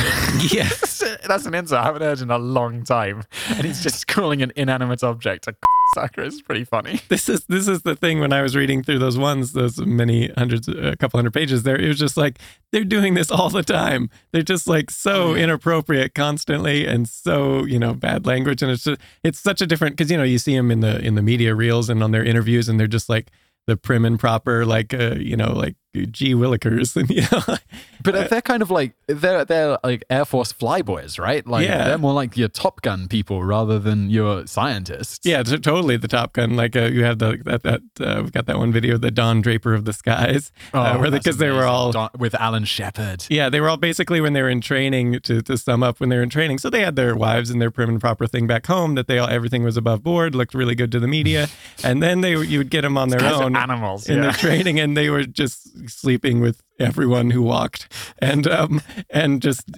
Yes. 0.53 1.02
That's 1.27 1.47
an 1.47 1.55
insult 1.55 1.81
I 1.81 1.85
haven't 1.85 2.03
heard 2.03 2.21
in 2.21 2.31
a 2.31 2.39
long 2.39 2.85
time. 2.85 3.23
And 3.49 3.65
he's 3.65 3.83
just 3.83 4.07
calling 4.07 4.43
an 4.43 4.53
inanimate 4.57 5.03
object 5.03 5.47
a 5.49 5.55
sucker. 5.95 6.23
It's 6.23 6.41
pretty 6.41 6.65
funny. 6.65 7.01
this 7.09 7.29
is 7.29 7.45
this 7.47 7.69
is 7.69 7.83
the 7.83 7.95
thing 7.95 8.21
when 8.21 8.33
I 8.33 8.43
was 8.43 8.57
reading 8.57 8.83
through 8.83 8.99
those 8.99 9.19
ones, 9.19 9.53
those 9.53 9.79
many 9.79 10.29
hundreds, 10.39 10.69
a 10.69 10.97
couple 10.97 11.19
hundred 11.19 11.35
pages 11.35 11.63
there, 11.63 11.77
it 11.79 11.89
was 11.89 11.99
just 11.99 12.17
like 12.17 12.39
they're 12.73 12.85
doing 12.85 13.15
this 13.15 13.31
all 13.31 13.51
the 13.51 13.63
time. 13.63 14.11
They're 14.33 14.43
just 14.43 14.67
like 14.67 14.91
so 14.91 15.13
Oh, 15.23 15.35
inappropriate 15.35 16.15
constantly 16.15 16.85
and 16.87 17.09
so 17.09 17.65
you 17.65 17.79
know 17.79 17.95
bad 17.95 18.27
language, 18.27 18.63
and 18.63 18.71
it's 18.73 18.85
just 18.85 19.01
it's 19.23 19.39
such 19.39 19.61
a 19.61 19.67
different 19.67 19.97
because 19.97 20.11
you 20.11 20.17
know 20.17 20.25
you 20.25 20.39
see 20.39 20.57
them 20.57 20.71
in 20.71 20.81
the 20.81 20.99
in 21.01 21.15
the 21.15 21.23
media 21.23 21.55
reels 21.55 21.89
and 21.89 22.03
on 22.03 22.11
their 22.11 22.25
interviews, 22.25 22.69
and 22.69 22.81
they're 22.81 22.87
just 22.87 23.09
like 23.09 23.31
the 23.67 23.77
prim 23.77 24.05
and 24.05 24.19
proper 24.19 24.67
like 24.67 24.93
uh, 24.93 25.15
you 25.19 25.37
know 25.37 25.53
like 25.53 25.77
G 25.95 26.35
Willikers 26.35 26.97
and 26.97 27.11
you 27.11 27.23
know 27.31 27.57
But 28.03 28.31
they're 28.31 28.41
kind 28.43 28.63
of 28.63 28.71
like 28.71 28.95
they're 29.07 29.45
they're 29.45 29.79
like 29.85 30.05
Air 30.09 30.25
Force 30.25 30.53
flyboys, 30.53 31.19
right? 31.19 31.47
Like 31.47 31.69
Yeah. 31.69 31.85
they're 31.89 31.99
more 31.99 32.15
like 32.15 32.37
your 32.37 32.49
Top 32.49 32.81
Gun 32.83 33.09
people 33.09 33.45
rather 33.45 33.79
than 33.79 34.09
your 34.11 34.47
scientists. 34.47 35.21
Yeah, 35.25 35.43
t- 35.43 35.59
totally. 35.59 35.97
The 35.99 36.09
Top 36.09 36.33
Gun, 36.33 36.57
like 36.57 36.75
uh, 36.77 36.85
you 36.85 37.05
have 37.05 37.19
the 37.19 37.39
that 37.45 37.63
that 37.63 37.83
uh, 38.01 38.23
we've 38.23 38.33
got 38.33 38.47
that 38.47 38.59
one 38.59 38.73
video, 38.73 38.97
the 38.97 39.11
Don 39.11 39.41
Draper 39.43 39.75
of 39.75 39.85
the 39.85 39.93
Skies, 39.93 40.51
uh, 40.73 40.97
where 40.97 41.09
Oh, 41.09 41.11
that's 41.11 41.25
because 41.25 41.37
they 41.37 41.51
were 41.51 41.65
all 41.65 41.93
Don- 41.93 42.11
with 42.19 42.35
Alan 42.37 42.65
Shepard. 42.65 43.27
yeah, 43.29 43.49
they 43.51 43.61
were 43.61 43.69
all 43.69 43.77
basically 43.77 44.21
when 44.21 44.33
they 44.33 44.43
were 44.43 44.49
in 44.51 44.61
training. 44.63 45.21
To 45.21 45.43
to 45.43 45.59
sum 45.59 45.83
up, 45.83 46.01
when 46.01 46.09
they 46.09 46.17
were 46.17 46.23
in 46.23 46.31
training, 46.31 46.59
so 46.59 46.71
they 46.71 46.81
had 46.81 46.97
their 46.97 47.15
wives 47.15 47.51
and 47.51 47.61
their 47.61 47.71
prim 47.71 47.91
and 47.91 48.01
proper 48.01 48.27
thing 48.27 48.47
back 48.47 48.67
home 48.67 48.95
that 48.95 49.07
they 49.09 49.19
all 49.19 49.29
everything 49.29 49.63
was 49.63 49.77
above 49.77 50.03
board, 50.03 50.35
looked 50.35 50.55
really 50.55 50.75
good 50.75 50.91
to 50.93 50.99
the 51.01 51.09
media, 51.09 51.49
and 51.85 52.03
then 52.03 52.23
they 52.23 52.31
you 52.37 52.59
would 52.59 52.71
get 52.71 52.81
them 52.81 52.97
on 52.97 53.11
their 53.11 53.23
own 53.23 53.55
animals. 53.57 54.09
in 54.09 54.17
yeah. 54.17 54.23
their 54.23 54.33
training, 54.33 54.81
and 54.81 54.97
they 54.97 55.11
were 55.11 55.25
just 55.25 55.69
sleeping 55.89 56.41
with 56.41 56.63
everyone 56.79 57.31
who 57.31 57.43
walked, 57.43 57.93
and 58.19 58.47
um 58.47 58.81
and 59.11 59.43
just 59.43 59.71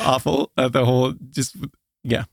awful. 0.00 0.50
Uh, 0.56 0.68
the 0.68 0.84
whole 0.84 1.14
just 1.30 1.56
yeah, 2.02 2.24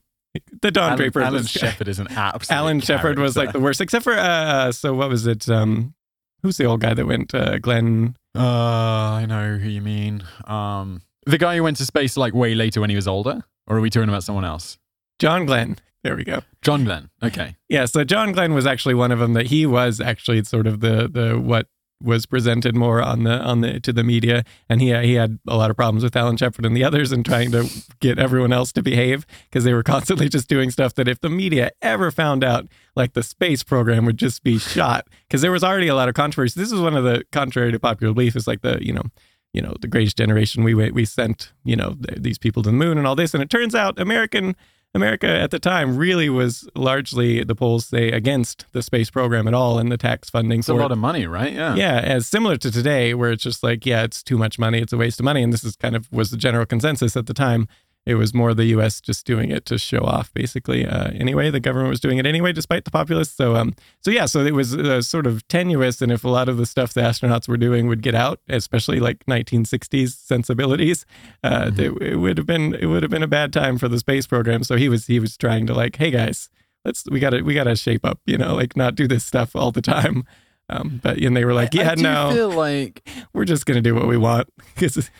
the 0.60 0.70
Don 0.70 0.84
Alan, 0.84 0.96
Draper. 0.96 1.20
Alan 1.22 1.44
Shepard 1.46 1.88
is 1.88 1.98
an 1.98 2.08
absolute. 2.08 2.56
Alan 2.56 2.80
Shepard 2.80 3.18
was 3.18 3.36
like 3.36 3.52
the 3.52 3.60
worst, 3.60 3.80
except 3.80 4.04
for 4.04 4.14
uh, 4.14 4.72
so 4.72 4.94
what 4.94 5.08
was 5.08 5.26
it? 5.26 5.48
Um, 5.48 5.94
who's 6.42 6.56
the 6.56 6.64
old 6.64 6.80
guy 6.80 6.94
that 6.94 7.06
went? 7.06 7.34
Uh, 7.34 7.58
Glenn. 7.58 8.16
Uh, 8.36 8.40
I 8.42 9.26
know 9.26 9.56
who 9.56 9.68
you 9.68 9.82
mean. 9.82 10.24
Um, 10.46 11.02
the 11.26 11.38
guy 11.38 11.56
who 11.56 11.62
went 11.62 11.76
to 11.78 11.86
space 11.86 12.16
like 12.16 12.34
way 12.34 12.54
later 12.54 12.80
when 12.80 12.90
he 12.90 12.96
was 12.96 13.06
older, 13.06 13.42
or 13.66 13.76
are 13.76 13.80
we 13.80 13.90
talking 13.90 14.08
about 14.08 14.24
someone 14.24 14.44
else? 14.44 14.78
John 15.18 15.46
Glenn. 15.46 15.76
There 16.02 16.16
we 16.16 16.24
go. 16.24 16.42
John 16.62 16.84
Glenn. 16.84 17.10
Okay. 17.22 17.54
Yeah, 17.68 17.84
so 17.84 18.02
John 18.02 18.32
Glenn 18.32 18.54
was 18.54 18.66
actually 18.66 18.94
one 18.94 19.12
of 19.12 19.20
them. 19.20 19.34
That 19.34 19.46
he 19.46 19.66
was 19.66 20.00
actually 20.00 20.42
sort 20.44 20.66
of 20.66 20.80
the 20.80 21.08
the 21.08 21.38
what 21.38 21.68
was 22.02 22.26
presented 22.26 22.74
more 22.74 23.00
on 23.00 23.24
the 23.24 23.38
on 23.40 23.60
the 23.60 23.80
to 23.80 23.92
the 23.92 24.04
media, 24.04 24.44
and 24.68 24.80
he 24.80 24.94
he 25.02 25.14
had 25.14 25.38
a 25.46 25.56
lot 25.56 25.70
of 25.70 25.76
problems 25.76 26.04
with 26.04 26.16
Alan 26.16 26.36
Shepard 26.36 26.66
and 26.66 26.76
the 26.76 26.84
others, 26.84 27.12
and 27.12 27.24
trying 27.24 27.50
to 27.52 27.68
get 28.00 28.18
everyone 28.18 28.52
else 28.52 28.72
to 28.72 28.82
behave 28.82 29.26
because 29.44 29.64
they 29.64 29.72
were 29.72 29.82
constantly 29.94 30.28
just 30.28 30.48
doing 30.48 30.70
stuff 30.70 30.94
that 30.94 31.08
if 31.08 31.20
the 31.20 31.30
media 31.30 31.70
ever 31.80 32.10
found 32.10 32.44
out, 32.44 32.66
like 32.96 33.12
the 33.12 33.22
space 33.22 33.62
program 33.62 34.04
would 34.04 34.18
just 34.18 34.42
be 34.42 34.58
shot. 34.58 35.06
Because 35.28 35.42
there 35.42 35.52
was 35.52 35.64
already 35.64 35.88
a 35.88 35.94
lot 35.94 36.08
of 36.08 36.14
controversy. 36.14 36.58
This 36.60 36.72
is 36.72 36.80
one 36.80 36.96
of 36.96 37.04
the 37.04 37.24
contrary 37.32 37.72
to 37.72 37.80
popular 37.80 38.12
belief 38.12 38.36
is 38.36 38.46
like 38.46 38.62
the 38.62 38.84
you 38.84 38.92
know 38.92 39.04
you 39.52 39.60
know 39.60 39.74
the 39.80 39.88
greatest 39.88 40.16
generation 40.16 40.64
we 40.64 40.74
we 40.74 41.04
sent 41.04 41.52
you 41.64 41.76
know 41.76 41.96
th- 42.06 42.22
these 42.22 42.38
people 42.38 42.62
to 42.62 42.70
the 42.70 42.76
moon 42.76 42.98
and 42.98 43.06
all 43.06 43.16
this, 43.16 43.34
and 43.34 43.42
it 43.42 43.50
turns 43.50 43.74
out 43.74 43.98
American 43.98 44.56
America 44.94 45.26
at 45.26 45.50
the 45.50 45.58
time 45.58 45.96
really 45.96 46.28
was 46.28 46.68
largely 46.74 47.42
the 47.44 47.54
polls 47.54 47.86
say 47.86 48.10
against 48.10 48.66
the 48.72 48.82
space 48.82 49.10
program 49.10 49.48
at 49.48 49.54
all 49.54 49.78
and 49.78 49.90
the 49.90 49.96
tax 49.96 50.28
funding 50.28 50.58
It's 50.58 50.68
a 50.68 50.74
lot 50.74 50.90
it. 50.90 50.92
of 50.92 50.98
money, 50.98 51.26
right? 51.26 51.52
Yeah. 51.52 51.74
yeah, 51.74 51.98
as 52.00 52.26
similar 52.26 52.56
to 52.58 52.70
today, 52.70 53.14
where 53.14 53.32
it's 53.32 53.42
just 53.42 53.62
like, 53.62 53.86
yeah, 53.86 54.02
it's 54.02 54.22
too 54.22 54.36
much 54.36 54.58
money, 54.58 54.80
it's 54.80 54.92
a 54.92 54.98
waste 54.98 55.18
of 55.18 55.24
money, 55.24 55.42
and 55.42 55.52
this 55.52 55.64
is 55.64 55.76
kind 55.76 55.96
of 55.96 56.12
was 56.12 56.30
the 56.30 56.36
general 56.36 56.66
consensus 56.66 57.16
at 57.16 57.26
the 57.26 57.34
time. 57.34 57.68
It 58.04 58.16
was 58.16 58.34
more 58.34 58.52
the 58.54 58.64
U.S. 58.66 59.00
just 59.00 59.24
doing 59.24 59.50
it 59.50 59.64
to 59.66 59.78
show 59.78 60.00
off, 60.00 60.32
basically. 60.34 60.84
Uh, 60.86 61.10
anyway, 61.10 61.50
the 61.50 61.60
government 61.60 61.90
was 61.90 62.00
doing 62.00 62.18
it 62.18 62.26
anyway, 62.26 62.52
despite 62.52 62.84
the 62.84 62.90
populace. 62.90 63.30
So, 63.30 63.54
um, 63.54 63.74
so 64.00 64.10
yeah, 64.10 64.26
so 64.26 64.40
it 64.40 64.54
was 64.54 64.74
uh, 64.74 65.02
sort 65.02 65.26
of 65.26 65.46
tenuous, 65.48 66.02
and 66.02 66.10
if 66.10 66.24
a 66.24 66.28
lot 66.28 66.48
of 66.48 66.56
the 66.56 66.66
stuff 66.66 66.94
the 66.94 67.00
astronauts 67.00 67.46
were 67.48 67.56
doing 67.56 67.86
would 67.86 68.02
get 68.02 68.14
out, 68.14 68.40
especially 68.48 68.98
like 68.98 69.24
1960s 69.26 70.10
sensibilities, 70.16 71.06
uh, 71.44 71.66
Mhm. 71.66 71.78
it, 72.02 72.02
it 72.12 72.16
would 72.16 72.38
have 72.38 72.46
been 72.46 72.74
it 72.74 72.86
would 72.86 73.02
have 73.02 73.10
been 73.10 73.22
a 73.22 73.28
bad 73.28 73.52
time 73.52 73.78
for 73.78 73.88
the 73.88 73.98
space 73.98 74.26
program. 74.26 74.64
So 74.64 74.76
he 74.76 74.88
was 74.88 75.06
he 75.06 75.20
was 75.20 75.36
trying 75.36 75.66
to 75.68 75.74
like, 75.74 75.96
hey 75.96 76.10
guys, 76.10 76.50
let's 76.84 77.04
we 77.10 77.20
gotta 77.20 77.42
we 77.42 77.54
gotta 77.54 77.76
shape 77.76 78.04
up, 78.04 78.18
you 78.26 78.36
know, 78.38 78.54
like 78.54 78.76
not 78.76 78.94
do 78.96 79.06
this 79.06 79.24
stuff 79.24 79.54
all 79.54 79.70
the 79.70 79.82
time. 79.82 80.24
Um, 80.68 81.00
but 81.02 81.18
and 81.18 81.36
they 81.36 81.44
were 81.44 81.54
like, 81.54 81.74
I- 81.74 81.78
yeah, 81.82 81.90
I 81.92 81.94
do 81.96 82.02
no, 82.02 82.30
feel 82.32 82.50
like 82.50 83.08
we're 83.32 83.44
just 83.44 83.66
gonna 83.66 83.80
do 83.82 83.94
what 83.94 84.08
we 84.08 84.16
want 84.16 84.48
'Cause- 84.76 85.10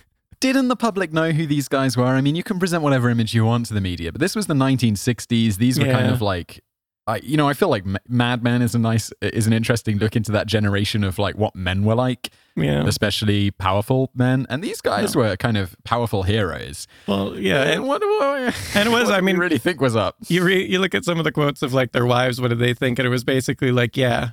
didn't 0.43 0.67
the 0.67 0.77
public 0.77 1.13
know 1.13 1.31
who 1.31 1.47
these 1.47 1.69
guys 1.69 1.97
were? 1.97 2.05
I 2.05 2.21
mean, 2.21 2.35
you 2.35 2.43
can 2.43 2.59
present 2.59 2.83
whatever 2.83 3.09
image 3.09 3.33
you 3.33 3.45
want 3.45 3.67
to 3.67 3.75
the 3.75 3.81
media, 3.81 4.11
but 4.11 4.21
this 4.21 4.35
was 4.35 4.49
the 4.49 4.55
1960s. 4.55 5.57
These 5.57 5.79
were 5.79 5.87
kind 5.87 6.11
of 6.11 6.21
like, 6.21 6.65
I, 7.07 7.17
you 7.19 7.37
know, 7.37 7.49
I 7.49 7.55
feel 7.55 7.69
like 7.69 7.85
Mad 8.09 8.43
Men 8.43 8.61
is 8.61 8.75
a 8.75 8.79
nice, 8.79 9.13
is 9.23 9.47
an 9.47 9.53
interesting 9.53 9.99
look 9.99 10.17
into 10.17 10.33
that 10.33 10.49
generation 10.49 11.05
of 11.05 11.19
like 11.19 11.37
what 11.37 11.55
men 11.55 11.85
were 11.85 11.95
like, 11.95 12.31
yeah. 12.57 12.85
especially 12.87 13.53
powerful 13.53 14.11
men. 14.15 14.47
And 14.51 14.65
these 14.65 14.81
guys 14.81 15.15
were 15.15 15.37
kind 15.37 15.57
of 15.57 15.77
powerful 15.85 16.25
heroes. 16.25 16.89
Well, 17.07 17.37
yeah, 17.37 17.63
and 17.63 17.87
what, 17.87 18.03
what, 18.03 18.55
and 18.75 18.89
it 18.89 18.93
was, 18.93 19.05
what 19.05 19.15
I 19.15 19.21
mean- 19.21 19.37
you 19.37 19.41
really 19.41 19.59
think 19.59 19.81
was 19.81 19.95
up? 19.95 20.17
you 20.27 20.43
re- 20.43 20.67
you 20.67 20.81
look 20.81 20.95
at 20.95 21.05
some 21.05 21.19
of 21.19 21.25
the 21.25 21.33
quotes 21.33 21.63
of 21.63 21.73
like 21.73 21.93
their 21.93 22.07
wives. 22.07 22.41
What 22.41 22.49
did 22.49 22.59
they 22.59 22.75
think? 22.75 22.99
And 22.99 23.07
it 23.07 23.11
was 23.11 23.23
basically 23.23 23.71
like, 23.71 23.97
yeah, 23.97 24.31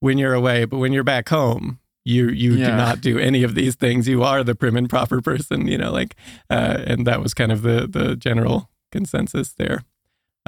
when 0.00 0.18
you're 0.18 0.34
away, 0.34 0.64
but 0.64 0.78
when 0.78 0.92
you're 0.92 1.04
back 1.04 1.28
home, 1.28 1.78
you 2.04 2.28
you 2.28 2.52
Yeah. 2.54 2.70
do 2.70 2.76
not 2.76 3.00
do 3.00 3.18
any 3.18 3.42
of 3.42 3.54
these 3.54 3.74
things. 3.74 4.06
You 4.08 4.22
are 4.22 4.44
the 4.44 4.54
prim 4.54 4.76
and 4.76 4.88
proper 4.88 5.20
person, 5.20 5.66
you 5.68 5.78
know. 5.78 5.90
Like, 5.92 6.14
uh, 6.50 6.78
and 6.86 7.06
that 7.06 7.20
was 7.22 7.34
kind 7.34 7.50
of 7.52 7.62
the 7.62 7.86
the 7.86 8.16
general 8.16 8.70
consensus 8.92 9.52
there. 9.52 9.82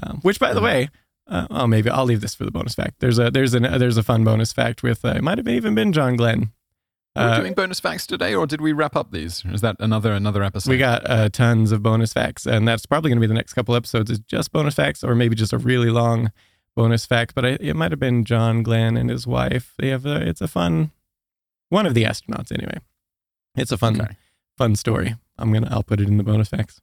Um, 0.03 0.19
which, 0.23 0.39
by 0.39 0.53
the 0.53 0.61
way. 0.61 0.89
Uh, 1.29 1.45
oh, 1.51 1.67
maybe 1.67 1.91
I'll 1.91 2.05
leave 2.05 2.21
this 2.21 2.37
for 2.37 2.45
the 2.45 2.53
bonus 2.53 2.77
fact. 2.77 3.01
There's 3.01 3.19
a 3.19 3.33
there's 3.33 3.53
an 3.53 3.63
there's 3.81 3.97
a 3.97 4.05
fun 4.05 4.23
bonus 4.23 4.53
fact 4.53 4.85
with 4.85 5.05
uh, 5.05 5.15
it 5.17 5.25
might 5.25 5.39
have 5.39 5.49
even 5.49 5.75
been 5.75 5.93
John 5.93 6.15
Glenn. 6.15 6.53
Are 7.17 7.27
we 7.27 7.33
Uh, 7.33 7.41
doing 7.41 7.55
bonus 7.55 7.81
facts 7.81 8.07
today, 8.07 8.33
or 8.33 8.47
did 8.47 8.61
we 8.61 8.73
wrap 8.73 8.95
up 8.95 9.11
these? 9.11 9.43
Is 9.47 9.61
that 9.63 9.75
another 9.81 10.13
another 10.13 10.45
episode? 10.45 10.71
We 10.71 10.79
got 10.79 11.03
uh, 11.11 11.29
tons 11.31 11.73
of 11.73 11.83
bonus 11.83 12.13
facts, 12.13 12.47
and 12.47 12.69
that's 12.69 12.87
probably 12.87 13.09
going 13.11 13.17
to 13.17 13.21
be 13.23 13.27
the 13.27 13.35
next 13.35 13.55
couple 13.55 13.75
episodes 13.75 14.09
is 14.09 14.21
just 14.21 14.53
bonus 14.53 14.77
facts, 14.77 15.03
or 15.03 15.17
maybe 15.17 15.35
just 15.35 15.53
a 15.53 15.59
really 15.59 15.91
long 15.91 16.31
bonus 16.77 17.05
fact. 17.07 17.35
But 17.35 17.45
I, 17.45 17.49
it 17.61 17.75
might 17.75 17.91
have 17.91 17.99
been 17.99 18.25
John 18.25 18.63
Glenn 18.63 18.97
and 18.97 19.11
his 19.11 19.27
wife. 19.27 19.75
They 19.81 19.89
have 19.89 20.07
a, 20.07 20.21
it's 20.29 20.41
a 20.43 20.47
fun 20.47 20.93
one 21.69 21.87
of 21.87 21.95
the 21.95 22.05
astronauts 22.05 22.53
anyway. 22.53 22.79
It's 23.57 23.73
a 23.73 23.79
fun 23.79 24.01
Okay. 24.01 24.17
fun 24.59 24.77
story. 24.77 25.17
I'm 25.39 25.53
gonna 25.53 25.69
I'll 25.71 25.83
put 25.83 26.01
it 26.01 26.09
in 26.09 26.17
the 26.17 26.25
bonus 26.25 26.49
facts. 26.49 26.81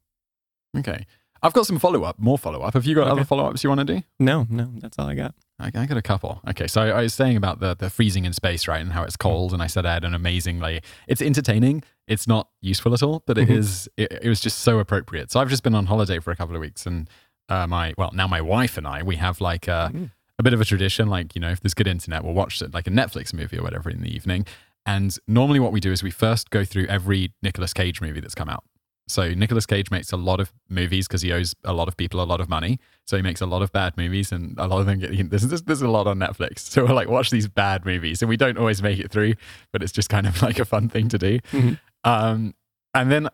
Okay. 0.77 1.05
I've 1.41 1.53
got 1.53 1.65
some 1.65 1.77
follow 1.77 2.03
up, 2.03 2.17
more 2.19 2.37
follow 2.37 2.61
up. 2.61 2.73
Have 2.73 2.85
you 2.85 2.95
got 2.95 3.01
Okay. 3.03 3.11
other 3.11 3.25
follow 3.25 3.45
ups 3.45 3.63
you 3.65 3.69
want 3.69 3.79
to 3.85 3.85
do? 3.95 4.01
No, 4.19 4.47
no, 4.49 4.71
that's 4.79 4.97
all 4.97 5.07
I 5.07 5.13
got. 5.15 5.35
I, 5.59 5.67
I 5.75 5.85
got 5.85 5.97
a 5.97 6.01
couple. 6.01 6.41
Okay, 6.49 6.67
so 6.67 6.81
I 6.83 7.01
was 7.01 7.13
saying 7.13 7.35
about 7.35 7.59
the 7.59 7.75
the 7.75 7.89
freezing 7.89 8.23
in 8.25 8.31
space, 8.33 8.67
right, 8.67 8.81
and 8.81 8.93
how 8.93 9.03
it's 9.03 9.17
cold, 9.17 9.53
and 9.53 9.61
I 9.61 9.67
said 9.67 9.85
I 9.85 9.93
had 9.93 10.05
an 10.05 10.13
amazing 10.15 10.59
like. 10.59 10.83
It's 11.07 11.21
entertaining. 11.21 11.83
It's 12.07 12.27
not 12.27 12.49
useful 12.61 12.93
at 12.93 13.03
all, 13.03 13.23
but 13.27 13.37
it 13.37 13.49
Mhm. 13.49 13.57
is. 13.57 13.89
It, 13.97 14.11
it 14.23 14.29
was 14.29 14.39
just 14.39 14.59
so 14.59 14.79
appropriate. 14.79 15.31
So 15.31 15.39
I've 15.39 15.49
just 15.49 15.63
been 15.63 15.75
on 15.75 15.85
holiday 15.87 16.19
for 16.19 16.31
a 16.31 16.35
couple 16.35 16.55
of 16.55 16.61
weeks, 16.61 16.85
and 16.85 17.09
uh, 17.49 17.67
my 17.67 17.93
well 17.97 18.11
now 18.13 18.27
my 18.27 18.41
wife 18.41 18.77
and 18.77 18.87
I 18.87 19.03
we 19.03 19.17
have 19.17 19.41
like 19.41 19.67
a, 19.67 19.91
Mm. 19.93 20.11
a 20.39 20.43
bit 20.43 20.53
of 20.53 20.61
a 20.61 20.65
tradition. 20.65 21.07
Like 21.09 21.35
you 21.35 21.41
know, 21.41 21.49
if 21.51 21.59
there's 21.59 21.73
good 21.73 21.87
internet, 21.87 22.23
we'll 22.23 22.33
watch 22.33 22.61
it 22.61 22.73
like 22.73 22.87
a 22.87 22.91
Netflix 22.91 23.33
movie 23.33 23.57
or 23.59 23.63
whatever 23.63 23.89
in 23.89 24.01
the 24.01 24.13
evening. 24.15 24.45
And 24.85 25.15
normally, 25.27 25.59
what 25.59 25.71
we 25.71 25.79
do 25.79 25.91
is 25.91 26.03
we 26.03 26.11
first 26.11 26.49
go 26.49 26.65
through 26.65 26.85
every 26.87 27.31
Nicolas 27.41 27.73
Cage 27.73 28.01
movie 28.01 28.19
that's 28.19 28.35
come 28.35 28.49
out. 28.49 28.63
So 29.07 29.33
Nicolas 29.33 29.65
Cage 29.65 29.91
makes 29.91 30.11
a 30.13 30.17
lot 30.17 30.39
of 30.39 30.53
movies 30.69 31.07
because 31.07 31.21
he 31.21 31.31
owes 31.33 31.53
a 31.65 31.73
lot 31.73 31.89
of 31.89 31.97
people 31.97 32.21
a 32.21 32.23
lot 32.23 32.39
of 32.39 32.47
money. 32.47 32.79
So 33.05 33.17
he 33.17 33.21
makes 33.21 33.41
a 33.41 33.45
lot 33.45 33.61
of 33.61 33.71
bad 33.73 33.97
movies, 33.97 34.31
and 34.31 34.57
a 34.57 34.65
lot 34.67 34.79
of 34.79 34.85
them 34.85 34.99
get. 34.99 35.11
There's, 35.29 35.43
there's, 35.47 35.61
there's 35.63 35.81
a 35.81 35.89
lot 35.89 36.07
on 36.07 36.19
Netflix. 36.19 36.59
So 36.59 36.85
we're 36.85 36.93
like, 36.93 37.09
watch 37.09 37.29
these 37.29 37.47
bad 37.47 37.85
movies, 37.85 38.21
and 38.21 38.29
we 38.29 38.37
don't 38.37 38.57
always 38.57 38.81
make 38.81 38.99
it 38.99 39.11
through, 39.11 39.33
but 39.71 39.83
it's 39.83 39.91
just 39.91 40.09
kind 40.09 40.25
of 40.27 40.41
like 40.41 40.57
a 40.59 40.65
fun 40.65 40.89
thing 40.89 41.09
to 41.09 41.17
do. 41.17 41.39
Mhm. 41.51 41.79
Um, 42.05 42.53
and 42.93 43.11
then 43.11 43.29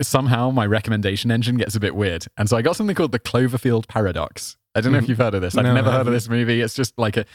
somehow 0.00 0.50
my 0.50 0.66
recommendation 0.66 1.30
engine 1.30 1.56
gets 1.56 1.74
a 1.74 1.80
bit 1.80 1.94
weird, 1.94 2.26
and 2.36 2.48
so 2.48 2.56
I 2.56 2.62
got 2.62 2.76
something 2.76 2.96
called 2.96 3.12
the 3.12 3.18
Cloverfield 3.20 3.88
Paradox. 3.88 4.56
I 4.74 4.80
don't 4.80 4.92
know 4.92 4.98
if 4.98 5.04
Mhm. 5.04 5.08
you've 5.08 5.18
heard 5.18 5.34
of 5.34 5.42
this. 5.42 5.56
I've 5.56 5.64
No, 5.64 5.74
never 5.74 5.90
heard 5.92 6.06
of 6.06 6.12
this 6.14 6.28
movie. 6.28 6.60
It's 6.62 6.74
just 6.74 6.98
like 6.98 7.16
a. 7.18 7.26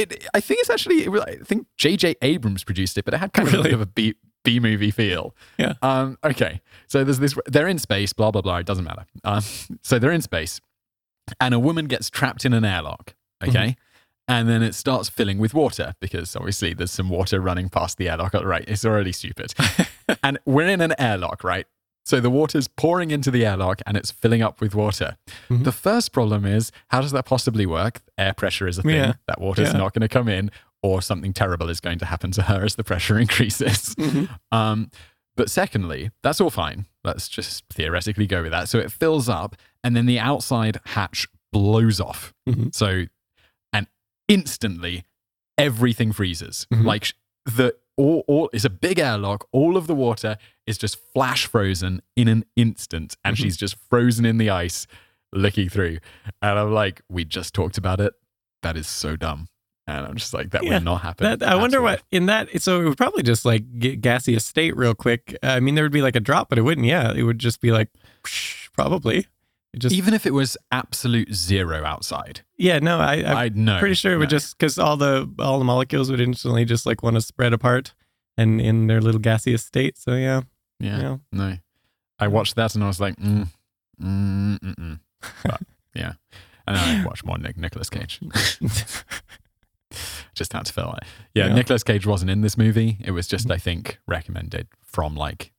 It, 0.00 0.26
I 0.34 0.40
think 0.40 0.60
it's 0.60 0.70
actually. 0.70 1.04
It 1.04 1.10
was, 1.10 1.22
I 1.22 1.36
think 1.36 1.66
J.J. 1.76 2.16
Abrams 2.22 2.64
produced 2.64 2.96
it, 2.98 3.04
but 3.04 3.14
it 3.14 3.18
had 3.18 3.32
kind 3.32 3.48
of 3.48 3.54
a 3.54 3.56
Really? 3.58 3.72
of 3.72 3.80
a 3.80 3.86
B 3.86 4.14
B 4.44 4.58
movie 4.60 4.90
feel. 4.90 5.34
Yeah. 5.58 5.74
Um. 5.82 6.18
Okay. 6.24 6.60
So 6.86 7.04
there's 7.04 7.18
this. 7.18 7.34
They're 7.46 7.68
in 7.68 7.78
space. 7.78 8.12
Blah 8.12 8.30
blah 8.30 8.42
blah. 8.42 8.56
It 8.58 8.66
doesn't 8.66 8.84
matter. 8.84 9.04
Um. 9.24 9.42
So 9.82 9.98
they're 9.98 10.12
in 10.12 10.22
space, 10.22 10.60
and 11.40 11.54
a 11.54 11.58
woman 11.58 11.86
gets 11.86 12.10
trapped 12.10 12.44
in 12.44 12.52
an 12.52 12.64
airlock. 12.64 13.14
Okay. 13.42 13.58
Mm-hmm. 13.58 13.80
And 14.28 14.48
then 14.48 14.62
it 14.62 14.76
starts 14.76 15.08
filling 15.08 15.38
with 15.38 15.54
water 15.54 15.94
because 15.98 16.36
obviously 16.36 16.72
there's 16.72 16.92
some 16.92 17.08
water 17.08 17.40
running 17.40 17.68
past 17.68 17.96
the 17.98 18.08
airlock. 18.08 18.32
Right. 18.34 18.64
It's 18.68 18.84
already 18.84 19.10
stupid. 19.10 19.52
and 20.22 20.38
we're 20.46 20.68
in 20.68 20.80
an 20.80 20.94
airlock, 21.00 21.42
right? 21.42 21.66
So 22.04 22.18
the 22.20 22.30
water's 22.30 22.66
pouring 22.68 23.10
into 23.10 23.30
the 23.30 23.44
airlock 23.46 23.82
and 23.86 23.96
it's 23.96 24.10
filling 24.10 24.42
up 24.42 24.60
with 24.60 24.74
water. 24.74 25.16
Mhm. 25.48 25.64
The 25.64 25.72
first 25.72 26.12
problem 26.12 26.44
is 26.44 26.72
how 26.88 27.00
does 27.00 27.12
that 27.12 27.24
possibly 27.26 27.66
work? 27.66 28.00
Air 28.18 28.32
pressure 28.34 28.66
is 28.66 28.78
a 28.78 28.82
thing. 28.82 28.94
Yeah. 28.96 29.12
That 29.28 29.40
water's 29.40 29.72
Yeah. 29.72 29.78
not 29.78 29.92
going 29.94 30.02
to 30.02 30.08
come 30.08 30.28
in, 30.28 30.50
or 30.82 31.02
something 31.02 31.32
terrible 31.34 31.68
is 31.68 31.78
going 31.78 31.98
to 31.98 32.06
happen 32.06 32.30
to 32.32 32.42
her 32.42 32.64
as 32.64 32.76
the 32.76 32.84
pressure 32.84 33.18
increases. 33.24 33.94
Mhm. 33.96 34.28
Um, 34.50 34.90
but 35.36 35.50
secondly, 35.50 36.10
that's 36.22 36.40
all 36.40 36.50
fine. 36.50 36.86
Let's 37.04 37.28
just 37.28 37.64
theoretically 37.70 38.26
go 38.26 38.42
with 38.42 38.52
that. 38.52 38.68
So 38.68 38.78
it 38.78 38.90
fills 38.90 39.28
up, 39.28 39.56
and 39.84 39.94
then 39.94 40.06
the 40.06 40.18
outside 40.18 40.80
hatch 40.86 41.28
blows 41.52 42.00
off. 42.00 42.32
Mhm. 42.48 42.74
So, 42.74 43.04
and 43.72 43.86
instantly, 44.26 45.04
everything 45.58 46.12
freezes. 46.12 46.66
Mhm. 46.72 46.84
Like 46.84 47.12
the 47.44 47.74
all, 48.00 48.24
all 48.26 48.50
it's 48.52 48.64
a 48.64 48.70
big 48.70 48.98
airlock. 48.98 49.46
All 49.52 49.76
of 49.76 49.86
the 49.86 49.94
water 49.94 50.36
is 50.66 50.78
just 50.78 50.96
flash 51.12 51.46
frozen 51.46 52.02
in 52.16 52.28
an 52.28 52.44
instant, 52.56 53.16
and 53.24 53.36
Mhm. 53.36 53.40
she's 53.42 53.56
just 53.56 53.76
frozen 53.88 54.24
in 54.24 54.38
the 54.38 54.50
ice, 54.50 54.86
looking 55.32 55.68
through. 55.68 55.98
And 56.42 56.58
I'm 56.58 56.72
like, 56.72 57.02
we 57.08 57.24
just 57.24 57.54
talked 57.54 57.78
about 57.78 58.00
it. 58.00 58.14
That 58.62 58.76
is 58.76 58.86
so 58.88 59.16
dumb. 59.16 59.46
And 59.86 60.06
I'm 60.06 60.16
just 60.16 60.32
like, 60.34 60.50
that 60.50 60.62
Yeah, 60.62 60.74
would 60.74 60.84
not 60.84 61.00
happen. 61.02 61.38
That, 61.38 61.42
I 61.48 61.56
wonder 61.56 61.78
all. 61.78 61.84
what 61.84 62.02
in 62.12 62.26
that. 62.26 62.62
So 62.62 62.80
it 62.80 62.84
would 62.84 62.96
probably 62.98 63.22
just 63.24 63.44
like 63.44 63.78
get 63.80 64.00
gaseous 64.00 64.44
state 64.46 64.76
real 64.76 64.94
quick. 64.94 65.36
I 65.42 65.58
mean, 65.60 65.74
there 65.74 65.84
would 65.84 65.90
be 65.92 66.02
like 66.02 66.14
a 66.16 66.20
drop, 66.20 66.48
but 66.48 66.58
it 66.58 66.62
wouldn't. 66.62 66.86
Yeah, 66.86 67.12
it 67.12 67.22
would 67.24 67.38
just 67.40 67.60
be 67.60 67.72
like 67.72 67.88
probably. 68.72 69.26
Just 69.78 69.94
Even 69.94 70.14
if 70.14 70.26
it 70.26 70.34
was 70.34 70.56
absolute 70.72 71.32
zero 71.32 71.84
outside, 71.84 72.40
yeah. 72.58 72.80
No, 72.80 72.98
I, 72.98 73.14
I'm 73.24 73.36
I'd 73.36 73.56
know. 73.56 73.78
pretty 73.78 73.94
sure 73.94 74.12
it 74.12 74.16
would 74.18 74.24
No. 74.32 74.38
just 74.38 74.58
because 74.58 74.78
all 74.78 74.96
the 74.96 75.30
all 75.38 75.60
the 75.60 75.64
molecules 75.64 76.10
would 76.10 76.20
instantly 76.20 76.64
just 76.64 76.86
like 76.86 77.04
want 77.04 77.14
to 77.14 77.20
spread 77.20 77.52
apart 77.52 77.94
and 78.36 78.60
in 78.60 78.88
their 78.88 79.00
little 79.00 79.20
gaseous 79.20 79.62
state. 79.64 79.96
So 79.96 80.14
yeah, 80.16 80.40
Yeah. 80.80 81.18
No. 81.30 81.58
I 82.18 82.26
watched 82.26 82.56
that 82.56 82.74
and 82.74 82.82
I 82.82 82.88
was 82.88 83.00
like, 83.00 83.14
mm, 83.16 83.46
mm, 84.02 84.58
mm, 84.58 84.74
mm. 84.74 85.00
But, 85.44 85.60
yeah. 85.94 86.14
And 86.66 86.76
then 86.76 87.00
I 87.00 87.06
watched 87.06 87.24
more 87.24 87.38
Nick, 87.38 87.56
Nicolas 87.56 87.88
Cage. 87.90 88.20
just 90.34 90.52
had 90.52 90.66
to 90.66 90.72
feel 90.72 90.94
it. 91.00 91.06
Yeah, 91.34 91.46
Yeah. 91.46 91.54
Nicolas 91.54 91.82
Cage 91.82 92.06
wasn't 92.06 92.30
in 92.30 92.40
this 92.42 92.56
movie. 92.58 92.98
It 93.04 93.10
was 93.12 93.26
just, 93.26 93.50
I 93.50 93.56
think, 93.56 93.98
recommended 94.06 94.68
from 94.82 95.14
like 95.14 95.52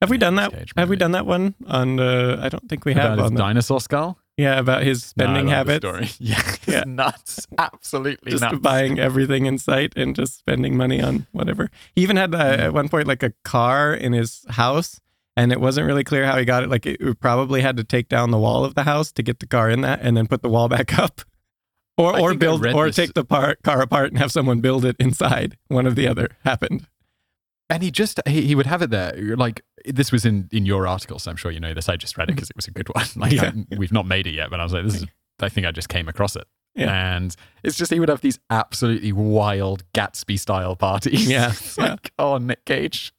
Have 0.00 0.10
we 0.10 0.18
done 0.18 0.36
that? 0.36 0.52
Cage 0.52 0.72
Have 0.76 0.88
we 0.88 0.96
done 0.96 1.12
that 1.12 1.26
one 1.26 1.54
on? 1.66 1.98
Uh, 1.98 2.40
I 2.42 2.48
don't 2.48 2.68
think 2.68 2.84
we 2.84 2.94
have 2.94 3.14
about 3.14 3.18
his 3.18 3.26
on. 3.26 3.34
The, 3.34 3.38
dinosaur 3.40 3.80
skull. 3.80 4.18
yeah, 4.36 4.58
about 4.58 4.82
his 4.84 5.02
spending 5.04 5.46
No, 5.46 5.52
I 5.52 5.56
love 5.62 5.66
the 5.66 5.72
habits. 5.72 6.12
Story. 6.14 6.26
Yeah, 6.28 6.54
Yeah. 6.68 6.84
nuts. 6.86 7.46
Absolutely 7.58 8.30
just 8.30 8.42
nuts. 8.42 8.58
buying 8.58 8.98
everything 9.00 9.46
in 9.46 9.58
sight 9.58 9.92
and 9.96 10.14
just 10.14 10.38
spending 10.38 10.76
money 10.76 11.02
on 11.02 11.26
whatever. 11.32 11.68
He 11.96 12.02
even 12.02 12.16
had 12.16 12.34
uh, 12.34 12.38
at 12.38 12.72
one 12.72 12.88
point 12.88 13.08
like 13.08 13.22
a 13.24 13.32
car 13.44 13.92
in 13.92 14.12
his 14.12 14.44
house, 14.50 15.00
and 15.36 15.50
it 15.50 15.60
wasn't 15.60 15.86
really 15.88 16.04
clear 16.04 16.26
how 16.26 16.38
he 16.38 16.44
got 16.44 16.62
it. 16.62 16.68
Like 16.70 16.86
it, 16.86 17.00
it 17.00 17.18
probably 17.20 17.60
had 17.60 17.76
to 17.78 17.84
take 17.84 18.08
down 18.08 18.30
the 18.30 18.38
wall 18.38 18.64
of 18.64 18.74
the 18.76 18.84
house 18.84 19.10
to 19.12 19.22
get 19.24 19.40
the 19.40 19.46
car 19.46 19.68
in 19.68 19.80
that, 19.80 20.00
and 20.02 20.16
then 20.16 20.28
put 20.28 20.42
the 20.42 20.48
wall 20.48 20.68
back 20.76 20.96
up, 20.96 21.22
or 21.96 22.14
I 22.14 22.20
or 22.20 22.34
build 22.34 22.64
or 22.64 22.86
this- 22.86 22.94
take 22.96 23.14
the 23.14 23.24
par- 23.24 23.56
car 23.64 23.82
apart 23.82 24.10
and 24.10 24.18
have 24.18 24.30
someone 24.30 24.60
build 24.60 24.84
it 24.84 24.94
inside. 25.00 25.56
One 25.66 25.86
of 25.86 25.96
the 25.96 26.06
other 26.06 26.28
happened. 26.44 26.86
And 27.70 27.82
he 27.82 27.90
just 27.90 28.18
he, 28.26 28.42
he 28.46 28.54
would 28.54 28.66
have 28.66 28.80
it 28.82 28.90
there. 28.90 29.12
Like 29.36 29.62
this 29.84 30.10
was 30.10 30.24
in 30.24 30.48
in 30.52 30.64
your 30.66 30.86
article, 30.86 31.18
so 31.18 31.30
I'm 31.30 31.36
sure 31.36 31.50
you 31.50 31.60
know 31.60 31.74
this. 31.74 31.88
I 31.88 31.96
just 31.96 32.16
read 32.16 32.28
it 32.30 32.34
because 32.34 32.48
it 32.50 32.56
was 32.56 32.66
a 32.66 32.70
good 32.70 32.88
one. 32.94 33.04
Like 33.16 33.32
Yeah. 33.32 33.52
I- 33.54 33.76
we've 33.76 33.92
not 33.92 34.06
made 34.06 34.26
it 34.26 34.34
yet, 34.34 34.48
but 34.50 34.58
I 34.60 34.62
was 34.64 34.72
like, 34.72 34.84
this 34.84 34.94
is. 34.96 35.06
I 35.40 35.48
think 35.48 35.66
I 35.66 35.70
just 35.70 35.88
came 35.88 36.08
across 36.08 36.34
it. 36.34 36.44
Yeah. 36.74 37.16
And 37.16 37.34
it's 37.62 37.76
just 37.76 37.92
he 37.92 38.00
would 38.00 38.08
have 38.08 38.20
these 38.22 38.38
absolutely 38.50 39.12
wild 39.12 39.84
Gatsby 39.92 40.38
style 40.38 40.76
parties. 40.76 41.28
Yeah, 41.28 41.50
it's 41.52 41.76
yeah. 41.78 41.90
like 41.90 42.12
oh 42.18 42.38
Nick 42.38 42.64
Cage. 42.64 43.12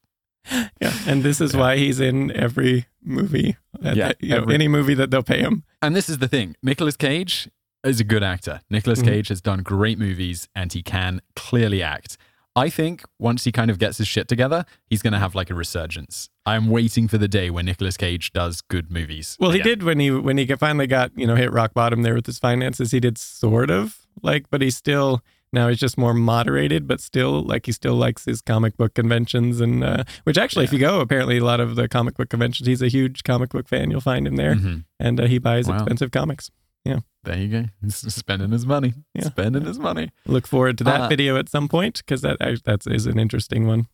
Yeah, 0.50 0.92
and 1.06 1.22
this 1.22 1.40
is 1.40 1.54
why 1.56 1.76
he's 1.76 2.00
in 2.00 2.30
every 2.32 2.86
movie. 3.02 3.56
Yeah, 3.80 3.94
that- 3.94 4.16
you 4.22 4.30
know, 4.30 4.38
every- 4.42 4.54
any 4.54 4.68
movie 4.68 4.94
that 4.94 5.10
they'll 5.10 5.22
pay 5.22 5.40
him. 5.40 5.64
And 5.82 5.94
this 5.94 6.08
is 6.08 6.18
the 6.18 6.28
thing: 6.28 6.56
Nicolas 6.62 6.96
Cage 6.96 7.48
is 7.84 8.00
a 8.00 8.04
good 8.04 8.22
actor. 8.22 8.60
Nicolas 8.68 9.00
Mhm. 9.00 9.04
Cage 9.04 9.28
has 9.28 9.40
done 9.40 9.62
great 9.62 9.98
movies, 9.98 10.48
and 10.54 10.72
he 10.72 10.82
can 10.82 11.20
clearly 11.36 11.82
act. 11.82 12.16
I 12.56 12.68
think 12.68 13.04
once 13.18 13.44
he 13.44 13.52
kind 13.52 13.70
of 13.70 13.78
gets 13.78 13.98
his 13.98 14.08
shit 14.08 14.26
together, 14.26 14.64
he's 14.86 15.02
going 15.02 15.12
to 15.12 15.18
have 15.20 15.34
like 15.34 15.50
a 15.50 15.54
resurgence. 15.54 16.28
I'm 16.44 16.66
waiting 16.68 17.06
for 17.06 17.16
the 17.16 17.28
day 17.28 17.48
when 17.48 17.66
Nicolas 17.66 17.96
Cage 17.96 18.32
does 18.32 18.60
good 18.60 18.90
movies. 18.90 19.36
Well, 19.38 19.52
he 19.52 19.60
did 19.62 19.82
when 19.84 20.00
he 20.00 20.10
when 20.10 20.36
he 20.36 20.46
finally 20.56 20.86
got 20.88 21.12
you 21.16 21.26
know 21.26 21.36
hit 21.36 21.52
rock 21.52 21.74
bottom 21.74 22.02
there 22.02 22.14
with 22.14 22.26
his 22.26 22.38
finances. 22.40 22.90
He 22.90 22.98
did 23.00 23.18
sort 23.18 23.70
of 23.70 23.98
like, 24.22 24.50
but 24.50 24.62
he's 24.62 24.76
still 24.76 25.22
now 25.52 25.68
he's 25.68 25.78
just 25.78 25.96
more 25.96 26.12
moderated, 26.14 26.86
but 26.88 27.00
still 27.00 27.40
like 27.42 27.66
he 27.66 27.72
still 27.72 27.94
likes 27.94 28.24
his 28.24 28.42
comic 28.42 28.76
book 28.76 28.94
conventions 28.94 29.60
and 29.60 29.84
uh, 29.84 30.04
which 30.24 30.36
actually, 30.38 30.64
if 30.64 30.72
you 30.72 30.78
go, 30.80 31.00
apparently 31.00 31.38
a 31.38 31.44
lot 31.44 31.60
of 31.60 31.76
the 31.76 31.88
comic 31.88 32.16
book 32.16 32.30
conventions, 32.30 32.66
he's 32.66 32.82
a 32.82 32.88
huge 32.88 33.22
comic 33.22 33.50
book 33.50 33.68
fan. 33.68 33.90
You'll 33.92 34.00
find 34.00 34.26
him 34.26 34.34
there, 34.36 34.56
Mhm. 34.56 34.84
and 34.98 35.20
uh, 35.20 35.26
he 35.26 35.38
buys 35.38 35.68
Wow. 35.68 35.76
expensive 35.76 36.10
comics. 36.10 36.50
There 37.22 37.36
you 37.36 37.48
go. 37.48 37.64
He's 37.82 37.96
spending 38.14 38.50
his 38.50 38.64
money. 38.64 38.94
Yeah. 39.14 39.24
Spending 39.24 39.66
his 39.66 39.78
money. 39.78 40.10
Look 40.24 40.46
forward 40.46 40.78
to 40.78 40.84
that 40.84 41.02
Uh, 41.02 41.08
video 41.08 41.36
at 41.36 41.50
some 41.50 41.68
point 41.68 41.98
because 41.98 42.22
that 42.22 42.38
that's 42.64 42.86
an 42.86 43.18
interesting 43.18 43.66
one. 43.66 43.88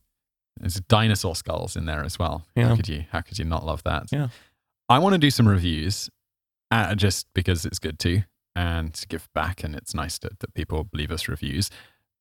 There's 0.57 0.75
dinosaur 0.79 1.35
skulls 1.35 1.75
in 1.75 1.85
there 1.87 2.05
as 2.05 2.17
well. 2.17 2.45
Yeah. 2.55 2.69
How 2.69 2.75
could 2.77 2.87
you? 2.87 3.03
How 3.11 3.19
could 3.19 3.37
you 3.37 3.43
not 3.43 3.65
love 3.65 3.83
that? 3.83 4.05
Yeah. 4.13 4.29
I 4.87 4.99
want 4.99 5.11
to 5.13 5.19
do 5.19 5.29
some 5.29 5.45
reviews, 5.45 6.09
uh, 6.71 6.95
just 6.95 7.27
because 7.33 7.65
it's 7.65 7.79
good 7.79 7.99
to 7.99 8.21
and 8.55 8.93
to 8.93 9.05
give 9.07 9.27
back, 9.35 9.61
and 9.61 9.75
it's 9.75 9.93
nice 9.93 10.17
to, 10.19 10.29
that 10.39 10.53
people 10.53 10.87
leave 10.93 11.11
us 11.11 11.27
reviews. 11.27 11.69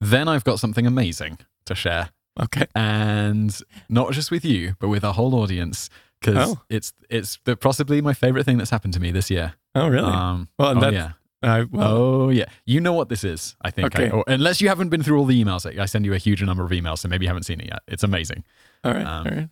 Then 0.01 0.27
I've 0.27 0.43
got 0.45 0.59
something 0.59 0.87
amazing 0.89 1.39
to 1.67 1.75
share, 1.77 2.11
Okay. 2.39 2.67
and 2.75 3.57
not 3.89 4.13
just 4.13 4.33
with 4.33 4.45
you, 4.45 4.75
but 4.81 4.89
with 4.89 5.05
our 5.05 5.15
whole 5.15 5.37
audience, 5.37 5.89
because 6.21 6.51
Oh. 6.51 6.61
it's 6.69 6.93
it's 7.09 7.39
the, 7.45 7.57
possibly 7.57 8.01
my 8.03 8.13
favorite 8.13 8.45
thing 8.45 8.59
that's 8.59 8.71
happened 8.71 8.95
to 8.95 9.01
me 9.01 9.13
this 9.13 9.31
year. 9.31 9.55
Oh, 9.77 9.89
really? 9.89 10.11
Um, 10.13 10.49
well, 10.59 10.85
oh 10.85 10.89
yeah. 10.91 11.13
I, 11.43 11.63
well, 11.65 11.87
Oh 11.97 12.29
yeah, 12.31 12.47
you 12.65 12.81
know 12.81 12.93
what 12.95 13.09
this 13.09 13.23
is. 13.23 13.57
I 13.63 13.71
think. 13.71 13.99
I- 13.99 14.05
Okay. 14.05 14.11
or- 14.11 14.25
unless 14.27 14.61
you 14.61 14.69
haven't 14.69 14.89
been 14.89 15.03
through 15.03 15.19
all 15.19 15.27
the 15.27 15.43
emails, 15.45 15.65
I 15.79 15.83
I 15.83 15.87
send 15.87 16.05
you 16.07 16.15
a 16.15 16.19
huge 16.19 16.43
number 16.43 16.65
of 16.65 16.71
emails, 16.71 16.99
so 16.99 17.09
maybe 17.09 17.25
you 17.25 17.29
haven't 17.29 17.45
seen 17.45 17.61
it 17.61 17.67
yet. 17.67 17.81
It's 17.87 18.03
amazing. 18.03 18.43
all 18.85 18.93
right. 18.95 19.07
um, 19.07 19.27
all 19.27 19.33
right. 19.37 19.49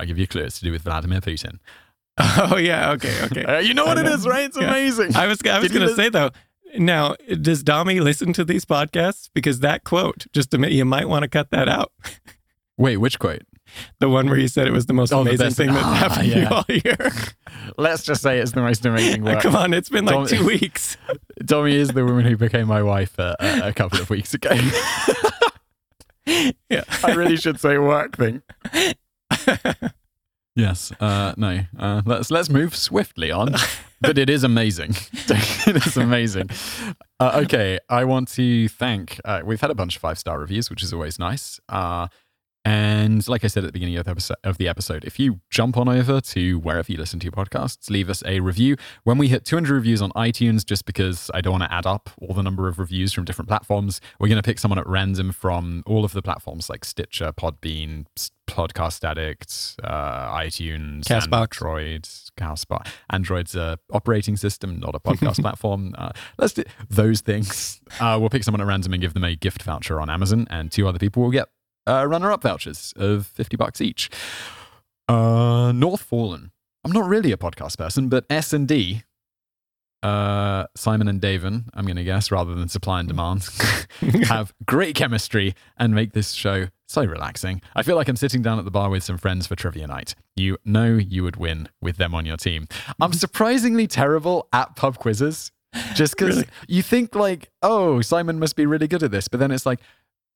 I'll 0.00 0.06
give 0.06 0.16
you 0.18 0.24
a 0.24 0.26
clue. 0.26 0.42
It's 0.42 0.58
to 0.60 0.64
do 0.64 0.72
with 0.72 0.82
Vladimir 0.82 1.20
Putin. 1.20 1.58
Oh 2.18 2.56
yeah. 2.56 2.90
Okay. 2.92 3.22
Okay. 3.24 3.44
Uh, 3.48 3.58
you 3.60 3.72
know 3.74 3.84
what 3.86 3.96
I 3.98 4.00
it 4.02 4.04
know. 4.04 4.12
is, 4.14 4.26
right? 4.26 4.44
It's 4.46 4.56
Yeah. 4.58 4.70
amazing. 4.70 5.14
I 5.16 5.26
was 5.26 5.38
I 5.46 5.58
was 5.60 5.70
going 5.72 5.86
to 5.88 5.94
say 5.94 6.08
though. 6.08 6.30
Now, 6.78 7.16
does 7.40 7.64
Dami 7.64 8.00
listen 8.00 8.32
to 8.34 8.44
these 8.44 8.64
podcasts? 8.64 9.28
Because 9.34 9.60
that 9.60 9.84
quote, 9.84 10.26
just 10.32 10.54
a 10.54 10.58
minute, 10.58 10.74
you 10.74 10.84
might 10.84 11.08
want 11.08 11.22
to 11.24 11.28
cut 11.28 11.50
that 11.50 11.68
out. 11.68 11.92
Wait, 12.78 12.96
which 12.98 13.18
quote? 13.18 13.42
The 13.98 14.08
one 14.08 14.28
where 14.28 14.38
you 14.38 14.48
said 14.48 14.66
it 14.66 14.72
was 14.72 14.86
the 14.86 14.92
most 14.92 15.12
Oh, 15.12 15.20
amazing 15.20 15.46
best- 15.46 15.56
thing 15.56 15.68
that's 15.72 15.84
Ah, 15.86 15.94
happened 15.94 16.32
to 16.32 16.38
you 16.40 16.46
all 16.48 16.64
year. 16.68 17.12
Let's 17.78 18.02
just 18.04 18.22
say 18.22 18.38
it's 18.38 18.52
the 18.52 18.60
most 18.62 18.84
amazing 18.86 19.22
work. 19.24 19.40
Come 19.42 19.56
on, 19.56 19.72
it's 19.74 19.88
been 19.88 20.04
like 20.04 20.14
Don't- 20.14 20.28
two 20.28 20.44
weeks. 20.46 20.96
Tommy 21.46 21.76
is 21.76 21.88
the 21.90 22.04
woman 22.04 22.24
who 22.26 22.36
became 22.36 22.66
my 22.68 22.82
wife 22.82 23.18
uh, 23.18 23.34
a, 23.40 23.72
couple 23.72 24.00
of 24.00 24.10
weeks 24.10 24.34
ago. 24.34 24.50
Yeah. 26.68 26.84
I 27.02 27.14
really 27.14 27.36
should 27.36 27.58
say 27.58 27.78
work 27.78 28.16
thing. 28.16 28.42
Yes. 30.56 30.92
Uh, 31.00 31.32
no. 31.36 31.60
Uh, 31.78 32.02
let's 32.04 32.30
let's 32.30 32.50
move 32.50 32.74
swiftly 32.76 33.30
on. 33.30 33.54
But 34.00 34.18
it 34.18 34.28
is 34.28 34.44
amazing. 34.44 34.94
it 35.28 35.86
is 35.86 35.96
amazing. 35.96 36.50
Uh, 37.18 37.42
okay, 37.44 37.78
I 37.88 38.04
want 38.04 38.28
to 38.32 38.68
thank. 38.68 39.20
Uh, 39.24 39.42
we've 39.44 39.60
had 39.60 39.70
a 39.70 39.74
bunch 39.74 39.96
of 39.96 40.02
five 40.02 40.18
star 40.18 40.38
reviews, 40.38 40.68
which 40.70 40.82
is 40.82 40.92
always 40.92 41.18
nice. 41.18 41.60
And 42.64 43.26
like 43.26 43.42
I 43.42 43.46
said 43.46 43.64
at 43.64 43.68
the 43.68 43.72
beginning 43.72 43.96
of 43.96 44.04
the, 44.04 44.10
episode, 44.10 44.36
of 44.44 44.58
the 44.58 44.68
episode, 44.68 45.04
if 45.04 45.18
you 45.18 45.40
jump 45.48 45.76
on 45.78 45.88
over 45.88 46.20
to 46.20 46.58
wherever 46.58 46.92
you 46.92 46.98
listen 46.98 47.18
to 47.20 47.24
your 47.24 47.32
podcasts, 47.32 47.88
leave 47.88 48.10
us 48.10 48.22
a 48.26 48.40
review. 48.40 48.76
When 49.04 49.16
we 49.16 49.28
hit 49.28 49.46
200 49.46 49.72
reviews 49.72 50.02
on 50.02 50.10
iTunes, 50.12 50.64
just 50.64 50.84
because 50.84 51.30
I 51.32 51.40
don't 51.40 51.52
want 51.52 51.64
to 51.64 51.72
add 51.72 51.86
up 51.86 52.10
all 52.20 52.34
the 52.34 52.42
number 52.42 52.68
of 52.68 52.78
reviews 52.78 53.14
from 53.14 53.24
different 53.24 53.48
platforms, 53.48 54.00
we're 54.18 54.28
going 54.28 54.36
to 54.36 54.42
pick 54.42 54.58
someone 54.58 54.78
at 54.78 54.86
random 54.86 55.32
from 55.32 55.82
all 55.86 56.04
of 56.04 56.12
the 56.12 56.20
platforms 56.20 56.68
like 56.68 56.84
Stitcher, 56.84 57.32
Podbean, 57.32 58.04
Podcast 58.46 59.08
Addict, 59.08 59.76
uh, 59.82 60.36
iTunes, 60.36 61.04
Castbox. 61.04 61.62
Android, 61.62 62.02
Castbox. 62.36 62.88
Android's 63.08 63.54
a 63.54 63.78
operating 63.92 64.36
system, 64.36 64.78
not 64.78 64.94
a 64.94 65.00
podcast 65.00 65.40
platform. 65.40 65.94
Uh, 65.96 66.10
let's 66.36 66.52
do 66.52 66.64
those 66.90 67.22
things. 67.22 67.80
Uh, 68.00 68.18
we'll 68.20 68.28
pick 68.28 68.44
someone 68.44 68.60
at 68.60 68.66
random 68.66 68.92
and 68.92 69.00
give 69.00 69.14
them 69.14 69.24
a 69.24 69.34
gift 69.34 69.62
voucher 69.62 70.00
on 70.00 70.10
Amazon, 70.10 70.46
and 70.50 70.70
two 70.70 70.86
other 70.86 70.98
people 70.98 71.22
will 71.22 71.30
get 71.30 71.48
uh, 71.86 72.06
runner-up 72.06 72.42
vouchers 72.42 72.92
of 72.96 73.26
50 73.26 73.56
bucks 73.56 73.80
each. 73.80 74.10
Uh, 75.08 75.72
North 75.72 76.02
Fallen. 76.02 76.52
I'm 76.84 76.92
not 76.92 77.06
really 77.08 77.32
a 77.32 77.36
podcast 77.36 77.76
person, 77.78 78.08
but 78.08 78.24
S&D, 78.30 79.02
uh, 80.02 80.66
Simon 80.76 81.08
and 81.08 81.20
Daven, 81.20 81.64
I'm 81.74 81.84
going 81.84 81.96
to 81.96 82.04
guess, 82.04 82.30
rather 82.30 82.54
than 82.54 82.68
supply 82.68 83.00
and 83.00 83.08
demand, 83.08 83.46
have 84.24 84.54
great 84.64 84.94
chemistry 84.94 85.54
and 85.76 85.94
make 85.94 86.12
this 86.12 86.32
show 86.32 86.68
so 86.88 87.04
relaxing. 87.04 87.60
I 87.76 87.82
feel 87.82 87.96
like 87.96 88.08
I'm 88.08 88.16
sitting 88.16 88.40
down 88.40 88.58
at 88.58 88.64
the 88.64 88.70
bar 88.70 88.88
with 88.88 89.02
some 89.04 89.18
friends 89.18 89.46
for 89.46 89.56
trivia 89.56 89.86
night. 89.86 90.14
You 90.36 90.56
know 90.64 90.94
you 90.96 91.22
would 91.22 91.36
win 91.36 91.68
with 91.82 91.98
them 91.98 92.14
on 92.14 92.24
your 92.24 92.38
team. 92.38 92.66
I'm 93.00 93.12
surprisingly 93.12 93.86
terrible 93.86 94.48
at 94.52 94.74
pub 94.76 94.98
quizzes. 94.98 95.52
Just 95.94 96.16
because 96.16 96.36
Really? 96.36 96.48
you 96.66 96.82
think 96.82 97.14
like, 97.14 97.48
oh, 97.62 98.00
Simon 98.00 98.40
must 98.40 98.56
be 98.56 98.66
really 98.66 98.88
good 98.88 99.04
at 99.04 99.12
this, 99.12 99.28
but 99.28 99.38
then 99.38 99.52
it's 99.52 99.64
like, 99.66 99.78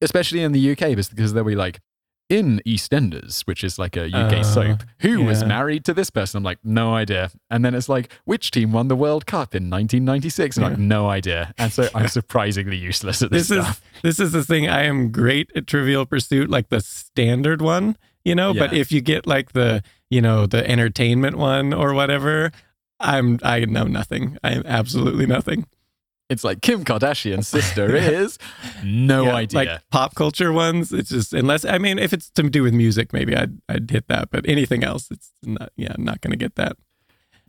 especially 0.05 0.43
in 0.43 0.53
the 0.53 0.71
UK, 0.73 0.95
because 0.95 1.33
they'll 1.33 1.45
be 1.45 1.57
like, 1.57 1.81
in 2.31 2.61
EastEnders, 2.67 3.43
which 3.43 3.63
is 3.63 3.79
like 3.79 3.97
a 3.97 4.07
UK 4.07 4.39
Uh, 4.39 4.43
soap, 4.43 4.83
who 5.01 5.25
was 5.25 5.45
married 5.45 5.85
to 5.85 5.93
this 5.93 6.09
person? 6.09 6.39
I'm 6.39 6.43
like, 6.45 6.59
no 6.65 6.95
idea. 6.95 7.31
And 7.51 7.63
then 7.65 7.75
it's 7.75 7.89
like, 7.89 8.11
which 8.25 8.51
team 8.51 8.73
won 8.73 8.89
the 8.89 8.97
World 8.97 9.27
Cup 9.27 9.55
in 9.55 9.69
1996? 9.69 10.57
I'm 10.57 10.63
like, 10.63 10.79
no 10.79 11.09
idea. 11.11 11.53
And 11.59 11.71
so 11.71 11.89
I'm 11.95 12.09
surprisingly 12.09 12.79
useless 12.79 13.21
at 13.21 13.31
this, 13.31 13.49
this 13.49 13.59
is 13.69 13.81
this 14.03 14.21
is 14.21 14.33
the 14.33 14.43
thing. 14.43 14.69
I 14.69 14.85
am 14.85 15.11
great 15.13 15.51
at 15.55 15.67
Trivial 15.67 16.07
Pursuit, 16.07 16.49
like 16.49 16.71
the 16.71 16.81
standard 16.81 17.61
one, 17.61 17.97
you 18.25 18.35
know. 18.35 18.55
But 18.55 18.73
if 18.73 18.91
you 18.91 19.03
get 19.03 19.27
like 19.27 19.53
the 19.53 19.83
you 20.09 20.23
know 20.23 20.47
the 20.47 20.67
entertainment 20.69 21.37
one 21.37 21.75
or 21.75 21.93
whatever, 21.93 22.53
I'm 23.01 23.39
I 23.43 23.67
know 23.67 23.85
nothing. 23.85 24.39
I 24.43 24.53
am 24.53 24.63
absolutely 24.65 25.27
nothing. 25.27 25.67
It's 26.31 26.43
like 26.45 26.63
Kim 26.63 26.85
Kardashian's 26.85 27.49
sister 27.49 27.95
is 27.97 28.39
no 28.83 29.25
Yeah, 29.27 29.35
idea. 29.35 29.59
Like 29.59 29.91
pop 29.91 30.15
culture 30.15 30.53
ones, 30.53 30.93
it's 30.93 31.11
just 31.11 31.33
unless 31.35 31.65
I 31.65 31.79
mean 31.79 31.99
if 31.99 32.13
it's 32.13 32.31
to 32.31 32.43
do 32.49 32.63
with 32.63 32.73
music, 32.75 33.13
maybe 33.13 33.37
I'd 33.37 33.59
I'd 33.69 33.91
hit 33.91 34.09
that. 34.09 34.31
But 34.31 34.49
anything 34.49 34.85
else, 34.85 35.11
it's 35.11 35.31
not. 35.43 35.71
Yeah, 35.77 35.93
I'm 35.95 36.05
not 36.05 36.21
gonna 36.23 36.37
get 36.37 36.55
that. 36.57 36.77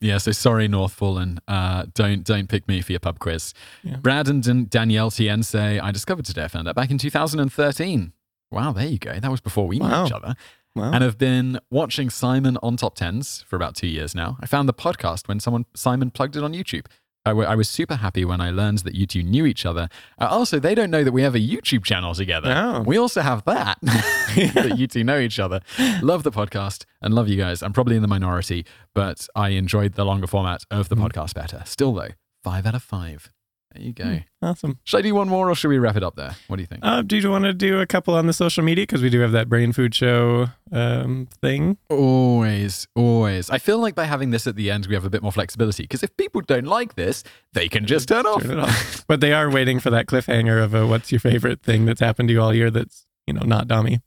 Yeah, 0.01 0.17
so 0.17 0.34
sorry, 0.34 0.67
North 0.67 0.91
Fallen. 0.91 1.39
Uh, 1.47 1.86
don't 1.93 2.23
don't 2.26 2.49
pick 2.49 2.67
me 2.67 2.82
for 2.82 2.91
your 2.91 2.99
pub 2.99 3.19
quiz. 3.19 3.53
Yeah. 3.82 3.95
Brad 3.95 4.28
and 4.28 4.43
Dan- 4.43 4.67
Danielle 4.69 5.09
TN 5.09 5.45
say 5.45 5.80
I 5.80 5.91
discovered 5.91 6.26
today. 6.26 6.43
I 6.43 6.47
found 6.49 6.67
out 6.67 6.76
back 6.76 6.91
in 6.91 6.97
2013. 6.97 8.11
Wow, 8.51 8.73
there 8.73 8.88
you 8.88 8.99
go. 8.99 9.17
That 9.19 9.32
was 9.32 9.41
before 9.41 9.67
we 9.67 9.80
knew 9.80 10.05
each 10.05 10.11
other. 10.11 10.36
Wow. 10.76 10.91
And 10.91 11.01
have 11.01 11.17
been 11.17 11.59
watching 11.71 12.09
Simon 12.09 12.57
on 12.61 12.76
Top 12.76 12.95
Tens 12.95 13.41
for 13.47 13.55
about 13.55 13.76
two 13.76 13.88
years 13.88 14.13
now. 14.13 14.38
I 14.41 14.45
found 14.45 14.67
the 14.67 14.73
podcast 14.73 15.30
when 15.30 15.39
someone 15.39 15.65
Simon 15.73 16.11
plugged 16.11 16.36
it 16.36 16.43
on 16.43 16.51
YouTube. 16.53 16.88
I, 17.26 17.30
w- 17.32 17.47
I 17.47 17.55
was 17.55 17.67
super 17.67 17.95
happy 17.95 18.23
when 18.26 18.39
I 18.39 18.51
learned 18.51 18.80
that 18.80 18.93
you 18.95 19.05
two 19.07 19.23
knew 19.23 19.45
each 19.45 19.65
other. 19.65 19.89
Uh, 20.19 20.28
also, 20.30 20.59
they 20.59 20.76
don't 20.76 20.91
know 20.91 21.03
that 21.03 21.11
we 21.11 21.23
have 21.23 21.36
a 21.36 21.39
YouTube 21.39 21.84
channel 21.84 22.13
together. 22.13 22.53
Oh. 22.55 22.82
We 22.82 22.97
also 22.97 23.21
have 23.21 23.43
that, 23.45 23.78
that 23.82 24.76
you 24.78 24.88
two 24.88 25.03
know 25.03 25.19
each 25.19 25.39
other. 25.39 25.61
Love 26.01 26.23
the 26.23 26.32
podcast 26.32 26.86
and 27.01 27.13
love 27.13 27.28
you 27.28 27.38
guys. 27.38 27.63
I'm 27.63 27.73
probably 27.73 27.95
in 27.95 28.01
the 28.01 28.07
minority, 28.07 28.65
but 28.93 29.28
I 29.36 29.49
enjoyed 29.49 29.93
the 29.93 30.05
longer 30.05 30.28
format 30.28 30.63
of 30.69 30.89
the 30.89 30.95
Mm. 30.95 31.09
podcast 31.09 31.34
better. 31.34 31.63
Still, 31.65 31.93
though, 31.93 32.09
five 32.43 32.65
out 32.65 32.76
of 32.76 32.84
five. 32.84 33.32
There 33.76 33.84
you 33.86 33.93
go. 33.93 34.19
awesome. 34.41 34.80
Should 34.86 34.99
I 34.99 35.01
do 35.01 35.13
one 35.13 35.28
more 35.28 35.49
or 35.49 35.55
should 35.55 35.67
we 35.67 35.80
wrap 35.80 35.97
it 35.97 36.03
up 36.03 36.15
there? 36.15 36.36
What 36.47 36.55
do 36.55 36.61
you 36.63 36.67
think? 36.67 36.82
Uh, 36.84 37.01
do 37.01 37.17
you 37.17 37.30
want 37.30 37.43
to 37.43 37.53
do 37.53 37.80
a 37.82 37.86
couple 37.86 38.13
on 38.13 38.26
the 38.26 38.34
social 38.34 38.63
media 38.63 38.84
because 38.84 39.01
we 39.01 39.09
do 39.09 39.19
have 39.19 39.34
that 39.34 39.49
brain 39.49 39.73
food 39.73 39.93
show 39.93 40.47
um, 40.71 41.28
thing? 41.41 41.78
Always, 41.89 42.88
always. 42.95 43.49
I 43.49 43.57
feel 43.57 43.80
like 43.80 43.93
by 43.93 44.06
having 44.06 44.31
this 44.31 44.47
at 44.47 44.56
the 44.56 44.72
end, 44.72 44.85
we 44.88 44.93
have 44.93 45.03
a 45.03 45.10
bit 45.10 45.22
more 45.22 45.31
flexibility. 45.31 45.84
Because 45.84 46.03
if 46.03 46.15
people 46.15 46.41
don't 46.41 46.68
like 46.68 46.95
this, 46.95 47.23
they 47.53 47.68
can 47.68 47.85
just 47.85 48.07
turn 48.07 48.26
off. 48.26 48.43
Turn 48.43 48.60
off. 48.60 49.03
but 49.07 49.19
they 49.19 49.34
are 49.34 49.49
waiting 49.52 49.80
for 49.80 49.89
that 49.89 50.06
cliffhanger 50.06 50.64
of 50.64 50.73
a, 50.73 50.88
what's 50.88 51.11
your 51.11 51.19
favorite 51.19 51.61
thing 51.61 51.85
that's 51.85 51.99
happened 51.99 52.30
to 52.30 52.34
you 52.34 52.41
all 52.41 52.53
year 52.53 52.72
that's 52.72 53.06
you 53.27 53.34
know 53.34 53.45
not 53.45 53.68
dummy. 53.68 53.99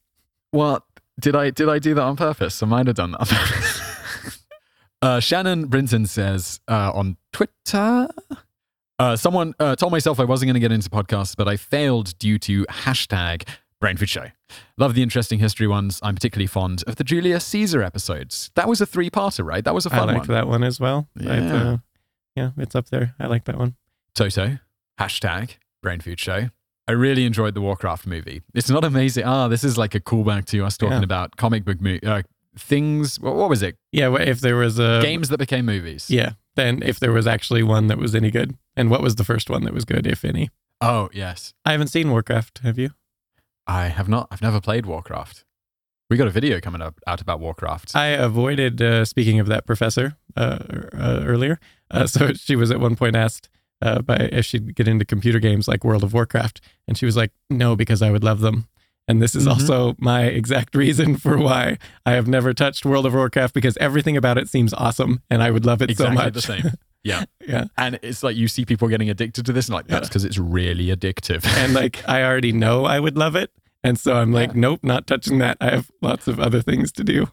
Well, 0.52 0.84
did 1.20 1.36
I 1.36 1.50
did 1.50 1.68
I 1.68 1.78
do 1.78 1.94
that 1.94 2.02
on 2.02 2.16
purpose? 2.16 2.62
I 2.62 2.66
might 2.66 2.86
have 2.86 2.96
done 2.96 3.10
that. 3.12 3.20
On 3.20 3.26
purpose. 3.26 3.82
uh, 5.02 5.20
Shannon 5.20 5.66
Brinton 5.66 6.06
says 6.06 6.60
uh, 6.68 6.92
on 6.94 7.16
Twitter. 7.32 8.08
Uh, 8.98 9.14
someone 9.16 9.54
uh, 9.60 9.76
told 9.76 9.92
myself 9.92 10.18
I 10.18 10.24
wasn't 10.24 10.48
going 10.48 10.54
to 10.54 10.60
get 10.60 10.72
into 10.72 10.90
podcasts, 10.90 11.36
but 11.36 11.46
I 11.46 11.56
failed 11.56 12.18
due 12.18 12.38
to 12.40 12.64
hashtag 12.66 13.46
Brain 13.80 13.96
Food 13.96 14.08
Show. 14.08 14.26
Love 14.76 14.94
the 14.94 15.02
interesting 15.02 15.38
history 15.38 15.68
ones. 15.68 16.00
I'm 16.02 16.14
particularly 16.16 16.48
fond 16.48 16.82
of 16.86 16.96
the 16.96 17.04
Julius 17.04 17.44
Caesar 17.46 17.82
episodes. 17.82 18.50
That 18.56 18.68
was 18.68 18.80
a 18.80 18.86
three-parter, 18.86 19.44
right? 19.46 19.62
That 19.64 19.74
was 19.74 19.86
a 19.86 19.90
fun 19.90 20.06
one. 20.06 20.14
liked 20.16 20.28
one. 20.28 20.34
that 20.34 20.48
one 20.48 20.64
as 20.64 20.80
well. 20.80 21.08
Yeah. 21.14 21.30
uh, 21.54 21.76
yeah, 22.34 22.50
it's 22.56 22.74
up 22.74 22.88
there. 22.90 23.14
I 23.20 23.26
like 23.28 23.44
that 23.44 23.56
one. 23.56 23.76
Toto, 24.14 24.58
hashtag 24.98 25.58
Brain 25.82 26.00
Food 26.00 26.18
Show. 26.18 26.48
I 26.88 26.92
really 26.92 27.24
enjoyed 27.24 27.54
the 27.54 27.60
Warcraft 27.60 28.06
movie. 28.06 28.42
It's 28.54 28.70
not 28.70 28.82
amazing. 28.82 29.24
Ah, 29.24 29.46
this 29.46 29.62
is 29.62 29.76
like 29.78 29.94
a 29.94 30.00
callback 30.00 30.46
to 30.46 30.64
us 30.64 30.76
talking 30.76 30.98
Yeah. 30.98 31.04
about 31.04 31.36
comic 31.36 31.64
book 31.64 31.80
mo- 31.80 31.98
uh, 32.04 32.22
things. 32.60 33.18
What, 33.20 33.34
what 33.34 33.48
was 33.48 33.62
it? 33.62 33.76
Yeah, 33.92 34.14
if 34.16 34.40
there 34.40 34.56
was 34.56 34.78
a 34.78 35.00
Games 35.02 35.28
that 35.28 35.38
became 35.38 35.66
movies. 35.66 36.10
Yeah, 36.10 36.32
then 36.56 36.82
if 36.82 37.00
there 37.00 37.12
was 37.12 37.26
actually 37.26 37.62
one 37.62 37.86
that 37.86 37.98
was 37.98 38.14
any 38.14 38.30
good, 38.30 38.56
and 38.76 38.90
what 38.90 39.02
was 39.02 39.16
the 39.16 39.24
first 39.24 39.50
one 39.50 39.64
that 39.64 39.74
was 39.74 39.84
good, 39.84 40.06
if 40.06 40.24
any? 40.24 40.50
Oh 40.80 41.08
yes. 41.12 41.54
I 41.64 41.72
haven't 41.72 41.88
seen 41.88 42.10
Warcraft. 42.10 42.60
Have 42.62 42.78
you? 42.78 42.90
I 43.66 43.88
have 43.88 44.08
not. 44.08 44.28
I've 44.30 44.42
never 44.42 44.60
played 44.60 44.86
Warcraft. 44.86 45.44
We 46.10 46.16
got 46.16 46.26
a 46.26 46.30
video 46.30 46.58
coming 46.60 46.80
up 46.80 46.98
out 47.06 47.20
about 47.20 47.40
Warcraft. 47.40 47.94
I 47.94 48.06
avoided 48.06 48.80
uh, 48.80 49.04
speaking 49.04 49.40
of 49.40 49.46
that 49.48 49.66
professor 49.66 50.16
uh, 50.36 50.58
uh, 50.94 51.22
earlier. 51.24 51.60
Uh, 51.90 52.06
so 52.06 52.32
she 52.34 52.56
was 52.56 52.70
at 52.70 52.80
one 52.80 52.96
point 52.96 53.14
asked 53.14 53.50
uh, 53.82 54.00
by 54.00 54.16
if 54.32 54.46
she'd 54.46 54.74
get 54.74 54.88
into 54.88 55.04
computer 55.04 55.38
games 55.38 55.68
like 55.68 55.84
World 55.84 56.02
of 56.02 56.14
Warcraft, 56.14 56.60
and 56.86 56.96
she 56.96 57.04
was 57.04 57.16
like, 57.16 57.32
"No, 57.50 57.76
because 57.76 58.00
I 58.00 58.10
would 58.10 58.24
love 58.24 58.40
them." 58.40 58.68
And 59.08 59.22
this 59.22 59.34
is 59.34 59.46
Mhm. 59.46 59.50
also 59.52 59.96
my 59.98 60.24
exact 60.24 60.74
reason 60.76 61.16
for 61.16 61.38
why 61.38 61.78
I 62.06 62.12
have 62.12 62.28
never 62.28 62.52
touched 62.52 62.84
World 62.84 63.06
of 63.06 63.14
Warcraft 63.14 63.54
because 63.54 63.76
everything 63.78 64.16
about 64.18 64.36
it 64.36 64.48
seems 64.48 64.74
awesome, 64.74 65.22
and 65.30 65.42
I 65.42 65.50
would 65.50 65.64
love 65.64 65.80
it 65.82 65.90
exactly 65.90 66.16
so 66.18 66.24
much. 66.24 66.34
the 66.34 66.42
same. 66.42 66.70
Yeah. 67.02 67.24
yeah, 67.48 67.64
And 67.78 67.98
it's 68.02 68.22
like 68.22 68.36
you 68.36 68.48
see 68.48 68.64
people 68.66 68.86
getting 68.88 69.08
addicted 69.08 69.46
to 69.46 69.52
this, 69.52 69.68
and 69.68 69.74
like 69.74 69.86
that's 69.86 70.04
Yeah. 70.04 70.08
because 70.10 70.24
it's 70.26 70.36
really 70.38 70.88
addictive. 70.88 71.46
and 71.56 71.72
like 71.72 72.06
I 72.06 72.22
already 72.22 72.52
know 72.52 72.84
I 72.84 73.00
would 73.00 73.16
love 73.16 73.34
it, 73.34 73.50
and 73.82 73.98
so 73.98 74.14
I'm 74.16 74.32
like, 74.32 74.50
Yeah. 74.50 74.60
nope, 74.60 74.80
not 74.82 75.06
touching 75.06 75.38
that. 75.38 75.56
I 75.60 75.70
have 75.70 75.90
lots 76.02 76.28
of 76.28 76.38
other 76.38 76.60
things 76.60 76.92
to 76.92 77.02
do. 77.04 77.28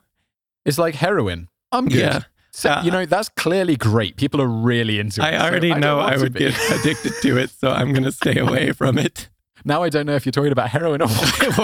it's 0.65 0.77
like 0.80 0.95
heroin. 0.95 1.47
I'm 1.72 1.88
good. 1.89 1.99
Yeah. 1.99 2.19
So, 2.52 2.69
Uh, 2.69 2.81
you 2.85 2.89
know, 2.89 3.06
that's 3.06 3.27
clearly 3.30 3.76
great. 3.76 4.15
People 4.15 4.41
are 4.41 4.47
really 4.47 4.97
into 4.97 5.22
it. 5.22 5.26
I 5.26 5.45
already 5.45 5.69
don't 5.72 5.81
know 5.81 5.97
want 5.97 6.14
I 6.14 6.18
would 6.18 6.34
get 6.34 6.56
addicted 6.72 7.14
to 7.22 7.38
it, 7.38 7.49
so 7.52 7.69
I'm 7.69 7.91
gonna 7.93 8.14
stay 8.14 8.38
away 8.45 8.72
from 8.72 8.97
it. 8.97 9.27
Now 9.66 9.82
I 9.84 9.90
don't 9.90 10.06
know 10.06 10.16
if 10.16 10.26
you're 10.26 10.32
talking 10.32 10.52
about 10.52 10.70
heroin 10.70 11.02
or 11.02 11.08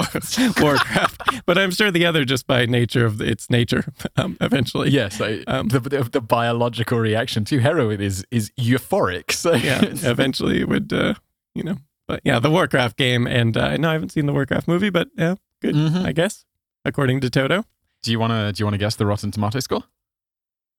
Warcraft, 0.61 1.45
but 1.45 1.57
I'm 1.57 1.71
sure 1.71 1.91
the 1.91 2.05
other 2.05 2.25
just 2.25 2.47
by 2.47 2.65
nature 2.65 3.05
of 3.05 3.21
its 3.21 3.49
nature, 3.49 3.85
um, 4.17 4.37
eventually. 4.41 4.89
yes, 4.89 5.21
I, 5.21 5.43
Um, 5.47 5.67
the, 5.67 5.79
the 5.79 6.03
the 6.03 6.21
biological 6.21 6.99
reaction 6.99 7.45
to 7.45 7.59
heroin 7.59 8.01
is 8.01 8.25
is 8.31 8.51
euphoric. 8.59 9.31
So 9.31 9.53
yeah, 9.53 9.81
eventually 9.83 10.61
it 10.61 10.67
would, 10.67 10.91
uh, 10.93 11.13
you 11.55 11.63
know. 11.63 11.77
But 12.07 12.21
yeah, 12.25 12.39
the 12.39 12.49
Warcraft 12.49 12.97
game, 12.97 13.27
and 13.27 13.55
uh, 13.55 13.77
no, 13.77 13.89
I 13.89 13.93
haven't 13.93 14.11
seen 14.11 14.25
the 14.25 14.33
Warcraft 14.33 14.67
movie, 14.67 14.89
but 14.89 15.07
yeah, 15.17 15.35
good, 15.61 15.75
Mhm. 15.75 16.05
I 16.05 16.11
guess, 16.11 16.45
according 16.83 17.21
to 17.21 17.29
Toto. 17.29 17.63
do 18.03 18.11
you 18.11 18.19
want 18.19 18.31
to 18.33 18.51
do 18.51 18.61
you 18.61 18.65
want 18.65 18.73
to 18.73 18.79
guess 18.79 18.95
the 18.95 19.05
Rotten 19.05 19.31
Tomato 19.31 19.59
score? 19.59 19.83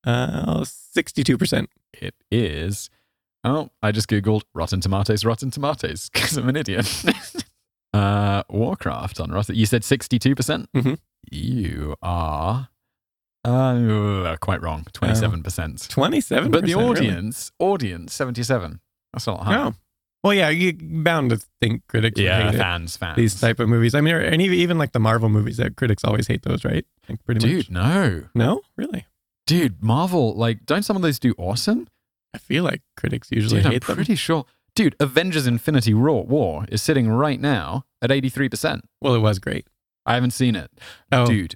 Uh, 0.03 0.63
sixty-two 0.65 1.37
percent. 1.37 1.69
It 1.93 2.15
is. 2.31 2.89
Oh, 3.43 3.69
I 3.81 3.91
just 3.91 4.07
googled 4.09 4.43
Rotten 4.53 4.79
Tomatoes, 4.81 5.25
Rotten 5.25 5.51
Tomatoes 5.51 6.09
because 6.13 6.37
I'm 6.37 6.47
an 6.49 6.55
idiot. 6.55 6.87
uh, 7.93 8.43
Warcraft 8.49 9.19
on 9.19 9.31
Rotten. 9.31 9.55
You 9.55 9.65
said 9.65 9.83
sixty-two 9.83 10.35
percent. 10.35 10.69
Mhm. 10.73 10.97
You 11.31 11.95
are. 12.01 12.69
Uh, 13.45 14.37
quite 14.39 14.61
wrong. 14.61 14.85
Twenty-seven 14.93 15.43
percent. 15.43 15.87
Twenty-seven. 15.89 16.51
But 16.51 16.65
the 16.65 16.75
audience, 16.75 17.51
audience, 17.59 18.13
seventy-seven. 18.13 18.79
That's 19.11 19.27
not 19.27 19.43
high. 19.43 19.57
Oh, 19.57 19.73
well, 20.23 20.33
yeah, 20.33 20.47
you're 20.49 20.71
bound 20.81 21.31
to 21.31 21.41
think 21.59 21.85
critics 21.89 22.17
yeah, 22.19 22.45
hate 22.45 22.55
it. 22.55 22.57
fans, 22.57 22.95
fans. 22.95 23.17
These 23.17 23.41
type 23.41 23.59
of 23.59 23.67
movies. 23.67 23.93
I 23.93 23.99
mean, 23.99 24.15
and 24.15 24.41
even 24.41 24.57
even 24.57 24.77
like 24.77 24.93
the 24.93 24.99
Marvel 24.99 25.27
movies, 25.27 25.57
that 25.57 25.75
critics 25.75 26.05
always 26.05 26.27
hate 26.27 26.43
those, 26.43 26.63
right? 26.63 26.85
Like 27.09 27.23
pretty 27.25 27.39
Dude, 27.41 27.69
much. 27.69 27.69
no, 27.69 28.23
No, 28.33 28.61
really. 28.77 29.05
dude, 29.45 29.83
Marvel. 29.83 30.33
Like, 30.35 30.65
don't 30.65 30.83
some 30.83 30.95
of 30.95 31.01
those 31.01 31.19
do 31.19 31.33
awesome? 31.37 31.89
I 32.33 32.37
feel 32.37 32.63
like 32.63 32.81
critics 32.97 33.29
usually 33.31 33.59
Dude, 33.59 33.65
I'm 33.67 33.71
hate 33.73 33.85
them. 33.85 33.95
pretty 33.95 34.15
sure. 34.15 34.45
Dude, 34.75 34.95
Avengers: 34.99 35.45
Infinity 35.45 35.93
War, 35.93 36.65
is 36.69 36.81
sitting 36.81 37.07
right 37.09 37.39
now 37.39 37.85
at 38.01 38.11
eighty-three 38.11 38.49
percent. 38.49 38.85
Well, 39.01 39.13
it 39.15 39.19
was 39.19 39.37
great. 39.39 39.67
I 40.05 40.15
haven't 40.15 40.31
seen 40.31 40.55
it. 40.55 40.71
Oh, 41.11 41.25
Dude, 41.27 41.55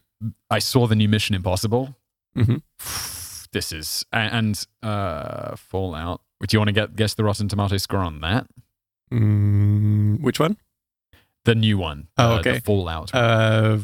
I 0.52 0.60
saw 0.60 0.86
the 0.88 0.96
new 0.96 1.10
Mission 1.10 1.36
Impossible. 1.36 1.96
Mhm. 2.38 2.62
This 3.54 3.72
is 3.72 4.06
and, 4.12 4.62
uh 4.84 5.56
Fallout. 5.56 6.22
Do 6.46 6.54
you 6.54 6.60
want 6.60 6.68
to 6.68 6.74
get 6.74 6.96
guess 6.98 7.14
the 7.16 7.24
Rotten 7.24 7.48
Tomato 7.48 7.78
score 7.78 8.02
on 8.02 8.20
that? 8.22 8.46
mm, 9.12 10.20
which 10.22 10.40
one? 10.40 10.58
The 11.46 11.56
new 11.56 11.78
one. 11.78 12.10
Oh, 12.18 12.36
uh, 12.36 12.40
okay. 12.40 12.56
The 12.56 12.62
Fallout. 12.62 13.16
Uh, 13.16 13.80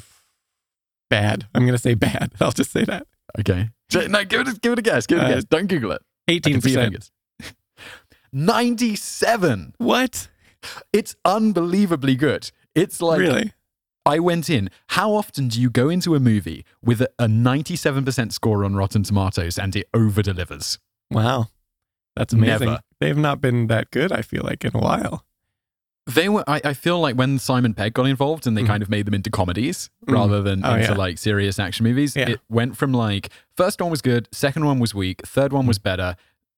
bad. 1.10 1.48
I'm 1.56 1.66
gonna 1.66 1.78
say 1.78 1.94
bad. 1.94 2.34
I'll 2.42 2.52
just 2.52 2.72
say 2.72 2.84
that. 2.86 3.08
okay. 3.40 3.70
No, 4.10 4.24
give 4.26 4.42
it 4.42 4.48
a, 4.50 4.60
give 4.60 4.74
it 4.74 4.80
a 4.80 4.82
guess. 4.82 5.08
Give 5.08 5.20
it 5.20 5.22
a 5.22 5.26
Uh, 5.26 5.34
guess. 5.36 5.44
Don't 5.46 5.68
Google 5.68 5.92
it. 5.94 6.02
I 6.28 6.34
Eighteen 6.34 6.54
can 6.54 6.62
see 6.62 6.70
percent. 6.76 6.86
fingers. 6.94 7.12
Ninety-seven. 8.34 9.74
What? 9.78 10.30
It's 10.92 11.16
unbelievably 11.26 12.16
good. 12.16 12.52
It's 12.74 13.02
like 13.02 13.20
really? 13.20 13.54
I 14.06 14.20
went 14.20 14.50
in. 14.50 14.70
How 14.90 15.14
often 15.14 15.48
do 15.48 15.62
you 15.62 15.70
go 15.70 15.90
into 15.90 16.16
a 16.16 16.20
movie 16.20 16.66
with 16.84 17.02
a, 17.02 17.10
a 17.20 17.26
97% 17.26 18.34
score 18.34 18.66
on 18.66 18.76
Rotten 18.76 19.04
Tomatoes 19.04 19.58
and 19.58 19.76
it 19.76 19.88
over 19.94 20.22
delivers? 20.22 20.80
Wow, 21.12 21.48
that's 22.16 22.34
amazing. 22.34 22.68
Never. 22.70 22.80
They've 23.00 23.18
not 23.18 23.40
been 23.42 23.68
that 23.68 23.92
good. 23.92 24.12
I 24.12 24.22
feel 24.22 24.44
like 24.44 24.66
in 24.66 24.72
a 24.76 24.80
while. 24.80 25.26
They 26.06 26.28
were. 26.28 26.44
I, 26.48 26.60
I 26.66 26.74
feel 26.74 27.00
like 27.00 27.16
when 27.16 27.40
Simon 27.40 27.74
Pegg 27.74 27.94
got 27.94 28.06
involved 28.08 28.46
and 28.46 28.58
they 28.58 28.64
Mhm. 28.64 28.68
kind 28.68 28.84
of 28.84 28.90
made 28.90 29.06
them 29.06 29.14
into 29.14 29.30
comedies 29.30 29.90
Mhm. 30.06 30.14
rather 30.14 30.42
than 30.42 30.66
Oh, 30.66 30.74
into 30.76 30.92
yeah. 30.92 30.98
like 30.98 31.18
serious 31.18 31.60
action 31.60 31.86
movies, 31.86 32.16
Yeah. 32.16 32.30
it 32.32 32.42
went 32.50 32.76
from 32.76 32.92
like 32.94 33.30
first 33.56 33.80
one 33.82 33.90
was 33.90 34.02
good, 34.02 34.28
second 34.32 34.66
one 34.66 34.80
was 34.80 34.94
weak, 34.94 35.26
third 35.26 35.54
one 35.54 35.66
was 35.66 35.80
better. 35.80 36.16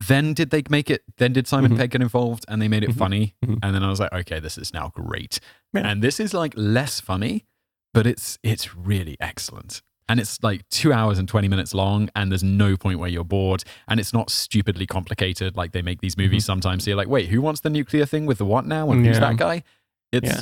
Then 0.07 0.33
did 0.33 0.49
they 0.49 0.63
make 0.69 0.89
it? 0.89 1.03
Then 1.17 1.31
did 1.31 1.47
Simon 1.47 1.73
Mhm. 1.73 1.77
Pegg 1.77 1.91
get 1.91 2.01
involved 2.01 2.43
and 2.47 2.61
they 2.61 2.67
made 2.67 2.83
it 2.83 2.89
Mhm. 2.89 2.97
funny? 2.97 3.35
Mhm. 3.45 3.59
And 3.61 3.75
then 3.75 3.83
I 3.83 3.89
was 3.89 3.99
like, 3.99 4.11
okay, 4.13 4.39
this 4.39 4.57
is 4.57 4.73
now 4.73 4.91
great. 4.95 5.39
Yeah. 5.73 5.87
And 5.87 6.01
this 6.01 6.19
is 6.19 6.33
like 6.33 6.53
less 6.57 6.99
funny, 6.99 7.45
but 7.93 8.07
it's 8.07 8.39
it's 8.43 8.75
really 8.75 9.15
excellent. 9.19 9.83
And 10.07 10.19
it's 10.19 10.41
like 10.43 10.67
two 10.69 10.93
hours 10.93 11.17
and 11.17 11.27
20 11.27 11.47
minutes 11.47 11.73
long, 11.73 12.09
and 12.15 12.31
there's 12.31 12.43
no 12.43 12.77
point 12.77 12.99
where 12.99 13.09
you're 13.09 13.23
bored. 13.23 13.63
And 13.87 13.99
it's 13.99 14.13
not 14.13 14.29
stupidly 14.29 14.85
complicated 14.85 15.57
like 15.57 15.71
they 15.71 15.81
make 15.81 16.01
these 16.01 16.15
movies 16.17 16.45
sometimes. 16.45 16.83
So 16.83 16.91
you're 16.91 16.97
like, 16.97 17.07
wait, 17.07 17.29
who 17.29 17.41
wants 17.41 17.61
the 17.61 17.69
nuclear 17.71 18.05
thing 18.05 18.25
with 18.27 18.37
the 18.37 18.45
what 18.45 18.65
now? 18.67 18.91
And 18.91 19.05
who's 19.05 19.17
Mm-hmm. 19.17 19.25
That 19.25 19.37
guy? 19.37 19.63
It's, 20.11 20.27
Yeah. 20.27 20.41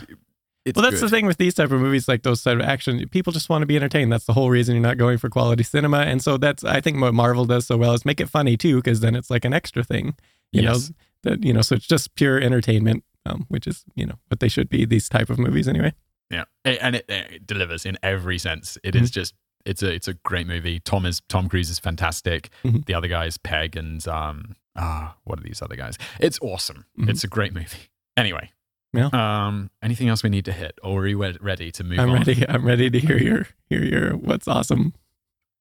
it's 0.65 0.76
well, 0.76 0.84
that's 0.84 0.99
good. 0.99 1.06
the 1.06 1.10
thing 1.10 1.26
with 1.26 1.38
these 1.38 1.53
type 1.53 1.72
of 1.72 1.80
movies, 1.80 2.07
like 2.10 2.23
those 2.23 2.44
type 2.44 2.56
of 2.60 2.61
action. 2.65 3.07
People 3.10 3.31
just 3.31 3.48
want 3.49 3.61
to 3.61 3.65
be 3.65 3.77
entertained. 3.77 4.11
That's 4.11 4.26
the 4.26 4.34
whole 4.34 4.49
reason 4.49 4.76
you're 4.76 4.81
not 4.84 4.98
going 4.98 5.18
for 5.18 5.30
quality 5.30 5.64
cinema. 5.64 5.99
And 5.99 6.22
so 6.22 6.35
that's 6.38 6.64
I 6.65 6.81
think 6.81 6.99
what 6.99 7.14
Marvel 7.14 7.45
does 7.45 7.65
so 7.65 7.77
well 7.77 7.94
is 7.94 8.03
make 8.03 8.19
it 8.19 8.30
funny 8.30 8.57
too, 8.57 8.76
because 8.77 8.99
then 8.99 9.15
it's 9.15 9.30
like 9.30 9.45
an 9.45 9.53
extra 9.53 9.84
thing. 9.84 10.15
You 10.52 10.64
Yes. 10.64 10.90
know 10.90 10.95
that 11.23 11.44
you 11.45 11.53
know, 11.53 11.61
so 11.61 11.76
it's 11.76 11.88
just 11.88 12.14
pure 12.15 12.38
entertainment, 12.38 13.06
um, 13.26 13.45
which 13.48 13.65
is 13.65 13.85
you 13.95 14.06
know 14.06 14.15
what 14.27 14.41
they 14.41 14.49
should 14.49 14.68
be. 14.68 14.84
These 14.85 15.07
type 15.07 15.30
of 15.30 15.40
movies 15.40 15.69
anyway. 15.69 15.94
Yeah, 16.30 16.45
and 16.65 16.95
it, 16.95 17.06
it 17.07 17.45
delivers 17.48 17.85
in 17.85 17.98
every 18.03 18.38
sense. 18.40 18.77
It 18.84 18.95
is 18.95 19.03
Mm-hmm. 19.10 19.14
just 19.14 19.34
it's 19.65 19.81
a 19.84 19.91
it's 19.94 20.07
a 20.07 20.14
great 20.14 20.48
movie. 20.48 20.80
Tom 20.80 21.06
is 21.06 21.22
Tom 21.30 21.49
Cruise 21.49 21.69
is 21.69 21.80
fantastic. 21.80 22.49
Mhm. 22.64 22.85
The 22.85 22.94
other 22.94 23.07
guys, 23.07 23.38
Pegg 23.38 23.76
and 23.76 24.06
um 24.07 24.56
ah, 24.76 25.15
what 25.23 25.40
are 25.40 25.44
these 25.44 25.61
other 25.61 25.76
guys? 25.76 25.98
It's 26.19 26.40
awesome. 26.41 26.85
Mhm. 26.99 27.10
It's 27.10 27.23
a 27.23 27.27
great 27.27 27.53
movie. 27.53 27.90
Anyway, 28.18 28.52
Yeah. 28.94 29.10
Um, 29.14 29.72
anything 29.81 30.07
else 30.10 30.22
we 30.23 30.30
need 30.30 30.45
to 30.45 30.52
hit, 30.52 30.77
or 30.84 30.99
are 30.99 31.03
we 31.03 31.15
we- 31.15 31.38
ready 31.41 31.72
to 31.72 31.84
move 31.84 31.99
I'm 31.99 32.10
on? 32.11 32.18
ready. 32.19 32.48
I'm 32.48 32.64
ready 32.65 32.90
to 32.91 32.99
hear 32.99 33.18
your 33.18 33.48
hear 33.69 33.84
your 33.84 34.15
what's 34.18 34.48
awesome. 34.48 34.94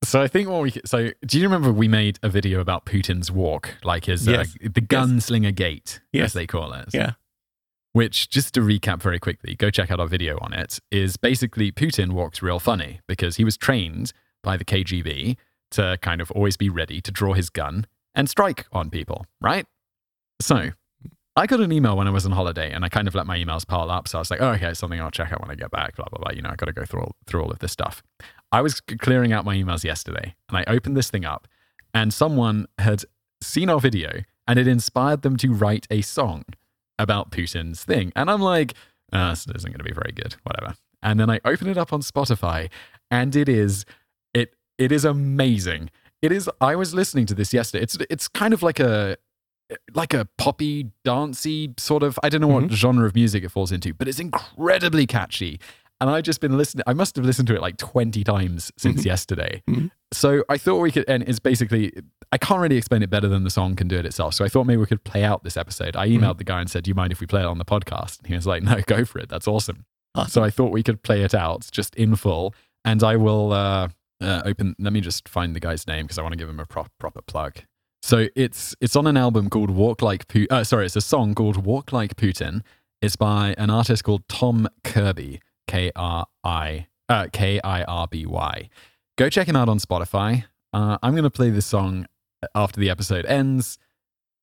So 0.05 0.21
I 0.21 0.27
think 0.29 0.49
what 0.49 0.63
we 0.63 0.73
so 0.85 1.11
do 1.25 1.39
you 1.39 1.45
remember 1.45 1.73
we 1.73 1.87
made 1.89 2.19
a 2.25 2.29
video 2.29 2.59
about 2.61 2.85
Putin's 2.87 3.31
walk, 3.31 3.75
like 3.85 4.07
his 4.07 4.27
Yes. 4.27 4.55
uh, 4.63 4.69
the 4.75 4.81
gunslinger 4.81 5.55
gate, 5.55 6.01
Yes. 6.13 6.25
as 6.27 6.33
they 6.33 6.47
call 6.47 6.73
it. 6.73 6.89
Yeah. 6.93 7.13
Which, 7.93 8.31
just 8.31 8.55
to 8.55 8.61
recap 8.61 9.03
very 9.03 9.19
quickly, 9.19 9.55
go 9.55 9.71
check 9.71 9.91
out 9.91 10.01
our 10.01 10.07
video 10.07 10.39
on 10.41 10.55
it, 10.55 10.79
is 10.91 11.19
basically 11.19 11.71
Putin 11.71 12.13
walks 12.13 12.41
real 12.41 12.59
funny 12.59 13.01
because 13.07 13.37
he 13.37 13.45
was 13.45 13.57
trained 13.57 14.13
by 14.43 14.57
the 14.57 14.65
KGB 14.65 15.37
to 15.73 15.99
kind 16.01 16.21
of 16.21 16.31
always 16.31 16.57
be 16.57 16.69
ready 16.69 17.01
to 17.03 17.11
draw 17.11 17.35
his 17.35 17.51
gun 17.51 17.87
and 18.15 18.31
strike 18.31 18.67
on 18.73 18.91
people, 18.91 19.27
right? 19.41 19.67
So 20.41 20.71
I 21.35 21.47
got 21.47 21.61
an 21.61 21.73
email 21.73 21.97
when 21.97 22.07
I 22.07 22.11
was 22.11 22.27
on 22.27 22.33
holiday 22.33 22.73
and 22.73 22.85
I 22.85 22.89
kind 22.89 23.09
of 23.09 23.15
let 23.15 23.27
my 23.27 23.39
emails 23.39 23.67
pile 23.67 23.91
up. 23.91 24.07
So 24.07 24.19
I 24.19 24.21
was 24.21 24.31
like, 24.31 24.41
oh, 24.41 24.51
okay, 24.51 24.69
it's 24.69 24.81
something 24.81 25.01
I'll 25.01 25.11
check 25.11 25.33
out 25.33 25.41
when 25.41 25.51
I 25.51 25.55
get 25.55 25.71
back, 25.71 25.97
blah, 25.97 26.07
blah, 26.11 26.19
blah. 26.19 26.33
You 26.33 26.43
know, 26.43 26.51
I 26.51 26.57
got 26.57 26.67
to 26.67 26.73
go 26.73 26.85
through 26.85 27.01
all, 27.01 27.17
through 27.27 27.43
all 27.43 27.51
of 27.51 27.59
this 27.61 27.73
stuff. 27.73 28.03
I 28.51 28.61
was 28.61 28.81
clearing 28.81 29.33
out 29.33 29.45
my 29.45 29.57
emails 29.57 29.83
yesterday 29.83 30.35
and 30.49 30.59
I 30.59 30.65
opened 30.67 30.97
this 30.97 31.09
thing 31.11 31.25
up 31.25 31.49
and 31.95 32.13
someone 32.13 32.67
had 32.79 33.05
seen 33.43 33.71
our 33.71 33.81
video 33.81 34.23
and 34.47 34.59
it 34.59 34.67
inspired 34.67 35.23
them 35.23 35.37
to 35.39 35.53
write 35.53 35.87
a 35.91 36.03
song 36.03 36.45
about 37.03 37.31
Putin's 37.31 37.85
thing. 37.85 38.13
And 38.17 38.31
I'm 38.31 38.41
like, 38.41 38.75
uh, 39.13 39.31
this 39.31 39.47
isn't 39.47 39.71
going 39.71 39.79
to 39.79 39.85
be 39.85 39.93
very 39.93 40.13
good, 40.13 40.37
whatever. 40.45 40.75
And 41.03 41.19
then 41.19 41.29
I 41.29 41.41
open 41.45 41.69
it 41.69 41.77
up 41.77 41.93
on 41.93 42.01
Spotify 42.01 42.71
and 43.11 43.35
it 43.37 43.49
is, 43.49 43.85
it, 44.33 44.55
it 44.79 44.93
is 44.93 45.05
amazing. 45.05 45.91
It 46.23 46.33
is, 46.33 46.49
I 46.61 46.77
was 46.77 46.95
listening 46.95 47.27
to 47.27 47.35
this 47.35 47.53
yesterday. 47.53 47.83
It's, 47.83 47.99
it's 48.09 48.29
kind 48.29 48.55
of 48.55 48.63
like 48.63 48.81
a, 48.81 49.17
like 49.95 50.15
a 50.15 50.29
poppy, 50.39 50.93
dancey 51.05 51.75
sort 51.79 52.03
of, 52.03 52.19
I 52.23 52.29
don't 52.29 52.41
know 52.41 52.47
what 52.47 52.71
genre 52.71 53.07
of 53.07 53.15
music 53.15 53.43
it 53.43 53.51
falls 53.51 53.73
into, 53.73 53.93
but 53.93 54.07
it's 54.07 54.21
incredibly 54.21 55.07
catchy. 55.07 55.61
And 56.03 56.11
I've 56.11 56.25
just 56.25 56.41
been 56.41 56.59
listening, 56.59 56.83
I 56.87 56.93
must 56.93 57.17
have 57.17 57.25
listened 57.25 57.47
to 57.49 57.55
it 57.55 57.63
like 57.63 57.77
20 57.79 58.25
times 58.25 58.73
since 58.77 59.03
Mhm. 59.03 59.05
yesterday. 59.07 59.63
Mhm. 59.71 59.91
So 60.13 60.45
I 60.49 60.59
thought 60.59 60.79
we 60.81 60.91
could, 60.91 61.05
and 61.09 61.23
it's 61.23 61.39
basically, 61.39 61.93
I 62.33 62.39
can't 62.39 62.61
really 62.61 62.77
explain 62.77 63.03
it 63.03 63.09
better 63.09 63.29
than 63.29 63.45
the 63.45 63.51
song 63.51 63.77
can 63.77 63.89
do 63.89 63.97
it 63.97 64.05
itself. 64.05 64.35
So 64.35 64.45
I 64.45 64.49
thought 64.49 64.65
maybe 64.65 64.79
we 64.79 64.87
could 64.87 65.05
play 65.05 65.23
out 65.25 65.45
this 65.45 65.57
episode. 65.57 65.97
I 65.97 66.09
emailed 66.09 66.39
the 66.39 66.45
guy 66.45 66.61
and 66.61 66.69
said, 66.71 66.85
Do 66.85 66.91
you 66.91 66.95
mind 66.95 67.13
if 67.13 67.21
we 67.21 67.27
play 67.27 67.41
it 67.41 67.47
on 67.47 67.59
the 67.59 67.65
podcast? 67.65 68.19
And 68.19 68.27
he 68.27 68.35
was 68.35 68.47
like, 68.47 68.63
No, 68.63 68.81
go 68.87 69.05
for 69.05 69.21
it. 69.21 69.29
That's 69.29 69.47
awesome. 69.49 69.87
Awesome. 70.15 70.31
So 70.31 70.43
I 70.45 70.51
thought 70.51 70.73
we 70.73 70.83
could 70.83 71.03
play 71.03 71.23
it 71.23 71.35
out 71.35 71.69
just 71.73 71.95
in 71.95 72.17
full. 72.17 72.55
And 72.85 73.03
I 73.05 73.17
will 73.17 73.53
uh, 73.53 73.89
uh, 74.21 74.43
open, 74.45 74.75
let 74.81 74.93
me 74.93 75.01
just 75.01 75.29
find 75.29 75.55
the 75.57 75.61
guy's 75.61 75.87
name 75.87 76.05
because 76.07 76.19
I 76.19 76.23
want 76.23 76.33
to 76.33 76.37
give 76.37 76.49
him 76.49 76.59
a 76.61 76.67
pro- 76.67 76.87
proper 76.99 77.23
plug. 77.23 77.59
So 78.03 78.27
it's 78.35 78.75
it's 78.81 78.97
on 78.97 79.07
an 79.07 79.17
album 79.17 79.49
called 79.49 79.71
Walk 79.71 80.03
Like 80.03 80.27
Putin. 80.27 80.51
Uh, 80.51 80.65
sorry, 80.65 80.87
it's 80.87 80.97
a 80.97 81.01
song 81.01 81.35
called 81.37 81.65
Walk 81.65 81.93
Like 81.93 82.17
Putin. 82.17 82.63
It's 83.01 83.15
by 83.17 83.55
an 83.57 83.71
artist 83.71 84.03
called 84.05 84.27
Tom 84.29 84.69
Kirby. 84.83 85.41
K 85.67 85.91
R 85.97 86.27
I 86.45 86.87
uh, 87.09 87.27
K 87.33 87.61
I 87.63 87.83
R 87.85 88.07
B 88.09 88.27
Y. 88.27 88.69
Go 89.17 89.29
check 89.29 89.47
him 89.49 89.57
out 89.57 89.69
on 89.69 89.79
Spotify. 89.79 90.45
Uh, 90.73 90.99
I'm 91.03 91.13
going 91.13 91.25
to 91.25 91.31
play 91.31 91.51
this 91.51 91.67
song 91.67 92.07
after 92.55 92.81
the 92.81 92.89
episode 92.91 93.27
ends. 93.27 93.79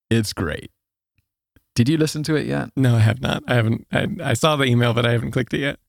It's 0.10 0.32
great. 0.34 0.72
Did 1.76 1.88
you 1.90 1.98
listen 1.98 2.24
to 2.24 2.36
it 2.36 2.46
yet? 2.46 2.70
No, 2.76 2.96
I 2.96 3.00
have 3.00 3.22
not. 3.22 3.44
I 3.48 3.56
haven't. 3.56 3.88
I, 3.92 4.08
I 4.24 4.34
saw 4.34 4.56
the 4.56 4.66
email, 4.66 4.94
but 4.94 5.06
I 5.06 5.12
haven't 5.12 5.32
clicked 5.32 5.54
it 5.54 5.60
yet. 5.62 5.80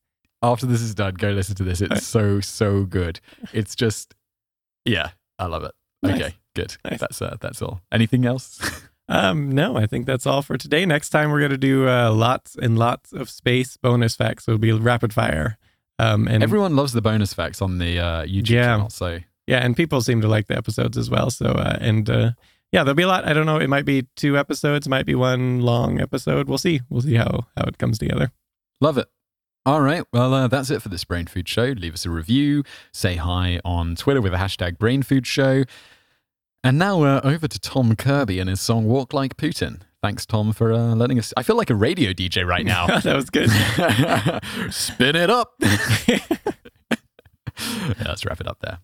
After 0.43 0.65
this 0.67 0.81
is 0.81 0.95
done, 0.95 1.15
go 1.15 1.31
listen 1.31 1.55
to 1.57 1.65
this. 1.65 1.81
It's 1.81 1.91
Right. 1.91 2.03
so 2.03 2.41
so 2.41 2.85
good. 2.85 3.21
It's 3.53 3.75
just, 3.75 4.15
yeah, 4.87 5.11
I 5.39 5.47
love 5.47 5.65
it. 5.65 5.73
Nice. 6.03 6.15
Okay, 6.21 6.35
good. 6.57 6.77
Nice. 6.85 7.01
That's 7.01 7.21
uh, 7.21 7.37
that's 7.41 7.61
all. 7.61 7.81
Anything 7.93 8.25
else? 8.25 8.59
Um, 9.11 9.51
no, 9.51 9.77
I 9.77 9.87
think 9.87 10.07
that's 10.07 10.25
all 10.27 10.41
for 10.41 10.57
today. 10.57 10.87
Next 10.87 11.11
time 11.11 11.31
we're 11.31 11.41
gonna 11.41 11.59
do 11.59 11.89
uh, 11.89 12.13
lots 12.13 12.55
and 12.57 12.79
lots 12.79 13.13
of 13.13 13.29
space 13.29 13.77
bonus 13.77 14.15
facts. 14.17 14.45
So 14.45 14.53
it'll 14.53 14.61
be 14.61 14.73
rapid 14.73 15.13
fire. 15.13 15.59
Um, 15.99 16.27
and 16.29 16.43
Everyone 16.43 16.77
loves 16.77 16.93
the 16.93 17.03
bonus 17.03 17.35
facts 17.35 17.61
on 17.61 17.79
the 17.79 17.99
uh, 17.99 18.25
YouTube 18.25 18.49
Yeah. 18.51 18.63
channel. 18.65 18.89
So 18.91 19.19
yeah, 19.47 19.59
and 19.59 19.77
people 19.77 20.01
seem 20.01 20.21
to 20.23 20.29
like 20.29 20.47
the 20.47 20.57
episodes 20.57 20.97
as 20.97 21.11
well. 21.11 21.29
So 21.31 21.47
uh, 21.47 21.77
and 21.81 22.09
uh, 22.09 22.31
yeah, 22.73 22.85
there'll 22.85 22.95
be 22.95 23.03
a 23.03 23.09
lot. 23.09 23.27
I 23.27 23.33
don't 23.33 23.47
know. 23.47 23.59
It 23.59 23.69
might 23.69 23.85
be 23.85 24.07
two 24.15 24.39
episodes. 24.39 24.89
Might 24.89 25.07
be 25.07 25.17
one 25.17 25.61
long 25.61 26.01
episode. 26.01 26.49
We'll 26.49 26.57
see. 26.59 26.81
We'll 26.89 27.03
see 27.03 27.17
how 27.17 27.47
how 27.57 27.65
it 27.65 27.79
comes 27.79 27.99
together. 27.99 28.31
Love 28.81 28.97
it. 28.97 29.09
All 29.67 29.83
right. 29.83 30.05
Well, 30.13 30.33
uh, 30.33 30.49
that's 30.49 30.71
it 30.71 30.81
for 30.81 30.89
this 30.89 31.05
Brain 31.05 31.27
Food 31.27 31.47
Show. 31.49 31.75
Leave 31.77 31.93
us 31.95 32.07
a 32.07 32.11
review. 32.11 32.63
Say 32.93 33.17
hi 33.17 33.61
on 33.65 33.95
Twitter 33.97 34.21
with 34.23 34.33
the 34.33 34.39
hashtag 34.39 34.79
Brain 34.79 35.03
Food 35.03 35.27
Show. 35.27 35.65
And 36.63 36.79
now 36.79 37.03
uh, 37.05 37.21
over 37.25 37.49
to 37.49 37.59
Tom 37.59 37.97
Kirby 37.97 38.39
and 38.39 38.51
his 38.51 38.61
song 38.61 38.85
Walk 38.85 39.15
Like 39.15 39.39
Putin. 39.39 39.81
Thanks, 40.03 40.27
Tom, 40.27 40.53
for 40.53 40.73
uh, 40.73 40.95
letting 40.95 41.19
us. 41.19 41.33
I 41.37 41.43
feel 41.43 41.57
like 41.57 41.71
a 41.71 41.75
radio 41.75 42.13
DJ 42.13 42.47
right 42.47 42.67
now. 42.67 42.87
that 43.01 43.17
was 43.17 43.31
good. 43.31 43.51
Spin 44.71 45.17
it 45.17 45.31
up. 45.31 45.55
yeah, 45.61 46.19
let's 48.05 48.27
wrap 48.27 48.41
it 48.41 48.47
up 48.47 48.59
there. 48.61 48.79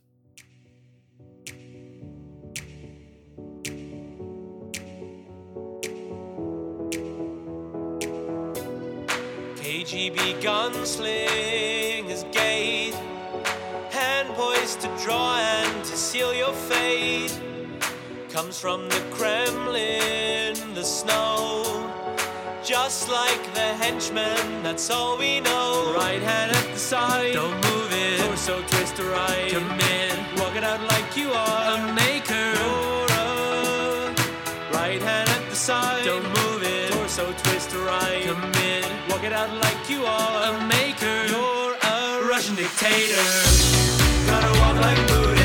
KGB 9.57 10.41
gunslingers 10.41 12.31
gate, 12.33 12.95
hand 13.91 14.29
poised 14.31 14.81
to 14.81 14.89
draw 15.03 15.37
and 15.39 15.85
to 15.85 15.97
seal 15.97 16.35
your 16.35 16.55
fate. 16.55 17.39
Comes 18.37 18.61
from 18.61 18.87
the 18.91 19.03
Kremlin, 19.13 20.75
the 20.75 20.85
snow. 20.85 21.91
Just 22.63 23.09
like 23.09 23.43
the 23.55 23.69
henchmen, 23.81 24.63
that's 24.63 24.91
all 24.91 25.17
we 25.17 25.41
know. 25.41 25.95
Right 25.97 26.21
hand 26.21 26.53
at 26.55 26.71
the 26.71 26.79
side, 26.79 27.33
don't 27.33 27.55
move 27.55 27.91
it. 27.93 28.21
Torso 28.21 28.61
twist 28.69 28.99
right, 28.99 29.49
commit. 29.49 30.19
Walk 30.39 30.55
it 30.55 30.65
out 30.65 30.83
like 30.83 31.17
you 31.17 31.31
are 31.33 31.79
a 31.79 31.95
maker. 31.95 32.49
You're 32.61 33.07
a 33.09 34.15
right 34.71 35.01
hand 35.01 35.31
at 35.31 35.49
the 35.49 35.57
side, 35.57 36.05
don't 36.05 36.23
move 36.23 36.63
it. 36.63 36.93
Torso 36.93 37.33
twist 37.43 37.75
right, 37.75 38.23
commit. 38.23 38.85
Walk 39.09 39.25
it 39.25 39.33
out 39.33 39.51
like 39.65 39.89
you 39.89 40.05
are 40.05 40.53
a 40.53 40.67
maker. 40.67 41.25
You're 41.33 41.73
a 41.73 42.29
Russian 42.29 42.55
dictator. 42.55 43.17
Gotta 44.27 44.53
walk 44.61 44.77
like 44.77 44.99
Putin, 45.09 45.36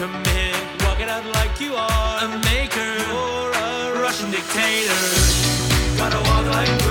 commit. 0.00 0.56
Walk 0.82 0.98
it 0.98 1.10
out 1.10 1.26
like 1.26 1.60
you 1.60 1.74
are 1.74 2.24
a 2.24 2.28
maker. 2.48 2.92
You're 3.04 3.52
a 3.52 4.00
Russian 4.00 4.30
dictator. 4.30 5.02
Gotta 5.98 6.16
walk 6.28 6.46
like 6.46 6.89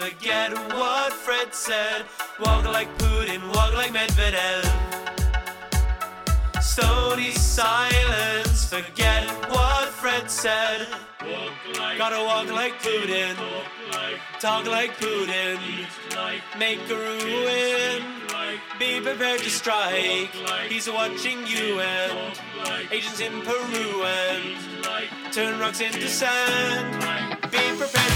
forget 0.00 0.50
what 0.72 1.12
Fred 1.12 1.54
said. 1.54 2.06
Walk 2.40 2.64
like 2.64 2.88
Putin, 2.96 3.40
walk 3.54 3.74
like 3.74 3.92
Medvedev. 3.92 4.64
Stony 6.62 7.32
silence, 7.32 8.64
forget 8.64 9.28
what 9.50 9.88
Fred 9.88 10.30
said. 10.30 10.88
Walk 11.20 11.78
like 11.78 11.98
Gotta 11.98 12.24
walk 12.24 12.50
like 12.50 12.80
Putin, 12.80 13.36
like 13.92 14.20
talk 14.40 14.66
like 14.66 14.96
Putin, 14.96 15.58
make 16.58 16.80
a 16.88 16.96
ruin, 16.96 18.02
be 18.78 19.00
prepared 19.00 19.40
to 19.40 19.50
strike. 19.50 20.30
He's 20.70 20.88
watching 20.88 21.46
you 21.46 21.80
and 21.80 22.38
agents 22.90 23.20
in 23.20 23.42
Peru 23.42 24.04
and 24.04 25.32
turn 25.32 25.60
rocks 25.60 25.80
into 25.82 26.08
sand. 26.08 27.02
Be 27.50 27.58
prepared. 27.76 28.10